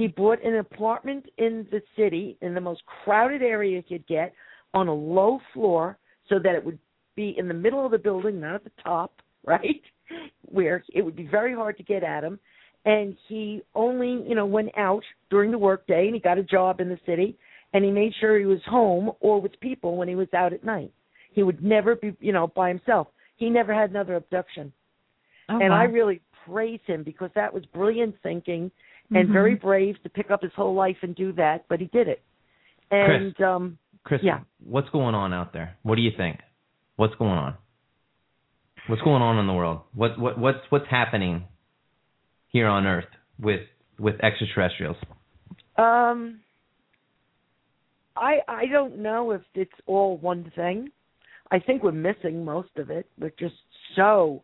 he 0.00 0.06
bought 0.06 0.42
an 0.42 0.56
apartment 0.56 1.26
in 1.36 1.66
the 1.70 1.82
city 1.94 2.38
in 2.40 2.54
the 2.54 2.60
most 2.60 2.80
crowded 2.86 3.42
area 3.42 3.76
you 3.76 3.82
could 3.82 4.06
get 4.06 4.32
on 4.72 4.88
a 4.88 4.94
low 4.94 5.38
floor 5.52 5.98
so 6.26 6.38
that 6.38 6.54
it 6.54 6.64
would 6.64 6.78
be 7.16 7.34
in 7.36 7.46
the 7.48 7.52
middle 7.52 7.84
of 7.84 7.90
the 7.90 7.98
building, 7.98 8.40
not 8.40 8.54
at 8.54 8.64
the 8.64 8.70
top, 8.82 9.20
right? 9.44 9.82
Where 10.46 10.82
it 10.94 11.02
would 11.02 11.16
be 11.16 11.26
very 11.26 11.54
hard 11.54 11.76
to 11.76 11.82
get 11.82 12.02
at 12.02 12.24
him. 12.24 12.38
And 12.86 13.14
he 13.28 13.60
only, 13.74 14.26
you 14.26 14.34
know, 14.34 14.46
went 14.46 14.70
out 14.78 15.02
during 15.28 15.50
the 15.50 15.58
workday 15.58 16.06
and 16.06 16.14
he 16.14 16.20
got 16.20 16.38
a 16.38 16.42
job 16.42 16.80
in 16.80 16.88
the 16.88 16.98
city 17.04 17.36
and 17.74 17.84
he 17.84 17.90
made 17.90 18.14
sure 18.20 18.38
he 18.38 18.46
was 18.46 18.60
home 18.64 19.12
or 19.20 19.38
with 19.38 19.60
people 19.60 19.98
when 19.98 20.08
he 20.08 20.14
was 20.14 20.28
out 20.34 20.54
at 20.54 20.64
night. 20.64 20.92
He 21.32 21.42
would 21.42 21.62
never 21.62 21.94
be, 21.94 22.16
you 22.20 22.32
know, 22.32 22.46
by 22.46 22.70
himself. 22.70 23.08
He 23.36 23.50
never 23.50 23.74
had 23.74 23.90
another 23.90 24.16
abduction. 24.16 24.72
Oh, 25.50 25.58
and 25.60 25.72
wow. 25.72 25.80
I 25.80 25.82
really 25.84 26.22
praise 26.46 26.80
him 26.86 27.02
because 27.02 27.30
that 27.34 27.52
was 27.52 27.66
brilliant 27.66 28.14
thinking 28.22 28.70
and 29.12 29.28
Mhm. 29.28 29.32
very 29.32 29.54
brave 29.54 30.00
to 30.02 30.08
pick 30.08 30.30
up 30.30 30.42
his 30.42 30.52
whole 30.54 30.74
life 30.74 30.96
and 31.02 31.14
do 31.14 31.32
that, 31.32 31.66
but 31.68 31.80
he 31.80 31.86
did 31.86 32.08
it. 32.08 32.22
And 32.90 33.40
um 33.40 33.78
Chris, 34.04 34.22
Yeah. 34.22 34.40
what's 34.64 34.88
going 34.90 35.14
on 35.14 35.32
out 35.32 35.52
there? 35.52 35.76
What 35.82 35.96
do 35.96 36.02
you 36.02 36.10
think? 36.12 36.40
What's 36.96 37.14
going 37.16 37.38
on? 37.38 37.54
What's 38.86 39.02
going 39.02 39.22
on 39.22 39.38
in 39.38 39.46
the 39.46 39.52
world? 39.52 39.82
What 39.94 40.18
what 40.18 40.38
what's 40.38 40.70
what's 40.70 40.86
happening 40.88 41.46
here 42.48 42.66
on 42.66 42.86
Earth 42.86 43.08
with 43.38 43.68
with 43.98 44.18
extraterrestrials? 44.22 44.96
um 45.76 46.40
I 48.16 48.40
I 48.48 48.66
don't 48.66 48.98
know 48.98 49.30
if 49.32 49.42
it's 49.54 49.80
all 49.86 50.16
one 50.18 50.50
thing. 50.56 50.90
I 51.50 51.58
think 51.58 51.82
we're 51.82 51.92
missing 51.92 52.44
most 52.44 52.76
of 52.76 52.90
it. 52.90 53.06
We're 53.18 53.30
just 53.30 53.56
so 53.96 54.42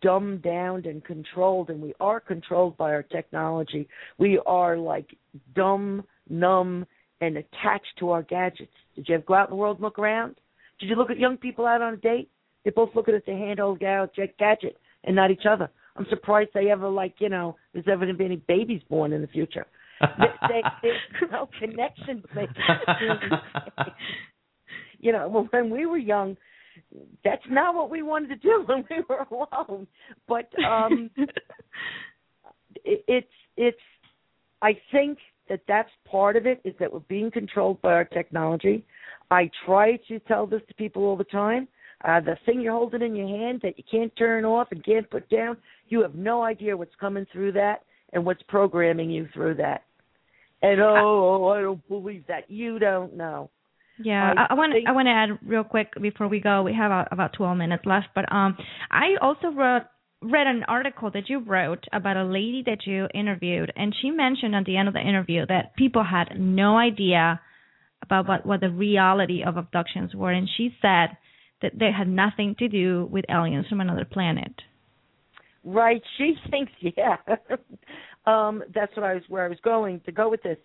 dumbed 0.00 0.42
down 0.42 0.84
and 0.86 1.04
controlled 1.04 1.70
and 1.70 1.80
we 1.80 1.94
are 2.00 2.20
controlled 2.20 2.76
by 2.76 2.90
our 2.92 3.02
technology. 3.02 3.88
We 4.18 4.40
are 4.46 4.76
like 4.76 5.16
dumb, 5.54 6.04
numb 6.28 6.86
and 7.20 7.36
attached 7.36 7.96
to 7.98 8.10
our 8.10 8.22
gadgets. 8.22 8.72
Did 8.94 9.08
you 9.08 9.14
ever 9.16 9.24
go 9.26 9.34
out 9.34 9.48
in 9.48 9.50
the 9.50 9.56
world 9.56 9.78
and 9.78 9.84
look 9.84 9.98
around? 9.98 10.36
Did 10.78 10.88
you 10.88 10.96
look 10.96 11.10
at 11.10 11.18
young 11.18 11.36
people 11.36 11.66
out 11.66 11.82
on 11.82 11.94
a 11.94 11.96
date? 11.96 12.30
They're 12.62 12.72
both 12.72 12.90
looking 12.94 13.14
at 13.14 13.24
their 13.26 13.34
handheld 13.34 13.80
gadget, 13.80 14.36
gadget 14.38 14.76
and 15.04 15.16
not 15.16 15.30
each 15.30 15.46
other. 15.48 15.70
I'm 15.96 16.06
surprised 16.10 16.50
they 16.54 16.70
ever 16.70 16.88
like, 16.88 17.14
you 17.18 17.28
know, 17.28 17.56
there's 17.72 17.86
ever 17.90 18.04
going 18.04 18.14
to 18.14 18.18
be 18.18 18.24
any 18.24 18.36
babies 18.36 18.82
born 18.88 19.12
in 19.12 19.20
the 19.20 19.26
future. 19.28 19.66
They, 20.00 20.26
they, 20.48 20.62
there's 20.82 21.32
no 21.32 21.48
connection. 21.58 22.22
You 25.00 25.12
know, 25.12 25.46
when 25.50 25.70
we 25.70 25.86
were 25.86 25.96
young, 25.96 26.36
that's 27.24 27.42
not 27.48 27.74
what 27.74 27.90
we 27.90 28.02
wanted 28.02 28.28
to 28.28 28.36
do 28.36 28.64
when 28.66 28.84
we 28.90 29.02
were 29.08 29.26
alone. 29.30 29.86
But 30.26 30.50
um 30.64 31.10
it, 32.84 33.04
it's 33.06 33.26
it's 33.56 33.78
I 34.62 34.78
think 34.92 35.18
that 35.48 35.60
that's 35.66 35.90
part 36.10 36.36
of 36.36 36.46
it 36.46 36.60
is 36.64 36.74
that 36.80 36.92
we're 36.92 37.00
being 37.00 37.30
controlled 37.30 37.80
by 37.80 37.92
our 37.92 38.04
technology. 38.04 38.84
I 39.30 39.50
try 39.64 39.96
to 40.08 40.18
tell 40.20 40.46
this 40.46 40.62
to 40.68 40.74
people 40.74 41.04
all 41.04 41.16
the 41.16 41.24
time. 41.24 41.68
Uh, 42.04 42.20
the 42.20 42.36
thing 42.46 42.60
you're 42.60 42.72
holding 42.72 43.02
in 43.02 43.16
your 43.16 43.28
hand 43.28 43.60
that 43.62 43.76
you 43.76 43.84
can't 43.90 44.14
turn 44.16 44.44
off 44.44 44.68
and 44.70 44.84
can't 44.84 45.10
put 45.10 45.28
down, 45.28 45.56
you 45.88 46.00
have 46.00 46.14
no 46.14 46.42
idea 46.42 46.76
what's 46.76 46.94
coming 47.00 47.26
through 47.32 47.52
that 47.52 47.82
and 48.12 48.24
what's 48.24 48.42
programming 48.48 49.10
you 49.10 49.28
through 49.34 49.54
that. 49.54 49.82
And 50.62 50.80
oh, 50.80 51.48
I 51.48 51.60
don't 51.60 51.86
believe 51.88 52.24
that. 52.28 52.50
You 52.50 52.78
don't 52.78 53.16
know. 53.16 53.50
Yeah, 54.02 54.32
I 54.36 54.46
I, 54.50 54.54
want 54.54 54.74
I 54.86 54.92
want 54.92 55.06
to 55.06 55.10
add 55.10 55.48
real 55.48 55.64
quick 55.64 55.92
before 56.00 56.28
we 56.28 56.40
go. 56.40 56.62
We 56.62 56.74
have 56.74 56.90
uh, 56.90 57.04
about 57.10 57.32
12 57.32 57.56
minutes 57.56 57.84
left, 57.84 58.08
but 58.14 58.30
um, 58.32 58.56
I 58.90 59.16
also 59.20 59.48
wrote 59.48 59.82
read 60.20 60.46
an 60.46 60.64
article 60.66 61.10
that 61.12 61.28
you 61.28 61.38
wrote 61.38 61.84
about 61.92 62.16
a 62.16 62.24
lady 62.24 62.62
that 62.66 62.86
you 62.86 63.06
interviewed, 63.14 63.72
and 63.76 63.94
she 64.00 64.10
mentioned 64.10 64.54
at 64.54 64.64
the 64.64 64.76
end 64.76 64.88
of 64.88 64.94
the 64.94 65.00
interview 65.00 65.46
that 65.46 65.76
people 65.76 66.04
had 66.04 66.38
no 66.38 66.76
idea 66.76 67.40
about 68.02 68.28
what 68.28 68.46
what 68.46 68.60
the 68.60 68.70
reality 68.70 69.42
of 69.46 69.56
abductions 69.56 70.14
were, 70.14 70.32
and 70.32 70.48
she 70.56 70.74
said 70.80 71.16
that 71.62 71.72
they 71.78 71.90
had 71.96 72.08
nothing 72.08 72.54
to 72.58 72.68
do 72.68 73.08
with 73.10 73.24
aliens 73.28 73.66
from 73.68 73.80
another 73.80 74.04
planet. 74.04 74.52
Right. 75.64 76.02
She 76.16 76.34
thinks, 76.50 76.72
yeah. 76.80 77.16
um, 78.26 78.62
that's 78.74 78.94
what 78.96 79.04
I 79.04 79.14
was 79.14 79.22
where 79.28 79.44
I 79.44 79.48
was 79.48 79.58
going 79.62 80.00
to 80.06 80.12
go 80.12 80.28
with 80.28 80.42
this. 80.42 80.58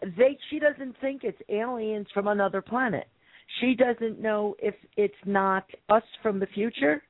They 0.00 0.38
she 0.50 0.58
doesn't 0.58 0.96
think 1.00 1.24
it's 1.24 1.40
aliens 1.48 2.06
from 2.12 2.28
another 2.28 2.60
planet. 2.60 3.08
She 3.60 3.74
doesn't 3.74 4.20
know 4.20 4.56
if 4.58 4.74
it's 4.96 5.14
not 5.24 5.64
us 5.88 6.02
from 6.22 6.38
the 6.38 6.46
future. 6.46 7.02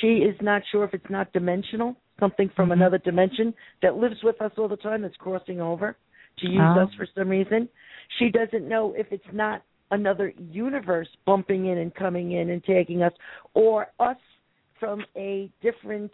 She 0.00 0.18
is 0.18 0.36
not 0.40 0.62
sure 0.70 0.84
if 0.84 0.94
it's 0.94 1.10
not 1.10 1.32
dimensional, 1.32 1.96
something 2.18 2.48
from 2.50 2.70
Mhm. 2.70 2.74
another 2.74 2.98
dimension 2.98 3.54
that 3.82 3.96
lives 3.96 4.22
with 4.22 4.40
us 4.40 4.56
all 4.56 4.68
the 4.68 4.76
time 4.76 5.02
that's 5.02 5.16
crossing 5.16 5.60
over 5.60 5.96
to 6.38 6.46
use 6.48 6.76
Oh. 6.76 6.82
us 6.82 6.94
for 6.94 7.06
some 7.06 7.28
reason. 7.28 7.68
She 8.18 8.30
doesn't 8.30 8.66
know 8.66 8.94
if 8.94 9.12
it's 9.12 9.32
not 9.32 9.62
another 9.90 10.32
universe 10.50 11.08
bumping 11.26 11.66
in 11.66 11.78
and 11.78 11.94
coming 11.94 12.32
in 12.32 12.50
and 12.50 12.64
taking 12.64 13.02
us 13.02 13.12
or 13.54 13.90
us 14.00 14.16
from 14.78 15.04
a 15.16 15.50
different 15.60 16.12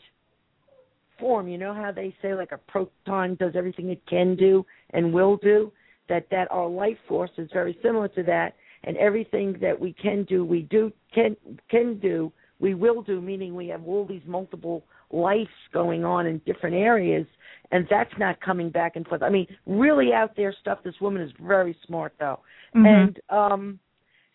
form. 1.18 1.46
You 1.48 1.58
know 1.58 1.72
how 1.72 1.92
they 1.92 2.14
say 2.20 2.34
like 2.34 2.52
a 2.52 2.58
proton 2.58 3.36
does 3.36 3.54
everything 3.54 3.90
it 3.90 4.04
can 4.06 4.34
do 4.34 4.66
and 4.90 5.12
will 5.12 5.36
do? 5.36 5.72
That 6.08 6.26
that 6.30 6.50
our 6.50 6.68
life 6.68 6.96
force 7.06 7.30
is 7.36 7.50
very 7.52 7.76
similar 7.82 8.08
to 8.08 8.22
that 8.24 8.54
and 8.84 8.96
everything 8.96 9.56
that 9.60 9.78
we 9.78 9.92
can 9.92 10.24
do 10.24 10.44
we 10.44 10.62
do 10.62 10.92
can 11.14 11.36
can 11.70 11.98
do 11.98 12.32
we 12.60 12.74
will 12.74 13.02
do 13.02 13.20
meaning 13.20 13.54
we 13.54 13.68
have 13.68 13.86
all 13.86 14.06
these 14.06 14.22
multiple 14.26 14.84
lives 15.10 15.48
going 15.72 16.04
on 16.04 16.26
in 16.26 16.38
different 16.46 16.76
areas 16.76 17.26
and 17.70 17.86
that's 17.90 18.12
not 18.18 18.40
coming 18.40 18.70
back 18.70 18.96
and 18.96 19.06
forth. 19.06 19.22
I 19.22 19.28
mean, 19.28 19.46
really 19.66 20.12
out 20.12 20.34
there 20.36 20.54
stuff 20.60 20.78
this 20.82 20.94
woman 21.00 21.20
is 21.22 21.30
very 21.40 21.76
smart 21.86 22.14
though. 22.18 22.40
Mhm. 22.74 22.86
And 22.86 23.20
um 23.28 23.78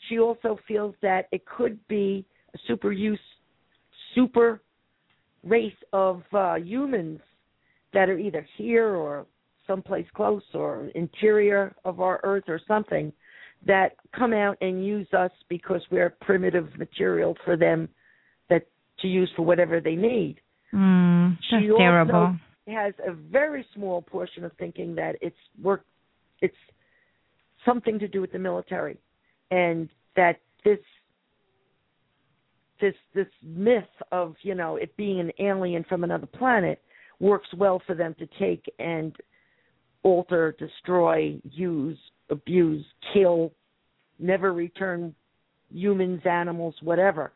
she 0.09 0.19
also 0.19 0.59
feels 0.67 0.95
that 1.01 1.27
it 1.31 1.45
could 1.45 1.79
be 1.87 2.25
a 2.53 2.57
super 2.67 2.91
use 2.91 3.19
super 4.13 4.61
race 5.43 5.81
of 5.91 6.23
uh 6.33 6.55
humans 6.55 7.19
that 7.93 8.09
are 8.09 8.17
either 8.17 8.45
here 8.57 8.89
or 8.95 9.25
someplace 9.67 10.05
close 10.13 10.43
or 10.53 10.89
interior 10.95 11.75
of 11.85 11.99
our 11.99 12.19
earth 12.23 12.45
or 12.47 12.59
something 12.67 13.11
that 13.65 13.95
come 14.17 14.33
out 14.33 14.57
and 14.61 14.85
use 14.85 15.07
us 15.13 15.31
because 15.49 15.81
we're 15.89 16.09
primitive 16.21 16.67
material 16.77 17.35
for 17.45 17.55
them 17.55 17.87
that 18.49 18.67
to 18.99 19.07
use 19.07 19.31
for 19.35 19.43
whatever 19.43 19.79
they 19.79 19.95
need. 19.95 20.37
Mm, 20.73 21.37
that's 21.51 21.63
She 21.63 21.71
also 21.71 21.77
terrible. 21.77 22.35
has 22.67 22.93
a 23.07 23.13
very 23.13 23.65
small 23.73 24.01
portion 24.01 24.43
of 24.43 24.51
thinking 24.59 24.95
that 24.95 25.15
it's 25.21 25.35
work 25.61 25.85
it's 26.41 26.55
something 27.65 27.99
to 27.99 28.07
do 28.07 28.19
with 28.19 28.31
the 28.31 28.39
military, 28.39 28.97
and 29.51 29.87
that 30.15 30.39
this 30.65 30.79
this 32.81 32.95
this 33.13 33.27
myth 33.43 33.83
of 34.11 34.35
you 34.41 34.55
know 34.55 34.75
it 34.75 34.95
being 34.97 35.19
an 35.19 35.31
alien 35.39 35.85
from 35.87 36.03
another 36.03 36.25
planet 36.25 36.81
works 37.19 37.47
well 37.57 37.81
for 37.85 37.95
them 37.95 38.15
to 38.19 38.27
take 38.39 38.65
and 38.79 39.15
alter, 40.03 40.55
destroy, 40.59 41.39
use, 41.43 41.97
abuse, 42.29 42.85
kill, 43.13 43.51
never 44.19 44.53
return 44.53 45.13
humans, 45.71 46.21
animals, 46.25 46.75
whatever. 46.81 47.31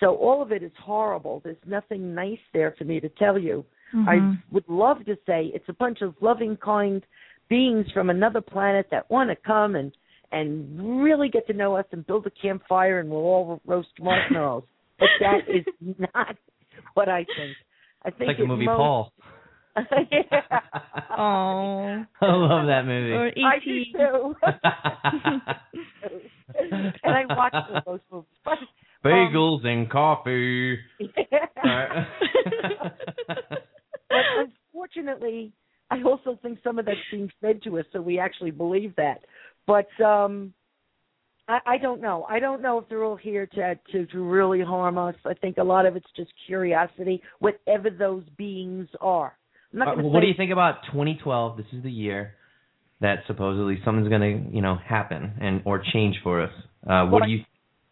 So 0.00 0.14
all 0.16 0.42
of 0.42 0.50
it 0.52 0.62
is 0.62 0.72
horrible. 0.82 1.40
There's 1.44 1.56
nothing 1.66 2.14
nice 2.14 2.38
there 2.52 2.74
for 2.78 2.84
me 2.84 2.98
to 3.00 3.08
tell 3.10 3.38
you. 3.38 3.64
Mhm. 3.94 4.08
I 4.08 4.38
would 4.50 4.68
love 4.68 5.04
to 5.04 5.16
say 5.26 5.46
it's 5.54 5.68
a 5.68 5.72
bunch 5.74 6.00
of 6.02 6.14
loving, 6.20 6.56
kind 6.56 7.04
beings 7.48 7.86
from 7.92 8.10
another 8.10 8.40
planet 8.40 8.88
that 8.90 9.08
want 9.10 9.30
to 9.30 9.36
come 9.36 9.76
and 9.76 9.92
and 10.32 11.04
really 11.04 11.28
get 11.28 11.46
to 11.46 11.52
know 11.52 11.76
us 11.76 11.84
and 11.92 12.04
build 12.06 12.26
a 12.26 12.30
campfire 12.30 12.98
and 12.98 13.08
we'll 13.08 13.20
all 13.20 13.60
roast 13.66 13.90
marshmallows. 14.00 14.64
but 14.98 15.08
that 15.20 15.48
is 15.48 15.64
not 16.14 16.36
what 16.94 17.08
I 17.08 17.24
think. 17.36 17.56
I 18.04 18.10
think 18.10 18.22
It's 18.22 18.28
like 18.28 18.38
the 18.38 18.46
movie 18.46 18.64
most- 18.66 18.76
Paul. 18.78 19.12
Yeah. 19.76 20.60
Oh. 21.16 22.04
I 22.20 22.26
love 22.26 22.66
that 22.66 22.82
movie. 22.86 23.12
Or 23.12 23.30
I 23.46 23.60
do 23.64 23.84
too. 23.92 24.34
and 26.58 26.92
I 27.04 27.24
watch 27.34 27.54
all 27.54 27.80
those 27.86 28.00
movies. 28.10 28.28
But, 28.44 28.58
Bagels 29.04 29.64
and 29.66 29.90
coffee. 29.90 30.78
Alright. 31.64 32.06
but 34.08 34.24
unfortunately, 34.72 35.52
I 35.90 36.02
also 36.02 36.38
think 36.42 36.58
some 36.64 36.78
of 36.78 36.86
that's 36.86 36.98
being 37.10 37.30
fed 37.40 37.62
to 37.64 37.78
us, 37.78 37.84
so 37.92 38.00
we 38.00 38.18
actually 38.18 38.50
believe 38.50 38.94
that. 38.96 39.20
But 39.66 39.88
um 40.04 40.52
I, 41.46 41.58
I 41.66 41.78
don't 41.78 42.00
know. 42.00 42.26
I 42.28 42.38
don't 42.38 42.62
know 42.62 42.78
if 42.78 42.88
they're 42.88 43.04
all 43.04 43.16
here 43.16 43.46
to, 43.46 43.78
to 43.92 44.06
to 44.06 44.22
really 44.22 44.62
harm 44.62 44.98
us. 44.98 45.14
I 45.24 45.34
think 45.34 45.58
a 45.58 45.64
lot 45.64 45.86
of 45.86 45.96
it's 45.96 46.10
just 46.16 46.30
curiosity, 46.46 47.22
whatever 47.40 47.90
those 47.90 48.24
beings 48.36 48.88
are. 49.00 49.36
Uh, 49.74 50.02
what 50.02 50.20
do 50.20 50.26
you 50.26 50.34
think 50.36 50.52
about 50.52 50.76
2012? 50.92 51.56
This 51.56 51.66
is 51.72 51.82
the 51.82 51.90
year 51.90 52.34
that 53.00 53.18
supposedly 53.26 53.80
something's 53.84 54.08
going 54.08 54.20
to, 54.20 54.54
you 54.54 54.62
know, 54.62 54.76
happen 54.76 55.34
and 55.40 55.62
or 55.64 55.82
change 55.92 56.16
for 56.22 56.42
us. 56.42 56.52
Uh, 56.88 57.04
what 57.06 57.20
Well, 57.20 57.26
do 57.26 57.32
you? 57.32 57.44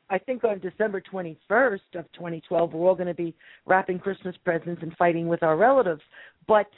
I 0.08 0.18
think 0.18 0.44
on 0.44 0.60
December 0.60 1.02
21st 1.12 1.80
of 1.94 2.04
2012, 2.12 2.72
we're 2.72 2.88
all 2.88 2.94
going 2.94 3.08
to 3.08 3.14
be 3.14 3.34
wrapping 3.66 3.98
Christmas 3.98 4.36
presents 4.44 4.82
and 4.82 4.94
fighting 4.96 5.26
with 5.26 5.42
our 5.42 5.56
relatives. 5.56 6.02
But 6.46 6.68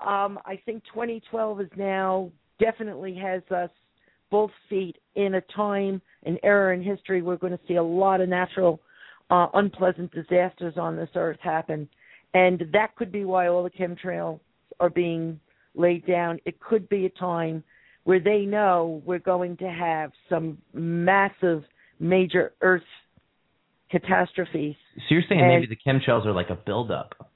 um, 0.00 0.38
I 0.46 0.60
think 0.64 0.84
2012 0.92 1.60
is 1.60 1.70
now 1.76 2.30
definitely 2.60 3.16
has 3.16 3.42
us 3.50 3.70
both 4.30 4.50
feet 4.68 4.96
in 5.14 5.34
a 5.34 5.40
time, 5.54 6.00
an 6.24 6.38
era 6.42 6.74
in 6.74 6.82
history. 6.82 7.20
We're 7.20 7.36
going 7.36 7.52
to 7.52 7.60
see 7.68 7.74
a 7.74 7.82
lot 7.82 8.20
of 8.20 8.28
natural, 8.28 8.80
uh, 9.30 9.48
unpleasant 9.54 10.12
disasters 10.12 10.74
on 10.76 10.96
this 10.96 11.10
earth 11.14 11.38
happen, 11.42 11.88
and 12.34 12.64
that 12.72 12.94
could 12.96 13.12
be 13.12 13.24
why 13.24 13.48
all 13.48 13.62
the 13.62 13.70
chemtrails 13.70 14.40
are 14.80 14.90
being 14.90 15.38
laid 15.74 16.06
down. 16.06 16.38
It 16.44 16.60
could 16.60 16.88
be 16.88 17.06
a 17.06 17.10
time 17.10 17.62
where 18.04 18.20
they 18.20 18.40
know 18.40 19.02
we're 19.04 19.18
going 19.18 19.56
to 19.58 19.68
have 19.68 20.10
some 20.28 20.58
massive 20.72 21.62
major 22.00 22.52
earth 22.60 22.82
catastrophes. 23.90 24.74
So 24.96 25.14
you're 25.14 25.22
saying 25.28 25.40
and- 25.40 25.48
maybe 25.48 25.66
the 25.66 25.76
chemtrails 25.76 26.26
are 26.26 26.32
like 26.32 26.50
a 26.50 26.56
buildup? 26.56 27.30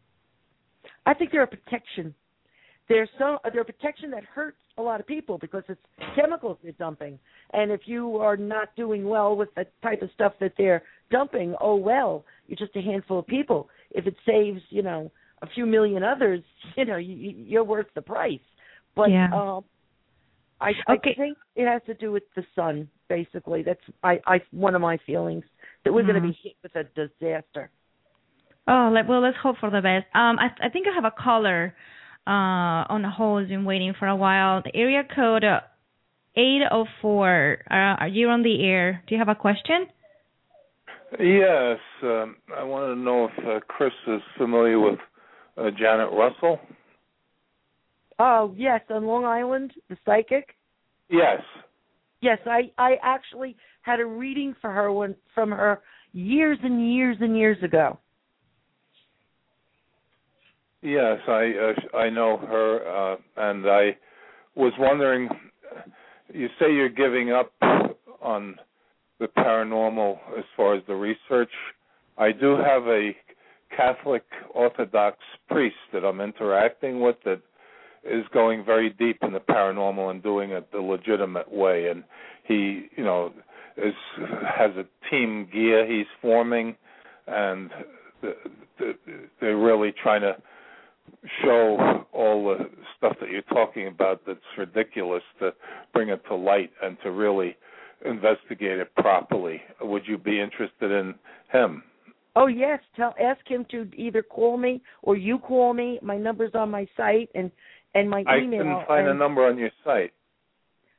I 1.05 1.15
think 1.15 1.31
they're 1.31 1.45
a 1.45 1.47
protection. 1.47 2.15
They're 2.89 3.09
so 3.19 3.39
they're 3.53 3.63
a 3.63 3.65
protection 3.65 4.11
that 4.13 4.25
hurts 4.25 4.59
a 4.79 4.83
lot 4.83 5.01
of 5.01 5.07
people 5.07 5.39
because 5.39 5.65
it's 5.69 5.81
chemicals 6.15 6.59
they're 6.63 6.73
dumping. 6.73 7.19
And 7.53 7.71
if 7.71 7.83
you 7.87 8.17
are 8.19 8.37
not 8.37 8.75
doing 8.77 9.09
well 9.09 9.37
with 9.37 9.53
the 9.57 9.67
type 9.83 10.03
of 10.03 10.11
stuff 10.15 10.35
that 10.41 10.53
they're 10.57 10.83
dumping, 11.11 11.55
oh 11.61 11.77
well, 11.77 12.25
you're 12.47 12.57
just 12.57 12.77
a 12.77 12.81
handful 12.81 13.19
of 13.21 13.27
people. 13.27 13.69
If 13.99 14.07
it 14.07 14.17
saves, 14.31 14.63
you 14.71 14.83
know, 14.89 15.11
a 15.43 15.47
few 15.55 15.67
million 15.67 16.03
others, 16.05 16.43
you 16.77 16.85
know, 16.85 16.97
you, 17.09 17.15
you- 17.25 17.45
you're 17.51 17.65
worth 17.75 17.91
the 17.95 18.03
price. 18.15 18.47
But 18.95 19.11
Yeah. 19.11 19.31
um 19.41 19.65
I, 20.59 20.71
Okay. 20.95 21.11
I 21.13 21.21
think 21.23 21.37
it 21.55 21.67
has 21.73 21.83
to 21.91 21.95
do 22.05 22.09
with 22.17 22.23
the 22.35 22.45
sun, 22.55 22.89
basically. 23.17 23.61
That's 23.69 23.87
I, 24.03 24.15
I 24.35 24.37
one 24.67 24.75
of 24.75 24.81
my 24.81 24.97
feelings 25.09 25.45
that 25.85 25.93
we're 25.93 26.03
going 26.11 26.21
to 26.23 26.29
be 26.33 26.37
hit 26.43 26.55
with 26.63 26.75
a 26.83 26.85
disaster. 27.01 27.65
Oh, 28.67 28.91
let, 28.95 29.07
well, 29.07 29.21
let's 29.21 29.37
hope 29.43 29.57
for 29.61 29.71
the 29.71 29.83
best. 29.83 30.07
Um, 30.15 30.35
I, 30.45 30.49
I 30.67 30.69
think 30.71 30.87
I 30.89 30.95
have 30.95 31.05
a 31.05 31.11
caller 31.27 31.75
uh, 32.27 32.89
on 32.95 33.03
the 33.03 33.11
hold 33.11 33.43
who's 33.43 33.51
been 33.51 33.67
waiting 33.67 33.93
for 33.99 34.09
a 34.09 34.17
while. 34.17 34.63
The 34.65 34.75
area 34.75 35.03
code 35.15 35.45
uh, 35.45 35.61
804. 36.37 37.59
Uh, 37.71 37.75
are 37.75 38.09
you 38.09 38.29
on 38.31 38.43
the 38.43 38.65
air? 38.67 39.03
Do 39.07 39.15
you 39.15 39.19
have 39.19 39.29
a 39.29 39.35
question? 39.35 39.87
Yes, 41.13 41.79
um, 42.03 42.37
I 42.57 42.65
want 42.65 42.93
to 42.93 43.01
know 43.01 43.27
if 43.27 43.47
uh, 43.47 43.65
Chris 43.69 43.93
is 44.09 44.21
familiar 44.37 44.79
with 44.81 44.99
uh, 45.57 45.71
Janet 45.79 46.11
Russell. 46.13 46.59
Oh 48.19 48.55
yes, 48.57 48.81
on 48.91 49.07
Long 49.07 49.25
Island, 49.25 49.73
the 49.89 49.97
psychic. 50.05 50.57
Yes. 51.09 51.41
Yes, 52.21 52.39
I 52.47 52.73
I 52.77 52.97
actually 53.03 53.57
had 53.83 54.01
a 54.01 54.07
reading 54.07 54.55
for 54.61 54.71
her 54.73 54.93
one 54.93 55.15
from 55.35 55.51
her 55.51 55.81
years 56.13 56.59
and 56.63 56.93
years 56.93 57.17
and 57.21 57.37
years 57.37 57.63
ago. 57.63 57.99
Yes, 60.83 61.19
I 61.29 61.53
uh, 61.95 61.97
I 61.97 62.11
know 62.11 62.37
her, 62.39 63.13
uh, 63.13 63.17
and 63.37 63.67
I 63.67 63.97
was 64.55 64.73
wondering. 64.79 65.29
You 66.33 66.49
say 66.59 66.73
you're 66.73 66.89
giving 66.89 67.31
up 67.31 67.53
on 68.21 68.57
the 69.19 69.29
paranormal 69.29 70.19
as 70.39 70.45
far 70.57 70.75
as 70.75 70.83
the 70.87 70.95
research. 70.95 71.51
I 72.19 72.33
do 72.33 72.57
have 72.57 72.87
a 72.87 73.11
Catholic 73.75 74.25
Orthodox 74.55 75.19
priest 75.49 75.77
that 75.93 76.05
I'm 76.05 76.21
interacting 76.21 77.01
with 77.01 77.17
that 77.25 77.41
is 78.05 78.25
going 78.33 78.65
very 78.65 78.91
deep 78.91 79.19
in 79.23 79.33
the 79.33 79.41
paranormal 79.41 80.11
and 80.11 80.23
doing 80.23 80.51
it 80.51 80.71
the 80.73 80.81
legitimate 80.81 81.51
way. 81.51 81.89
And 81.89 82.05
he, 82.45 82.87
you 82.97 83.05
know, 83.05 83.33
is 83.77 83.95
has 84.19 84.71
a 84.77 84.85
team 85.11 85.49
gear 85.53 85.87
he's 85.87 86.07
forming, 86.23 86.77
and 87.27 87.71
the, 88.23 88.35
the, 88.79 88.93
they're 89.41 89.59
really 89.59 89.93
trying 90.03 90.23
to 90.23 90.37
show 91.43 92.05
all 92.13 92.45
the 92.49 92.71
stuff 92.97 93.17
that 93.21 93.31
you're 93.31 93.43
talking 93.43 93.87
about 93.89 94.23
that's 94.27 94.41
ridiculous 94.57 95.23
to 95.41 95.53
bring 95.93 96.09
it 96.09 96.23
to 96.29 96.35
light 96.35 96.71
and 96.83 96.97
to 97.03 97.11
really 97.11 97.57
investigate 98.05 98.79
it 98.79 98.95
properly. 98.97 99.61
Would 99.81 100.03
you 100.07 100.19
be 100.19 100.41
interested 100.41 100.91
in 100.91 101.15
him? 101.53 101.83
Oh 102.35 102.47
yes, 102.49 102.81
tell 102.95 103.15
ask 103.21 103.41
him 103.47 103.65
to 103.71 103.89
either 103.97 104.23
call 104.23 104.59
me 104.59 104.83
or 105.03 105.17
you 105.17 105.39
call 105.39 105.73
me. 105.73 105.99
My 106.03 106.19
number's 106.19 106.55
on 106.55 106.71
my 106.71 106.87
site 106.97 107.31
and 107.35 107.51
and 107.95 108.11
my 108.11 108.25
I 108.27 108.39
email. 108.39 108.59
couldn't 108.59 108.87
find 108.87 109.09
a 109.09 109.15
number 109.15 109.47
on 109.47 109.57
your 109.57 109.71
site. 109.85 110.13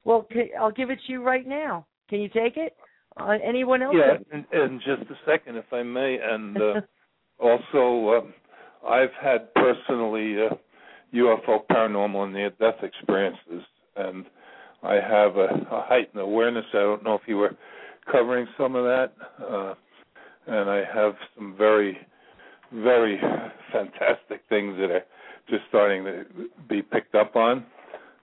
Well, 0.03 0.25
I'll 0.59 0.71
give 0.71 0.89
it 0.89 0.99
to 1.05 1.11
you 1.11 1.21
right 1.21 1.45
now. 1.45 1.85
Can 2.09 2.21
you 2.21 2.29
take 2.29 2.57
it? 2.57 2.75
Uh, 3.19 3.37
anyone 3.43 3.81
else? 3.81 3.95
Yeah, 3.97 4.17
in, 4.31 4.45
in 4.57 4.79
just 4.79 5.09
a 5.11 5.15
second, 5.25 5.57
if 5.57 5.65
I 5.71 5.83
may. 5.83 6.17
And 6.23 6.57
uh, 6.57 6.73
also, 7.39 8.25
uh, 8.83 8.87
I've 8.87 9.13
had 9.21 9.53
personally 9.53 10.35
uh, 10.39 10.55
UFO 11.13 11.59
paranormal 11.69 12.23
and 12.23 12.33
near 12.33 12.49
death 12.51 12.81
experiences, 12.83 13.63
and 13.95 14.25
I 14.83 14.95
have 14.95 15.35
a, 15.37 15.47
a 15.71 15.85
heightened 15.87 16.21
awareness. 16.21 16.65
I 16.73 16.77
don't 16.77 17.03
know 17.03 17.15
if 17.15 17.21
you 17.27 17.37
were 17.37 17.55
covering 18.11 18.47
some 18.57 18.75
of 18.75 18.83
that. 18.85 19.13
Uh, 19.43 19.73
and 20.47 20.69
I 20.69 20.83
have 20.93 21.13
some 21.35 21.55
very, 21.57 21.97
very 22.73 23.19
fantastic 23.71 24.41
things 24.49 24.77
that 24.79 24.91
are 24.91 25.03
just 25.49 25.63
starting 25.69 26.03
to 26.03 26.25
be 26.69 26.81
picked 26.81 27.15
up 27.15 27.35
on. 27.35 27.65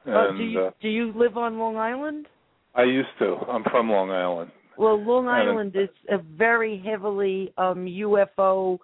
Uh, 0.07 0.33
do 0.33 0.43
you 0.45 0.61
uh, 0.61 0.71
do 0.83 0.89
you 0.89 1.13
live 1.17 1.39
on 1.39 1.59
Long 1.59 1.77
Island? 1.77 2.27
I 2.75 2.83
used 2.83 3.09
to. 3.21 3.37
I'm 3.49 3.65
from 3.65 3.91
Long 3.91 4.11
Island. 4.11 4.51
Well, 4.77 5.03
Long 5.03 5.29
And- 5.29 5.51
Island 5.51 5.77
is 5.77 5.89
a 6.11 6.19
very 6.19 6.83
heavily 6.85 7.53
um 7.57 7.87
UFO, 7.87 8.79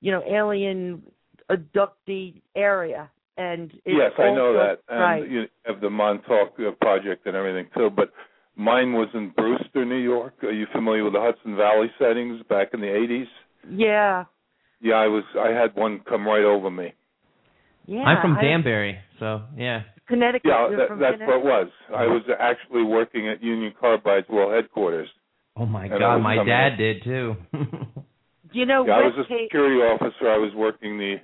you 0.00 0.12
know, 0.12 0.22
alien 0.22 1.02
abductee 1.50 2.40
area, 2.54 3.10
and 3.36 3.70
it's 3.72 3.80
yes, 3.86 4.12
I 4.18 4.30
know 4.34 4.52
that. 4.54 4.78
And 4.88 5.00
right. 5.00 5.30
you 5.30 5.44
have 5.66 5.80
the 5.80 5.90
Montauk 5.90 6.54
uh, 6.58 6.70
project 6.80 7.26
and 7.26 7.36
everything 7.36 7.66
too. 7.76 7.90
But 7.94 8.12
mine 8.56 8.92
was 8.92 9.08
in 9.14 9.30
Brewster, 9.36 9.84
New 9.84 9.96
York. 9.96 10.34
Are 10.42 10.52
you 10.52 10.66
familiar 10.72 11.04
with 11.04 11.14
the 11.14 11.20
Hudson 11.20 11.56
Valley 11.56 11.88
settings 11.98 12.42
back 12.48 12.68
in 12.74 12.80
the 12.80 12.86
80s? 12.86 13.26
Yeah, 13.70 14.24
Yeah, 14.80 14.94
I 14.94 15.06
was. 15.06 15.24
I 15.38 15.48
had 15.48 15.74
one 15.74 16.00
come 16.08 16.26
right 16.26 16.44
over 16.44 16.70
me. 16.70 16.92
yeah. 17.86 18.00
I'm 18.02 18.20
from 18.22 18.36
I- 18.38 18.42
Danbury, 18.42 18.98
so 19.18 19.42
yeah. 19.56 19.82
Connecticut. 20.08 20.50
Yeah, 20.50 20.68
You're 20.68 20.78
that, 20.78 20.88
from 20.88 20.98
that's 20.98 21.20
what 21.20 21.36
it 21.38 21.44
was. 21.44 21.68
I 21.96 22.06
was 22.06 22.22
actually 22.40 22.82
working 22.82 23.28
at 23.28 23.42
Union 23.42 23.72
Carbide's 23.80 24.28
world 24.28 24.52
headquarters. 24.54 25.08
Oh 25.56 25.66
my 25.66 25.86
God, 25.88 26.18
my 26.18 26.42
dad 26.44 26.72
in. 26.72 26.78
did 26.78 27.04
too. 27.04 27.36
You 28.52 28.66
know, 28.66 28.84
Yeah, 28.84 28.94
I 28.94 29.00
was 29.02 29.14
a 29.16 29.28
Cape. 29.28 29.46
security 29.46 29.76
officer. 29.76 30.28
I 30.28 30.36
was 30.36 30.50
working 30.56 30.98
the 30.98 31.16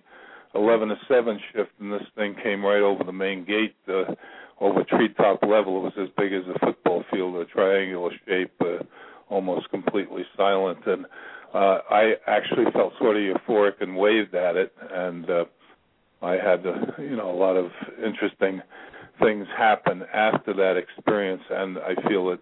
eleven 0.56 0.88
to 0.88 0.96
seven 1.08 1.38
shift, 1.52 1.70
and 1.80 1.92
this 1.92 2.08
thing 2.16 2.34
came 2.42 2.64
right 2.64 2.82
over 2.90 3.04
the 3.04 3.12
main 3.12 3.44
gate, 3.44 3.76
uh, 3.88 4.14
over 4.60 4.82
treetop 4.84 5.42
level. 5.42 5.72
It 5.78 5.84
was 5.88 5.98
as 6.04 6.08
big 6.16 6.32
as 6.32 6.44
a 6.54 6.58
football 6.64 7.04
field, 7.10 7.36
a 7.36 7.44
triangular 7.44 8.12
shape, 8.26 8.54
uh, 8.60 8.82
almost 9.28 9.70
completely 9.70 10.24
silent, 10.36 10.80
and 10.86 11.06
uh, 11.54 11.78
I 11.90 12.14
actually 12.26 12.66
felt 12.72 12.92
sort 12.98 13.16
of 13.16 13.22
euphoric 13.22 13.76
and 13.80 13.96
waved 13.96 14.34
at 14.34 14.56
it, 14.56 14.72
and 14.90 15.28
uh, 15.30 15.44
I 16.22 16.32
had, 16.32 16.66
uh, 16.66 16.74
you 16.98 17.16
know, 17.16 17.30
a 17.30 17.38
lot 17.46 17.56
of 17.56 17.66
interesting 18.04 18.62
things 19.22 19.46
happen 19.56 20.04
after 20.12 20.52
that 20.54 20.76
experience, 20.76 21.42
and 21.50 21.78
I 21.78 21.94
feel 22.08 22.26
that 22.30 22.40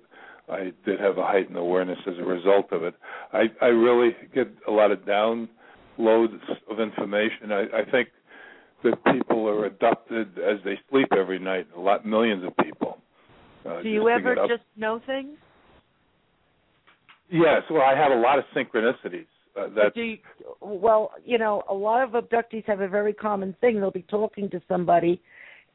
I 0.49 0.73
did 0.85 1.01
have 1.01 1.19
a 1.19 1.27
heightened 1.27 1.57
awareness 1.57 1.99
as 2.07 2.19
a 2.19 2.25
result 2.25 2.73
of 2.73 2.83
it. 2.83 2.95
I, 3.33 3.45
I 3.63 3.67
really 3.67 4.15
get 4.35 4.49
a 4.69 4.71
lot 4.71 4.91
of 4.91 5.05
downloads 5.99 6.39
of 6.71 6.81
information. 6.81 7.53
I, 7.53 7.63
I 7.63 7.91
think 7.91 8.09
that 8.83 9.03
people 9.13 9.49
are 9.49 9.67
abducted 9.67 10.39
as 10.39 10.59
they 10.65 10.79
sleep 10.91 11.09
every 11.19 11.39
night. 11.39 11.67
A 11.77 11.81
lot, 11.81 12.07
millions 12.07 12.45
of 12.45 12.57
people. 12.65 12.99
Uh, 13.67 13.83
Do 13.83 13.89
you 13.89 14.09
ever 14.09 14.35
just 14.47 14.65
know 14.77 15.01
things? 15.07 15.37
Yes. 17.31 17.63
Well, 17.71 17.83
I 17.83 17.97
have 17.97 18.13
a 18.13 18.21
lot 18.21 18.39
of 18.39 18.45
synchronicities. 18.55 19.27
Uh, 19.59 19.69
that's 19.75 19.95
Do 19.95 20.03
you, 20.03 20.19
well, 20.61 21.13
you 21.25 21.39
know, 21.39 21.63
a 21.71 21.75
lot 21.75 22.03
of 22.03 22.11
abductees 22.11 22.65
have 22.67 22.81
a 22.81 22.89
very 22.89 23.15
common 23.15 23.57
thing. 23.61 23.81
They'll 23.81 23.91
be 23.91 24.03
talking 24.03 24.51
to 24.51 24.61
somebody, 24.69 25.23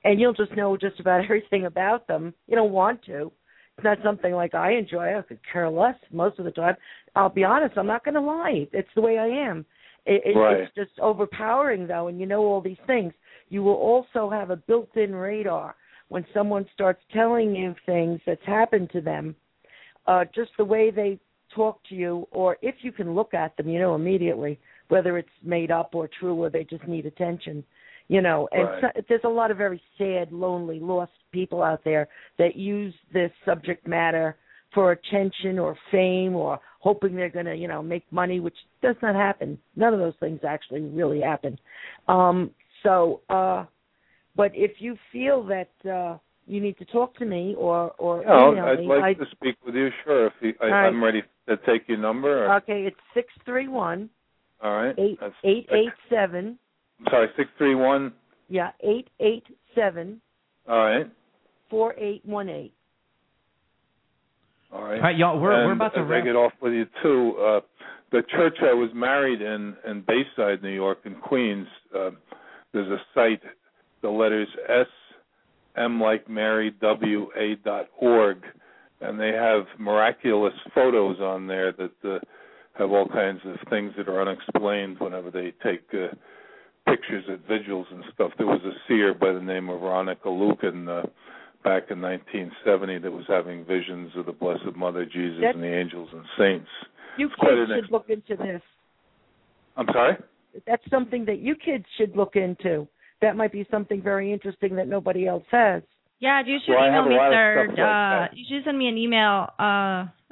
and 0.04 0.20
you'll 0.20 0.34
just 0.34 0.56
know 0.56 0.78
just 0.78 1.00
about 1.00 1.24
everything 1.24 1.66
about 1.66 2.08
them. 2.08 2.34
You 2.48 2.56
don't 2.56 2.72
want 2.72 3.04
to. 3.06 3.32
It's 3.78 3.86
not 3.86 3.98
something 4.04 4.34
like 4.34 4.54
I 4.54 4.74
enjoy. 4.74 5.18
I 5.18 5.22
could 5.22 5.40
care 5.52 5.70
less 5.70 5.96
most 6.12 6.38
of 6.38 6.46
the 6.46 6.52
time. 6.52 6.76
I'll 7.16 7.30
be 7.30 7.46
honest. 7.46 7.78
I'm 7.78 7.88
not 7.88 8.04
going 8.04 8.16
to 8.16 8.22
lie. 8.22 8.68
It's 8.74 8.90
the 8.94 9.02
way 9.02 9.18
I 9.18 9.28
am. 9.28 9.66
It, 10.10 10.24
it, 10.26 10.38
Right. 10.38 10.60
It's 10.62 10.76
just 10.76 11.00
overpowering, 11.00 11.86
though, 11.86 12.08
and 12.08 12.20
you 12.20 12.26
know 12.26 12.42
all 12.42 12.62
these 12.62 12.78
things. 12.88 13.14
You 13.50 13.62
will 13.64 13.76
also 13.76 14.30
have 14.30 14.50
a 14.50 14.56
built-in 14.56 15.14
radar 15.14 15.76
when 16.08 16.26
someone 16.34 16.66
starts 16.74 17.02
telling 17.14 17.56
you 17.56 17.76
things 17.86 18.20
that's 18.26 18.46
happened 18.46 18.90
to 18.94 19.02
them. 19.02 19.36
Uh, 20.08 20.26
just 20.34 20.50
the 20.58 20.66
way 20.66 20.90
they 20.90 21.20
talk 21.54 21.80
to 21.90 21.96
you, 21.96 22.28
or 22.32 22.58
if 22.64 22.76
you 22.82 22.92
can 22.92 23.14
look 23.14 23.36
at 23.36 23.56
them, 23.56 23.70
you 23.70 23.80
know 23.80 23.94
immediately 23.94 24.60
whether 24.88 25.20
it's 25.20 25.30
made 25.44 25.70
up 25.70 25.94
or 25.94 26.10
true, 26.20 26.34
or 26.34 26.50
they 26.50 26.64
just 26.64 26.88
need 26.88 27.06
attention. 27.06 27.64
You 28.08 28.24
know, 28.24 28.50
and 28.52 28.64
Right. 28.64 28.96
so, 28.96 29.02
there's 29.08 29.24
a 29.24 29.30
lot 29.30 29.52
of 29.52 29.58
very 29.58 29.80
sad, 30.00 30.32
lonely, 30.32 30.80
lost 30.80 31.12
people 31.32 31.62
out 31.62 31.84
there 31.84 32.08
that 32.40 32.56
use 32.56 32.96
this 33.14 33.32
subject 33.46 33.86
matter 33.88 34.36
for 34.74 34.92
attention 34.94 35.60
or 35.60 35.78
fame 35.92 36.36
or 36.36 36.60
hoping 36.80 37.16
they're 37.16 37.30
going 37.30 37.46
to, 37.46 37.56
you 37.56 37.68
know, 37.68 37.82
make 37.82 38.04
money, 38.12 38.40
which 38.40 38.56
does 38.82 38.96
not 39.02 39.16
happen. 39.16 39.58
None 39.76 39.94
of 39.94 40.00
those 40.00 40.14
things 40.20 40.40
actually 40.48 40.82
really 40.82 41.22
happen. 41.22 41.60
Um, 42.08 42.52
so, 42.84 43.22
uh, 43.30 43.66
but 44.36 44.52
if 44.56 44.80
you 44.80 44.98
feel 45.12 45.44
that 45.44 45.70
uh, 45.90 46.18
you 46.48 46.62
need 46.62 46.78
to 46.78 46.86
talk 46.86 47.16
to 47.18 47.26
me 47.26 47.54
or 47.58 47.92
or 47.98 48.28
I'll- 48.28 48.54
email 48.54 48.66
I'd 48.66 48.80
me, 48.80 48.88
like 48.88 49.04
I, 49.04 49.14
to 49.16 49.26
speak 49.32 49.58
with 49.66 49.76
you. 49.76 49.90
Sure, 50.06 50.28
if 50.28 50.34
you, 50.42 50.54
I, 50.62 50.68
right. 50.68 50.88
I'm 50.88 51.04
ready 51.04 51.24
to 51.48 51.58
take 51.66 51.88
your 51.88 51.98
number. 51.98 52.46
Or, 52.46 52.56
okay, 52.56 52.84
it's 52.86 52.98
six 53.14 53.28
three 53.46 53.68
one 53.68 54.10
all 54.62 54.72
right. 54.82 54.96
eight 54.98 55.20
That's- 55.20 55.38
eight 55.44 55.68
eight 55.72 55.92
seven. 56.10 56.58
I'm 57.00 57.06
sorry, 57.12 57.28
six 57.38 57.50
three 57.58 57.76
one. 57.76 58.14
Yeah, 58.48 58.72
eight 58.82 59.10
eight 59.20 59.46
seven 59.76 60.22
All 60.68 60.78
right. 60.78 61.12
four 61.70 61.94
eight 61.98 62.26
one 62.26 62.50
eight. 62.50 62.74
All 64.72 64.84
right. 64.84 64.98
All 64.98 65.02
right, 65.02 65.18
y'all, 65.18 65.40
we're 65.40 65.52
and 65.52 65.68
we're 65.68 65.74
about 65.74 65.96
to 65.96 66.04
wrap. 66.04 66.24
I 66.24 66.26
get 66.26 66.36
off 66.36 66.54
with 66.62 66.74
you 66.74 66.86
too. 67.02 67.36
Uh, 67.40 67.60
the 68.12 68.22
church 68.30 68.58
I 68.62 68.74
was 68.74 68.90
married 68.94 69.42
in 69.42 69.76
in 69.88 70.04
Bayside, 70.08 70.62
New 70.62 70.74
York, 70.74 71.00
in 71.06 71.16
Queens. 71.16 71.68
Uh, 71.96 72.12
there's 72.72 72.88
a 72.88 73.02
site, 73.16 73.42
the 74.02 74.10
letters 74.10 74.48
S 74.68 74.88
M 75.76 76.00
like 76.00 76.30
Mary 76.30 76.72
W 76.82 77.30
A 77.36 77.56
dot 77.64 77.88
org, 78.00 78.44
and 79.02 79.20
they 79.20 79.32
have 79.32 79.66
miraculous 79.80 80.54
photos 80.76 81.20
on 81.20 81.48
there 81.48 81.72
that 81.72 81.92
uh, 82.04 82.20
have 82.78 82.92
all 82.92 83.08
kinds 83.08 83.42
of 83.46 83.56
things 83.70 83.92
that 83.98 84.08
are 84.08 84.22
unexplained. 84.22 85.00
Whenever 85.00 85.32
they 85.32 85.54
take 85.64 85.82
uh, 85.94 86.14
pictures 86.88 87.26
at 87.32 87.48
vigils 87.48 87.88
and 87.92 88.04
stuff, 88.14 88.32
there 88.38 88.48
was 88.48 88.62
a 88.66 88.72
seer 88.88 89.14
by 89.14 89.32
the 89.32 89.42
name 89.42 89.70
of 89.70 89.82
Veronica 89.82 90.28
Lueken. 90.28 90.88
Uh, 90.88 91.08
back 91.64 91.92
in 91.92 92.02
1970 92.02 93.00
that 93.00 93.12
was 93.12 93.26
having 93.28 93.66
visions 93.66 94.12
of 94.16 94.26
the 94.26 94.32
Blessed 94.32 94.76
Mother, 94.76 95.06
Jesus, 95.06 95.42
That- 95.42 95.56
and 95.56 95.64
the 95.64 95.74
angels 95.74 96.10
and 96.14 96.24
saints. 96.38 96.70
You 97.18 97.30
quite 97.30 97.56
kids 97.56 97.72
an 97.72 97.82
should 97.84 97.92
look 97.92 98.10
into 98.10 98.36
this. 98.38 98.62
I'm 99.76 99.88
sorry. 99.92 100.18
That's 100.66 100.88
something 100.90 101.26
that 101.26 101.40
you 101.40 101.56
kids 101.56 101.86
should 101.98 102.16
look 102.16 102.36
into. 102.36 102.88
That 103.22 103.36
might 103.36 103.52
be 103.52 103.66
something 103.70 104.02
very 104.02 104.32
interesting 104.32 104.76
that 104.78 104.88
nobody 104.88 105.28
else 105.28 105.44
has. 105.52 105.84
Yeah, 106.20 106.42
you 106.46 106.60
should 106.66 106.76
Well, 106.76 106.88
email 106.88 107.06
me, 107.06 107.16
sir. 107.18 107.66
stuff 107.68 107.78
like 107.78 107.86
uh, 107.86 108.34
you 108.34 108.46
should 108.50 108.64
send 108.66 108.78
me 108.78 108.88
an 108.88 108.98
email, 108.98 109.50
uh, 109.60 109.64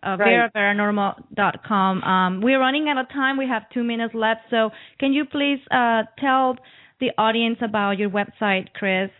uh, 0.04 0.18
Right. 0.20 0.52
veraparanormal.com. 0.54 2.04
Um, 2.04 2.41
we're 2.41 2.60
running 2.60 2.90
out 2.90 2.98
of 2.98 3.10
time. 3.10 3.38
We 3.38 3.48
have 3.48 3.70
two 3.70 3.84
minutes 3.84 4.14
left. 4.14 4.41
So 4.49 4.72
can 4.99 5.14
you 5.14 5.26
please 5.26 5.60
uh, 5.72 6.04
tell 6.20 6.58
the 6.99 7.12
audience 7.18 7.60
about 7.62 7.98
your 7.98 8.10
website, 8.10 8.74
Chris, 8.74 9.12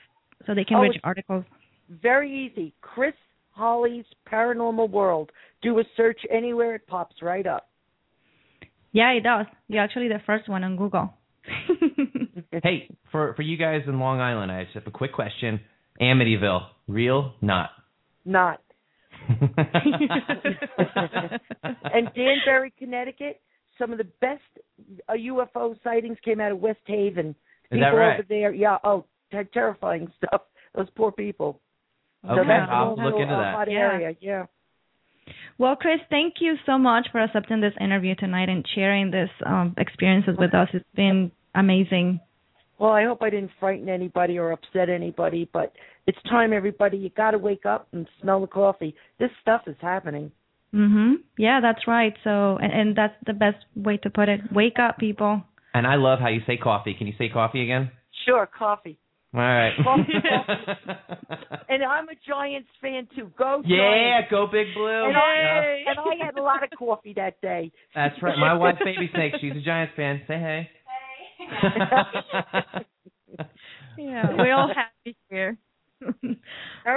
so 0.46 0.54
they 0.54 0.64
can 0.66 0.78
Oh, 0.78 0.82
read 0.82 0.94
your 0.94 1.02
articles? 1.04 1.46
Very 1.90 2.48
easy. 2.52 2.74
Chris 2.82 3.14
Holly's 3.52 4.06
Paranormal 4.32 4.90
World. 4.90 5.32
Do 5.62 5.80
a 5.80 5.84
search 5.96 6.20
anywhere, 6.32 6.76
it 6.76 6.88
pops 6.88 7.22
right 7.22 7.46
up. 7.46 7.70
Yeah, 8.92 9.12
it 9.12 9.22
does. 9.22 9.46
You're 9.68 9.84
actually 9.84 10.08
the 10.08 10.22
first 10.26 10.48
one 10.48 10.64
on 10.64 10.76
Google. 10.78 11.14
Hey, 12.64 12.90
for 13.12 13.34
for 13.36 13.42
you 13.42 13.58
guys 13.58 13.82
in 13.88 14.00
Long 14.00 14.20
Island, 14.22 14.52
I 14.52 14.64
just 14.64 14.76
have 14.76 14.88
a 14.88 14.92
quick 14.92 15.14
question. 15.14 15.60
Amityville, 16.02 16.68
real? 16.88 17.34
Not. 17.42 17.72
Not. 18.26 18.62
and 19.30 19.48
Danbury, 22.16 22.72
Connecticut, 22.78 23.42
some 23.78 23.92
of 23.92 23.98
the 23.98 24.08
best 24.22 24.42
uh, 25.10 25.14
UFO 25.14 25.76
sightings 25.84 26.18
came 26.24 26.40
out 26.40 26.52
of 26.52 26.60
West 26.60 26.80
Haven. 26.86 27.30
Is 27.30 27.36
people 27.72 27.82
that 27.82 27.90
right? 27.98 28.14
over 28.20 28.26
there, 28.30 28.54
yeah. 28.54 28.78
Oh, 28.84 29.06
ter- 29.32 29.44
terrifying 29.46 30.12
stuff. 30.18 30.42
Those 30.76 30.88
poor 30.96 31.12
people. 31.12 31.60
So 32.28 32.40
Okay, 32.40 32.48
that's 32.48 32.72
I'll 32.72 32.96
look 32.96 33.16
into 33.20 33.36
that. 33.36 33.56
hot 33.56 33.72
Yeah. 33.72 33.78
area. 33.80 34.16
Yeah. 34.20 34.46
Well, 35.58 35.76
Chris, 35.76 36.00
thank 36.10 36.36
you 36.40 36.56
so 36.66 36.78
much 36.78 37.08
for 37.12 37.20
accepting 37.20 37.60
this 37.62 37.74
interview 37.82 38.16
tonight 38.16 38.50
and 38.50 38.66
sharing 38.76 39.12
this 39.12 39.30
um, 39.46 39.74
experiences 39.78 40.38
with 40.38 40.54
us. 40.54 40.70
It's 40.74 40.86
been 40.96 41.32
amazing. 41.56 42.20
Well, 42.80 42.92
I 42.92 43.06
hope 43.06 43.24
I 43.24 43.30
didn't 43.32 43.52
frighten 43.60 43.90
anybody 43.90 44.38
or 44.38 44.52
upset 44.52 44.88
anybody, 44.90 45.50
but 45.52 45.74
it's 46.06 46.22
time, 46.30 46.54
everybody. 46.54 46.98
You 46.98 47.10
got 47.10 47.32
to 47.32 47.40
wake 47.40 47.66
up 47.66 47.88
and 47.92 48.08
smell 48.22 48.40
the 48.42 48.48
coffee. 48.48 48.96
This 49.20 49.32
stuff 49.42 49.64
is 49.68 49.76
happening. 49.82 50.32
Mhm. 50.74 51.16
Yeah, 51.38 51.60
that's 51.62 51.88
right. 51.88 52.14
So, 52.24 52.58
and, 52.58 52.72
and 52.72 52.96
that's 52.96 53.16
the 53.26 53.34
best 53.34 53.66
way 53.76 53.98
to 53.98 54.10
put 54.10 54.30
it. 54.30 54.42
Wake 54.52 54.78
up, 54.80 54.98
people. 55.00 55.42
And 55.74 55.88
I 55.88 55.96
love 55.96 56.20
how 56.20 56.28
you 56.28 56.42
say 56.46 56.58
coffee. 56.58 56.94
Can 56.94 57.08
you 57.08 57.14
say 57.18 57.30
coffee 57.30 57.64
again? 57.64 57.90
Sure, 58.26 58.46
coffee. 58.46 59.00
All 59.38 59.44
right. 59.44 59.74
Coffee, 59.84 60.14
And 61.70 61.84
I'm 61.84 62.10
a 62.10 62.16
Giants 62.28 62.70
fan 62.82 63.08
too. 63.16 63.30
Go 63.38 63.62
yeah, 63.66 63.78
Giants! 63.78 64.28
go 64.32 64.48
Big 64.52 64.74
Blue. 64.74 65.06
And 65.06 65.14
Yeah. 65.14 65.20
I, 65.20 65.84
and 65.92 66.00
I 66.00 66.26
had 66.26 66.38
a 66.38 66.42
lot 66.42 66.64
of 66.64 66.70
coffee 66.78 67.14
that 67.16 67.40
day. 67.42 67.72
That's 67.94 68.20
right. 68.22 68.38
My 68.38 68.54
wife, 68.56 68.76
Baby 68.84 69.10
Snake, 69.14 69.34
she's 69.40 69.56
a 69.56 69.62
Giants 69.62 69.94
fan. 69.96 70.22
Say 70.28 70.40
hey. 70.40 70.70
Yeah, 73.98 74.32
we're 74.38 74.54
all 74.54 74.72
happy 74.74 75.18
here. 75.30 75.58
Okay. 76.04 76.38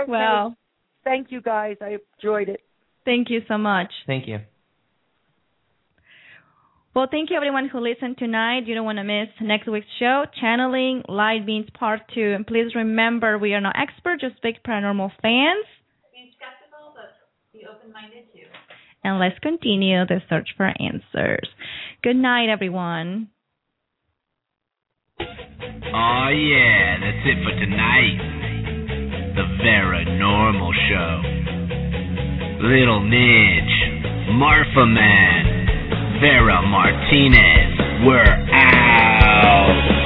Well, 0.07 0.55
Thank 1.03 1.33
you 1.33 1.41
guys. 1.41 1.77
I 1.81 1.97
enjoyed 2.19 2.51
it. 2.51 2.61
thank 3.07 3.31
you 3.31 3.41
so 3.49 3.57
much. 3.57 3.91
Thank 4.07 4.29
you. 4.29 4.41
Well, 6.93 7.07
thank 7.09 7.31
you 7.31 7.37
everyone 7.37 7.69
who 7.69 7.79
listened 7.79 8.19
tonight. 8.19 8.67
You 8.67 8.75
don't 8.75 8.85
want 8.85 8.99
to 8.99 9.05
miss 9.05 9.29
next 9.41 9.69
week's 9.69 9.87
show, 10.01 10.25
Channeling 10.41 11.05
Light 11.09 11.47
Beings 11.47 11.69
Part 11.79 12.01
2. 12.13 12.33
And 12.35 12.45
please 12.45 12.75
remember, 12.75 13.39
we 13.39 13.55
are 13.55 13.61
not 13.61 13.77
experts, 13.81 14.23
just 14.23 14.43
big 14.43 14.57
paranormal 14.67 15.13
fans. 15.23 15.67
Be 16.13 16.35
skeptical, 16.35 16.91
but 16.97 17.15
be 17.53 17.65
open-minded 17.65 18.25
too. 18.35 18.43
And 19.05 19.21
let's 19.21 19.39
continue 19.39 20.05
the 20.05 20.21
search 20.29 20.49
for 20.57 20.67
answers. 20.67 21.49
Good 22.03 22.17
night, 22.17 22.49
everyone. 22.51 23.29
Oh 25.21 26.29
yeah, 26.35 26.99
that's 26.99 27.25
it 27.25 27.39
for 27.45 27.55
tonight. 27.55 28.19
The 29.37 29.47
Veranormal 29.63 30.73
Show. 30.91 31.23
Little 32.67 33.01
Midge, 33.01 34.35
Marfa 34.35 34.87
Man, 34.87 35.50
Vera 36.21 36.61
Martinez, 36.61 38.05
we're 38.05 38.47
out. 38.53 40.00